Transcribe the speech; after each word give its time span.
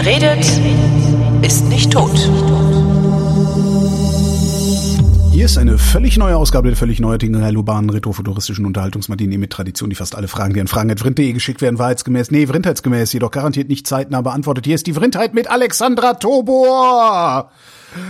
Wer 0.00 0.06
redet, 0.06 0.46
ist 1.42 1.64
nicht 1.64 1.90
tot. 1.90 2.16
Hier 5.32 5.44
ist 5.44 5.58
eine 5.58 5.76
völlig 5.76 6.16
neue 6.16 6.36
Ausgabe 6.36 6.68
der 6.68 6.76
völlig 6.76 7.00
neuartigen, 7.00 7.34
urbanen, 7.56 7.90
retrofuturistischen 7.90 8.64
Unterhaltungsmatinee 8.64 9.38
mit 9.38 9.50
Tradition, 9.50 9.90
die 9.90 9.96
fast 9.96 10.14
alle 10.14 10.28
Fragen, 10.28 10.54
die 10.54 10.60
an 10.60 10.68
fragen.vrint.de 10.68 11.32
geschickt 11.32 11.62
werden, 11.62 11.80
wahrheitsgemäß, 11.80 12.30
nee, 12.30 12.46
vrindheitsgemäß, 12.46 13.12
jedoch 13.12 13.32
garantiert 13.32 13.68
nicht 13.68 13.88
zeitnah 13.88 14.20
beantwortet. 14.20 14.66
Hier 14.66 14.76
ist 14.76 14.86
die 14.86 14.92
Vrindheit 14.92 15.34
mit 15.34 15.50
Alexandra 15.50 16.14
Tobor. 16.14 17.50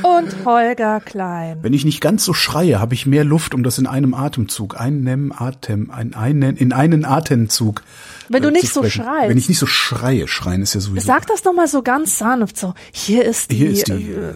Und 0.02 0.44
Holger 0.44 1.00
Klein. 1.00 1.58
Wenn 1.62 1.72
ich 1.72 1.86
nicht 1.86 2.02
ganz 2.02 2.22
so 2.22 2.34
schreie, 2.34 2.80
habe 2.80 2.92
ich 2.92 3.06
mehr 3.06 3.24
Luft, 3.24 3.54
um 3.54 3.62
das 3.62 3.78
in 3.78 3.86
einem 3.86 4.12
Atemzug, 4.12 4.78
einem 4.78 5.32
Atem, 5.32 5.90
ein, 5.90 6.12
einen, 6.12 6.56
in 6.56 6.74
einen 6.74 7.06
Atemzug. 7.06 7.82
Wenn 8.28 8.42
du 8.42 8.48
äh, 8.48 8.52
nicht 8.52 8.72
so 8.72 8.84
schreist. 8.88 9.28
Wenn 9.28 9.38
ich 9.38 9.48
nicht 9.48 9.58
so 9.58 9.66
schreie, 9.66 10.28
schreien 10.28 10.62
ist 10.62 10.74
ja 10.74 10.80
sowieso. 10.80 11.06
Sag 11.06 11.26
das 11.26 11.44
nochmal 11.44 11.68
so 11.68 11.82
ganz 11.82 12.18
sanft, 12.18 12.58
so, 12.58 12.74
hier 12.92 13.24
ist 13.24 13.50
die, 13.50 13.56
Hier 13.56 13.70
ist 13.70 13.88
die, 13.88 14.10
äh, 14.10 14.34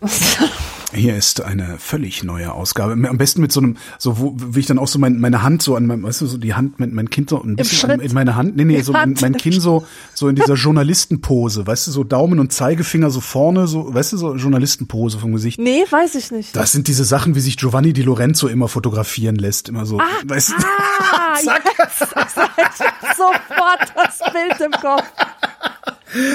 Hier 0.94 1.16
ist 1.16 1.40
eine 1.40 1.76
völlig 1.78 2.22
neue 2.22 2.52
Ausgabe. 2.52 2.92
Am 2.92 3.16
besten 3.18 3.40
mit 3.40 3.50
so 3.50 3.60
einem, 3.60 3.76
so 3.98 4.18
wo, 4.18 4.36
wie 4.36 4.60
ich 4.60 4.66
dann 4.66 4.78
auch 4.78 4.88
so 4.88 4.98
mein, 4.98 5.18
meine 5.20 5.42
Hand 5.42 5.62
so 5.62 5.74
an 5.74 5.86
meinem, 5.86 6.02
weißt 6.02 6.20
du, 6.20 6.26
so 6.26 6.36
die 6.36 6.52
Hand, 6.52 6.78
mein, 6.80 6.92
mein 6.92 7.08
Kind 7.08 7.30
so 7.30 7.42
ein 7.42 7.56
bisschen 7.56 7.90
an, 7.90 8.00
in 8.00 8.12
meine 8.12 8.36
Hand, 8.36 8.56
nee, 8.56 8.64
nee, 8.64 8.82
so 8.82 8.92
mein, 8.92 9.14
mein 9.20 9.34
Kinn 9.36 9.58
so, 9.58 9.86
so 10.12 10.28
in 10.28 10.36
dieser 10.36 10.54
Journalistenpose, 10.54 11.66
weißt 11.66 11.86
du, 11.86 11.90
so 11.92 12.04
Daumen 12.04 12.38
und 12.38 12.52
Zeigefinger 12.52 13.10
so 13.10 13.20
vorne, 13.20 13.66
so, 13.66 13.92
weißt 13.94 14.12
du, 14.12 14.16
so 14.18 14.34
Journalistenpose 14.34 15.18
vom 15.18 15.32
Gesicht. 15.32 15.58
nee, 15.58 15.82
weiß 15.88 16.14
ich 16.14 16.30
nicht. 16.30 16.54
Das 16.54 16.72
sind 16.72 16.88
diese 16.88 17.04
Sachen, 17.04 17.34
wie 17.34 17.40
sich 17.40 17.56
Giovanni 17.56 17.92
Di 17.94 18.02
Lorenzo 18.02 18.46
immer 18.48 18.68
fotografieren 18.68 19.36
lässt, 19.36 19.70
immer 19.70 19.86
so, 19.86 19.98
weißt 20.26 20.50
du, 20.50 20.54
Ah, 20.56 21.34
Zack. 21.42 21.64
hab 21.78 21.90
sofort 23.16 23.92
das 23.96 24.18
Bild 24.32 24.60
im 24.60 24.72
Kopf. 24.72 25.04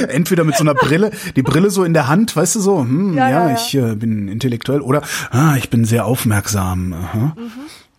Entweder 0.07 0.43
mit 0.43 0.55
so 0.55 0.63
einer 0.63 0.73
Brille, 0.73 1.11
die 1.35 1.43
Brille 1.43 1.69
so 1.69 1.83
in 1.83 1.93
der 1.93 2.07
Hand, 2.07 2.35
weißt 2.35 2.55
du 2.55 2.59
so, 2.59 2.79
hm, 2.79 3.15
ja, 3.17 3.29
Ja, 3.29 3.49
ja, 3.49 3.55
ich 3.55 3.75
äh, 3.75 3.95
bin 3.95 4.27
intellektuell 4.27 4.81
oder 4.81 5.01
ah, 5.31 5.55
ich 5.57 5.69
bin 5.69 5.85
sehr 5.85 6.05
aufmerksam. 6.05 6.93
Aha. 6.93 7.35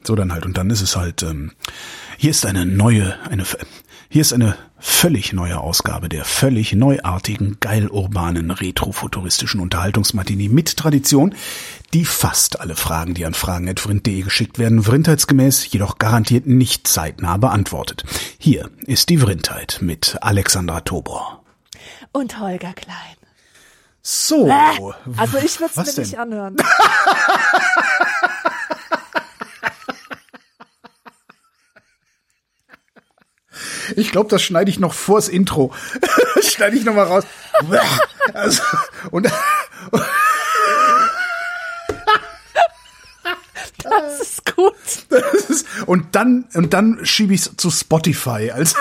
So 0.04 0.14
dann 0.14 0.32
halt 0.32 0.46
und 0.46 0.56
dann 0.56 0.70
ist 0.70 0.80
es 0.80 0.96
halt 0.96 1.22
ähm, 1.22 1.52
hier 2.16 2.30
ist 2.30 2.46
eine 2.46 2.64
neue 2.64 3.14
eine 3.28 3.44
hier 4.10 4.22
ist 4.22 4.32
eine 4.32 4.56
völlig 4.78 5.34
neue 5.34 5.60
Ausgabe 5.60 6.08
der 6.08 6.24
völlig 6.24 6.72
neuartigen, 6.72 7.58
geil 7.60 7.88
urbanen, 7.88 8.50
retrofuturistischen 8.50 9.60
Unterhaltungsmatinee 9.60 10.48
mit 10.48 10.78
Tradition, 10.78 11.34
die 11.92 12.06
fast 12.06 12.60
alle 12.60 12.74
Fragen, 12.74 13.12
die 13.12 13.26
an 13.26 13.34
fragen.vrint.de 13.34 14.22
geschickt 14.22 14.58
werden, 14.58 14.82
vrindheitsgemäß, 14.82 15.70
jedoch 15.72 15.98
garantiert 15.98 16.46
nicht 16.46 16.88
zeitnah 16.88 17.36
beantwortet. 17.36 18.04
Hier 18.38 18.70
ist 18.86 19.10
die 19.10 19.18
Vrindheit 19.18 19.80
mit 19.82 20.16
Alexandra 20.22 20.80
Tobor. 20.80 21.37
Und 22.12 22.38
Holger 22.38 22.72
Klein. 22.72 23.16
So. 24.02 24.50
Also 25.16 25.38
ich 25.38 25.60
würde 25.60 25.72
es 25.76 25.76
mir 25.76 25.84
denn? 25.84 26.04
nicht 26.04 26.18
anhören. 26.18 26.56
Ich 33.96 34.10
glaube, 34.12 34.28
das 34.28 34.42
schneide 34.42 34.70
ich 34.70 34.78
noch 34.78 34.94
vors 34.94 35.28
Intro. 35.28 35.72
Das 36.34 36.52
schneide 36.52 36.76
ich 36.76 36.84
noch 36.84 36.94
mal 36.94 37.04
raus. 37.04 37.24
Also, 38.32 38.62
und 39.10 39.26
Das 43.82 44.20
ist 44.20 44.54
gut. 44.54 44.74
das 45.08 45.34
ist, 45.50 45.66
und 45.86 46.14
dann 46.14 46.44
und 46.54 46.72
dann 46.74 47.04
schiebe 47.04 47.34
ich 47.34 47.40
es 47.40 47.56
zu 47.56 47.70
Spotify 47.72 48.52
als 48.52 48.76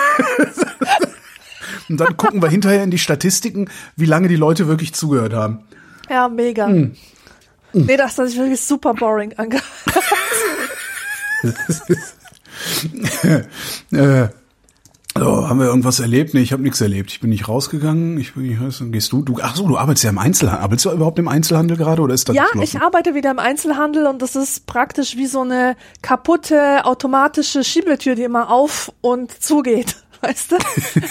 und 1.88 1.98
dann 1.98 2.16
gucken 2.16 2.42
wir 2.42 2.48
hinterher 2.48 2.82
in 2.82 2.90
die 2.90 2.98
Statistiken, 2.98 3.68
wie 3.96 4.06
lange 4.06 4.28
die 4.28 4.36
Leute 4.36 4.68
wirklich 4.68 4.94
zugehört 4.94 5.32
haben. 5.32 5.60
Ja, 6.08 6.28
mega. 6.28 6.66
Hm. 6.66 6.96
Nee, 7.72 7.96
das 7.96 8.16
sich 8.16 8.36
wirklich 8.36 8.60
super 8.60 8.94
boring 8.94 9.34
angehört. 9.34 9.64
Äh, 13.92 14.28
so, 15.16 15.48
haben 15.48 15.58
wir 15.58 15.66
irgendwas 15.66 16.00
erlebt? 16.00 16.34
Nee, 16.34 16.40
ich 16.40 16.52
habe 16.52 16.62
nichts 16.62 16.80
erlebt. 16.80 17.10
Ich 17.10 17.20
bin 17.20 17.30
nicht 17.30 17.48
rausgegangen. 17.48 18.18
Ich 18.18 18.34
bin, 18.34 18.44
nicht, 18.44 18.92
gehst 18.92 19.12
du? 19.12 19.22
Du, 19.22 19.38
ach 19.42 19.56
so, 19.56 19.66
du 19.66 19.76
arbeitest 19.76 20.04
ja 20.04 20.10
im 20.10 20.18
Einzelhandel. 20.18 20.62
Arbeitest 20.62 20.86
du 20.86 20.92
überhaupt 20.92 21.18
im 21.18 21.28
Einzelhandel 21.28 21.76
gerade 21.76 22.02
oder 22.02 22.14
ist 22.14 22.28
das 22.28 22.36
Ja, 22.36 22.46
ich 22.60 22.80
arbeite 22.80 23.14
wieder 23.14 23.30
im 23.30 23.38
Einzelhandel 23.38 24.06
und 24.06 24.22
das 24.22 24.36
ist 24.36 24.66
praktisch 24.66 25.16
wie 25.16 25.26
so 25.26 25.40
eine 25.40 25.76
kaputte 26.02 26.84
automatische 26.84 27.64
Schiebetür, 27.64 28.14
die 28.14 28.22
immer 28.22 28.50
auf 28.50 28.92
und 29.00 29.32
zugeht. 29.42 29.96
Weißt 30.20 30.52
du? 30.52 30.56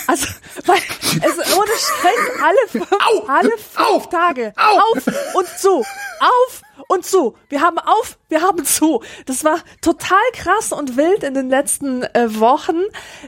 Also, 0.07 0.28
weil 0.66 0.78
es 0.78 1.57
ohne 1.57 1.68
Scheiß 1.68 2.44
alle 2.44 2.57
fünf, 2.69 2.91
Au! 2.91 3.25
alle 3.28 3.51
fünf 3.51 3.79
Au! 3.79 4.00
Tage 4.09 4.53
Au! 4.56 4.79
auf 4.79 5.07
und 5.35 5.47
zu, 5.47 5.79
auf 5.79 6.62
und 6.88 7.06
zu. 7.06 7.35
Wir 7.50 7.62
haben 7.62 7.79
auf, 7.79 8.17
wir 8.29 8.41
haben 8.41 8.66
zu. 8.66 9.01
Das 9.25 9.44
war 9.44 9.59
total 9.81 10.17
krass 10.34 10.72
und 10.72 10.97
wild 10.97 11.23
in 11.23 11.34
den 11.34 11.50
letzten 11.50 12.03
äh, 12.03 12.40
Wochen, 12.40 12.78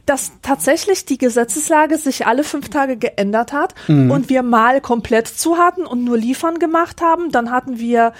dass 0.05 0.31
tatsächlich 0.41 1.05
die 1.05 1.17
Gesetzeslage 1.17 1.97
sich 1.97 2.27
alle 2.27 2.43
fünf 2.43 2.69
Tage 2.69 2.97
geändert 2.97 3.53
hat 3.53 3.73
und 3.87 4.29
wir 4.29 4.43
mal 4.43 4.81
komplett 4.81 5.27
zu 5.27 5.57
hatten 5.57 5.85
und 5.85 6.03
nur 6.03 6.17
liefern 6.17 6.59
gemacht 6.59 7.01
haben. 7.01 7.31
Dann 7.31 7.51
hatten 7.51 7.79
wir 7.79 8.13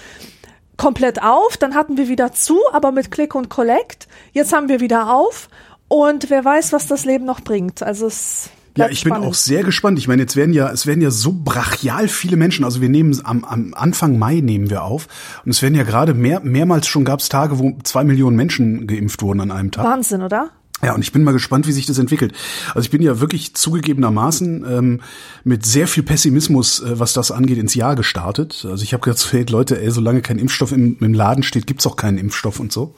komplett 0.80 1.22
auf, 1.22 1.58
dann 1.58 1.76
hatten 1.76 1.98
wir 1.98 2.08
wieder 2.08 2.32
zu, 2.32 2.58
aber 2.72 2.92
mit 2.92 3.12
Click 3.12 3.36
und 3.36 3.50
Collect. 3.50 4.08
Jetzt 4.32 4.54
haben 4.54 4.70
wir 4.70 4.80
wieder 4.80 5.14
auf 5.14 5.50
und 5.90 6.30
wer 6.30 6.46
weiß, 6.46 6.72
was 6.72 6.88
das 6.88 7.04
Leben 7.04 7.26
noch 7.26 7.42
bringt. 7.42 7.84
Also 7.84 8.08
es 8.08 8.50
Ja, 8.78 8.88
ich 8.88 9.04
bin 9.04 9.12
spannend. 9.12 9.28
auch 9.28 9.34
sehr 9.34 9.64
gespannt. 9.64 10.00
Ich 10.00 10.08
meine, 10.08 10.22
jetzt 10.22 10.36
werden 10.38 10.54
ja, 10.54 10.70
es 10.72 10.86
werden 10.86 11.02
ja 11.02 11.12
so 11.12 11.34
brachial 11.34 12.08
viele 12.08 12.38
Menschen. 12.38 12.64
Also 12.64 12.80
wir 12.80 12.88
nehmen 12.90 13.20
am, 13.26 13.44
am 13.44 13.74
Anfang 13.74 14.18
Mai 14.18 14.40
nehmen 14.40 14.70
wir 14.70 14.84
auf 14.84 15.08
und 15.44 15.52
es 15.52 15.62
werden 15.62 15.76
ja 15.76 15.84
gerade 15.84 16.14
mehr, 16.14 16.40
mehrmals 16.40 16.88
schon 16.88 17.04
gab 17.04 17.20
es 17.20 17.28
Tage, 17.28 17.60
wo 17.60 17.76
zwei 17.84 18.04
Millionen 18.06 18.38
Menschen 18.38 18.88
geimpft 18.88 19.22
wurden 19.22 19.42
an 19.42 19.52
einem 19.52 19.72
Tag. 19.72 19.84
Wahnsinn, 19.84 20.22
oder? 20.22 20.52
Ja, 20.82 20.96
und 20.96 21.02
ich 21.02 21.12
bin 21.12 21.24
mal 21.26 21.34
gespannt, 21.34 21.68
wie 21.68 21.74
sich 21.74 21.88
das 21.88 21.98
entwickelt. 21.98 22.32
Also 22.70 22.82
ich 22.86 22.90
bin 22.90 23.02
ja 23.02 23.20
wirklich 23.20 23.54
zugegebenermaßen 23.54 24.66
ähm, 24.66 25.02
mit 25.44 25.66
sehr 25.66 25.88
viel 25.88 26.04
Pessimismus, 26.04 26.80
äh, 26.82 26.98
was 27.00 27.12
das 27.12 27.32
angeht, 27.32 27.58
ins 27.58 27.76
Jahr 27.76 27.96
gestartet. 27.98 28.66
Also 28.70 28.84
ich 28.84 28.94
habe 28.94 29.02
gesagt, 29.04 29.34
hey, 29.34 29.44
Leute, 29.50 29.82
ey, 29.82 29.92
solange 29.92 30.22
kein 30.22 30.40
Impfstoff 30.40 30.72
im, 30.72 30.96
im 31.02 31.14
Laden 31.14 31.44
steht, 31.44 31.68
gibt's 31.68 31.86
auch 31.86 31.98
keinen 31.98 32.18
Impfstoff 32.18 32.62
und 32.62 32.72
so. 32.72 32.96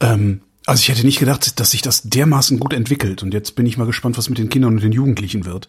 Ähm, 0.00 0.40
also 0.66 0.80
ich 0.80 0.88
hätte 0.88 1.06
nicht 1.06 1.18
gedacht, 1.20 1.58
dass 1.60 1.70
sich 1.70 1.80
das 1.80 2.02
dermaßen 2.02 2.58
gut 2.58 2.72
entwickelt. 2.72 3.22
Und 3.22 3.32
jetzt 3.32 3.54
bin 3.54 3.66
ich 3.66 3.78
mal 3.78 3.86
gespannt, 3.86 4.18
was 4.18 4.28
mit 4.28 4.38
den 4.38 4.48
Kindern 4.48 4.74
und 4.74 4.82
den 4.82 4.92
Jugendlichen 4.92 5.44
wird. 5.46 5.68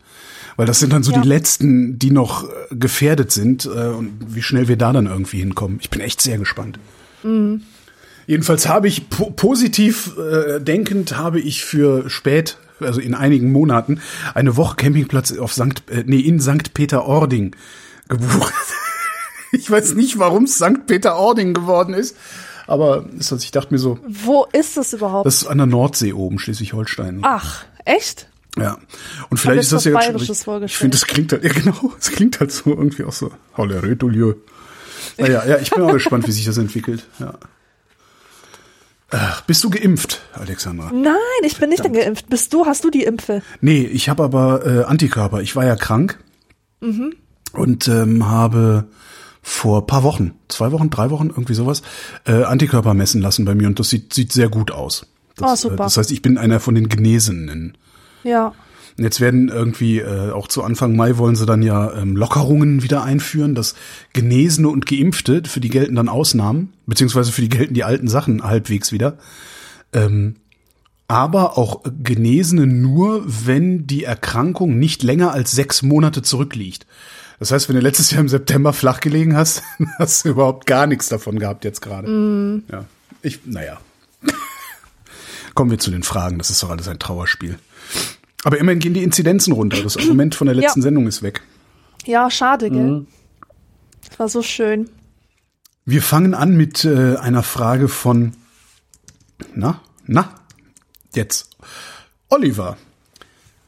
Weil 0.56 0.66
das 0.66 0.80
sind 0.80 0.92
dann 0.92 1.04
so 1.04 1.12
Ja. 1.12 1.22
die 1.22 1.28
letzten, 1.28 2.00
die 2.00 2.10
noch 2.12 2.44
äh, 2.46 2.76
gefährdet 2.76 3.32
sind 3.32 3.66
äh, 3.66 3.70
und 3.70 4.12
wie 4.36 4.42
schnell 4.42 4.68
wir 4.68 4.76
da 4.76 4.92
dann 4.92 5.06
irgendwie 5.06 5.38
hinkommen. 5.38 5.78
Ich 5.82 5.90
bin 5.92 6.02
echt 6.02 6.20
sehr 6.20 6.38
gespannt. 6.40 6.80
Jedenfalls 8.26 8.68
habe 8.68 8.88
ich 8.88 9.10
po 9.10 9.32
positiv 9.32 10.12
äh, 10.18 10.60
denkend 10.60 11.16
habe 11.18 11.40
ich 11.40 11.64
für 11.64 12.10
spät, 12.10 12.58
also 12.80 13.00
in 13.00 13.14
einigen 13.16 13.52
Monaten, 13.52 14.02
eine 14.34 14.58
Woche 14.58 14.76
Campingplatz 14.78 15.38
auf 15.38 15.54
Sankt, 15.54 15.90
äh, 15.90 16.04
nee, 16.06 16.20
in 16.20 16.40
Sankt 16.40 16.74
Peter-Ording 16.74 17.56
gebucht. 18.08 18.54
ich 19.52 19.70
weiß 19.70 19.94
nicht, 19.96 20.20
warum 20.20 20.46
es 20.46 20.58
Sankt 20.58 20.88
Peter-Ording 20.88 21.54
geworden 21.54 21.94
ist, 21.94 22.16
aber 22.68 23.06
es 23.20 23.32
hat- 23.32 23.42
ich 23.44 23.52
dachte 23.52 23.74
mir 23.74 23.80
so, 23.80 23.98
Wo 24.08 24.46
ist 24.54 24.78
das 24.78 24.94
überhaupt? 24.94 25.26
das 25.26 25.42
ist 25.42 25.48
an 25.48 25.58
der 25.58 25.68
Nordsee 25.68 26.14
oben, 26.14 26.38
Schleswig-Holstein. 26.40 27.20
Ach, 27.24 27.66
echt? 27.86 28.28
Ja. 28.58 28.78
Und 29.30 29.38
vielleicht 29.38 29.62
ist 29.62 29.72
das 29.74 29.84
ja 29.86 29.92
ganz 29.92 30.06
Bayerisches 30.08 30.46
Ich 30.66 30.78
finde, 30.78 30.98
das 30.98 31.06
klingt 31.08 31.32
halt, 31.32 31.44
ja 31.44 31.52
genau, 31.54 31.94
es 32.00 32.12
klingt 32.12 32.40
halt 32.40 32.52
so 32.52 32.70
irgendwie 32.72 33.04
auch 33.04 33.14
so. 33.14 33.32
Holle 33.56 33.82
Rötulieu. 33.82 34.34
Naja, 35.18 35.46
ja, 35.48 35.58
ich 35.60 35.72
bin 35.72 35.82
auch 35.84 35.94
gespannt, 35.94 36.28
wie 36.28 36.32
sich 36.32 36.46
das 36.46 36.58
entwickelt. 36.58 37.06
Ja. 37.20 37.34
Ach, 39.10 39.42
bist 39.42 39.64
du 39.64 39.70
geimpft, 39.70 40.22
Alexandra? 40.34 40.92
Nein, 40.94 41.16
ich 41.44 41.58
bin 41.58 41.70
nicht 41.70 41.84
geimpft. 41.94 42.30
Bist 42.30 42.52
du? 42.54 42.66
Hast 42.66 42.84
du 42.84 42.90
die 42.90 43.04
Impfe? 43.04 43.42
Nee, 43.62 43.84
ich 43.86 44.10
habe 44.10 44.24
aber 44.24 44.66
äh, 44.66 44.84
Antikörper. 44.84 45.42
Ich 45.42 45.56
war 45.56 45.66
ja 45.66 45.76
krank 45.78 46.20
und 47.54 47.88
ähm, 47.88 48.28
habe 48.28 48.86
vor 49.48 49.88
paar 49.88 50.04
Wochen, 50.04 50.34
zwei 50.50 50.74
Wochen, 50.74 50.90
drei 50.90 51.10
Wochen, 51.10 51.28
irgendwie 51.28 51.54
sowas, 51.54 51.82
äh, 52.26 52.44
Antikörper 52.44 52.94
messen 52.94 53.22
lassen 53.22 53.46
bei 53.46 53.56
mir 53.56 53.68
und 53.68 53.80
das 53.80 53.90
sieht, 53.90 54.14
sieht 54.14 54.34
sehr 54.34 54.50
gut 54.50 54.72
aus. 54.72 55.08
Das, 55.38 55.64
Oh, 55.64 55.70
super. 55.70 55.76
Äh, 55.76 55.86
das 55.86 55.96
heißt, 55.96 56.12
ich 56.12 56.22
bin 56.22 56.38
einer 56.38 56.60
von 56.60 56.76
den 56.76 56.90
Genesenen. 56.90 57.78
Ja. 58.26 58.48
Und 58.98 59.04
Jetzt 59.06 59.22
werden 59.22 59.48
irgendwie, 59.48 60.00
äh, 60.00 60.32
auch 60.32 60.50
zu 60.50 60.64
Anfang 60.64 60.98
Mai 60.98 61.18
wollen 61.18 61.38
sie 61.38 61.46
dann 61.46 61.62
ja 61.62 61.94
ähm, 61.94 62.18
Lockerungen 62.18 62.84
wieder 62.84 63.04
einführen, 63.04 63.56
dass 63.56 63.76
Genesene 64.12 64.68
und 64.68 64.86
Geimpfte, 64.86 65.44
für 65.46 65.62
die 65.62 65.70
gelten 65.70 65.96
dann 65.96 66.10
Ausnahmen, 66.10 66.74
beziehungsweise 66.86 67.32
für 67.32 67.42
die 67.42 67.50
gelten 67.50 67.74
die 67.74 67.86
alten 67.86 68.10
Sachen 68.10 68.44
halbwegs 68.44 68.92
wieder. 68.92 69.18
Ähm, 69.94 70.36
aber 71.08 71.58
auch 71.58 71.84
Genesene 72.04 72.68
nur, 72.68 73.24
wenn 73.26 73.88
die 73.88 74.04
Erkrankung 74.04 74.78
nicht 74.78 75.04
länger 75.04 75.32
als 75.32 75.54
sechs 75.54 75.84
Monate 75.84 76.22
zurückliegt. 76.22 76.86
Das 77.40 77.52
heißt, 77.52 77.70
wenn 77.70 77.76
du 77.76 77.82
letztes 77.82 78.12
Jahr 78.12 78.22
im 78.22 78.30
September 78.30 78.74
flach 78.74 79.00
gelegen 79.00 79.36
hast, 79.36 79.64
hast 80.00 80.26
du 80.26 80.30
überhaupt 80.30 80.66
gar 80.66 80.88
nichts 80.88 81.08
davon 81.10 81.40
gehabt 81.40 81.64
jetzt 81.66 81.82
gerade. 81.82 82.64
Ja, 82.72 82.86
ich, 83.22 83.46
naja. 83.46 83.80
Kommen 85.54 85.72
wir 85.72 85.80
zu 85.80 85.92
den 85.92 86.04
Fragen. 86.04 86.38
Das 86.38 86.50
ist 86.50 86.62
doch 86.64 86.70
alles 86.70 86.88
ein 86.88 87.00
Trauerspiel. 87.00 87.60
Aber 88.44 88.58
immerhin 88.60 88.80
gehen 88.80 88.94
die 88.94 89.04
Inzidenzen 89.04 89.54
runter. 89.54 89.82
Das 89.82 89.98
Argument 89.98 90.36
von 90.36 90.48
der 90.48 90.56
letzten 90.56 90.80
Ja. 90.80 90.84
Sendung 90.84 91.08
ist 91.08 91.22
weg. 91.22 91.42
Ja, 92.06 92.30
schade, 92.32 92.70
gell? 92.70 92.80
Mhm. 92.80 93.08
Das 94.08 94.20
war 94.20 94.30
so 94.30 94.42
schön. 94.42 94.90
Wir 95.86 96.02
fangen 96.02 96.34
an 96.34 96.56
mit 96.56 96.86
äh, 96.86 97.16
einer 97.18 97.44
Frage 97.44 97.88
von, 97.88 98.34
na, 99.54 99.82
na, 100.06 100.34
jetzt. 101.14 101.50
Oliver. 102.30 102.78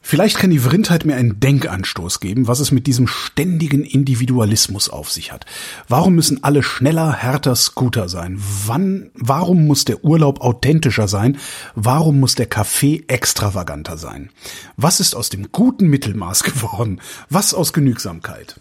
Vielleicht 0.02 0.38
kann 0.38 0.50
die 0.50 0.58
Vrindheit 0.58 1.04
mir 1.04 1.16
einen 1.16 1.40
Denkanstoß 1.40 2.20
geben, 2.20 2.48
was 2.48 2.60
es 2.60 2.72
mit 2.72 2.86
diesem 2.86 3.06
ständigen 3.06 3.84
Individualismus 3.84 4.88
auf 4.88 5.10
sich 5.10 5.30
hat. 5.30 5.44
Warum 5.88 6.14
müssen 6.14 6.42
alle 6.42 6.62
schneller, 6.62 7.12
härter 7.12 7.54
Scooter 7.54 8.08
sein? 8.08 8.40
Wann, 8.66 9.10
warum 9.14 9.66
muss 9.66 9.84
der 9.84 10.02
Urlaub 10.02 10.40
authentischer 10.40 11.06
sein? 11.06 11.38
Warum 11.74 12.18
muss 12.18 12.34
der 12.34 12.46
Kaffee 12.46 13.04
extravaganter 13.08 13.98
sein? 13.98 14.30
Was 14.76 15.00
ist 15.00 15.14
aus 15.14 15.28
dem 15.28 15.52
guten 15.52 15.88
Mittelmaß 15.88 16.42
geworden? 16.44 17.00
Was 17.28 17.52
aus 17.52 17.72
Genügsamkeit? 17.72 18.58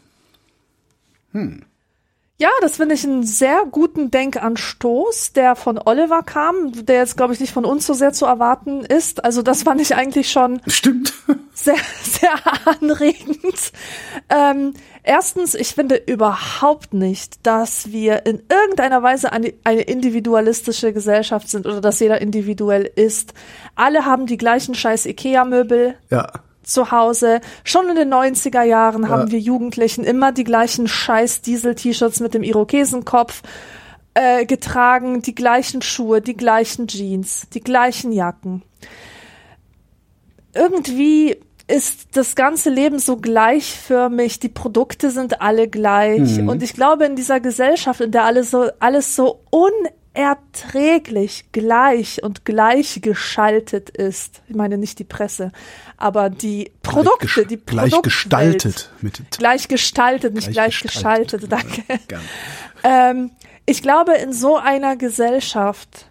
Ja, 2.41 2.49
das 2.61 2.77
finde 2.77 2.95
ich 2.95 3.03
einen 3.03 3.23
sehr 3.23 3.65
guten 3.69 4.11
Denkanstoß, 4.11 5.33
der 5.33 5.57
von 5.57 5.77
Oliver 5.77 6.23
kam, 6.23 6.71
der 6.85 6.99
jetzt, 6.99 7.17
glaube 7.17 7.33
ich, 7.33 7.41
nicht 7.41 7.51
von 7.51 7.65
uns 7.65 7.85
so 7.85 7.93
sehr 7.93 8.13
zu 8.13 8.25
erwarten 8.25 8.85
ist. 8.85 9.25
Also 9.25 9.41
das 9.41 9.63
fand 9.63 9.81
ich 9.81 9.93
eigentlich 9.93 10.31
schon 10.31 10.61
Stimmt. 10.65 11.13
sehr, 11.53 11.75
sehr 12.01 12.31
anregend. 12.63 13.73
Ähm, 14.29 14.73
erstens, 15.03 15.53
ich 15.53 15.75
finde 15.75 15.95
überhaupt 15.95 16.93
nicht, 16.93 17.45
dass 17.45 17.91
wir 17.91 18.25
in 18.25 18.41
irgendeiner 18.49 19.03
Weise 19.03 19.33
eine, 19.33 19.53
eine 19.65 19.81
individualistische 19.81 20.93
Gesellschaft 20.93 21.49
sind 21.49 21.65
oder 21.65 21.81
dass 21.81 21.99
jeder 21.99 22.21
individuell 22.21 22.89
ist. 22.95 23.33
Alle 23.75 24.05
haben 24.05 24.27
die 24.27 24.37
gleichen 24.37 24.75
scheiß 24.75 25.07
Ikea-Möbel 25.07 25.95
Ja. 26.09 26.31
Zu 26.69 26.91
Hause. 26.91 27.41
Schon 27.63 27.89
in 27.89 27.95
den 27.95 28.13
90er 28.13 28.63
Jahren 28.63 29.03
Ja. 29.03 29.09
haben 29.09 29.31
wir 29.31 29.39
Jugendlichen 29.39 30.03
immer 30.03 30.31
die 30.31 30.43
gleichen 30.43 30.87
scheiß 30.87 31.41
Diesel-T-Shirts 31.41 32.19
mit 32.19 32.33
dem 32.33 32.43
Irokesenkopf 32.43 33.41
äh, 34.13 34.45
getragen, 34.45 35.21
die 35.21 35.35
gleichen 35.35 35.81
Schuhe, 35.81 36.21
die 36.21 36.35
gleichen 36.35 36.87
Jeans, 36.87 37.47
die 37.53 37.61
gleichen 37.61 38.11
Jacken. 38.11 38.63
Irgendwie 40.53 41.37
ist 41.67 42.17
das 42.17 42.35
ganze 42.35 42.71
Leben 42.71 42.97
so 42.97 43.17
gleichförmig, 43.17 44.39
die 44.39 44.49
Produkte 44.49 45.11
sind 45.11 45.39
alle 45.41 45.67
gleich 45.67 46.39
und 46.49 46.63
ich 46.63 46.73
glaube 46.73 47.05
in 47.05 47.15
dieser 47.15 47.39
Gesellschaft, 47.39 48.01
in 48.01 48.11
der 48.11 48.23
alles 48.25 48.49
so 48.49 48.69
alles 48.79 49.15
so 49.15 49.41
unerträglich 50.15 51.45
gleich 51.51 52.23
und 52.23 52.45
gleichgeschaltet 52.45 53.89
ist. 53.89 54.41
Ich 54.47 54.55
meine 54.55 54.77
nicht 54.77 54.99
die 54.99 55.03
Presse, 55.03 55.51
aber 55.97 56.29
die 56.29 56.71
Produkte, 56.81 57.27
Gleich, 57.27 57.47
die 57.47 57.57
gleich 57.57 57.91
Produktwelt. 57.91 58.03
gestaltet. 58.03 58.89
Mit 59.01 59.21
Gleich 59.37 59.67
gestaltet, 59.67 60.33
nicht 60.33 60.51
gleich, 60.51 60.79
Gleich 60.79 60.81
geschaltet, 60.81 61.41
gestaltet. 61.49 62.01
danke. 62.07 62.19
Ähm, 62.83 63.31
ich 63.65 63.81
glaube, 63.81 64.13
in 64.13 64.33
so 64.33 64.57
einer 64.57 64.95
Gesellschaft 64.95 66.05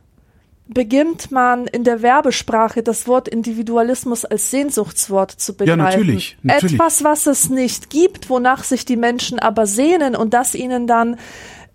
beginnt 0.70 1.30
man 1.30 1.66
in 1.66 1.82
der 1.82 2.02
Werbesprache 2.02 2.82
das 2.82 3.08
Wort 3.08 3.26
Individualismus 3.26 4.26
als 4.26 4.50
Sehnsuchtswort 4.50 5.30
zu 5.32 5.56
begreifen. 5.56 5.78
natürlich, 5.78 6.36
natürlich. 6.42 6.74
Etwas, 6.74 7.02
was 7.04 7.26
es 7.26 7.48
nicht 7.48 7.88
gibt, 7.88 8.28
wonach 8.28 8.64
sich 8.64 8.84
die 8.84 8.96
Menschen 8.96 9.38
aber 9.38 9.66
sehnen 9.66 10.14
und 10.14 10.34
das 10.34 10.54
ihnen 10.54 10.86
dann 10.86 11.16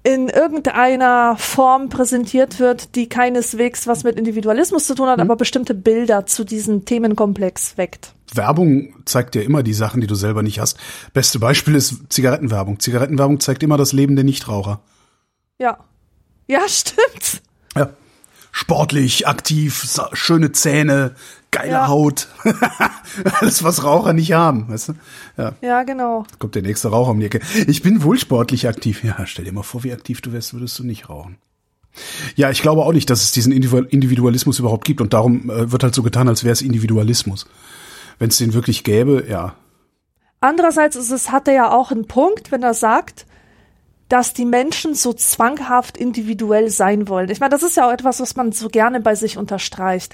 in 0.04 0.28
irgendeiner 0.28 1.38
Form 1.38 1.88
präsentiert 1.90 2.60
wird, 2.60 2.96
die 2.96 3.08
keineswegs 3.08 3.88
was 3.88 4.04
mit 4.04 4.18
Individualismus 4.18 4.86
zu 4.86 4.96
tun 4.96 5.06
Mhm. 5.06 5.12
hat, 5.12 5.20
aber 5.22 5.36
bestimmte 5.38 5.74
Bilder 5.74 6.26
zu 6.26 6.44
diesem 6.44 6.84
Themenkomplex 6.86 7.78
weckt. 7.78 8.14
Werbung 8.34 8.96
zeigt 9.06 9.36
dir 9.36 9.44
immer 9.44 9.64
die 9.64 9.74
Sachen, 9.74 10.02
die 10.02 10.08
du 10.08 10.16
selber 10.16 10.44
nicht 10.44 10.60
hast. 10.60 10.78
Beste 11.14 11.40
Beispiel 11.40 11.76
ist 11.76 11.96
Zigarettenwerbung. 12.10 12.80
Zigarettenwerbung 12.80 13.40
zeigt 13.40 13.64
immer 13.64 13.78
das 13.78 13.94
Leben 13.94 14.16
der 14.16 14.26
Nichtraucher. 14.26 14.82
Ja. 15.60 15.78
Ja, 16.48 16.62
stimmt. 16.68 17.42
Ja. 17.76 17.92
Sportlich, 18.52 19.28
aktiv, 19.28 19.98
schöne 20.14 20.52
Zähne, 20.52 21.16
geile 21.54 21.72
Ja. 21.72 21.88
Haut. 21.88 22.28
Alles, 23.40 23.64
was 23.64 23.84
Raucher 23.84 24.12
nicht 24.14 24.34
haben. 24.34 24.68
Weißt 24.70 24.90
du? 24.90 24.94
Ja, 25.38 25.54
Ja, 25.62 25.84
genau. 25.84 26.26
kommt 26.40 26.56
der 26.56 26.62
nächste 26.64 26.90
Raucher 26.90 27.12
um 27.12 27.20
die 27.20 27.28
Ecke. 27.28 27.40
Ich 27.68 27.82
bin 27.82 28.04
wohl 28.04 28.18
sportlich 28.20 28.68
aktiv. 28.68 29.04
Ja, 29.04 29.26
stell 29.26 29.46
dir 29.46 29.54
mal 29.54 29.64
vor, 29.64 29.84
wie 29.84 29.94
aktiv 29.94 30.20
du 30.22 30.34
wärst, 30.34 30.54
würdest 30.54 30.78
du 30.80 30.84
nicht 30.84 31.10
rauchen. 31.10 31.38
Ja, 32.36 32.50
ich 32.50 32.62
glaube 32.62 32.82
auch 32.84 32.92
nicht, 32.92 33.10
dass 33.10 33.22
es 33.24 33.32
diesen 33.32 33.54
Individu- 33.54 33.88
Individualismus 33.88 34.60
überhaupt 34.60 34.84
gibt 34.86 35.00
und 35.00 35.14
darum 35.14 35.50
äh, 35.50 35.72
wird 35.72 35.84
halt 35.84 35.94
so 35.96 36.02
getan, 36.04 36.28
als 36.28 36.44
wäre 36.44 36.52
es 36.54 36.62
Individualismus. 36.64 37.46
Wenn 38.20 38.30
es 38.30 38.38
den 38.38 38.54
wirklich 38.54 38.84
gäbe, 38.84 39.26
ja, 39.30 39.56
Andererseits 40.40 40.98
ist 40.98 41.10
es, 41.12 41.32
hat 41.32 41.48
er 41.48 41.54
ja 41.54 41.72
auch 41.72 41.92
einen 41.92 42.06
Punkt, 42.06 42.52
wenn 42.52 42.64
er 42.64 42.74
sagt, 42.74 43.26
dass 44.14 44.32
die 44.32 44.46
Menschen 44.46 44.94
so 44.94 45.12
zwanghaft 45.12 45.98
individuell 45.98 46.70
sein 46.70 47.08
wollen. 47.08 47.32
Ich 47.32 47.40
meine, 47.40 47.50
das 47.50 47.64
ist 47.64 47.78
ja 47.78 47.88
auch 47.88 47.92
etwas, 47.92 48.20
was 48.20 48.36
man 48.36 48.52
so 48.52 48.70
gerne 48.70 49.00
bei 49.00 49.16
sich 49.16 49.40
unterstreicht. 49.40 50.14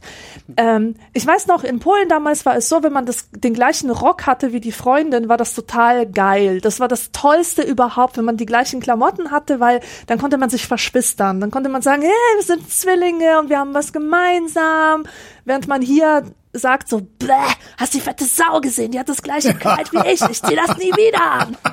Ähm, 0.56 0.96
ich 1.12 1.28
weiß 1.28 1.48
noch, 1.48 1.66
in 1.66 1.80
Polen 1.80 2.08
damals 2.08 2.46
war 2.46 2.56
es 2.56 2.70
so, 2.70 2.82
wenn 2.82 2.94
man 2.94 3.06
das, 3.06 3.30
den 3.32 3.54
gleichen 3.54 3.90
Rock 3.90 4.26
hatte 4.26 4.54
wie 4.54 4.62
die 4.62 4.72
Freundin, 4.72 5.28
war 5.28 5.36
das 5.36 5.54
total 5.54 6.10
geil. 6.10 6.62
Das 6.62 6.80
war 6.80 6.88
das 6.88 7.12
Tollste 7.12 7.62
überhaupt, 7.62 8.16
wenn 8.16 8.24
man 8.24 8.38
die 8.38 8.46
gleichen 8.46 8.80
Klamotten 8.80 9.32
hatte, 9.32 9.60
weil 9.60 9.82
dann 10.08 10.18
konnte 10.18 10.38
man 10.38 10.50
sich 10.50 10.66
verschwistern. 10.66 11.42
Dann 11.42 11.52
konnte 11.52 11.68
man 11.68 11.82
sagen, 11.82 12.02
hey, 12.02 12.38
wir 12.38 12.44
sind 12.44 12.72
Zwillinge 12.72 13.38
und 13.38 13.50
wir 13.50 13.60
haben 13.60 13.74
was 13.74 13.92
gemeinsam. 13.92 15.04
Während 15.44 15.68
man 15.68 15.82
hier 15.82 16.24
sagt 16.54 16.90
so, 16.90 17.02
bläh, 17.02 17.34
hast 17.78 17.94
die 17.94 18.02
fette 18.02 18.26
Sau 18.26 18.60
gesehen, 18.62 18.92
die 18.92 19.00
hat 19.00 19.10
das 19.10 19.22
gleiche 19.22 19.54
Kleid 19.54 19.92
wie 19.94 20.08
ich, 20.10 20.22
ich 20.22 20.42
zieh 20.42 20.56
das 20.56 20.78
nie 20.78 20.92
wieder 20.94 21.22
an. 21.32 21.58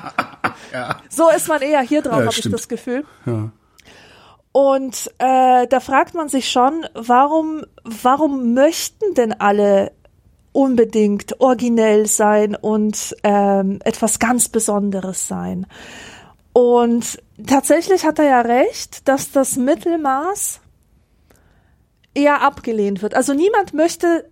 So 1.09 1.29
ist 1.29 1.47
man 1.47 1.61
eher 1.61 1.81
hier 1.81 2.01
drauf, 2.01 2.19
Ja, 2.19 2.25
habe 2.25 2.35
ich 2.37 2.49
das 2.51 2.67
Gefühl. 2.67 3.05
ja. 3.25 3.51
Und 4.51 5.11
äh, 5.19 5.67
da 5.67 5.79
fragt 5.79 6.13
man 6.15 6.29
sich 6.29 6.49
schon, 6.51 6.85
warum, 6.93 7.63
warum 7.83 8.53
möchten 8.53 9.13
denn 9.13 9.33
alle 9.39 9.91
unbedingt 10.51 11.39
originell 11.39 12.07
sein 12.07 12.55
und 12.55 13.15
ähm, 13.23 13.79
etwas 13.83 14.17
ganz 14.19 14.49
Besonderes 14.49 15.27
sein? 15.27 15.67
Und 16.53 17.21
tatsächlich 17.45 18.03
hat 18.05 18.17
er 18.19 18.25
ja 18.25 18.41
recht, 18.41 19.07
dass 19.07 19.31
das 19.31 19.57
Mittelmaß 19.57 20.59
eher 22.15 22.41
abgelehnt 22.41 23.01
wird. 23.03 23.13
Also 23.15 23.33
niemand 23.33 23.73
möchte 23.75 24.27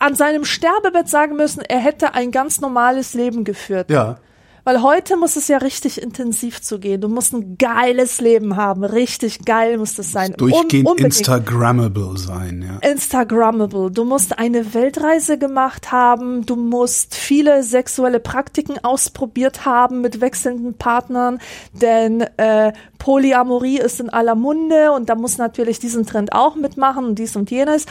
an 0.00 0.16
seinem 0.16 0.44
Sterbebett 0.44 1.08
sagen 1.08 1.36
müssen, 1.36 1.60
er 1.60 1.78
hätte 1.78 2.14
ein 2.14 2.32
ganz 2.32 2.60
normales 2.60 3.14
Leben 3.14 3.44
geführt. 3.44 3.90
Ja. 3.90 4.18
Weil 4.64 4.82
heute 4.82 5.16
muss 5.16 5.36
es 5.36 5.48
ja 5.48 5.58
richtig 5.58 6.02
intensiv 6.02 6.60
zugehen. 6.60 7.00
Du 7.00 7.08
musst 7.08 7.32
ein 7.32 7.56
geiles 7.56 8.20
Leben 8.20 8.56
haben. 8.56 8.84
Richtig 8.84 9.44
geil 9.44 9.78
muss 9.78 9.94
das 9.94 10.12
sein. 10.12 10.34
Durchgehend 10.36 10.88
Un-. 10.88 10.98
Instagrammable 10.98 12.16
sein, 12.18 12.62
ja. 12.82 12.88
Instagrammable. 12.88 13.90
Du 13.90 14.04
musst 14.04 14.38
eine 14.38 14.74
Weltreise 14.74 15.38
gemacht 15.38 15.92
haben. 15.92 16.44
Du 16.44 16.56
musst 16.56 17.14
viele 17.14 17.62
sexuelle 17.62 18.20
Praktiken 18.20 18.78
ausprobiert 18.82 19.64
haben 19.64 20.02
mit 20.02 20.20
wechselnden 20.20 20.74
Partnern. 20.74 21.40
Denn 21.72 22.20
äh, 22.36 22.72
Polyamorie 22.98 23.78
ist 23.78 24.00
in 24.00 24.10
aller 24.10 24.34
Munde 24.34 24.92
und 24.92 25.08
da 25.08 25.14
muss 25.14 25.38
natürlich 25.38 25.78
diesen 25.78 26.04
Trend 26.06 26.32
auch 26.32 26.54
mitmachen 26.54 27.04
und 27.06 27.18
dies 27.18 27.34
und 27.34 27.50
jenes. 27.50 27.86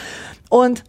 Und 0.50 0.84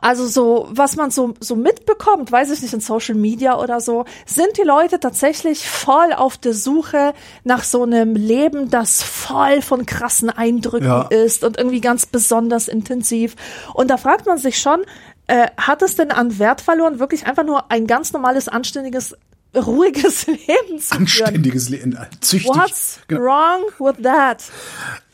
also 0.00 0.26
so, 0.26 0.68
was 0.70 0.96
man 0.96 1.10
so, 1.10 1.34
so 1.40 1.56
mitbekommt, 1.56 2.30
weiß 2.30 2.50
ich 2.50 2.62
nicht, 2.62 2.72
in 2.72 2.80
Social 2.80 3.14
Media 3.14 3.58
oder 3.60 3.80
so, 3.80 4.04
sind 4.26 4.56
die 4.56 4.62
Leute 4.62 5.00
tatsächlich 5.00 5.68
voll 5.68 6.12
auf 6.12 6.36
der 6.36 6.54
Suche 6.54 7.14
nach 7.44 7.64
so 7.64 7.82
einem 7.82 8.14
Leben, 8.14 8.70
das 8.70 9.02
voll 9.02 9.60
von 9.62 9.86
krassen 9.86 10.30
Eindrücken 10.30 10.86
Ja. 10.86 11.02
ist 11.02 11.44
und 11.44 11.58
irgendwie 11.58 11.80
ganz 11.80 12.06
besonders 12.06 12.68
intensiv. 12.68 13.34
Und 13.74 13.90
da 13.90 13.96
fragt 13.96 14.26
man 14.26 14.38
sich 14.38 14.58
schon, 14.58 14.84
äh, 15.26 15.48
hat 15.56 15.82
es 15.82 15.96
denn 15.96 16.10
an 16.10 16.38
Wert 16.38 16.60
verloren, 16.60 16.98
wirklich 17.00 17.26
einfach 17.26 17.44
nur 17.44 17.70
ein 17.70 17.86
ganz 17.86 18.12
normales, 18.12 18.48
anständiges, 18.48 19.14
ruhiges 19.60 20.26
Leben 20.26 20.78
zu 20.78 20.88
führen? 20.88 21.00
Anständiges 21.02 21.68
Leben, 21.68 21.92
äh, 21.94 22.06
züchtig. 22.20 22.50
What's 22.50 23.00
Genau. 23.08 23.20
wrong 23.22 23.62
with 23.78 24.02
that? 24.02 24.44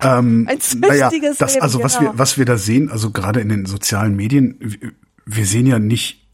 Ähm, 0.01 0.47
Ein 0.49 0.59
naja, 0.81 1.11
züchtiges 1.11 1.39
das, 1.39 1.55
Leben, 1.55 1.63
also 1.63 1.83
was 1.83 1.99
genau. 1.99 2.13
wir, 2.13 2.19
was 2.19 2.39
wir 2.39 2.45
da 2.45 2.57
sehen, 2.57 2.91
also 2.91 3.11
gerade 3.11 3.41
in 3.41 3.49
den 3.49 3.67
sozialen 3.67 4.17
Medien, 4.17 4.79
wir 5.27 5.47
sehen 5.47 5.67
ja 5.67 5.79
nicht, 5.79 6.27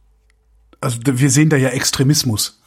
also 0.81 0.99
wir 1.05 1.31
sehen 1.31 1.49
da 1.50 1.57
ja 1.57 1.69
Extremismus. 1.71 2.60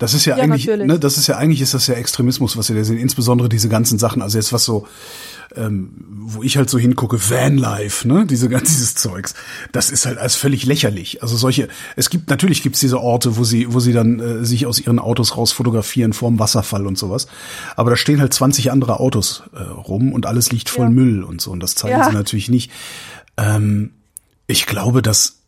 Das 0.00 0.14
ist 0.14 0.24
ja, 0.24 0.36
Ja, 0.36 0.42
eigentlich, 0.44 0.66
natürlich. 0.66 0.86
ne, 0.88 0.98
das 0.98 1.16
ist 1.18 1.26
ja 1.28 1.36
eigentlich 1.36 1.60
ist 1.60 1.74
das 1.74 1.86
ja 1.86 1.94
Extremismus, 1.94 2.56
was 2.56 2.68
wir 2.70 2.74
da 2.76 2.82
sehen. 2.82 2.96
Insbesondere 2.98 3.48
diese 3.48 3.68
ganzen 3.68 3.98
Sachen, 3.98 4.22
also 4.22 4.38
jetzt 4.38 4.52
was 4.52 4.64
so, 4.64 4.86
ähm, 5.54 5.90
wo 6.22 6.42
ich 6.42 6.56
halt 6.56 6.70
so 6.70 6.78
hingucke, 6.78 7.18
Vanlife, 7.20 8.08
ne, 8.08 8.24
diese 8.24 8.48
ganze 8.48 8.66
dieses 8.72 8.94
Zeugs, 8.94 9.34
das 9.72 9.90
ist 9.90 10.06
halt 10.06 10.16
alles 10.18 10.36
völlig 10.36 10.64
lächerlich. 10.64 11.22
Also 11.22 11.36
solche, 11.36 11.68
es 11.96 12.08
gibt 12.08 12.30
natürlich 12.30 12.62
gibt's 12.62 12.80
diese 12.80 12.98
Orte, 13.00 13.36
wo 13.36 13.44
sie, 13.44 13.72
wo 13.74 13.78
sie 13.78 13.92
dann 13.92 14.20
äh, 14.20 14.44
sich 14.44 14.64
aus 14.66 14.80
ihren 14.80 14.98
Autos 14.98 15.36
raus 15.36 15.52
fotografieren 15.52 16.12
vorm 16.14 16.38
Wasserfall 16.38 16.86
und 16.86 16.96
sowas. 16.96 17.26
Aber 17.76 17.90
da 17.90 17.96
stehen 17.96 18.20
halt 18.20 18.32
20 18.32 18.72
andere 18.72 19.00
Autos 19.00 19.42
äh, 19.52 19.58
rum 19.60 20.12
und 20.14 20.24
alles 20.24 20.50
liegt 20.50 20.70
voll 20.70 20.86
Ja. 20.86 20.90
Müll 20.90 21.22
und 21.24 21.40
so 21.42 21.50
und 21.50 21.60
das 21.60 21.74
zeigen 21.74 21.98
Ja. 21.98 22.08
sie 22.08 22.14
natürlich 22.14 22.48
nicht. 22.48 22.70
Ähm, 23.36 23.90
ich 24.46 24.64
glaube, 24.66 25.02
dass 25.02 25.39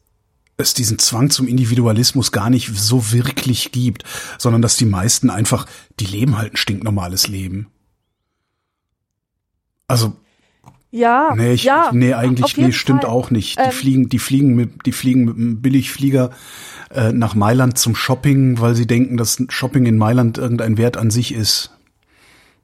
es 0.57 0.75
diesen 0.75 0.99
Zwang 0.99 1.31
zum 1.31 1.49
Individualismus 1.49 2.33
gar 2.33 2.51
nicht 2.51 2.71
so 2.75 3.13
wirklich 3.13 3.73
gibt, 3.73 4.05
sondern 4.39 4.63
dass 4.63 4.77
die 4.77 4.85
meisten 4.85 5.31
einfach, 5.31 5.67
die 5.99 6.07
leben 6.07 6.39
halt 6.39 6.55
ein 6.55 6.57
stinknormales 6.57 7.29
Leben. 7.29 7.69
Also 9.89 10.17
Ja, 10.91 11.35
Nee, 11.35 11.55
ich, 11.55 11.65
ja, 11.65 11.91
nee 11.93 12.15
eigentlich 12.15 12.57
nee, 12.57 12.73
stimmt 12.73 13.03
Fall. 13.03 13.11
auch 13.11 13.31
nicht. 13.31 13.59
Die 13.59 13.63
Ähm, 13.63 13.71
fliegen, 13.73 14.09
die 14.09 14.19
fliegen 14.19 14.55
mit, 14.55 14.87
die 14.87 14.93
fliegen 14.93 15.25
mit 15.25 15.37
einem 15.37 15.63
Billigflieger 15.63 16.31
äh, 16.91 17.13
nach 17.13 17.35
Mailand 17.35 17.79
zum 17.79 17.95
Shopping, 17.95 18.61
weil 18.61 18.75
sie 18.75 18.87
denken, 18.87 19.17
dass 19.17 19.43
Shopping 19.49 19.87
in 19.87 19.97
Mailand 19.97 20.39
irgendein 20.39 20.77
Wert 20.77 20.97
an 20.97 21.11
sich 21.11 21.33
ist. 21.33 21.71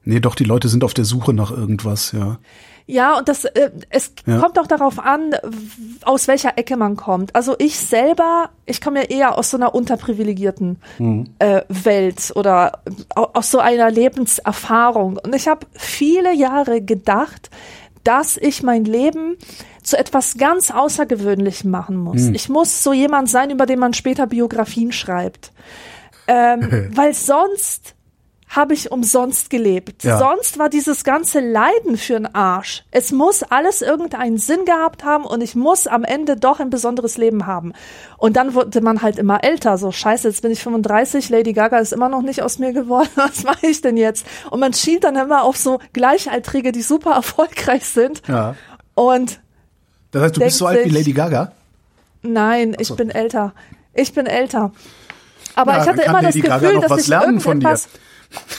Nee, 0.04 0.20
doch, 0.20 0.34
die 0.34 0.44
Leute 0.44 0.68
sind 0.68 0.84
auf 0.84 0.94
der 0.94 1.04
Suche 1.04 1.34
nach 1.34 1.50
irgendwas, 1.50 2.12
ja. 2.12 2.38
Ja, 2.90 3.18
und 3.18 3.28
das, 3.28 3.44
äh, 3.44 3.70
es 3.90 4.12
Ja. 4.24 4.38
kommt 4.38 4.58
auch 4.58 4.66
darauf 4.66 4.98
an, 4.98 5.34
aus 6.06 6.26
welcher 6.26 6.56
Ecke 6.56 6.78
man 6.78 6.96
kommt. 6.96 7.34
Also 7.36 7.54
ich 7.58 7.78
selber, 7.78 8.48
ich 8.64 8.80
komme 8.80 9.00
ja 9.02 9.06
eher 9.10 9.36
aus 9.38 9.50
so 9.50 9.58
einer 9.58 9.74
unterprivilegierten 9.74 10.78
äh, 11.38 11.60
Welt 11.68 12.32
oder 12.34 12.80
au- 13.14 13.28
aus 13.34 13.50
so 13.50 13.58
einer 13.58 13.90
Lebenserfahrung. 13.90 15.18
Und 15.22 15.34
ich 15.34 15.48
habe 15.48 15.66
viele 15.74 16.32
Jahre 16.34 16.80
gedacht, 16.80 17.50
dass 18.04 18.38
ich 18.38 18.62
mein 18.62 18.86
Leben 18.86 19.36
zu 19.82 19.98
etwas 19.98 20.38
ganz 20.38 20.70
Außergewöhnlichem 20.70 21.70
machen 21.70 21.96
muss. 21.96 22.28
Ich 22.28 22.48
muss 22.48 22.82
so 22.82 22.94
jemand 22.94 23.28
sein, 23.28 23.50
über 23.50 23.66
den 23.66 23.80
man 23.80 23.92
später 23.92 24.26
Biografien 24.26 24.92
schreibt. 24.92 25.52
Ähm, 26.26 26.88
weil 26.94 27.12
sonst 27.12 27.94
habe 28.48 28.72
ich 28.74 28.90
umsonst 28.90 29.50
gelebt. 29.50 30.04
Ja. 30.04 30.18
Sonst 30.18 30.58
war 30.58 30.68
dieses 30.68 31.04
ganze 31.04 31.40
Leiden 31.40 31.98
für 31.98 32.16
einen 32.16 32.34
Arsch. 32.34 32.84
Es 32.90 33.12
muss 33.12 33.42
alles 33.42 33.82
irgendeinen 33.82 34.38
Sinn 34.38 34.64
gehabt 34.64 35.04
haben 35.04 35.24
und 35.24 35.42
ich 35.42 35.54
muss 35.54 35.86
am 35.86 36.02
Ende 36.04 36.36
doch 36.36 36.58
ein 36.58 36.70
besonderes 36.70 37.18
Leben 37.18 37.46
haben. 37.46 37.74
Und 38.16 38.36
dann 38.36 38.54
wurde 38.54 38.80
man 38.80 39.02
halt 39.02 39.18
immer 39.18 39.44
älter. 39.44 39.76
So, 39.76 39.92
scheiße, 39.92 40.28
jetzt 40.28 40.40
bin 40.42 40.50
ich 40.50 40.62
35, 40.62 41.28
Lady 41.28 41.52
Gaga 41.52 41.78
ist 41.78 41.92
immer 41.92 42.08
noch 42.08 42.22
nicht 42.22 42.42
aus 42.42 42.58
mir 42.58 42.72
geworden. 42.72 43.10
Was 43.16 43.44
mache 43.44 43.66
ich 43.66 43.82
denn 43.82 43.96
jetzt? 43.96 44.24
Und 44.50 44.60
man 44.60 44.72
schielt 44.72 45.04
dann 45.04 45.16
immer 45.16 45.42
auf 45.42 45.56
so 45.56 45.78
Gleichaltrige, 45.92 46.72
die 46.72 46.82
super 46.82 47.12
erfolgreich 47.12 47.84
sind. 47.84 48.22
Ja. 48.28 48.54
Und 48.94 49.40
Das 50.10 50.22
heißt, 50.22 50.36
du 50.36 50.40
bist 50.40 50.58
so 50.58 50.66
alt 50.66 50.84
wie 50.86 50.90
Lady 50.90 51.12
Gaga? 51.12 51.52
Nein, 52.22 52.74
ich 52.78 52.92
bin 52.96 53.10
älter. 53.10 53.52
Ich 53.94 54.12
bin 54.14 54.26
älter. 54.26 54.72
Aber 55.54 55.72
Ja, 55.76 55.82
ich 55.82 55.88
hatte 55.88 56.02
immer 56.02 56.22
das 56.22 56.34
Lady 56.34 56.48
Gefühl, 56.48 56.74
noch 56.74 56.82
dass 56.82 56.90
was 56.90 57.00
ich 57.02 57.08
lernen 57.08 57.40
von 57.40 57.60
dir. 57.60 57.68
irgendetwas, 57.68 57.88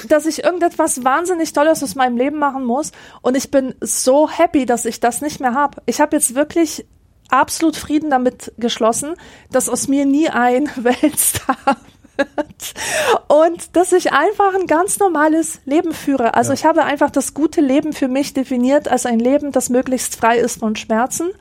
dass 0.07 0.25
ich 0.25 0.43
irgendetwas 0.43 1.03
wahnsinnig 1.03 1.53
Tolles 1.53 1.83
aus 1.83 1.95
meinem 1.95 2.17
Leben 2.17 2.37
machen 2.37 2.65
muss. 2.65 2.91
Und 3.21 3.37
ich 3.37 3.51
bin 3.51 3.75
so 3.81 4.29
happy, 4.29 4.65
dass 4.65 4.85
ich 4.85 4.99
das 4.99 5.21
nicht 5.21 5.39
mehr 5.39 5.53
habe. 5.53 5.81
Ich 5.85 6.01
habe 6.01 6.15
jetzt 6.15 6.35
wirklich 6.35 6.85
absolut 7.29 7.75
Frieden 7.75 8.09
damit 8.09 8.51
geschlossen, 8.57 9.13
dass 9.51 9.69
aus 9.69 9.87
mir 9.87 10.05
nie 10.05 10.29
ein 10.29 10.69
Weltstar 10.75 11.77
wird. 12.17 12.73
Und 13.27 13.75
dass 13.75 13.91
ich 13.91 14.11
einfach 14.11 14.55
ein 14.55 14.65
ganz 14.65 14.99
normales 14.99 15.61
Leben 15.65 15.93
führe. 15.93 16.33
Also 16.33 16.53
ich 16.53 16.65
habe 16.65 16.83
einfach 16.83 17.11
das 17.11 17.33
gute 17.33 17.61
Leben 17.61 17.93
für 17.93 18.07
mich 18.07 18.33
definiert 18.33 18.87
als 18.87 19.05
ein 19.05 19.19
Leben, 19.19 19.51
das 19.51 19.69
möglichst 19.69 20.15
frei 20.15 20.37
ist 20.39 20.59
von 20.59 20.75
Schmerzen 20.75 21.31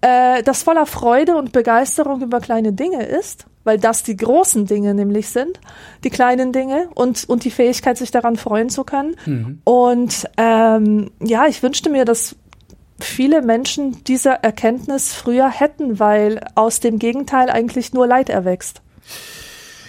äh, 0.00 0.42
das 0.42 0.62
voller 0.62 0.86
Freude 0.86 1.36
und 1.36 1.52
Begeisterung 1.52 2.22
über 2.22 2.40
kleine 2.40 2.72
Dinge 2.72 3.04
ist, 3.04 3.46
weil 3.66 3.78
das 3.78 4.02
die 4.02 4.16
großen 4.16 4.64
Dinge 4.66 4.94
nämlich 4.94 5.28
sind, 5.28 5.60
die 6.04 6.10
kleinen 6.10 6.52
Dinge 6.52 6.88
und, 6.94 7.24
und 7.28 7.44
die 7.44 7.50
Fähigkeit, 7.50 7.98
sich 7.98 8.10
daran 8.10 8.36
freuen 8.36 8.70
zu 8.70 8.84
können. 8.84 9.16
Und 9.64 10.24
ähm, 10.36 11.10
ja, 11.20 11.46
ich 11.46 11.62
wünschte 11.62 11.90
mir, 11.90 12.04
dass 12.04 12.36
viele 13.00 13.42
Menschen 13.42 14.02
diese 14.04 14.42
Erkenntnis 14.42 15.12
früher 15.12 15.50
hätten, 15.50 15.98
weil 15.98 16.40
aus 16.54 16.80
dem 16.80 16.98
Gegenteil 16.98 17.50
eigentlich 17.50 17.92
nur 17.92 18.06
Leid 18.06 18.30
erwächst. 18.30 18.80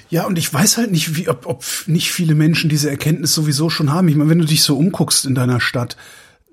Ja, 0.09 0.25
und 0.25 0.37
ich 0.37 0.53
weiß 0.53 0.77
halt 0.77 0.91
nicht, 0.91 1.15
wie, 1.15 1.27
ob, 1.29 1.45
ob 1.45 1.63
nicht 1.85 2.11
viele 2.11 2.33
Menschen 2.33 2.69
diese 2.69 2.89
Erkenntnis 2.89 3.33
sowieso 3.33 3.69
schon 3.69 3.91
haben. 3.93 4.07
Ich 4.07 4.15
meine, 4.15 4.29
wenn 4.29 4.39
du 4.39 4.45
dich 4.45 4.63
so 4.63 4.77
umguckst 4.77 5.25
in 5.25 5.35
deiner 5.35 5.59
Stadt, 5.59 5.97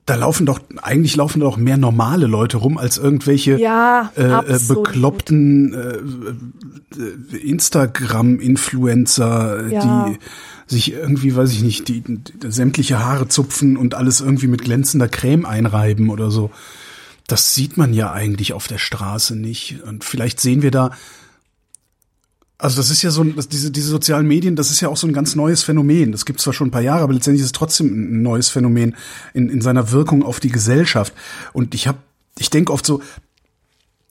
da 0.06 0.16
laufen 0.16 0.44
doch, 0.44 0.60
eigentlich 0.82 1.16
laufen 1.16 1.40
doch 1.40 1.56
mehr 1.56 1.78
normale 1.78 2.26
Leute 2.26 2.58
rum 2.58 2.76
als 2.76 2.98
irgendwelche 2.98 3.58
Ja, 3.58 4.12
äh, 4.16 4.22
äh, 4.22 4.58
bekloppten 4.68 5.72
äh, 5.72 5.96
äh, 7.00 7.36
Instagram-Influencer, 7.38 9.68
Ja. 9.68 10.06
die 10.08 10.18
sich 10.66 10.92
irgendwie, 10.92 11.36
weiß 11.36 11.52
ich 11.52 11.62
nicht, 11.62 11.88
die, 11.88 12.02
die 12.02 12.50
sämtliche 12.50 13.04
Haare 13.04 13.28
zupfen 13.28 13.76
und 13.76 13.94
alles 13.94 14.20
irgendwie 14.20 14.46
mit 14.46 14.62
glänzender 14.62 15.08
Creme 15.08 15.46
einreiben 15.46 16.08
oder 16.10 16.30
so. 16.30 16.50
Das 17.26 17.54
sieht 17.54 17.76
man 17.76 17.94
ja 17.94 18.12
eigentlich 18.12 18.52
auf 18.52 18.66
der 18.66 18.78
Straße 18.78 19.36
nicht. 19.36 19.82
Und 19.86 20.04
vielleicht 20.04 20.40
sehen 20.40 20.62
wir 20.62 20.70
da 20.70 20.90
also 22.58 22.76
das 22.76 22.90
ist 22.90 23.02
ja 23.02 23.10
so, 23.10 23.24
das, 23.24 23.48
diese, 23.48 23.70
diese 23.70 23.88
sozialen 23.88 24.26
Medien, 24.26 24.56
das 24.56 24.70
ist 24.70 24.80
ja 24.80 24.88
auch 24.88 24.96
so 24.96 25.06
ein 25.06 25.12
ganz 25.12 25.34
neues 25.34 25.62
Phänomen. 25.62 26.12
Das 26.12 26.24
gibt 26.24 26.40
zwar 26.40 26.52
schon 26.52 26.68
ein 26.68 26.70
paar 26.70 26.82
Jahre, 26.82 27.02
aber 27.02 27.12
letztendlich 27.12 27.40
ist 27.40 27.46
es 27.46 27.52
trotzdem 27.52 27.86
ein 27.88 28.22
neues 28.22 28.48
Phänomen 28.48 28.96
in, 29.32 29.48
in 29.48 29.60
seiner 29.60 29.90
Wirkung 29.90 30.22
auf 30.22 30.40
die 30.40 30.50
Gesellschaft. 30.50 31.12
Und 31.52 31.74
ich 31.74 31.88
habe, 31.88 31.98
ich 32.38 32.50
denke 32.50 32.72
oft 32.72 32.86
so, 32.86 33.02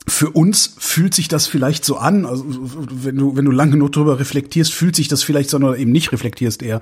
für 0.05 0.31
uns 0.31 0.75
fühlt 0.77 1.13
sich 1.13 1.29
das 1.29 1.47
vielleicht 1.47 1.85
so 1.85 1.95
an, 1.97 2.25
also 2.25 2.45
wenn 2.47 3.15
du, 3.15 3.37
wenn 3.37 3.45
du 3.45 3.51
lange 3.51 3.71
genug 3.71 3.93
drüber 3.93 4.19
reflektierst, 4.19 4.73
fühlt 4.73 4.97
sich 4.97 5.07
das 5.07 5.23
vielleicht 5.23 5.49
so 5.49 5.57
oder 5.57 5.77
eben 5.77 5.91
nicht 5.91 6.11
reflektierst 6.11 6.61
eher, 6.61 6.81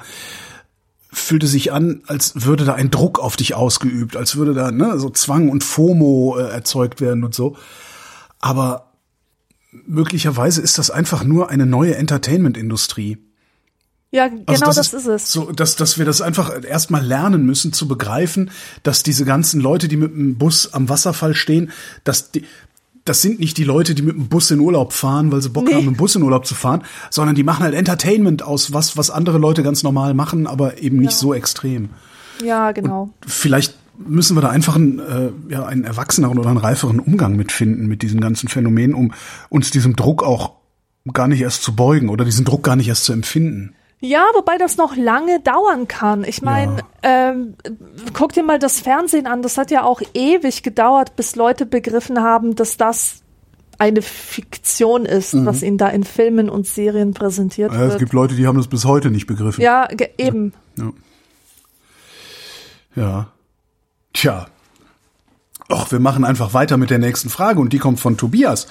fühlte 1.13 1.45
sich 1.45 1.71
an, 1.71 2.01
als 2.07 2.45
würde 2.47 2.65
da 2.65 2.73
ein 2.73 2.89
Druck 2.89 3.19
auf 3.19 3.35
dich 3.35 3.53
ausgeübt, 3.53 4.15
als 4.15 4.37
würde 4.37 4.55
da 4.55 4.71
ne, 4.71 4.97
so 4.97 5.11
Zwang 5.11 5.49
und 5.49 5.63
FOMO 5.63 6.37
äh, 6.39 6.49
erzeugt 6.49 7.01
werden 7.01 7.23
und 7.23 7.35
so. 7.35 7.57
Aber 8.39 8.90
möglicherweise 9.71 10.61
ist 10.61 10.77
das 10.77 10.91
einfach 10.91 11.23
nur 11.23 11.49
eine 11.49 11.65
neue 11.65 11.95
Entertainment-Industrie. 11.95 13.17
Ja, 14.13 14.27
genau 14.27 14.43
Also 14.47 14.65
das, 14.65 14.93
ist, 14.93 15.05
es. 15.07 15.31
So, 15.31 15.51
dass, 15.53 15.77
dass 15.77 15.97
wir 15.97 16.03
das 16.05 16.21
einfach 16.21 16.51
erstmal 16.63 17.03
lernen 17.05 17.45
müssen 17.45 17.71
zu 17.71 17.87
begreifen, 17.87 18.51
dass 18.83 19.03
diese 19.03 19.23
ganzen 19.23 19.61
Leute, 19.61 19.87
die 19.87 19.95
mit 19.95 20.11
dem 20.13 20.37
Bus 20.37 20.73
am 20.73 20.89
Wasserfall 20.89 21.33
stehen, 21.33 21.71
dass 22.03 22.31
die, 22.31 22.43
das 23.05 23.21
sind 23.21 23.39
nicht 23.39 23.57
die 23.57 23.63
Leute, 23.63 23.95
die 23.95 24.01
mit 24.01 24.15
dem 24.15 24.27
Bus 24.27 24.51
in 24.51 24.59
Urlaub 24.59 24.91
fahren, 24.91 25.31
weil 25.31 25.41
sie 25.41 25.49
Bock 25.49 25.63
Nee. 25.65 25.73
haben, 25.75 25.85
mit 25.85 25.95
dem 25.95 25.97
Bus 25.97 26.15
in 26.15 26.23
Urlaub 26.23 26.45
zu 26.45 26.55
fahren, 26.55 26.83
sondern 27.09 27.35
die 27.35 27.43
machen 27.43 27.63
halt 27.63 27.73
Entertainment 27.73 28.43
aus 28.43 28.73
was, 28.73 28.97
was 28.97 29.09
andere 29.09 29.37
Leute 29.37 29.63
ganz 29.63 29.81
normal 29.81 30.13
machen, 30.13 30.45
aber 30.45 30.79
eben 30.79 30.97
nicht 30.97 31.13
so 31.13 31.33
extrem. 31.33 31.89
Ja, 32.43 32.73
genau. 32.73 33.11
Vielleicht 33.25 33.75
müssen 34.07 34.35
wir 34.35 34.41
da 34.41 34.49
einfach 34.49 34.75
einen, 34.75 34.99
äh, 34.99 35.31
ja, 35.49 35.65
einen 35.65 35.83
erwachseneren 35.83 36.37
oder 36.37 36.49
einen 36.49 36.57
reiferen 36.57 36.99
Umgang 36.99 37.35
mitfinden 37.35 37.87
mit 37.87 38.01
diesen 38.01 38.19
ganzen 38.21 38.47
Phänomenen, 38.47 38.93
um 38.95 39.13
uns 39.49 39.71
diesem 39.71 39.95
Druck 39.95 40.23
auch 40.23 40.53
gar 41.13 41.27
nicht 41.27 41.41
erst 41.41 41.63
zu 41.63 41.75
beugen 41.75 42.09
oder 42.09 42.25
diesen 42.25 42.45
Druck 42.45 42.63
gar 42.63 42.75
nicht 42.75 42.87
erst 42.87 43.05
zu 43.05 43.13
empfinden. 43.13 43.75
Ja, 44.03 44.23
wobei 44.33 44.57
das 44.57 44.77
noch 44.77 44.95
lange 44.95 45.39
dauern 45.41 45.87
kann. 45.87 46.23
Ich 46.23 46.41
meine, 46.41 46.77
ähm, 47.03 47.53
guck 48.13 48.33
dir 48.33 48.41
mal 48.41 48.57
das 48.57 48.79
Fernsehen 48.79 49.27
an. 49.27 49.43
Das 49.43 49.59
hat 49.59 49.69
ja 49.69 49.83
auch 49.83 50.01
ewig 50.15 50.63
gedauert, 50.63 51.15
bis 51.15 51.35
Leute 51.35 51.67
begriffen 51.67 52.19
haben, 52.19 52.55
dass 52.55 52.77
das 52.77 53.21
eine 53.77 54.01
Fiktion 54.01 55.05
ist, 55.05 55.33
was 55.45 55.61
ihnen 55.63 55.77
da 55.77 55.87
in 55.87 56.03
Filmen 56.03 56.49
und 56.49 56.67
Serien 56.67 57.13
präsentiert 57.13 57.71
Mhm. 57.71 57.77
Ja, 57.77 57.83
es 57.85 57.89
wird. 57.91 57.99
gibt 57.99 58.13
Leute, 58.13 58.35
die 58.35 58.47
haben 58.47 58.57
das 58.57 58.67
bis 58.67 58.85
heute 58.85 59.11
nicht 59.11 59.27
begriffen. 59.27 59.61
Ja, 59.61 59.87
eben. 60.17 60.53
Ja. 62.95 63.27
Tja. 64.21 64.45
Och, 65.67 65.91
wir 65.91 65.99
machen 65.99 66.23
einfach 66.23 66.53
weiter 66.53 66.77
mit 66.77 66.91
der 66.91 66.99
nächsten 66.99 67.31
Frage 67.31 67.59
und 67.59 67.73
die 67.73 67.79
kommt 67.79 67.99
von 67.99 68.17
Tobias. 68.17 68.67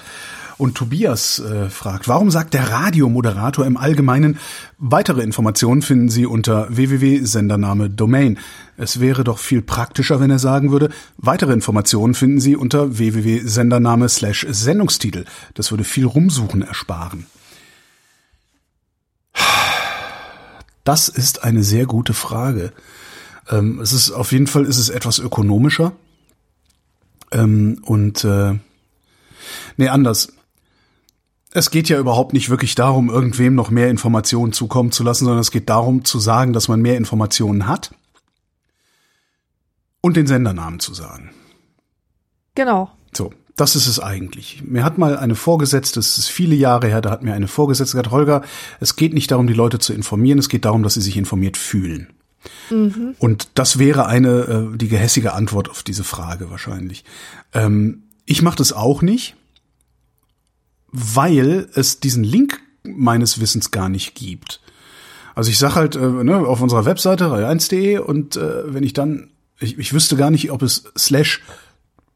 Und 0.57 0.75
Tobias 0.75 1.39
äh, 1.39 1.69
fragt, 1.69 2.07
warum 2.07 2.31
sagt 2.31 2.53
der 2.53 2.69
Radiomoderator 2.69 3.65
im 3.65 3.75
Allgemeinen, 3.75 4.39
weitere 4.77 5.21
Informationen 5.23 5.81
finden 5.81 6.07
Sie 6.07 6.25
unter 6.25 6.73
www.sendername 6.73 7.89
Domain. 7.89 8.39
Es 8.77 9.01
wäre 9.01 9.25
doch 9.25 9.39
viel 9.39 9.61
praktischer, 9.61 10.21
wenn 10.21 10.31
er 10.31 10.39
sagen 10.39 10.71
würde, 10.71 10.89
weitere 11.17 11.51
Informationen 11.51 12.13
finden 12.13 12.39
Sie 12.39 12.55
unter 12.55 12.97
www.sendername 12.97 14.07
slash 14.07 14.47
Sendungstitel. 14.49 15.25
Das 15.55 15.69
würde 15.71 15.83
viel 15.83 16.05
Rumsuchen 16.05 16.61
ersparen. 16.61 17.25
Das 20.85 21.09
ist 21.09 21.43
eine 21.43 21.63
sehr 21.63 21.87
gute 21.87 22.13
Frage. 22.13 22.71
Ähm, 23.51 23.79
es 23.81 23.93
ist 23.93 24.11
auf 24.11 24.31
jeden 24.31 24.47
Fall 24.47 24.65
ist 24.65 24.77
es 24.77 24.89
etwas 24.89 25.19
ökonomischer. 25.19 25.91
Ähm, 27.31 27.81
und 27.85 28.23
äh, 28.23 28.57
nee, 29.77 29.89
anders. 29.89 30.33
Es 31.53 31.69
geht 31.69 31.89
ja 31.89 31.99
überhaupt 31.99 32.31
nicht 32.31 32.49
wirklich 32.49 32.75
darum, 32.75 33.09
irgendwem 33.09 33.55
noch 33.55 33.69
mehr 33.69 33.89
Informationen 33.89 34.53
zukommen 34.53 34.93
zu 34.93 35.03
lassen, 35.03 35.25
sondern 35.25 35.41
es 35.41 35.51
geht 35.51 35.69
darum 35.69 36.05
zu 36.05 36.17
sagen, 36.17 36.53
dass 36.53 36.69
man 36.69 36.81
mehr 36.81 36.95
Informationen 36.95 37.67
hat 37.67 37.93
und 39.99 40.15
den 40.15 40.27
Sendernamen 40.27 40.79
zu 40.79 40.93
sagen. 40.93 41.31
Genau. 42.55 42.89
So, 43.13 43.33
das 43.57 43.75
ist 43.75 43.87
es 43.87 43.99
eigentlich. 43.99 44.63
Mir 44.63 44.85
hat 44.85 44.97
mal 44.97 45.17
eine 45.17 45.35
Vorgesetzte, 45.35 45.99
das 45.99 46.17
ist 46.17 46.29
viele 46.29 46.55
Jahre 46.55 46.87
her, 46.87 47.01
da 47.01 47.11
hat 47.11 47.21
mir 47.21 47.33
eine 47.33 47.49
Vorgesetzte 47.49 47.97
gesagt, 47.97 48.11
Holger, 48.11 48.43
es 48.79 48.95
geht 48.95 49.13
nicht 49.13 49.31
darum, 49.31 49.47
die 49.47 49.53
Leute 49.53 49.79
zu 49.79 49.93
informieren, 49.93 50.39
es 50.39 50.47
geht 50.47 50.63
darum, 50.63 50.83
dass 50.83 50.93
sie 50.93 51.01
sich 51.01 51.17
informiert 51.17 51.57
fühlen. 51.57 52.07
Und 53.19 53.49
das 53.55 53.77
wäre 53.79 54.07
eine, 54.07 54.29
äh, 54.73 54.77
die 54.77 54.87
gehässige 54.87 55.33
Antwort 55.33 55.69
auf 55.69 55.83
diese 55.83 56.03
Frage 56.03 56.49
wahrscheinlich. 56.49 57.03
Ähm, 57.53 58.03
ich 58.25 58.41
mache 58.41 58.57
das 58.57 58.73
auch 58.73 59.01
nicht, 59.01 59.35
weil 60.91 61.69
es 61.73 61.99
diesen 61.99 62.23
Link 62.23 62.61
meines 62.83 63.39
Wissens 63.39 63.71
gar 63.71 63.89
nicht 63.89 64.15
gibt. 64.15 64.61
Also 65.35 65.49
ich 65.49 65.57
sag 65.57 65.75
halt 65.75 65.95
äh, 65.95 65.99
ne, 65.99 66.37
auf 66.37 66.61
unserer 66.61 66.85
Webseite 66.85 67.25
reihe1.de 67.25 67.99
und 67.99 68.35
äh, 68.35 68.73
wenn 68.73 68.83
ich 68.83 68.93
dann, 68.93 69.31
ich, 69.59 69.77
ich 69.77 69.93
wüsste 69.93 70.15
gar 70.15 70.31
nicht, 70.31 70.51
ob 70.51 70.61
es 70.61 70.91
slash 70.97 71.41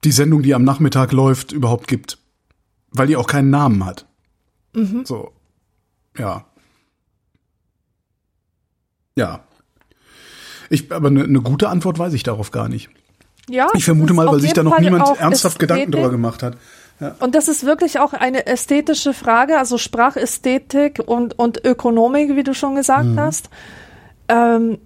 die 0.03 0.11
Sendung, 0.11 0.41
die 0.41 0.53
am 0.53 0.63
Nachmittag 0.63 1.11
läuft, 1.11 1.51
überhaupt 1.51 1.87
gibt. 1.87 2.17
Weil 2.91 3.07
die 3.07 3.17
auch 3.17 3.27
keinen 3.27 3.49
Namen 3.49 3.85
hat. 3.85 4.05
Mhm. 4.73 5.05
So. 5.05 5.33
Ja. 6.17 6.45
Ja. 9.17 9.43
Ich, 10.69 10.91
aber 10.91 11.07
eine 11.07 11.27
ne 11.27 11.41
gute 11.41 11.69
Antwort 11.69 11.99
weiß 11.99 12.13
ich 12.13 12.23
darauf 12.23 12.51
gar 12.51 12.69
nicht. 12.69 12.89
Ja, 13.49 13.67
Ich 13.75 13.85
vermute 13.85 14.13
mal, 14.13 14.27
weil 14.27 14.39
sich 14.39 14.53
da 14.53 14.63
noch 14.63 14.73
Fall 14.73 14.81
niemand 14.81 15.19
ernsthaft 15.19 15.59
Gedanken 15.59 15.91
drüber 15.91 16.09
gemacht 16.09 16.41
hat. 16.41 16.57
Und 17.19 17.35
das 17.35 17.47
ist 17.49 17.65
wirklich 17.65 17.99
auch 17.99 18.13
eine 18.13 18.47
ästhetische 18.47 19.13
Frage, 19.13 19.59
also 19.59 19.77
Sprachästhetik 19.77 20.99
und, 21.05 21.37
und 21.37 21.63
Ökonomik, 21.65 22.35
wie 22.35 22.43
du 22.43 22.53
schon 22.53 22.75
gesagt 22.75 23.05
Mhm. 23.05 23.19
hast. 23.19 23.49
Ähm, 24.29 24.77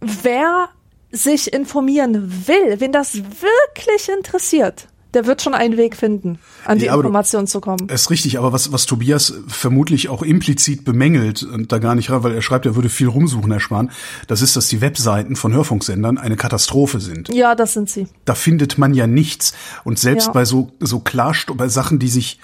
wer 0.00 0.68
sich 1.12 1.52
informieren 1.52 2.46
will, 2.46 2.80
wen 2.80 2.92
das 2.92 3.16
wirklich 3.16 4.08
interessiert, 4.16 4.88
der 5.14 5.26
wird 5.26 5.42
schon 5.42 5.54
einen 5.54 5.76
Weg 5.76 5.96
finden, 5.96 6.38
an 6.64 6.78
die 6.78 6.86
Ja, 6.86 6.94
Information 6.94 7.46
zu 7.46 7.60
kommen. 7.60 7.88
Das 7.88 8.02
ist 8.02 8.10
richtig, 8.10 8.38
aber 8.38 8.52
was, 8.52 8.72
was 8.72 8.86
Tobias 8.86 9.34
vermutlich 9.48 10.08
auch 10.08 10.22
implizit 10.22 10.84
bemängelt 10.84 11.42
und 11.42 11.72
da 11.72 11.78
gar 11.78 11.94
nicht 11.94 12.10
rein, 12.10 12.22
weil 12.22 12.34
er 12.34 12.42
schreibt, 12.42 12.66
er 12.66 12.76
würde 12.76 12.88
viel 12.88 13.08
rumsuchen 13.08 13.50
ersparen, 13.50 13.90
das 14.28 14.42
ist, 14.42 14.56
dass 14.56 14.68
die 14.68 14.80
Webseiten 14.80 15.36
von 15.36 15.52
Hörfunksendern 15.52 16.18
eine 16.18 16.36
Katastrophe 16.36 17.00
sind. 17.00 17.28
Ja, 17.34 17.54
das 17.54 17.72
sind 17.74 17.90
sie. 17.90 18.06
Da 18.24 18.34
findet 18.34 18.78
man 18.78 18.94
ja 18.94 19.06
nichts. 19.06 19.52
Und 19.84 19.98
selbst 19.98 20.26
Ja. 20.28 20.32
bei 20.32 20.44
so, 20.44 20.72
so 20.80 21.00
klar, 21.00 21.34
bei 21.54 21.68
Sachen, 21.68 21.98
die 21.98 22.08
sich, 22.08 22.38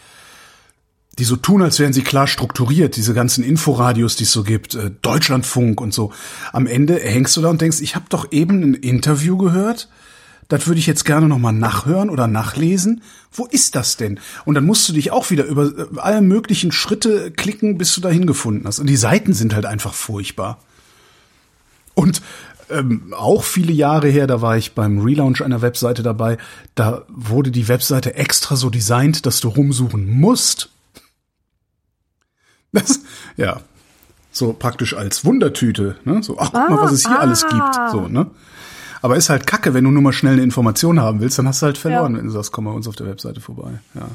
die 1.19 1.25
so 1.25 1.37
tun, 1.37 1.63
als 1.63 1.79
wären 1.79 1.93
sie 1.93 2.03
klar 2.03 2.27
strukturiert, 2.27 2.97
diese 2.97 3.15
ganzen 3.15 3.43
Inforadios, 3.43 4.17
die 4.17 4.25
es 4.25 4.33
so 4.33 4.43
gibt, 4.43 4.75
äh, 4.75 4.91
Deutschlandfunk 5.03 5.81
und 5.81 5.95
so. 5.95 6.13
Am 6.53 6.67
Ende 6.67 6.97
hängst 6.97 7.37
du 7.37 7.41
da 7.41 7.49
und 7.49 7.61
denkst, 7.61 7.81
ich 7.81 7.95
habe 7.97 8.07
doch 8.09 8.33
eben 8.33 8.63
ein 8.63 8.75
Interview 8.75 9.37
gehört. 9.39 9.89
Das 10.49 10.67
würde 10.67 10.79
ich 10.79 10.87
jetzt 10.87 11.05
gerne 11.05 11.29
nochmal 11.29 11.53
nachhören 11.53 12.09
oder 12.09 12.27
nachlesen. 12.27 13.03
Wo 13.33 13.47
ist 13.47 13.75
das 13.75 13.97
denn? 13.97 14.21
Und 14.45 14.55
dann 14.55 14.65
musst 14.65 14.89
du 14.89 14.93
dich 14.93 15.11
auch 15.11 15.31
wieder 15.31 15.45
über 15.45 15.67
äh, 15.67 15.87
alle 15.97 16.23
möglichen 16.23 16.73
Schritte 16.73 17.31
klicken, 17.33 17.79
bis 17.79 17.95
du 17.95 18.01
dahin 18.01 18.27
gefunden 18.27 18.67
hast. 18.67 18.79
Und 18.79 18.87
die 18.87 18.97
Seiten 18.97 19.33
sind 19.33 19.55
halt 19.55 19.67
einfach 19.67 19.95
furchtbar. 19.95 20.59
Und 21.95 22.23
ähm, 22.69 23.15
auch 23.17 23.45
viele 23.45 23.73
Jahre 23.73 24.09
her, 24.09 24.27
da 24.27 24.41
war 24.43 24.57
ich 24.57 24.73
beim 24.75 24.99
Relaunch 25.01 25.43
einer 25.43 25.63
Webseite 25.63 26.03
dabei, 26.03 26.37
da 26.75 27.05
wurde 27.09 27.51
die 27.51 27.69
Webseite 27.69 28.15
extra 28.15 28.57
so 28.57 28.71
designt, 28.71 29.27
dass 29.27 29.41
du 29.41 29.49
rumsuchen 29.49 30.09
musst. 30.09 30.71
Das, 32.73 33.01
ja, 33.39 33.63
so 34.33 34.53
praktisch 34.53 34.93
als 34.95 35.25
Wundertüte, 35.25 35.97
ne? 36.05 36.23
So, 36.23 36.39
ach, 36.39 36.51
guck 36.53 36.69
mal, 36.69 36.83
was 36.83 36.93
es 36.93 37.07
hier 37.07 37.17
Ah, 37.17 37.21
alles 37.21 37.47
gibt, 37.47 37.55
ah. 37.55 37.91
so, 37.91 38.07
ne? 38.07 38.31
Aber 39.07 39.17
ist 39.17 39.29
halt 39.29 39.47
kacke, 39.47 39.73
wenn 39.73 39.85
du 39.85 39.93
nur 39.93 40.03
mal 40.03 40.13
schnell 40.13 40.33
eine 40.33 40.43
Information 40.43 40.99
haben 41.01 41.21
willst, 41.21 41.39
dann 41.39 41.47
hast 41.47 41.63
du 41.63 41.67
halt 41.67 41.79
verloren, 41.79 42.15
Ja. 42.15 42.19
wenn 42.19 42.27
du 42.27 42.33
sagst, 42.33 42.51
komm 42.51 42.65
mal 42.65 42.73
uns 42.73 42.89
auf 42.89 42.97
der 42.97 43.07
Webseite 43.07 43.41
vorbei, 43.41 43.79
ja. 43.95 44.09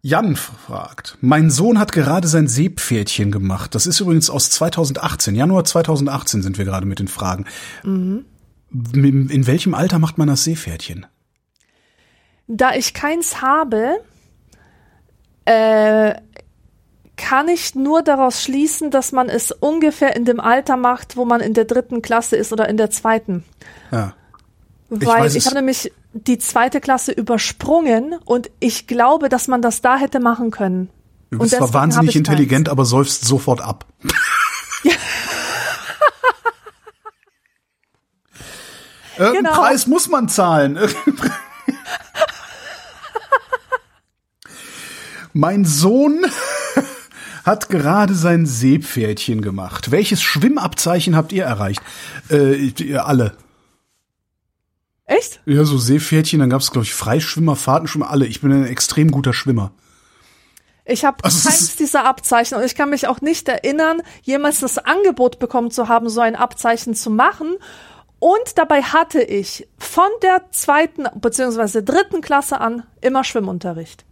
Jan 0.00 0.36
fragt, 0.36 1.18
mein 1.22 1.50
Sohn 1.50 1.80
hat 1.80 1.90
gerade 1.90 2.28
sein 2.28 2.46
Seepferdchen 2.46 3.32
gemacht. 3.32 3.74
Das 3.74 3.88
ist 3.88 3.98
übrigens 3.98 4.30
aus 4.30 4.48
2018. 4.50 5.34
Januar 5.34 5.64
2018 5.64 6.40
sind 6.40 6.56
wir 6.56 6.64
gerade 6.64 6.86
mit 6.86 7.00
den 7.00 7.08
Fragen. 7.08 7.46
Mhm. 7.82 8.24
In 8.92 9.28
in 9.28 9.46
welchem 9.48 9.74
Alter 9.74 9.98
macht 9.98 10.16
man 10.16 10.28
das 10.28 10.44
Seepferdchen? 10.44 11.06
Da 12.46 12.76
ich 12.76 12.94
keins 12.94 13.42
habe, 13.42 13.96
äh, 15.46 16.14
kann 17.16 17.48
ich 17.48 17.74
nur 17.74 18.02
daraus 18.02 18.42
schließen, 18.42 18.90
dass 18.90 19.12
man 19.12 19.28
es 19.28 19.50
ungefähr 19.52 20.16
in 20.16 20.24
dem 20.24 20.40
Alter 20.40 20.76
macht, 20.76 21.16
wo 21.16 21.24
man 21.24 21.40
in 21.40 21.54
der 21.54 21.64
dritten 21.64 22.02
Klasse 22.02 22.36
ist 22.36 22.52
oder 22.52 22.68
in 22.68 22.76
der 22.76 22.90
zweiten. 22.90 23.44
Ja. 23.92 24.14
Weil 24.90 25.26
ich, 25.28 25.36
es- 25.36 25.46
habe 25.46 25.56
nämlich 25.56 25.92
die 26.12 26.38
zweite 26.38 26.80
Klasse 26.80 27.12
übersprungen 27.12 28.16
und 28.24 28.50
ich 28.60 28.86
glaube, 28.86 29.28
dass 29.28 29.48
man 29.48 29.62
das 29.62 29.80
da 29.80 29.96
hätte 29.96 30.20
machen 30.20 30.50
können. 30.50 30.90
Du 31.30 31.38
bist 31.38 31.54
zwar 31.56 31.72
wahnsinnig 31.74 32.10
ich 32.10 32.16
intelligent, 32.16 32.68
aber 32.68 32.84
säufst 32.84 33.24
sofort 33.24 33.60
ab. 33.60 33.84
Irgendeinen 39.18 39.44
Genau. 39.44 39.60
Preis 39.60 39.86
muss 39.86 40.08
man 40.08 40.28
zahlen. 40.28 40.78
mein 45.32 45.64
Sohn 45.64 46.24
hat 47.44 47.68
gerade 47.68 48.14
sein 48.14 48.46
Seepferdchen 48.46 49.42
gemacht. 49.42 49.90
Welches 49.90 50.22
Schwimmabzeichen 50.22 51.14
habt 51.14 51.32
ihr 51.32 51.44
erreicht? 51.44 51.82
Äh, 52.30 52.54
ihr 52.54 53.06
alle. 53.06 53.36
Echt? 55.04 55.40
Ja, 55.44 55.64
so 55.64 55.76
Seepferdchen, 55.76 56.40
dann 56.40 56.50
gab 56.50 56.62
es, 56.62 56.70
glaube 56.70 56.86
ich, 56.86 56.94
Freischwimmer, 56.94 57.56
Fahrtenschwimmer, 57.56 58.10
alle. 58.10 58.26
Ich 58.26 58.40
bin 58.40 58.52
ein 58.52 58.66
extrem 58.66 59.10
guter 59.10 59.34
Schwimmer. 59.34 59.72
Ich 60.86 61.04
habe 61.04 61.22
Also 61.22 61.48
keins 61.48 61.76
dieser 61.76 62.04
Abzeichen 62.04 62.58
und 62.58 62.64
ich 62.64 62.74
kann 62.74 62.90
mich 62.90 63.06
auch 63.06 63.20
nicht 63.20 63.48
erinnern, 63.48 64.02
jemals 64.22 64.60
das 64.60 64.78
Angebot 64.78 65.38
bekommen 65.38 65.70
zu 65.70 65.88
haben, 65.88 66.08
so 66.08 66.20
ein 66.20 66.36
Abzeichen 66.36 66.94
zu 66.94 67.10
machen. 67.10 67.56
Und 68.18 68.56
dabei 68.56 68.82
hatte 68.82 69.22
ich 69.22 69.68
von 69.78 70.08
der 70.22 70.50
zweiten 70.50 71.04
bzw. 71.20 71.82
dritten 71.82 72.22
Klasse 72.22 72.60
an 72.60 72.84
immer 73.00 73.24
Schwimmunterricht. 73.24 74.04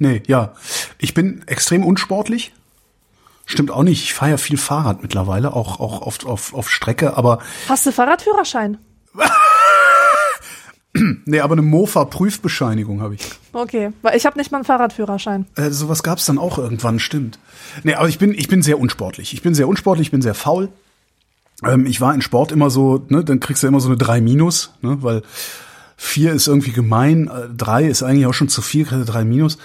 Nee, 0.00 0.22
ja. 0.26 0.54
Ich 1.00 1.14
bin 1.14 1.42
extrem 1.46 1.84
unsportlich. 1.84 2.52
Stimmt 3.46 3.70
auch 3.70 3.82
nicht. 3.82 4.04
Ich 4.04 4.14
fahre 4.14 4.32
ja 4.32 4.36
viel 4.36 4.58
Fahrrad 4.58 5.02
mittlerweile, 5.02 5.54
auch, 5.54 5.80
auch 5.80 6.02
oft 6.02 6.24
auf, 6.24 6.54
auf 6.54 6.70
Strecke, 6.70 7.16
aber 7.16 7.40
Hast 7.68 7.84
du 7.86 7.92
Fahrradführerschein? 7.92 8.78
nee, 11.24 11.40
aber 11.40 11.52
eine 11.52 11.62
Mofa-Prüfbescheinigung 11.62 13.00
habe 13.00 13.14
ich. 13.14 13.22
Okay, 13.52 13.92
weil 14.02 14.16
ich 14.16 14.26
habe 14.26 14.38
nicht 14.38 14.52
mal 14.52 14.58
einen 14.58 14.64
Fahrradführerschein. 14.64 15.46
Äh, 15.56 15.70
sowas 15.70 16.02
gab's 16.02 16.26
dann 16.26 16.38
auch 16.38 16.58
irgendwann, 16.58 17.00
stimmt. 17.00 17.38
Nee, 17.82 17.94
aber 17.94 18.08
ich 18.08 18.18
bin, 18.18 18.34
ich 18.34 18.48
bin 18.48 18.62
sehr 18.62 18.78
unsportlich. 18.78 19.32
Ich 19.32 19.42
bin 19.42 19.54
sehr 19.54 19.68
unsportlich, 19.68 20.08
ich 20.08 20.12
bin 20.12 20.22
sehr 20.22 20.34
faul. 20.34 20.68
Ähm, 21.64 21.86
ich 21.86 22.00
war 22.00 22.14
in 22.14 22.22
Sport 22.22 22.52
immer 22.52 22.70
so, 22.70 23.04
ne, 23.08 23.24
dann 23.24 23.40
kriegst 23.40 23.62
du 23.62 23.66
immer 23.66 23.80
so 23.80 23.88
eine 23.88 23.96
3 23.96 24.20
minus, 24.20 24.74
ne, 24.82 25.02
weil 25.02 25.22
vier 25.96 26.32
ist 26.32 26.46
irgendwie 26.46 26.72
gemein, 26.72 27.28
äh, 27.28 27.48
drei 27.54 27.84
ist 27.84 28.02
eigentlich 28.02 28.26
auch 28.26 28.34
schon 28.34 28.48
zu 28.48 28.62
viel, 28.62 28.84
kriegst 28.84 29.08
du 29.08 29.12
3 29.12 29.24
minus. 29.24 29.58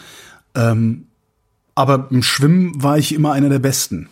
Ähm, 0.55 1.07
aber 1.75 2.07
im 2.09 2.23
Schwimmen 2.23 2.81
war 2.81 2.97
ich 2.97 3.13
immer 3.13 3.33
einer 3.33 3.49
der 3.49 3.59
Besten. 3.59 4.09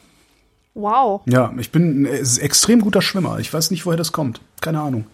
Wow. 0.76 1.22
Ja, 1.28 1.54
ich 1.60 1.72
bin 1.72 2.02
ein 2.02 2.06
äh, 2.08 2.18
extrem 2.40 2.82
guter 2.82 3.02
Schwimmer. 3.04 3.38
Ich 3.40 3.54
weiß 3.54 3.70
nicht, 3.70 3.86
woher 3.86 3.96
das 3.98 4.12
kommt. 4.12 4.42
Keine 4.60 4.82
Ahnung. 4.82 5.06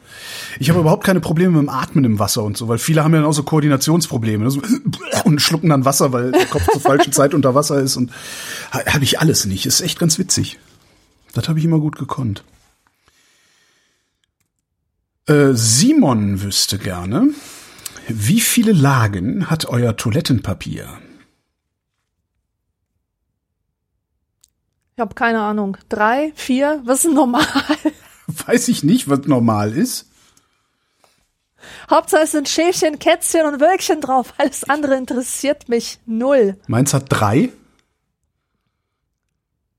Ich 0.57 0.69
habe 0.69 0.79
überhaupt 0.79 1.03
keine 1.03 1.19
Probleme 1.19 1.51
mit 1.57 1.62
dem 1.63 1.69
Atmen 1.69 2.05
im 2.05 2.17
Wasser 2.17 2.43
und 2.43 2.55
so, 2.55 2.69
weil 2.69 2.77
viele 2.77 3.03
haben 3.03 3.13
ja 3.13 3.19
dann 3.19 3.29
auch 3.29 3.33
so 3.33 3.43
Koordinationsprobleme 3.43 4.45
ne? 4.45 4.51
so, 4.51 4.62
und 5.25 5.41
schlucken 5.41 5.69
dann 5.69 5.83
Wasser, 5.83 6.13
weil 6.13 6.31
der 6.31 6.45
Kopf 6.45 6.65
zur 6.71 6.79
falschen 6.81 7.12
Zeit 7.12 7.33
unter 7.33 7.55
Wasser 7.55 7.79
ist 7.81 7.97
und 7.97 8.09
ha- 8.71 8.85
habe 8.85 9.03
ich 9.03 9.19
alles 9.19 9.45
nicht. 9.45 9.65
Ist 9.65 9.81
echt 9.81 9.99
ganz 9.99 10.17
witzig. 10.17 10.59
Das 11.33 11.49
habe 11.49 11.59
ich 11.59 11.65
immer 11.65 11.79
gut 11.79 11.97
gekonnt. 11.97 12.43
Äh, 15.27 15.49
Simon 15.53 16.41
wüsste 16.41 16.79
gerne, 16.79 17.29
wie 18.07 18.39
viele 18.39 18.71
Lagen 18.71 19.49
hat 19.49 19.65
euer 19.65 19.97
Toilettenpapier? 19.97 20.88
Ich 24.99 25.01
habe 25.01 25.15
keine 25.15 25.39
Ahnung. 25.39 25.77
Drei, 25.88 26.33
vier, 26.35 26.81
was 26.83 27.05
ist 27.05 27.13
normal? 27.13 27.45
Weiß 28.47 28.67
ich 28.67 28.83
nicht, 28.83 29.09
was 29.09 29.27
normal 29.27 29.71
ist. 29.71 30.07
Hauptsache 31.89 32.23
es 32.23 32.31
sind 32.31 32.49
Schäfchen, 32.49 32.99
Kätzchen 32.99 33.45
und 33.45 33.62
Wölkchen 33.62 34.01
drauf. 34.01 34.33
Alles 34.38 34.65
andere 34.65 34.97
interessiert 34.97 35.69
mich 35.69 35.99
null. 36.05 36.57
Meins 36.67 36.93
hat 36.93 37.05
drei. 37.07 37.47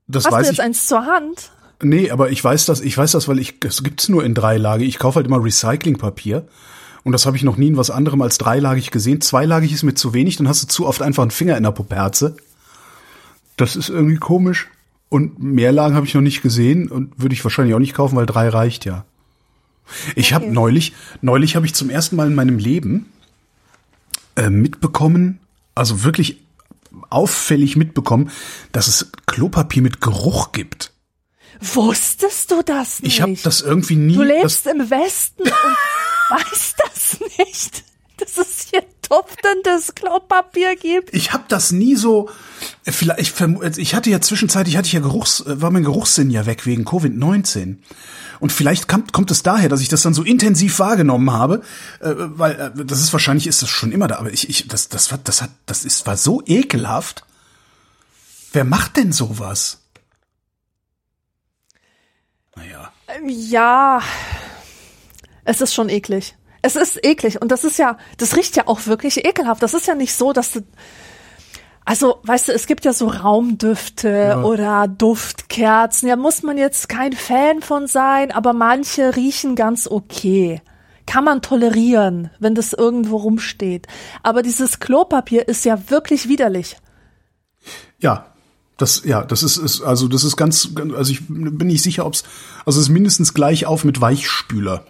Das 0.07 0.25
Hast 0.25 0.31
du 0.31 0.37
weiß 0.37 0.47
jetzt 0.47 0.53
ich. 0.55 0.61
eins 0.63 0.87
zur 0.87 1.05
Hand? 1.05 1.51
Nee, 1.83 2.09
aber 2.09 2.31
ich 2.31 2.43
weiß 2.43 2.65
das, 2.65 2.81
ich 2.81 2.97
weiß 2.97 3.11
das, 3.11 3.27
weil 3.27 3.37
ich, 3.37 3.63
es 3.63 3.83
gibt's 3.83 4.09
nur 4.09 4.23
in 4.23 4.33
dreilagig. 4.33 4.87
Ich 4.87 4.97
kaufe 4.97 5.17
halt 5.17 5.27
immer 5.27 5.43
Recyclingpapier. 5.43 6.47
Und 7.03 7.11
das 7.11 7.27
habe 7.27 7.37
ich 7.37 7.43
noch 7.43 7.57
nie 7.57 7.67
in 7.67 7.77
was 7.77 7.91
anderem 7.91 8.23
als 8.23 8.39
dreilagig 8.39 8.89
gesehen. 8.89 9.21
Zweilagig 9.21 9.71
ist 9.71 9.83
mir 9.83 9.93
zu 9.93 10.15
wenig, 10.15 10.37
dann 10.37 10.47
hast 10.47 10.63
du 10.63 10.67
zu 10.67 10.87
oft 10.87 11.03
einfach 11.03 11.21
einen 11.21 11.29
Finger 11.29 11.57
in 11.57 11.63
der 11.63 11.69
Puperze. 11.69 12.37
Das 13.55 13.75
ist 13.75 13.89
irgendwie 13.89 14.17
komisch. 14.17 14.67
Und 15.11 15.43
Mehrlagen 15.43 15.93
habe 15.93 16.05
ich 16.05 16.13
noch 16.13 16.21
nicht 16.21 16.41
gesehen 16.41 16.87
und 16.87 17.21
würde 17.21 17.35
ich 17.35 17.43
wahrscheinlich 17.43 17.75
auch 17.75 17.79
nicht 17.79 17.93
kaufen, 17.93 18.15
weil 18.15 18.25
drei 18.25 18.47
reicht 18.47 18.85
ja. 18.85 19.03
Ich 20.15 20.31
habe 20.31 20.47
neulich, 20.47 20.93
neulich 21.19 21.57
habe 21.57 21.65
ich 21.65 21.75
zum 21.75 21.89
ersten 21.89 22.15
Mal 22.15 22.27
in 22.27 22.33
meinem 22.33 22.57
Leben 22.57 23.11
äh, 24.37 24.49
mitbekommen, 24.49 25.41
also 25.75 26.05
wirklich 26.05 26.37
auffällig 27.09 27.75
mitbekommen, 27.75 28.31
dass 28.71 28.87
es 28.87 29.11
Klopapier 29.25 29.81
mit 29.81 29.99
Geruch 29.99 30.53
gibt. 30.53 30.93
Wusstest 31.59 32.49
du 32.51 32.61
das 32.61 33.01
nicht? 33.01 33.15
Ich 33.15 33.21
habe 33.21 33.35
das 33.43 33.59
irgendwie 33.59 33.97
nie. 33.97 34.15
Du 34.15 34.23
lebst 34.23 34.65
im 34.65 34.89
Westen 34.89 35.41
und 35.41 35.51
weißt 36.29 36.75
das 36.85 37.19
nicht. 37.37 37.83
Dass 38.21 38.37
es 38.37 38.67
hier 38.69 38.83
duftendes 39.09 39.93
Klopapier 39.95 40.75
gibt. 40.75 41.13
Ich 41.13 41.33
habe 41.33 41.43
das 41.49 41.71
nie 41.71 41.95
so. 41.95 42.29
äh, 42.85 42.91
Vielleicht, 42.91 43.19
ich, 43.19 43.29
vermu- 43.31 43.77
ich 43.77 43.93
hatte 43.95 44.09
ja 44.09 44.21
zwischenzeitlich 44.21 44.77
hatte 44.77 44.87
ich 44.87 44.93
ja 44.93 44.99
Geruchs, 45.01 45.41
äh, 45.41 45.61
war 45.61 45.71
mein 45.71 45.83
Geruchssinn 45.83 46.29
ja 46.29 46.45
weg 46.45 46.65
wegen 46.65 46.85
Covid 46.85 47.13
19 47.15 47.83
und 48.39 48.51
vielleicht 48.51 48.87
kommt, 48.87 49.13
kommt 49.13 49.29
es 49.31 49.43
daher, 49.43 49.69
dass 49.69 49.81
ich 49.81 49.87
das 49.89 50.01
dann 50.01 50.13
so 50.13 50.23
intensiv 50.23 50.79
wahrgenommen 50.79 51.31
habe, 51.31 51.61
äh, 51.99 52.13
weil 52.15 52.73
äh, 52.79 52.85
das 52.85 53.01
ist 53.01 53.11
wahrscheinlich 53.13 53.47
ist 53.47 53.61
das 53.61 53.69
schon 53.69 53.91
immer 53.91 54.07
da, 54.07 54.17
aber 54.17 54.31
ich, 54.31 54.49
ich 54.49 54.67
das 54.67 54.87
das 54.89 55.11
war 55.11 55.19
das 55.23 55.41
hat 55.41 55.51
das 55.65 55.83
ist 55.85 56.07
war 56.07 56.17
so 56.17 56.41
ekelhaft. 56.45 57.23
Wer 58.53 58.63
macht 58.65 58.97
denn 58.97 59.11
sowas? 59.13 59.79
Naja. 62.55 62.91
Ja, 63.27 64.01
es 65.45 65.61
ist 65.61 65.73
schon 65.73 65.89
eklig. 65.89 66.35
Es 66.61 66.75
ist 66.75 67.03
eklig 67.03 67.41
und 67.41 67.51
das 67.51 67.63
ist 67.63 67.77
ja, 67.77 67.97
das 68.17 68.35
riecht 68.35 68.55
ja 68.55 68.67
auch 68.67 68.85
wirklich 68.85 69.25
ekelhaft. 69.25 69.63
Das 69.63 69.73
ist 69.73 69.87
ja 69.87 69.95
nicht 69.95 70.13
so, 70.13 70.31
dass 70.31 70.53
du, 70.53 70.61
also, 71.83 72.19
weißt 72.23 72.49
du, 72.49 72.53
es 72.53 72.67
gibt 72.67 72.85
ja 72.85 72.93
so 72.93 73.07
Raumdüfte 73.07 74.41
oder 74.43 74.87
Duftkerzen. 74.87 76.07
Ja, 76.07 76.15
muss 76.15 76.43
man 76.43 76.57
jetzt 76.57 76.87
kein 76.89 77.13
Fan 77.13 77.61
von 77.61 77.87
sein, 77.87 78.31
aber 78.31 78.53
manche 78.53 79.15
riechen 79.15 79.55
ganz 79.55 79.87
okay. 79.87 80.61
Kann 81.07 81.23
man 81.23 81.41
tolerieren, 81.41 82.29
wenn 82.39 82.53
das 82.53 82.73
irgendwo 82.73 83.17
rumsteht. 83.17 83.87
Aber 84.21 84.43
dieses 84.43 84.79
Klopapier 84.79 85.47
ist 85.47 85.65
ja 85.65 85.89
wirklich 85.89 86.29
widerlich. 86.29 86.77
Ja, 87.99 88.27
das, 88.77 89.03
ja, 89.03 89.23
das 89.23 89.43
ist, 89.43 89.57
ist 89.57 89.81
also 89.81 90.07
das 90.07 90.23
ist 90.23 90.37
ganz, 90.37 90.69
also 90.95 91.11
ich 91.11 91.27
bin 91.27 91.67
nicht 91.67 91.83
sicher, 91.83 92.05
ob's, 92.05 92.23
also 92.65 92.79
es 92.79 92.87
ist 92.87 92.93
mindestens 92.93 93.33
gleich 93.33 93.65
auf 93.65 93.83
mit 93.83 94.01
Weichspüler. 94.01 94.85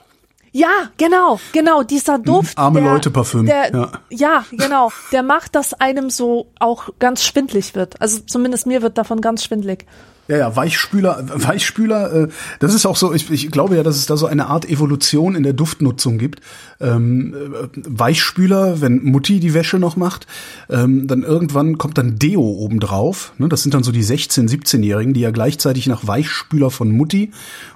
Ja, 0.53 0.89
genau, 0.97 1.39
genau, 1.53 1.83
dieser 1.83 2.19
Duft. 2.19 2.57
Hm, 2.57 2.63
arme 2.63 2.81
der, 2.81 2.91
Leute 2.91 3.09
Parfüm, 3.09 3.45
Der, 3.45 3.71
ja. 3.71 3.91
ja. 4.09 4.45
genau. 4.51 4.91
Der 5.11 5.23
macht, 5.23 5.55
dass 5.55 5.73
einem 5.73 6.09
so 6.09 6.47
auch 6.59 6.89
ganz 6.99 7.23
schwindlig 7.23 7.73
wird. 7.73 8.01
Also 8.01 8.19
zumindest 8.19 8.67
mir 8.67 8.81
wird 8.81 8.97
davon 8.97 9.21
ganz 9.21 9.45
schwindlig. 9.45 9.85
Ja, 10.31 10.37
ja, 10.37 10.55
Weichspüler, 10.55 11.25
Weichspüler, 11.33 12.13
äh, 12.13 12.27
das 12.59 12.73
ist 12.73 12.85
auch 12.85 12.95
so, 12.95 13.13
ich, 13.13 13.29
ich 13.29 13.51
glaube 13.51 13.75
ja, 13.75 13.83
dass 13.83 13.97
es 13.97 14.05
da 14.05 14.15
so 14.15 14.27
eine 14.27 14.47
Art 14.47 14.63
Evolution 14.69 15.35
in 15.35 15.43
der 15.43 15.51
Duftnutzung 15.51 16.17
gibt. 16.17 16.39
Ähm, 16.79 17.33
äh, 17.35 17.67
Weichspüler, 17.85 18.79
wenn 18.79 19.03
Mutti 19.03 19.41
die 19.41 19.53
Wäsche 19.53 19.77
noch 19.77 19.97
macht, 19.97 20.27
ähm, 20.69 21.05
dann 21.07 21.23
irgendwann 21.23 21.77
kommt 21.77 21.97
dann 21.97 22.17
Deo 22.17 22.41
obendrauf. 22.41 23.33
Ne? 23.39 23.49
Das 23.49 23.61
sind 23.61 23.73
dann 23.73 23.83
so 23.83 23.91
die 23.91 24.05
16-, 24.05 24.47
17-Jährigen, 24.49 25.13
die 25.13 25.19
ja 25.19 25.31
gleichzeitig 25.31 25.87
nach 25.87 26.07
Weichspüler 26.07 26.71
von 26.71 26.91
Mutti 26.91 27.31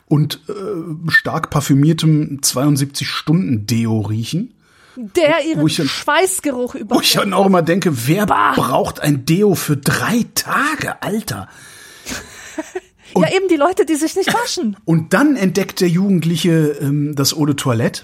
und 0.08 0.40
äh, 0.48 0.54
stark 1.12 1.50
parfümiertem 1.50 2.40
72-Stunden-Deo 2.42 4.00
riechen. 4.00 4.54
Der 4.96 5.34
Wo 5.44 5.50
ihren 5.50 5.68
ich 5.68 5.76
dann- 5.76 5.88
Schweißgeruch 5.90 6.76
über. 6.76 6.96
Wo 6.96 7.02
ich 7.02 7.12
dann 7.12 7.34
auch 7.34 7.48
immer 7.48 7.64
denke, 7.64 8.08
wer 8.08 8.26
Bah. 8.26 8.54
braucht 8.56 9.02
ein 9.02 9.26
Deo 9.26 9.56
für 9.56 9.76
drei 9.76 10.26
Tage, 10.36 11.02
Alter? 11.04 11.50
Ja, 13.16 13.34
eben 13.34 13.48
die 13.50 13.56
Leute, 13.56 13.86
die 13.86 13.96
sich 13.96 14.16
nicht 14.16 14.34
waschen. 14.34 14.78
Und 14.86 15.14
dann 15.14 15.36
entdeckt 15.36 15.82
der 15.82 15.90
Jugendliche 15.90 16.78
ähm, 16.82 17.16
das 17.16 17.36
Eau 17.36 17.46
de 17.46 17.56
Toilette. 17.56 18.04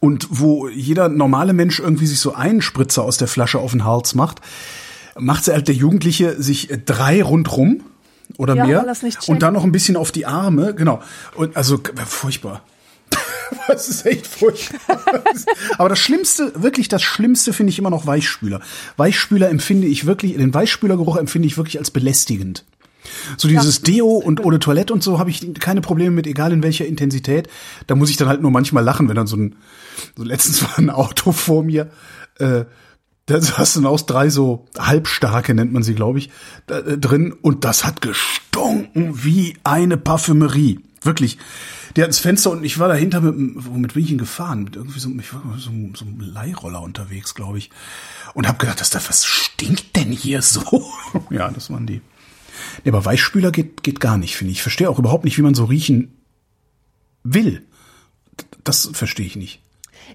Und 0.00 0.26
wo 0.30 0.68
jeder 0.68 1.08
normale 1.08 1.52
Mensch 1.52 1.78
irgendwie 1.78 2.06
sich 2.06 2.18
so 2.18 2.34
einen 2.34 2.60
Spritzer 2.60 3.04
aus 3.04 3.18
der 3.18 3.28
Flasche 3.28 3.60
auf 3.60 3.70
den 3.70 3.84
Hals 3.84 4.14
macht, 4.14 4.40
macht 5.16 5.46
halt 5.46 5.68
der 5.68 5.74
Jugendliche 5.74 6.42
sich 6.42 6.70
drei 6.86 7.22
rundrum 7.22 7.82
oder 8.36 8.56
Ja, 8.56 8.66
mehr 8.66 8.96
und 9.26 9.42
dann 9.42 9.54
noch 9.54 9.64
ein 9.64 9.72
bisschen 9.72 9.96
auf 9.96 10.10
die 10.10 10.26
Arme, 10.26 10.74
genau. 10.74 11.00
Und 11.34 11.56
also 11.56 11.80
furchtbar. 12.06 12.62
Das 13.68 13.86
ist 13.88 14.06
echt 14.06 14.26
furchtbar. 14.26 14.98
Aber 15.78 15.90
das 15.90 15.98
Schlimmste, 15.98 16.52
wirklich 16.62 16.88
das 16.88 17.02
Schlimmste 17.02 17.52
finde 17.52 17.70
ich 17.70 17.78
immer 17.78 17.90
noch 17.90 18.06
Weichspüler. 18.06 18.60
Weichspüler 18.96 19.50
empfinde 19.50 19.86
ich 19.86 20.06
wirklich, 20.06 20.36
den 20.36 20.54
Weichspülergeruch 20.54 21.18
empfinde 21.18 21.46
ich 21.46 21.58
wirklich 21.58 21.78
als 21.78 21.90
belästigend. 21.90 22.64
So 23.36 23.48
dieses 23.48 23.82
Deo 23.82 24.08
und 24.08 24.38
de 24.44 24.58
Toilette 24.58 24.92
und 24.92 25.02
so 25.02 25.18
habe 25.18 25.30
ich 25.30 25.54
keine 25.54 25.80
Probleme 25.80 26.10
mit, 26.10 26.26
egal 26.26 26.52
in 26.52 26.62
welcher 26.62 26.86
Intensität. 26.86 27.48
Da 27.86 27.94
muss 27.94 28.10
ich 28.10 28.16
dann 28.16 28.28
halt 28.28 28.42
nur 28.42 28.50
manchmal 28.50 28.84
lachen, 28.84 29.08
wenn 29.08 29.16
dann 29.16 29.26
so 29.26 29.36
ein, 29.36 29.56
so 30.16 30.24
letztens 30.24 30.62
war 30.62 30.78
ein 30.78 30.90
Auto 30.90 31.32
vor 31.32 31.62
mir, 31.62 31.90
äh, 32.38 32.64
da 33.26 33.40
saß 33.40 33.74
dann 33.74 33.86
aus 33.86 34.06
drei 34.06 34.30
so 34.30 34.66
halbstarke, 34.76 35.54
nennt 35.54 35.72
man 35.72 35.82
sie, 35.82 35.94
glaube 35.94 36.18
ich, 36.18 36.30
da, 36.66 36.78
äh, 36.78 36.98
drin 36.98 37.32
und 37.32 37.64
das 37.64 37.84
hat 37.84 38.00
gestunken 38.00 39.24
wie 39.24 39.56
eine 39.64 39.96
Parfümerie. 39.96 40.80
Wirklich. 41.02 41.38
Der 41.96 42.04
hat 42.04 42.10
das 42.10 42.20
Fenster 42.20 42.50
und 42.50 42.64
ich 42.64 42.78
war 42.78 42.88
dahinter 42.88 43.20
mit, 43.20 43.34
womit 43.56 43.94
bin 43.94 44.02
ich 44.02 44.08
denn 44.08 44.18
gefahren? 44.18 44.64
Mit 44.64 44.76
irgendwie 44.76 44.98
so, 44.98 45.10
ich 45.10 45.34
war 45.34 45.42
so, 45.58 45.70
so 45.94 46.04
einem 46.04 46.20
Leihroller 46.20 46.80
unterwegs, 46.80 47.34
glaube 47.34 47.58
ich. 47.58 47.70
Und 48.34 48.48
habe 48.48 48.58
gedacht, 48.58 48.80
das 48.80 48.90
da, 48.90 49.00
was 49.06 49.26
stinkt 49.26 49.96
denn 49.96 50.10
hier 50.10 50.42
so? 50.42 50.84
ja, 51.30 51.50
das 51.50 51.70
waren 51.70 51.86
die. 51.86 52.00
Nee, 52.84 52.90
aber 52.90 53.04
Weichspüler 53.04 53.50
geht, 53.50 53.82
geht 53.82 54.00
gar 54.00 54.18
nicht, 54.18 54.36
finde 54.36 54.52
ich. 54.52 54.58
Ich 54.58 54.62
verstehe 54.62 54.90
auch 54.90 54.98
überhaupt 54.98 55.24
nicht, 55.24 55.38
wie 55.38 55.42
man 55.42 55.54
so 55.54 55.64
riechen 55.64 56.16
will. 57.22 57.62
Das 58.64 58.90
verstehe 58.92 59.26
ich 59.26 59.36
nicht. 59.36 59.60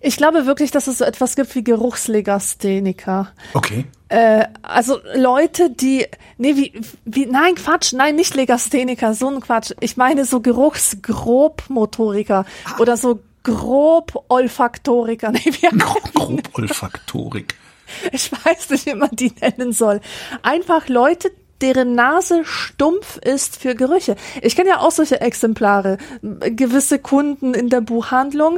Ich 0.01 0.17
glaube 0.17 0.45
wirklich, 0.45 0.69
dass 0.71 0.87
es 0.87 0.97
so 0.99 1.05
etwas 1.05 1.35
gibt 1.35 1.55
wie 1.55 1.63
Geruchslegastheniker. 1.63 3.31
Okay. 3.53 3.85
Äh, 4.09 4.45
also 4.61 4.99
Leute, 5.15 5.71
die, 5.71 6.05
nee, 6.37 6.55
wie, 6.55 6.79
wie, 7.05 7.25
nein, 7.25 7.55
Quatsch, 7.55 7.93
nein, 7.93 8.15
nicht 8.15 8.35
Legastheniker, 8.35 9.15
so 9.15 9.27
ein 9.29 9.39
Quatsch. 9.41 9.71
Ich 9.79 9.97
meine 9.97 10.25
so 10.25 10.39
Geruchsgrobmotoriker 10.41 12.45
oder 12.79 12.95
so 12.97 13.21
Grob-Olfaktoriker. 13.43 15.31
Nee, 15.31 15.51
Grobolfaktorik. 16.13 17.55
ich 18.11 18.31
weiß 18.31 18.69
nicht, 18.71 18.85
wie 18.85 18.93
man 18.93 19.09
die 19.13 19.31
nennen 19.41 19.71
soll. 19.71 20.01
Einfach 20.43 20.89
Leute, 20.89 21.31
deren 21.61 21.95
Nase 21.95 22.43
stumpf 22.45 23.17
ist 23.17 23.57
für 23.57 23.75
Gerüche. 23.75 24.15
Ich 24.41 24.55
kenne 24.55 24.69
ja 24.69 24.79
auch 24.79 24.91
solche 24.91 25.21
Exemplare. 25.21 25.97
Gewisse 26.21 26.99
Kunden 26.99 27.53
in 27.53 27.69
der 27.69 27.81
Buchhandlung, 27.81 28.57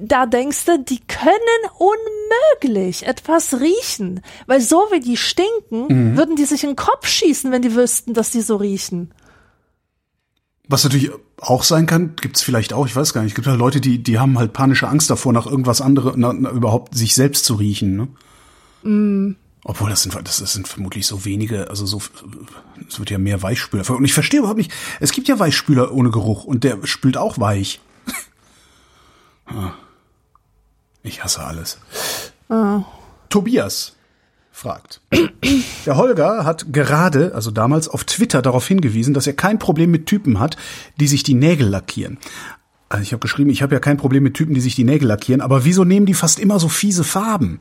da 0.00 0.26
denkst 0.26 0.64
du, 0.64 0.78
die 0.78 1.00
können 1.00 1.36
unmöglich 1.78 3.06
etwas 3.06 3.60
riechen. 3.60 4.22
Weil 4.46 4.60
so 4.60 4.88
wie 4.90 5.00
die 5.00 5.16
stinken, 5.16 6.16
würden 6.16 6.36
die 6.36 6.44
sich 6.44 6.64
in 6.64 6.70
den 6.70 6.76
Kopf 6.76 7.06
schießen, 7.06 7.52
wenn 7.52 7.62
die 7.62 7.74
wüssten, 7.74 8.14
dass 8.14 8.30
die 8.30 8.42
so 8.42 8.56
riechen. 8.56 9.12
Was 10.68 10.82
natürlich 10.82 11.10
auch 11.40 11.62
sein 11.62 11.86
kann, 11.86 12.16
gibt's 12.16 12.42
vielleicht 12.42 12.72
auch, 12.72 12.86
ich 12.86 12.96
weiß 12.96 13.12
gar 13.12 13.22
nicht, 13.22 13.30
es 13.32 13.34
gibt 13.36 13.46
halt 13.46 13.58
Leute, 13.58 13.80
die, 13.80 14.02
die 14.02 14.18
haben 14.18 14.38
halt 14.38 14.52
panische 14.52 14.88
Angst 14.88 15.10
davor, 15.10 15.32
nach 15.32 15.46
irgendwas 15.46 15.80
anderem, 15.80 16.46
überhaupt 16.46 16.96
sich 16.96 17.14
selbst 17.14 17.44
zu 17.44 17.54
riechen, 17.54 17.96
ne? 17.96 18.08
Obwohl, 19.68 19.90
das 19.90 20.04
sind, 20.04 20.14
das, 20.14 20.36
sind 20.36 20.68
vermutlich 20.68 21.08
so 21.08 21.24
wenige, 21.24 21.68
also 21.68 21.86
so, 21.86 22.00
es 22.88 23.00
wird 23.00 23.10
ja 23.10 23.18
mehr 23.18 23.42
Weichspüler. 23.42 23.90
Und 23.90 24.04
ich 24.04 24.14
verstehe 24.14 24.38
überhaupt 24.38 24.58
nicht, 24.58 24.72
es 25.00 25.10
gibt 25.10 25.26
ja 25.26 25.40
Weichspüler 25.40 25.90
ohne 25.92 26.12
Geruch 26.12 26.44
und 26.44 26.62
der 26.62 26.86
spült 26.86 27.16
auch 27.16 27.38
weich. 27.38 27.80
Ah. 29.48 29.74
Ich 31.04 31.22
hasse 31.22 31.40
alles. 31.40 31.78
Tobias 33.28 33.94
fragt. 34.50 35.00
Der 35.86 35.96
Holger 35.96 36.44
hat 36.44 36.72
gerade, 36.72 37.32
also 37.32 37.52
damals 37.52 37.86
auf 37.86 38.02
Twitter 38.02 38.42
darauf 38.42 38.66
hingewiesen, 38.66 39.14
dass 39.14 39.28
er 39.28 39.34
kein 39.34 39.60
Problem 39.60 39.92
mit 39.92 40.06
Typen 40.06 40.40
hat, 40.40 40.56
die 40.98 41.06
sich 41.06 41.22
die 41.22 41.34
Nägel 41.34 41.68
lackieren. 41.68 42.18
Also 42.88 43.02
ich 43.04 43.12
habe 43.12 43.20
geschrieben, 43.20 43.50
ich 43.50 43.62
habe 43.62 43.72
ja 43.72 43.78
kein 43.78 43.98
Problem 43.98 44.24
mit 44.24 44.34
Typen, 44.34 44.54
die 44.54 44.60
sich 44.60 44.74
die 44.74 44.82
Nägel 44.82 45.06
lackieren, 45.06 45.40
aber 45.40 45.64
wieso 45.64 45.84
nehmen 45.84 46.06
die 46.06 46.14
fast 46.14 46.40
immer 46.40 46.58
so 46.58 46.68
fiese 46.68 47.04
Farben? 47.04 47.60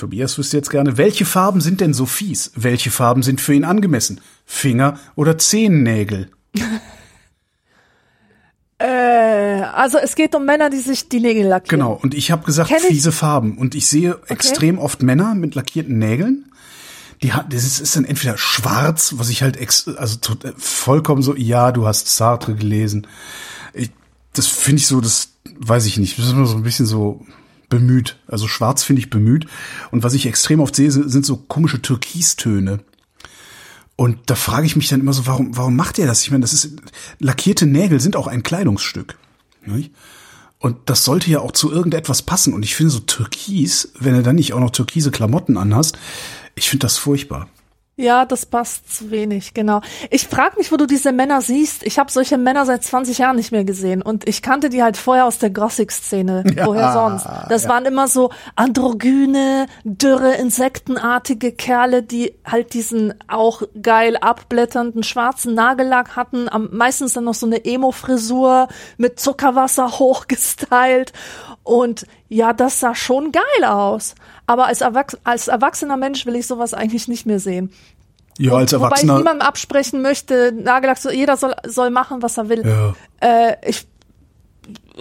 Tobias 0.00 0.38
wüsste 0.38 0.56
jetzt 0.56 0.70
gerne, 0.70 0.96
welche 0.96 1.26
Farben 1.26 1.60
sind 1.60 1.80
denn 1.82 1.92
so 1.92 2.06
fies? 2.06 2.52
Welche 2.56 2.90
Farben 2.90 3.22
sind 3.22 3.40
für 3.40 3.52
ihn 3.52 3.64
angemessen? 3.64 4.20
Finger- 4.46 4.98
oder 5.14 5.38
Zehennägel? 5.38 6.30
Äh, 8.82 9.62
also 9.74 9.98
es 9.98 10.14
geht 10.14 10.34
um 10.34 10.46
Männer, 10.46 10.70
die 10.70 10.78
sich 10.78 11.10
die 11.10 11.20
Nägel 11.20 11.44
lackieren. 11.44 11.80
Genau, 11.80 12.00
und 12.02 12.14
ich 12.14 12.30
habe 12.30 12.46
gesagt 12.46 12.70
Kenn 12.70 12.78
ich. 12.78 12.86
fiese 12.86 13.12
Farben. 13.12 13.58
Und 13.58 13.74
ich 13.74 13.86
sehe 13.86 14.18
extrem 14.26 14.78
oft 14.78 15.02
Männer 15.02 15.34
mit 15.34 15.54
lackierten 15.54 15.98
Nägeln. 15.98 16.50
Die 17.22 17.34
hat, 17.34 17.52
das 17.52 17.78
ist, 17.78 17.94
dann 17.94 18.06
entweder 18.06 18.38
schwarz, 18.38 19.16
was 19.18 19.28
ich 19.28 19.42
halt 19.42 19.58
ex, 19.58 19.86
also 19.86 20.16
äh, 20.44 20.52
vollkommen 20.56 21.20
so, 21.20 21.36
ja, 21.36 21.72
du 21.72 21.86
hast 21.86 22.08
Sartre 22.08 22.54
gelesen. 22.54 23.06
Ich, 23.74 23.90
das 24.32 24.46
finde 24.46 24.78
ich 24.80 24.86
so, 24.86 25.02
das 25.02 25.34
weiß 25.58 25.84
ich 25.84 25.98
nicht. 25.98 26.18
Das 26.18 26.24
ist 26.24 26.32
immer 26.32 26.46
so 26.46 26.56
ein 26.56 26.62
bisschen 26.62 26.86
so 26.86 27.26
bemüht. 27.70 28.18
Also 28.26 28.46
schwarz 28.46 28.82
finde 28.82 29.00
ich 29.00 29.08
bemüht. 29.08 29.46
Und 29.90 30.02
was 30.02 30.12
ich 30.12 30.26
extrem 30.26 30.60
oft 30.60 30.76
sehe, 30.76 30.90
sind, 30.90 31.24
so 31.24 31.36
komische 31.36 31.80
Türkistöne. 31.80 32.80
Und 33.96 34.18
da 34.26 34.34
frage 34.34 34.66
ich 34.66 34.76
mich 34.76 34.88
dann 34.88 35.00
immer 35.00 35.14
so, 35.14 35.26
warum, 35.26 35.56
warum 35.56 35.76
macht 35.76 35.98
ihr 35.98 36.06
das? 36.06 36.22
Ich 36.22 36.30
meine, 36.30 36.42
das 36.42 36.52
ist, 36.52 36.76
lackierte 37.18 37.66
Nägel 37.66 38.00
sind 38.00 38.16
auch 38.16 38.26
ein 38.26 38.42
Kleidungsstück. 38.42 39.16
Und 40.58 40.76
das 40.86 41.04
sollte 41.04 41.30
ja 41.30 41.40
auch 41.40 41.52
zu 41.52 41.72
irgendetwas 41.72 42.22
passen. 42.22 42.52
Und 42.52 42.62
ich 42.62 42.76
finde 42.76 42.90
so 42.90 43.00
Türkis, 43.00 43.92
wenn 43.98 44.14
du 44.14 44.22
dann 44.22 44.36
nicht 44.36 44.52
auch 44.52 44.60
noch 44.60 44.70
türkise 44.70 45.10
Klamotten 45.10 45.56
anhast, 45.56 45.98
ich 46.54 46.68
finde 46.68 46.84
das 46.84 46.98
furchtbar. 46.98 47.48
Ja, 48.00 48.24
das 48.24 48.46
passt 48.46 48.96
zu 48.96 49.10
wenig, 49.10 49.52
genau. 49.52 49.82
Ich 50.08 50.26
frage 50.26 50.56
mich, 50.56 50.72
wo 50.72 50.78
du 50.78 50.86
diese 50.86 51.12
Männer 51.12 51.42
siehst. 51.42 51.82
Ich 51.82 51.98
habe 51.98 52.10
solche 52.10 52.38
Männer 52.38 52.64
seit 52.64 52.82
20 52.82 53.18
Jahren 53.18 53.36
nicht 53.36 53.52
mehr 53.52 53.64
gesehen 53.64 54.00
und 54.00 54.26
ich 54.26 54.40
kannte 54.40 54.70
die 54.70 54.82
halt 54.82 54.96
vorher 54.96 55.26
aus 55.26 55.38
der 55.38 55.50
Gothic-Szene. 55.50 56.44
Ja, 56.60 56.66
Woher 56.66 56.92
sonst? 56.92 57.26
Das 57.48 57.64
ja. 57.64 57.68
waren 57.68 57.84
immer 57.84 58.08
so 58.08 58.30
androgyne, 58.56 59.66
dürre, 59.84 60.32
insektenartige 60.34 61.52
Kerle, 61.52 62.02
die 62.02 62.34
halt 62.44 62.74
diesen 62.74 63.14
auch 63.28 63.62
geil 63.80 64.16
abblätternden 64.16 65.02
schwarzen 65.02 65.54
Nagellack 65.54 66.16
hatten, 66.16 66.48
am 66.48 66.68
meistens 66.72 67.12
dann 67.12 67.24
noch 67.24 67.34
so 67.34 67.46
eine 67.46 67.64
Emo-Frisur 67.64 68.68
mit 68.96 69.20
Zuckerwasser 69.20 69.90
hochgestylt 69.98 71.12
und 71.70 72.04
ja, 72.28 72.52
das 72.52 72.80
sah 72.80 72.96
schon 72.96 73.30
geil 73.30 73.64
aus. 73.64 74.16
Aber 74.46 74.66
als, 74.66 74.80
Erwachs 74.80 75.16
als 75.22 75.46
erwachsener 75.46 75.96
Mensch 75.96 76.26
will 76.26 76.34
ich 76.34 76.48
sowas 76.48 76.74
eigentlich 76.74 77.06
nicht 77.06 77.26
mehr 77.26 77.38
sehen. 77.38 77.70
Ja, 78.38 78.54
als 78.54 78.72
Wobei 78.72 78.78
ich 78.78 78.82
Erwachsener. 78.82 79.18
niemandem 79.18 79.46
absprechen 79.46 80.02
möchte, 80.02 80.50
Nagellack, 80.52 80.98
so, 80.98 81.10
jeder 81.10 81.36
soll, 81.36 81.54
soll 81.64 81.90
machen, 81.90 82.22
was 82.22 82.38
er 82.38 82.48
will. 82.48 82.66
Ja. 82.66 82.94
Äh, 83.20 83.56
ich 83.68 83.86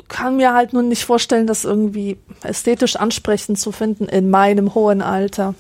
kann 0.10 0.38
mir 0.38 0.54
halt 0.54 0.74
nur 0.74 0.84
nicht 0.84 1.06
vorstellen, 1.06 1.48
das 1.48 1.66
irgendwie 1.66 2.20
ästhetisch 2.44 2.98
ansprechend 2.98 3.58
zu 3.58 3.72
finden 3.72 4.06
in 4.06 4.30
meinem 4.30 4.76
hohen 4.76 5.02
Alter. 5.02 5.56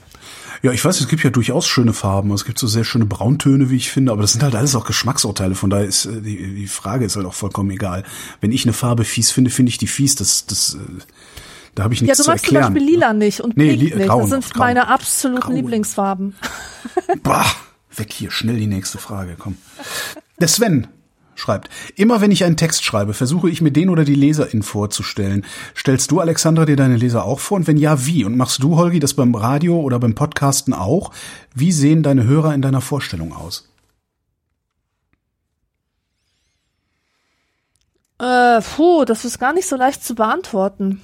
Ja, 0.61 0.71
ich 0.71 0.83
weiß, 0.83 0.99
es 0.99 1.07
gibt 1.07 1.23
ja 1.23 1.29
durchaus 1.29 1.67
schöne 1.67 1.93
Farben. 1.93 2.31
Es 2.31 2.43
gibt 2.45 2.59
so 2.59 2.67
sehr 2.67 2.83
schöne 2.83 3.05
Brauntöne, 3.05 3.69
wie 3.69 3.77
ich 3.77 3.91
finde, 3.91 4.11
aber 4.11 4.21
das 4.21 4.33
sind 4.33 4.43
halt 4.43 4.55
alles 4.55 4.75
auch 4.75 4.85
Geschmacksurteile. 4.85 5.55
Von 5.55 5.69
daher 5.69 5.85
ist 5.85 6.05
äh, 6.05 6.21
die, 6.21 6.55
die 6.55 6.67
Frage 6.67 7.05
ist 7.05 7.15
halt 7.15 7.25
auch 7.25 7.33
vollkommen 7.33 7.71
egal. 7.71 8.03
Wenn 8.41 8.51
ich 8.51 8.65
eine 8.65 8.73
Farbe 8.73 9.05
fies 9.05 9.31
finde, 9.31 9.49
finde 9.51 9.69
ich 9.69 9.77
die 9.77 9.87
fies. 9.87 10.15
Das, 10.15 10.45
das, 10.45 10.75
äh, 10.75 10.77
da 11.75 11.83
habe 11.83 11.93
ich 11.93 12.01
Ja, 12.01 12.05
nichts 12.07 12.17
du 12.17 12.23
zu 12.25 12.29
magst 12.29 12.45
zum 12.45 12.55
erklären. 12.55 12.73
Beispiel 12.73 12.93
lila 12.93 13.13
nicht 13.13 13.39
und 13.41 13.55
Nee, 13.57 13.69
pink 13.77 13.81
nicht. 13.95 14.09
Das 14.09 14.29
sind 14.29 14.45
noch, 14.45 14.53
grau. 14.53 14.59
meine 14.59 14.87
absoluten 14.89 15.41
Grau. 15.41 15.53
Lieblingsfarben. 15.53 16.35
Bah, 17.23 17.45
weg 17.95 18.11
hier, 18.11 18.31
schnell 18.31 18.57
die 18.57 18.67
nächste 18.67 18.97
Frage, 18.97 19.35
komm. 19.39 19.57
Der 20.39 20.47
Sven 20.47 20.87
schreibt, 21.39 21.69
immer 21.95 22.21
wenn 22.21 22.31
ich 22.31 22.43
einen 22.43 22.57
Text 22.57 22.83
schreibe, 22.83 23.13
versuche 23.13 23.49
ich 23.49 23.61
mir 23.61 23.71
den 23.71 23.89
oder 23.89 24.05
die 24.05 24.15
Leserin 24.15 24.63
vorzustellen. 24.63 25.45
Stellst 25.75 26.11
du, 26.11 26.19
Alexandra, 26.19 26.65
dir 26.65 26.75
deine 26.75 26.97
Leser 26.97 27.25
auch 27.25 27.39
vor? 27.39 27.57
Und 27.57 27.67
wenn 27.67 27.77
ja, 27.77 28.05
wie? 28.05 28.25
Und 28.25 28.37
machst 28.37 28.61
du, 28.63 28.75
Holgi, 28.75 28.99
das 28.99 29.13
beim 29.13 29.35
Radio 29.35 29.79
oder 29.79 29.99
beim 29.99 30.15
Podcasten 30.15 30.73
auch? 30.73 31.11
Wie 31.55 31.71
sehen 31.71 32.03
deine 32.03 32.23
Hörer 32.23 32.53
in 32.53 32.61
deiner 32.61 32.81
Vorstellung 32.81 33.33
aus? 33.33 33.69
Äh, 38.19 38.61
puh, 38.61 39.05
das 39.05 39.23
ist 39.23 39.39
gar 39.39 39.53
nicht 39.53 39.67
so 39.67 39.77
leicht 39.77 40.03
zu 40.03 40.13
beantworten. 40.13 41.01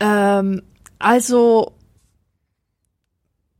Ähm, 0.00 0.62
also 0.98 1.72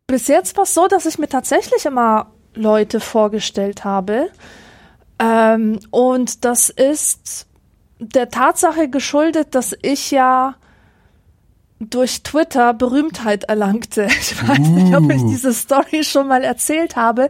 bis 0.06 0.28
jetzt 0.28 0.56
war 0.56 0.64
es 0.64 0.74
so, 0.74 0.86
dass 0.86 1.06
ich 1.06 1.18
mir 1.18 1.28
tatsächlich 1.28 1.86
immer 1.86 2.33
Leute 2.54 3.00
vorgestellt 3.00 3.84
habe. 3.84 4.28
Ähm, 5.18 5.80
und 5.90 6.44
das 6.44 6.70
ist 6.70 7.46
der 7.98 8.28
Tatsache 8.28 8.88
geschuldet, 8.88 9.54
dass 9.54 9.76
ich 9.82 10.10
ja 10.10 10.56
durch 11.80 12.22
Twitter 12.22 12.74
Berühmtheit 12.74 13.44
erlangte. 13.44 14.08
Ich 14.20 14.48
weiß 14.48 14.58
nicht, 14.58 14.96
ob 14.96 15.10
ich 15.10 15.22
diese 15.22 15.52
Story 15.52 16.04
schon 16.04 16.28
mal 16.28 16.42
erzählt 16.42 16.96
habe. 16.96 17.28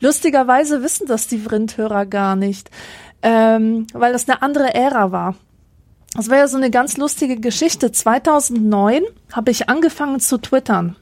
Lustigerweise 0.00 0.82
wissen 0.82 1.06
das 1.06 1.26
die 1.26 1.38
Vrindhörer 1.38 2.06
gar 2.06 2.36
nicht, 2.36 2.70
ähm, 3.22 3.86
weil 3.92 4.12
das 4.12 4.28
eine 4.28 4.42
andere 4.42 4.74
Ära 4.74 5.10
war. 5.10 5.34
Das 6.14 6.30
war 6.30 6.38
ja 6.38 6.48
so 6.48 6.56
eine 6.56 6.70
ganz 6.70 6.96
lustige 6.96 7.36
Geschichte. 7.36 7.92
2009 7.92 9.02
habe 9.32 9.50
ich 9.50 9.68
angefangen 9.68 10.20
zu 10.20 10.38
twittern 10.38 10.96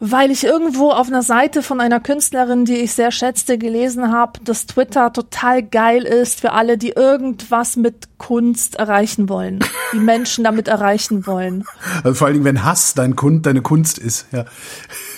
weil 0.00 0.30
ich 0.30 0.44
irgendwo 0.44 0.90
auf 0.90 1.08
einer 1.08 1.22
Seite 1.22 1.62
von 1.62 1.80
einer 1.80 1.98
Künstlerin, 1.98 2.64
die 2.64 2.76
ich 2.76 2.92
sehr 2.94 3.10
schätzte, 3.10 3.58
gelesen 3.58 4.12
habe, 4.12 4.38
dass 4.44 4.66
Twitter 4.66 5.12
total 5.12 5.62
geil 5.62 6.04
ist 6.04 6.40
für 6.40 6.52
alle, 6.52 6.78
die 6.78 6.90
irgendwas 6.90 7.76
mit 7.76 8.06
Kunst 8.18 8.76
erreichen 8.76 9.28
wollen, 9.28 9.58
die 9.92 9.98
Menschen 9.98 10.44
damit 10.44 10.68
erreichen 10.68 11.26
wollen. 11.26 11.64
Also 12.04 12.14
vor 12.14 12.26
allen 12.26 12.34
Dingen, 12.34 12.44
wenn 12.44 12.64
Hass 12.64 12.94
dein 12.94 13.16
Kund, 13.16 13.46
deine 13.46 13.60
Kunst 13.62 13.98
ist. 13.98 14.26
Ja. 14.32 14.44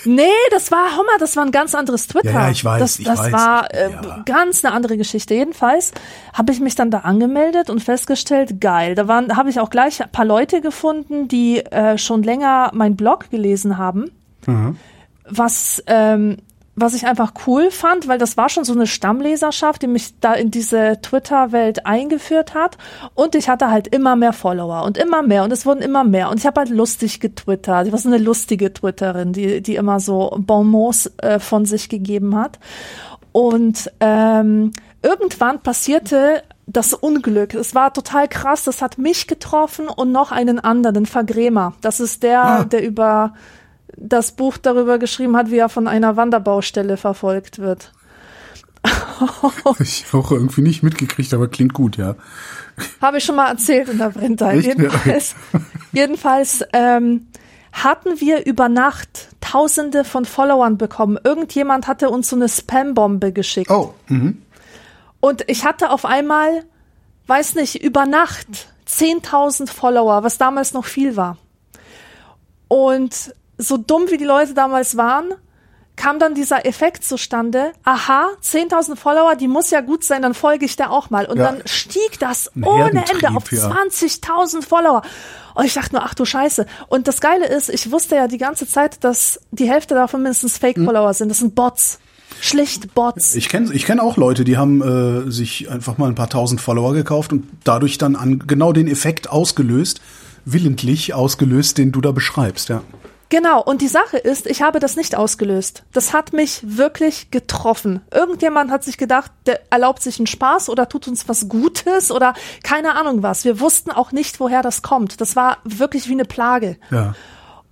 Nee, 0.06 0.22
das 0.50 0.70
war 0.70 0.96
Hummer, 0.96 1.18
das 1.18 1.36
war 1.36 1.44
ein 1.44 1.50
ganz 1.52 1.74
anderes 1.74 2.06
Twitter. 2.06 2.30
Ja, 2.32 2.42
ja, 2.44 2.50
ich 2.50 2.64
weiß, 2.64 2.80
Das, 2.80 2.98
ich 2.98 3.04
das 3.04 3.18
weiß. 3.18 3.32
war 3.32 3.74
äh, 3.74 3.90
Ja. 3.90 4.22
ganz 4.24 4.64
eine 4.64 4.72
andere 4.74 4.96
Geschichte. 4.96 5.34
Jedenfalls 5.34 5.92
habe 6.32 6.52
ich 6.52 6.60
mich 6.60 6.74
dann 6.74 6.90
da 6.90 7.00
angemeldet 7.00 7.68
und 7.68 7.82
festgestellt, 7.82 8.60
geil. 8.62 8.94
Da 8.94 9.08
waren, 9.08 9.36
habe 9.36 9.50
ich 9.50 9.60
auch 9.60 9.68
gleich 9.70 10.02
ein 10.02 10.10
paar 10.10 10.24
Leute 10.24 10.62
gefunden, 10.62 11.28
die 11.28 11.58
äh, 11.66 11.98
schon 11.98 12.22
länger 12.22 12.70
mein 12.72 12.96
Blog 12.96 13.28
gelesen 13.30 13.76
haben. 13.76 14.10
Was 15.28 15.82
ähm, 15.86 16.38
was 16.76 16.94
ich 16.94 17.06
einfach 17.06 17.32
cool 17.46 17.70
fand, 17.70 18.08
weil 18.08 18.18
das 18.18 18.36
war 18.36 18.48
schon 18.48 18.64
so 18.64 18.72
eine 18.72 18.86
Stammleserschaft, 18.86 19.82
die 19.82 19.86
mich 19.86 20.18
da 20.20 20.32
in 20.34 20.50
diese 20.50 20.98
Twitter-Welt 21.02 21.84
eingeführt 21.84 22.54
hat. 22.54 22.78
Und 23.14 23.34
ich 23.34 23.48
hatte 23.48 23.70
halt 23.70 23.88
immer 23.88 24.16
mehr 24.16 24.32
Follower 24.32 24.84
und 24.84 24.96
immer 24.96 25.22
mehr 25.22 25.44
und 25.44 25.52
es 25.52 25.66
wurden 25.66 25.82
immer 25.82 26.04
mehr. 26.04 26.30
Und 26.30 26.38
ich 26.38 26.46
habe 26.46 26.60
halt 26.60 26.70
lustig 26.70 27.20
getwittert. 27.20 27.86
Ich 27.86 27.92
war 27.92 27.98
so 27.98 28.08
eine 28.08 28.18
lustige 28.18 28.72
Twitterin, 28.72 29.32
die, 29.32 29.60
die 29.60 29.76
immer 29.76 30.00
so 30.00 30.34
Bonmots 30.38 31.12
äh, 31.18 31.38
von 31.38 31.66
sich 31.66 31.88
gegeben 31.88 32.34
hat. 32.36 32.58
Und 33.32 33.90
ähm, 34.00 34.72
irgendwann 35.02 35.60
passierte 35.60 36.42
das 36.66 36.94
Unglück. 36.94 37.54
Es 37.54 37.74
war 37.74 37.92
total 37.92 38.26
krass. 38.28 38.64
Das 38.64 38.80
hat 38.80 38.96
mich 38.96 39.26
getroffen 39.26 39.88
und 39.88 40.12
noch 40.12 40.32
einen 40.32 40.58
anderen, 40.60 40.94
den 40.94 41.06
Vergrämer. 41.06 41.74
Das 41.80 42.00
ist 42.00 42.22
der, 42.22 42.42
Ah. 42.42 42.64
der 42.64 42.84
über 42.84 43.34
das 43.96 44.32
Buch 44.32 44.56
darüber 44.56 44.98
geschrieben 44.98 45.36
hat, 45.36 45.50
wie 45.50 45.58
er 45.58 45.68
von 45.68 45.88
einer 45.88 46.16
Wanderbaustelle 46.16 46.96
verfolgt 46.96 47.58
wird. 47.58 47.92
Ich 49.78 50.06
auch 50.12 50.30
irgendwie 50.30 50.62
nicht 50.62 50.82
mitgekriegt, 50.82 51.34
aber 51.34 51.48
klingt 51.48 51.74
gut, 51.74 51.98
ja. 51.98 52.16
Habe 53.02 53.18
ich 53.18 53.24
schon 53.24 53.36
mal 53.36 53.50
erzählt 53.50 53.88
in 53.90 53.98
der. 53.98 54.16
Echt? 54.16 54.66
Jedenfalls, 54.66 55.34
jedenfalls 55.92 56.64
ähm, 56.72 57.26
hatten 57.72 58.20
wir 58.20 58.46
über 58.46 58.68
Nacht 58.68 59.28
Tausende 59.40 60.04
von 60.04 60.24
Followern 60.24 60.78
bekommen. 60.78 61.18
Irgendjemand 61.22 61.86
hatte 61.86 62.08
uns 62.08 62.28
so 62.30 62.36
eine 62.36 62.48
Spam-Bombe 62.48 63.32
geschickt. 63.32 63.70
Oh, 63.70 63.94
mhm. 64.08 64.42
Und 65.20 65.44
ich 65.48 65.64
hatte 65.64 65.90
auf 65.90 66.04
einmal, 66.04 66.64
weiß 67.26 67.56
nicht, 67.56 67.82
über 67.82 68.06
Nacht 68.06 68.46
10.000 68.88 69.68
Follower, 69.68 70.22
was 70.22 70.38
damals 70.38 70.72
noch 70.72 70.84
viel 70.86 71.16
war. 71.16 71.36
Und 72.68 73.34
so 73.60 73.76
dumm 73.76 74.04
wie 74.10 74.16
die 74.16 74.24
Leute 74.24 74.54
damals 74.54 74.96
waren, 74.96 75.32
kam 75.96 76.18
dann 76.18 76.34
dieser 76.34 76.64
Effekt 76.66 77.04
zustande. 77.04 77.72
Aha, 77.84 78.28
10.000 78.42 78.96
Follower, 78.96 79.36
die 79.36 79.48
muss 79.48 79.70
ja 79.70 79.82
gut 79.82 80.02
sein, 80.02 80.22
dann 80.22 80.32
folge 80.34 80.64
ich 80.64 80.76
der 80.76 80.90
auch 80.90 81.10
mal. 81.10 81.26
Und 81.26 81.36
Ja. 81.38 81.52
dann 81.52 81.62
stieg 81.66 82.18
das 82.18 82.50
Ein 82.56 82.64
ohne 82.64 83.04
Ende 83.10 83.28
auf 83.36 83.52
ja. 83.52 83.70
20.000 83.70 84.62
Follower. 84.62 85.02
Und 85.54 85.64
ich 85.66 85.74
dachte 85.74 85.96
nur, 85.96 86.04
ach 86.04 86.14
du 86.14 86.24
Scheiße. 86.24 86.64
Und 86.88 87.06
das 87.06 87.20
Geile 87.20 87.46
ist, 87.46 87.68
ich 87.68 87.90
wusste 87.92 88.16
ja 88.16 88.28
die 88.28 88.38
ganze 88.38 88.66
Zeit, 88.66 89.04
dass 89.04 89.40
die 89.50 89.68
Hälfte 89.68 89.94
davon 89.94 90.22
mindestens 90.22 90.56
Fake-Follower 90.58 91.12
sind. 91.12 91.28
Das 91.28 91.38
sind 91.40 91.54
Bots. 91.54 91.98
Schlicht 92.40 92.94
Bots. 92.94 93.34
Ich 93.34 93.50
kenne 93.50 93.70
ich 93.74 93.84
kenn 93.84 94.00
auch 94.00 94.16
Leute, 94.16 94.44
die 94.44 94.56
haben 94.56 94.80
äh, 95.26 95.30
sich 95.30 95.68
einfach 95.70 95.98
mal 95.98 96.08
ein 96.08 96.14
paar 96.14 96.30
tausend 96.30 96.60
Follower 96.62 96.94
gekauft 96.94 97.32
und 97.32 97.46
dadurch 97.64 97.98
dann 97.98 98.16
an 98.16 98.38
genau 98.46 98.72
den 98.72 98.88
Effekt 98.88 99.28
ausgelöst, 99.28 100.00
willentlich 100.46 101.12
ausgelöst, 101.12 101.76
den 101.76 101.92
du 101.92 102.00
da 102.00 102.12
beschreibst, 102.12 102.70
ja. 102.70 102.82
Genau, 103.30 103.62
und 103.62 103.80
die 103.80 103.88
Sache 103.88 104.18
ist, 104.18 104.48
ich 104.48 104.60
habe 104.60 104.80
das 104.80 104.96
nicht 104.96 105.14
ausgelöst. 105.14 105.84
Das 105.92 106.12
hat 106.12 106.32
mich 106.32 106.60
wirklich 106.64 107.30
getroffen. 107.30 108.02
Irgendjemand 108.12 108.72
hat 108.72 108.82
sich 108.82 108.98
gedacht, 108.98 109.30
der 109.46 109.60
erlaubt 109.70 110.02
sich 110.02 110.18
einen 110.18 110.26
Spaß 110.26 110.68
oder 110.68 110.88
tut 110.88 111.06
uns 111.06 111.28
was 111.28 111.48
Gutes 111.48 112.10
oder 112.10 112.34
keine 112.64 112.96
Ahnung 112.96 113.22
was. 113.22 113.44
Wir 113.44 113.60
wussten 113.60 113.92
auch 113.92 114.10
nicht, 114.10 114.40
woher 114.40 114.62
das 114.62 114.82
kommt. 114.82 115.20
Das 115.20 115.36
war 115.36 115.58
wirklich 115.62 116.08
wie 116.08 116.12
eine 116.12 116.24
Plage. 116.24 116.76
Ja. 116.90 117.14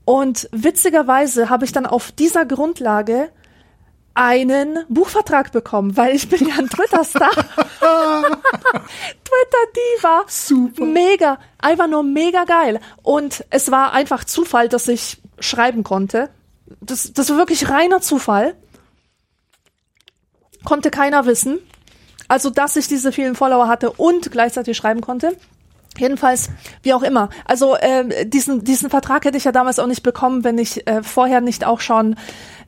Und 0.04 0.48
witzigerweise 0.52 1.50
habe 1.50 1.64
ich 1.64 1.72
dann 1.72 1.86
auf 1.86 2.12
dieser 2.12 2.46
Grundlage 2.46 3.28
einen 4.14 4.84
Buchvertrag 4.88 5.50
bekommen, 5.50 5.96
weil 5.96 6.14
ich 6.14 6.28
bin 6.28 6.46
ja 6.46 6.54
ein 6.56 6.68
Twitter-Star. 6.68 7.30
Twitter-Diva. 9.24 10.24
Super. 10.28 10.84
Mega. 10.84 11.38
Einfach 11.58 11.88
nur 11.88 12.04
mega 12.04 12.44
geil. 12.44 12.78
Und 13.02 13.44
es 13.50 13.72
war 13.72 13.92
einfach 13.92 14.22
Zufall, 14.24 14.68
dass 14.68 14.86
ich 14.88 15.18
schreiben 15.40 15.84
konnte. 15.84 16.30
Das, 16.80 17.12
das 17.12 17.30
war 17.30 17.36
wirklich 17.36 17.68
reiner 17.68 18.00
Zufall. 18.00 18.54
Konnte 20.64 20.90
keiner 20.90 21.26
wissen. 21.26 21.58
Also, 22.28 22.50
dass 22.50 22.76
ich 22.76 22.88
diese 22.88 23.10
vielen 23.10 23.34
Follower 23.34 23.68
hatte 23.68 23.90
und 23.92 24.30
gleichzeitig 24.30 24.76
schreiben 24.76 25.00
konnte. 25.00 25.36
Jedenfalls, 25.96 26.50
wie 26.82 26.92
auch 26.92 27.02
immer. 27.02 27.30
Also 27.44 27.74
äh, 27.76 28.26
diesen, 28.26 28.64
diesen 28.64 28.90
Vertrag 28.90 29.24
hätte 29.24 29.36
ich 29.36 29.44
ja 29.44 29.52
damals 29.52 29.78
auch 29.78 29.86
nicht 29.86 30.02
bekommen, 30.02 30.44
wenn 30.44 30.58
ich 30.58 30.86
äh, 30.86 31.02
vorher 31.02 31.40
nicht 31.40 31.64
auch 31.64 31.80
schon 31.80 32.16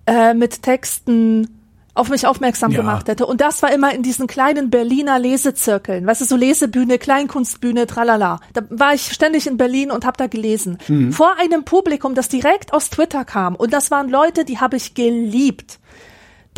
äh, 0.06 0.34
mit 0.34 0.62
Texten 0.62 1.59
auf 1.94 2.08
mich 2.08 2.26
aufmerksam 2.26 2.70
Ja. 2.70 2.78
gemacht 2.80 3.08
hätte. 3.08 3.26
Und 3.26 3.40
das 3.40 3.62
war 3.62 3.72
immer 3.72 3.92
in 3.94 4.02
diesen 4.02 4.26
kleinen 4.26 4.70
Berliner 4.70 5.18
Lesezirkeln. 5.18 6.06
Weißt 6.06 6.20
du, 6.20 6.24
so 6.24 6.36
Lesebühne, 6.36 6.98
Kleinkunstbühne, 6.98 7.86
tralala. 7.86 8.40
Da 8.52 8.62
war 8.70 8.94
ich 8.94 9.12
ständig 9.12 9.46
in 9.46 9.56
Berlin 9.56 9.90
und 9.90 10.04
habe 10.04 10.16
da 10.16 10.26
gelesen. 10.28 10.78
Mhm. 10.88 11.12
Vor 11.12 11.34
einem 11.38 11.64
Publikum, 11.64 12.14
das 12.14 12.28
direkt 12.28 12.72
aus 12.72 12.90
Twitter 12.90 13.24
kam. 13.24 13.56
Und 13.56 13.72
das 13.72 13.90
waren 13.90 14.08
Leute, 14.08 14.44
die 14.44 14.58
habe 14.58 14.76
ich 14.76 14.94
geliebt. 14.94 15.79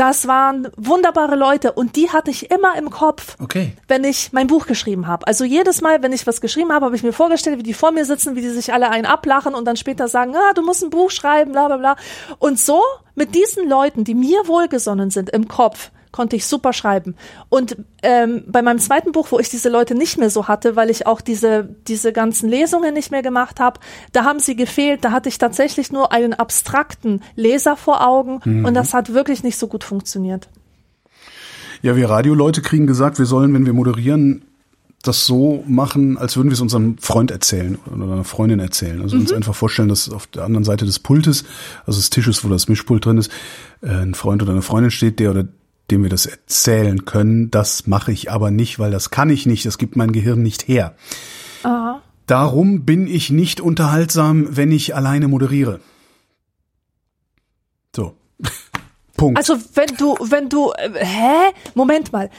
Das 0.02 0.26
waren 0.26 0.66
wunderbare 0.76 1.36
Leute 1.36 1.70
und 1.70 1.94
die 1.94 2.10
hatte 2.10 2.32
ich 2.32 2.50
immer 2.50 2.74
im 2.76 2.90
Kopf 2.90 3.36
Okay. 3.40 3.76
wenn 3.86 4.02
ich 4.02 4.32
mein 4.32 4.48
Buch 4.48 4.66
geschrieben 4.66 5.06
habe. 5.06 5.28
Also 5.28 5.44
jedes 5.44 5.80
Mal, 5.80 6.02
wenn 6.02 6.12
ich 6.12 6.26
was 6.26 6.40
geschrieben 6.40 6.72
habe, 6.72 6.86
habe 6.86 6.96
ich 6.96 7.04
mir 7.04 7.12
vorgestellt, 7.12 7.60
wie 7.60 7.62
die 7.62 7.72
vor 7.72 7.92
mir 7.92 8.04
sitzen, 8.04 8.34
wie 8.34 8.40
die 8.40 8.48
sich 8.48 8.72
alle 8.72 8.90
einen 8.90 9.06
ablachen 9.06 9.54
und 9.54 9.64
dann 9.64 9.76
später 9.76 10.08
sagen, 10.08 10.34
ah, 10.34 10.54
du 10.54 10.62
musst 10.62 10.82
ein 10.82 10.90
Buch 10.90 11.12
schreiben, 11.12 11.52
bla 11.52 11.68
bla 11.68 11.76
bla. 11.76 11.96
Und 12.40 12.58
so 12.58 12.82
mit 13.14 13.36
diesen 13.36 13.68
Leuten, 13.68 14.02
die 14.02 14.16
mir 14.16 14.48
wohlgesonnen 14.48 15.10
sind 15.10 15.30
im 15.30 15.46
Kopf, 15.46 15.92
konnte 16.12 16.37
ich 16.37 16.46
super 16.46 16.72
schreiben. 16.72 17.16
Und 17.48 17.77
ähm, 18.03 18.44
bei 18.46 18.62
meinem 18.62 18.79
zweiten 18.79 19.12
Buch, 19.12 19.29
wo 19.31 19.38
ich 19.38 19.48
diese 19.48 19.68
Leute 19.68 19.94
nicht 19.94 20.18
mehr 20.18 20.31
so 20.31 20.46
hatte, 20.46 20.77
weil 20.77 20.90
ich 20.90 21.07
auch 21.07 21.20
diese, 21.20 21.68
diese 21.88 22.12
ganzen 22.12 22.48
Lesungen 22.48 22.94
nicht 22.94 23.11
mehr 23.11 23.22
gemacht 23.22 23.59
habe, 23.59 23.81
da 24.12 24.25
haben 24.25 24.38
sie 24.38 24.55
gefehlt. 24.55 25.05
Da 25.05 25.11
hatte 25.11 25.29
ich 25.29 25.38
tatsächlich 25.38 25.90
nur 25.90 26.12
einen 26.12 26.35
abstrakten 26.35 27.22
Leser 27.35 27.77
vor 27.77 28.07
Augen 28.07 28.38
und 28.64 28.75
das 28.75 28.94
hat 28.94 29.14
wirklich 29.14 29.42
nicht 29.42 29.59
so 29.59 29.66
gut 29.66 29.85
funktioniert. 29.85 30.48
Ja, 31.83 31.96
wir 31.96 32.09
Radioleute 32.09 32.62
kriegen 32.62 32.87
gesagt, 32.87 33.18
wir 33.18 33.27
sollen, 33.27 33.53
wenn 33.55 33.66
wir 33.66 33.72
moderieren, 33.72 34.44
das 35.03 35.27
so 35.27 35.64
machen, 35.66 36.16
als 36.16 36.37
würden 36.37 36.48
wir 36.48 36.55
es 36.55 36.61
unserem 36.61 36.96
Freund 36.98 37.33
erzählen 37.33 37.77
oder 37.92 38.05
einer 38.05 38.25
Freundin 38.25 38.61
erzählen. 38.61 39.03
Also 39.03 39.16
uns 39.16 39.33
einfach 39.33 39.55
vorstellen, 39.55 39.88
dass 39.88 40.09
auf 40.09 40.29
der 40.29 40.44
anderen 40.44 40.62
Seite 40.62 40.85
des 40.85 41.01
Pultes, 41.01 41.44
also 41.85 41.98
des 41.98 42.11
Tisches, 42.11 42.44
wo 42.44 42.48
das 42.48 42.68
Mischpult 42.68 43.05
drin 43.05 43.18
ist, 43.18 43.31
äh, 43.83 43.88
ein 43.88 44.14
Freund 44.14 44.42
oder 44.42 44.53
eine 44.53 44.62
Freundin 44.62 44.92
steht, 44.92 45.18
der 45.18 45.33
oder 45.33 45.48
dem 45.90 46.02
wir 46.02 46.10
das 46.10 46.26
erzählen 46.26 47.04
können. 47.04 47.50
Das 47.50 47.86
mache 47.86 48.12
ich 48.12 48.30
aber 48.30 48.50
nicht, 48.50 48.78
weil 48.78 48.90
das 48.90 49.10
kann 49.10 49.30
ich 49.30 49.46
nicht. 49.46 49.66
Das 49.66 49.78
gibt 49.78 49.96
mein 49.96 50.12
Gehirn 50.12 50.42
nicht 50.42 50.68
her. 50.68 50.94
Darum 52.26 52.84
bin 52.84 53.06
ich 53.06 53.30
nicht 53.30 53.60
unterhaltsam, 53.60 54.56
wenn 54.56 54.72
ich 54.72 54.94
alleine 54.94 55.28
moderiere. 55.28 55.80
So. 57.94 58.14
Punkt. 59.16 59.36
Also 59.36 59.56
wenn 59.74 59.96
du, 59.98 60.14
wenn 60.20 60.48
du, 60.48 60.72
äh, 60.72 61.04
hä? 61.04 61.52
Moment 61.74 62.12
mal. 62.12 62.30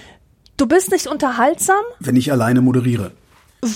Du 0.58 0.68
bist 0.68 0.92
nicht 0.92 1.08
unterhaltsam, 1.08 1.84
wenn 2.00 2.16
ich 2.16 2.32
alleine 2.32 2.62
moderiere. 2.62 3.12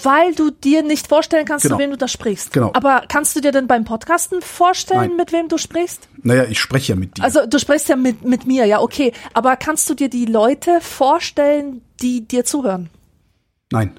Weil 0.04 0.34
du 0.36 0.52
dir 0.52 0.84
nicht 0.84 1.08
vorstellen 1.08 1.46
kannst, 1.46 1.64
Genau. 1.64 1.76
zu 1.78 1.82
wem 1.82 1.92
du 1.92 1.98
da 1.98 2.08
sprichst. 2.08 2.54
Genau. 2.54 2.72
Aber 2.74 3.04
kannst 3.08 3.36
du 3.36 3.42
dir 3.42 3.52
denn 3.52 3.68
beim 3.68 3.86
Podcasten 3.86 4.42
vorstellen, 4.42 5.10
Nein. 5.10 5.16
mit 5.18 5.32
wem 5.32 5.48
du 5.48 5.58
sprichst? 5.58 6.08
Naja, 6.24 6.46
ich 6.46 6.60
spreche 6.60 6.94
ja 6.94 6.96
mit 7.00 7.18
dir. 7.18 7.24
Also 7.24 7.46
du 7.46 7.60
sprichst 7.60 7.90
ja 7.90 7.96
mit, 7.96 8.24
mit 8.26 8.46
mir, 8.48 8.66
ja, 8.66 8.80
okay. 8.82 9.14
Aber 9.34 9.56
kannst 9.56 9.90
du 9.90 9.94
dir 9.94 10.10
die 10.10 10.26
Leute 10.26 10.80
vorstellen, 10.82 11.82
die 12.02 12.28
dir 12.28 12.46
zuhören? 12.46 12.90
Nein. 13.72 13.92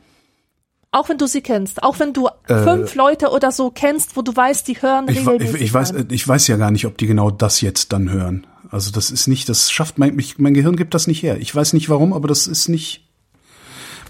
Auch 0.90 1.11
wenn 1.11 1.18
du 1.18 1.27
sie 1.27 1.42
kennst, 1.42 1.83
auch 1.83 1.98
wenn 1.98 2.14
du 2.14 2.29
fünf 2.46 2.94
Leute 2.94 3.29
oder 3.29 3.53
so 3.53 3.70
kennst, 3.70 4.16
wo 4.16 4.22
du 4.22 4.35
weißt, 4.35 4.66
die 4.66 4.81
hören 4.81 5.07
Äh. 5.09 5.12
Ich, 5.12 5.27
wa- 5.27 5.33
ich, 5.35 5.40
regelmäßig 5.40 5.61
ich, 5.66 5.74
weiß, 5.74 5.94
ich 6.11 6.27
weiß 6.27 6.46
ja 6.46 6.57
gar 6.57 6.70
nicht, 6.70 6.87
ob 6.87 6.96
die 6.96 7.07
genau 7.07 7.31
das 7.31 7.61
jetzt 7.61 7.92
dann 7.92 8.11
hören. 8.11 8.46
Also 8.70 8.90
das 8.90 9.11
ist 9.11 9.27
nicht, 9.29 9.48
das 9.51 9.70
schafft 9.70 9.98
mein, 9.98 10.16
mich, 10.16 10.38
mein 10.38 10.55
Gehirn 10.55 10.77
gibt 10.77 10.94
das 10.94 11.07
nicht 11.07 11.22
her. 11.22 11.37
Ich 11.40 11.55
weiß 11.55 11.74
nicht 11.74 11.90
warum, 11.90 12.14
aber 12.14 12.27
das 12.27 12.46
ist 12.46 12.68
nicht, 12.68 13.07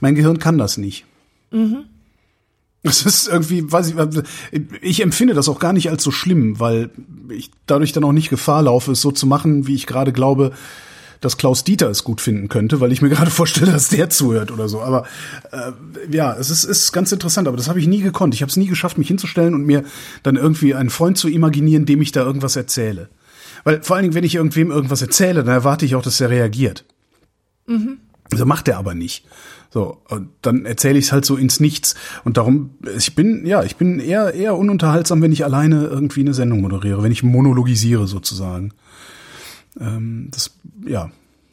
mein 0.00 0.14
Gehirn 0.14 0.38
kann 0.38 0.56
das 0.56 0.78
nicht. 0.78 1.04
Es 2.82 3.04
ist 3.04 3.28
irgendwie, 3.28 3.70
weiß 3.70 3.88
ich, 3.88 4.64
ich 4.80 5.02
empfinde 5.02 5.34
das 5.34 5.48
auch 5.48 5.58
gar 5.58 5.72
nicht 5.72 5.90
als 5.90 6.02
so 6.02 6.11
schlimm, 6.11 6.61
weil 6.61 6.90
ich 7.28 7.50
dadurch 7.66 7.92
dann 7.92 8.04
auch 8.04 8.12
nicht 8.12 8.30
Gefahr 8.30 8.62
laufe, 8.62 8.92
es 8.92 9.00
so 9.00 9.11
zu 9.11 9.26
machen, 9.26 9.66
wie 9.66 9.74
ich 9.74 9.87
gerade 9.87 10.12
glaube, 10.12 10.52
dass 11.20 11.37
Klaus 11.37 11.64
Dieter 11.64 11.90
es 11.90 12.04
gut 12.04 12.20
finden 12.20 12.48
könnte, 12.48 12.80
weil 12.80 12.92
ich 12.92 13.02
mir 13.02 13.08
gerade 13.11 13.30
vorstelle, 13.30 13.72
dass 13.72 13.88
der 13.88 14.11
zuhört 14.11 14.50
oder 14.50 14.68
so. 14.68 14.80
Aber 14.80 15.06
äh, 15.50 15.72
ja, 16.11 16.34
es 16.34 16.50
ist, 16.50 16.64
ist 16.64 16.92
ganz 16.92 17.11
interessant, 17.12 17.48
aber 17.48 17.56
das 17.56 17.68
habe 17.68 17.80
ich 17.80 17.87
nie 17.87 18.00
gekonnt. 18.00 18.34
Ich 18.34 18.42
habe 18.42 18.50
es 18.50 18.56
nie 18.56 18.66
geschafft, 18.66 18.98
mich 18.98 19.08
hinzustellen 19.08 19.54
und 19.54 19.66
mir 19.66 19.84
dann 20.22 20.37
irgendwie 20.37 20.74
einen 20.74 20.90
Freund 20.90 21.18
zu 21.18 21.28
imaginieren, 21.28 21.87
dem 21.87 22.00
ich 22.00 22.12
da 22.12 22.22
irgendwas 22.22 22.56
erzähle. 22.56 23.08
Weil 23.64 23.82
vor 23.82 23.96
allen 23.96 24.04
Dingen, 24.04 24.14
wenn 24.14 24.24
ich 24.24 24.37
irgendwem 24.37 24.70
irgendwas 24.70 25.02
erzähle, 25.02 25.42
dann 25.42 25.54
erwarte 25.54 25.84
ich 25.84 25.94
auch, 25.96 26.02
dass 26.02 26.20
er 26.20 26.30
reagiert. 26.30 26.84
So 28.30 28.46
macht 28.46 28.68
er 28.68 28.78
aber 28.78 28.94
nicht. 28.94 29.24
So, 29.70 29.98
und 30.09 30.31
dann 30.42 30.64
erzähle 30.64 30.98
ich 30.98 31.07
es 31.07 31.12
halt 31.12 31.24
so 31.24 31.37
ins 31.37 31.61
Nichts. 31.61 31.94
Und 32.24 32.38
darum, 32.38 32.70
ich 32.96 33.14
bin, 33.14 33.44
ja, 33.44 33.62
ich 33.62 33.76
bin 33.76 34.00
eher, 34.00 34.33
eher 34.33 34.57
ununterhaltsam, 34.57 35.20
wenn 35.20 35.33
ich 35.33 35.44
alleine 35.44 35.85
irgendwie 35.85 36.20
eine 36.20 36.33
Sendung 36.33 36.62
moderiere, 36.62 37.02
wenn 37.02 37.12
ich 37.12 37.22
monologisiere 37.22 38.07
sozusagen. 38.07 38.72
Ähm, 39.78 40.28
das, 40.31 40.57
ja. 40.87 41.11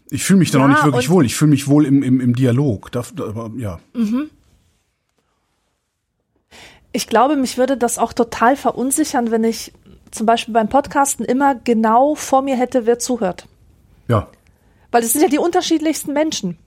Ich 0.10 0.24
fühle 0.24 0.40
mich 0.40 0.52
dann 0.52 0.62
Ja, 0.62 0.68
auch 0.68 0.72
nicht 0.72 0.84
wirklich 0.86 1.10
wohl. 1.10 1.26
Ich 1.26 1.36
fühle 1.36 1.52
mich 1.52 1.68
wohl 1.68 1.86
im, 1.86 2.04
im, 2.04 2.22
im 2.22 2.36
Dialog. 2.36 2.92
Da, 2.92 3.04
da, 3.14 3.26
aber, 3.26 3.52
ja. 3.58 3.80
Ich 6.94 7.08
glaube, 7.08 7.36
mich 7.36 7.58
würde 7.58 7.76
das 7.76 7.98
auch 7.98 8.14
total 8.14 8.56
verunsichern, 8.56 9.32
wenn 9.32 9.44
ich 9.44 9.74
zum 10.12 10.26
Beispiel 10.26 10.54
beim 10.54 10.70
Podcasten 10.70 11.26
immer 11.26 11.56
genau 11.56 12.16
vor 12.16 12.42
mir 12.42 12.56
hätte, 12.56 12.86
wer 12.86 13.00
zuhört. 13.00 13.48
Ja. 14.08 14.30
Weil 14.92 15.04
es 15.04 15.12
sind 15.12 15.22
ja 15.22 15.28
die 15.28 15.40
unterschiedlichsten 15.40 16.14
Menschen. 16.14 16.58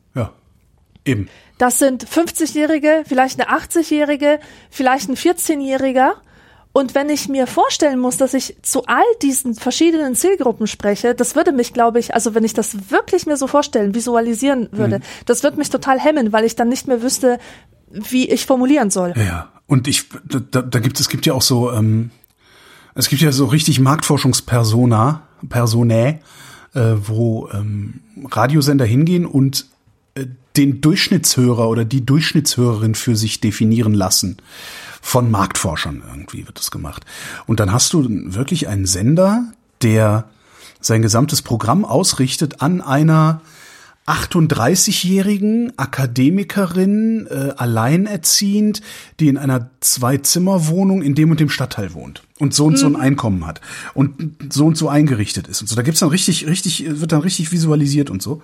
Eben. 1.08 1.28
Das 1.58 1.78
sind 1.78 2.06
50-Jährige, 2.06 3.04
vielleicht 3.06 3.40
eine 3.40 3.50
80-Jährige, 3.50 4.38
vielleicht 4.70 5.08
ein 5.08 5.16
14-Jähriger. 5.16 6.12
Und 6.72 6.94
wenn 6.94 7.08
ich 7.08 7.28
mir 7.28 7.46
vorstellen 7.48 7.98
muss, 7.98 8.18
dass 8.18 8.34
ich 8.34 8.56
zu 8.62 8.84
all 8.86 9.02
diesen 9.22 9.54
verschiedenen 9.54 10.14
Zielgruppen 10.14 10.68
spreche, 10.68 11.14
das 11.14 11.34
würde 11.34 11.50
mich, 11.50 11.72
glaube 11.72 11.98
ich, 11.98 12.14
also 12.14 12.34
wenn 12.34 12.44
ich 12.44 12.54
das 12.54 12.90
wirklich 12.90 13.26
mir 13.26 13.36
so 13.36 13.48
vorstellen, 13.48 13.94
visualisieren 13.94 14.68
würde, 14.70 15.00
das 15.26 15.42
würde 15.42 15.56
mich 15.56 15.70
total 15.70 15.98
hemmen, 15.98 16.32
weil 16.32 16.44
ich 16.44 16.54
dann 16.54 16.68
nicht 16.68 16.86
mehr 16.86 17.02
wüsste, 17.02 17.38
wie 17.90 18.28
ich 18.28 18.46
formulieren 18.46 18.90
soll. 18.90 19.14
Ja. 19.16 19.52
Und 19.66 19.88
ich, 19.88 20.04
da, 20.24 20.62
da, 20.62 20.78
gibt 20.78 20.98
es 21.00 21.08
gibt 21.08 21.26
ja 21.26 21.34
auch 21.34 21.42
so, 21.42 21.72
ähm, 21.72 22.10
es 22.94 23.08
gibt 23.08 23.20
ja 23.20 23.32
so 23.32 23.46
richtig 23.46 23.80
Marktforschungspersona, 23.80 25.22
Personae, 25.48 26.20
äh, 26.74 26.94
wo 26.96 27.48
ähm, 27.52 28.00
Radiosender 28.30 28.84
hingehen 28.84 29.26
und 29.26 29.66
den 30.58 30.80
Durchschnittshörer 30.80 31.68
oder 31.68 31.84
die 31.84 32.04
Durchschnittshörerin 32.04 32.94
für 32.94 33.16
sich 33.16 33.40
definieren 33.40 33.94
lassen. 33.94 34.38
Von 35.00 35.30
Marktforschern 35.30 36.02
irgendwie 36.10 36.46
wird 36.46 36.58
das 36.58 36.72
gemacht. 36.72 37.06
Und 37.46 37.60
dann 37.60 37.72
hast 37.72 37.92
du 37.92 38.04
wirklich 38.08 38.68
einen 38.68 38.84
Sender, 38.84 39.52
der 39.82 40.28
sein 40.80 41.00
gesamtes 41.00 41.42
Programm 41.42 41.84
ausrichtet 41.84 42.60
an 42.60 42.80
einer 42.80 43.40
38-jährigen 44.08 45.72
Akademikerin, 45.76 47.26
äh, 47.26 47.52
alleinerziehend, 47.56 48.80
die 49.20 49.28
in 49.28 49.36
einer 49.36 49.70
Zwei-Zimmer-Wohnung 49.80 51.02
in 51.02 51.14
dem 51.14 51.30
und 51.30 51.40
dem 51.40 51.50
Stadtteil 51.50 51.92
wohnt 51.92 52.22
und 52.38 52.54
so 52.54 52.64
und 52.64 52.78
so 52.78 52.86
ein 52.86 52.96
Einkommen 52.96 53.46
hat 53.46 53.60
und 53.92 54.36
so 54.50 54.64
und 54.64 54.78
so 54.78 54.88
eingerichtet 54.88 55.46
ist 55.46 55.60
und 55.60 55.68
so. 55.68 55.76
Da 55.76 55.82
gibt's 55.82 56.00
dann 56.00 56.08
richtig, 56.08 56.46
richtig, 56.46 57.00
wird 57.00 57.12
dann 57.12 57.20
richtig 57.20 57.52
visualisiert 57.52 58.08
und 58.08 58.22
so. 58.22 58.40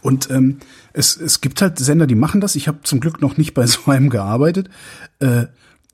Und 0.00 0.30
ähm, 0.30 0.58
es, 0.94 1.16
es 1.18 1.42
gibt 1.42 1.60
halt 1.60 1.78
Sender, 1.78 2.06
die 2.06 2.14
machen 2.14 2.40
das. 2.40 2.56
Ich 2.56 2.66
habe 2.66 2.78
zum 2.82 3.00
Glück 3.00 3.20
noch 3.20 3.36
nicht 3.36 3.52
bei 3.52 3.66
so 3.66 3.90
einem 3.90 4.08
gearbeitet. 4.08 4.70
Äh, 5.18 5.46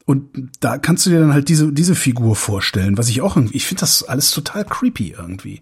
und 0.05 0.51
da 0.61 0.79
kannst 0.79 1.05
du 1.05 1.11
dir 1.11 1.21
dann 1.21 1.35
halt 1.35 1.51
diese, 1.51 1.71
diese 1.71 1.95
Figur 1.95 2.35
vorstellen, 2.35 2.97
was 2.97 3.11
ich 3.11 3.21
auch 3.21 3.37
irgendwie, 3.37 3.57
ich 3.57 3.67
finde 3.67 3.81
das 3.81 4.05
alles 4.05 4.31
total 4.31 4.65
creepy 4.65 5.15
irgendwie. 5.19 5.61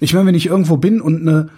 Ich 0.00 0.12
meine, 0.12 0.26
wenn 0.26 0.34
ich 0.34 0.46
irgendwo 0.46 0.76
bin 0.76 1.00
und 1.00 1.22
eine, 1.22 1.48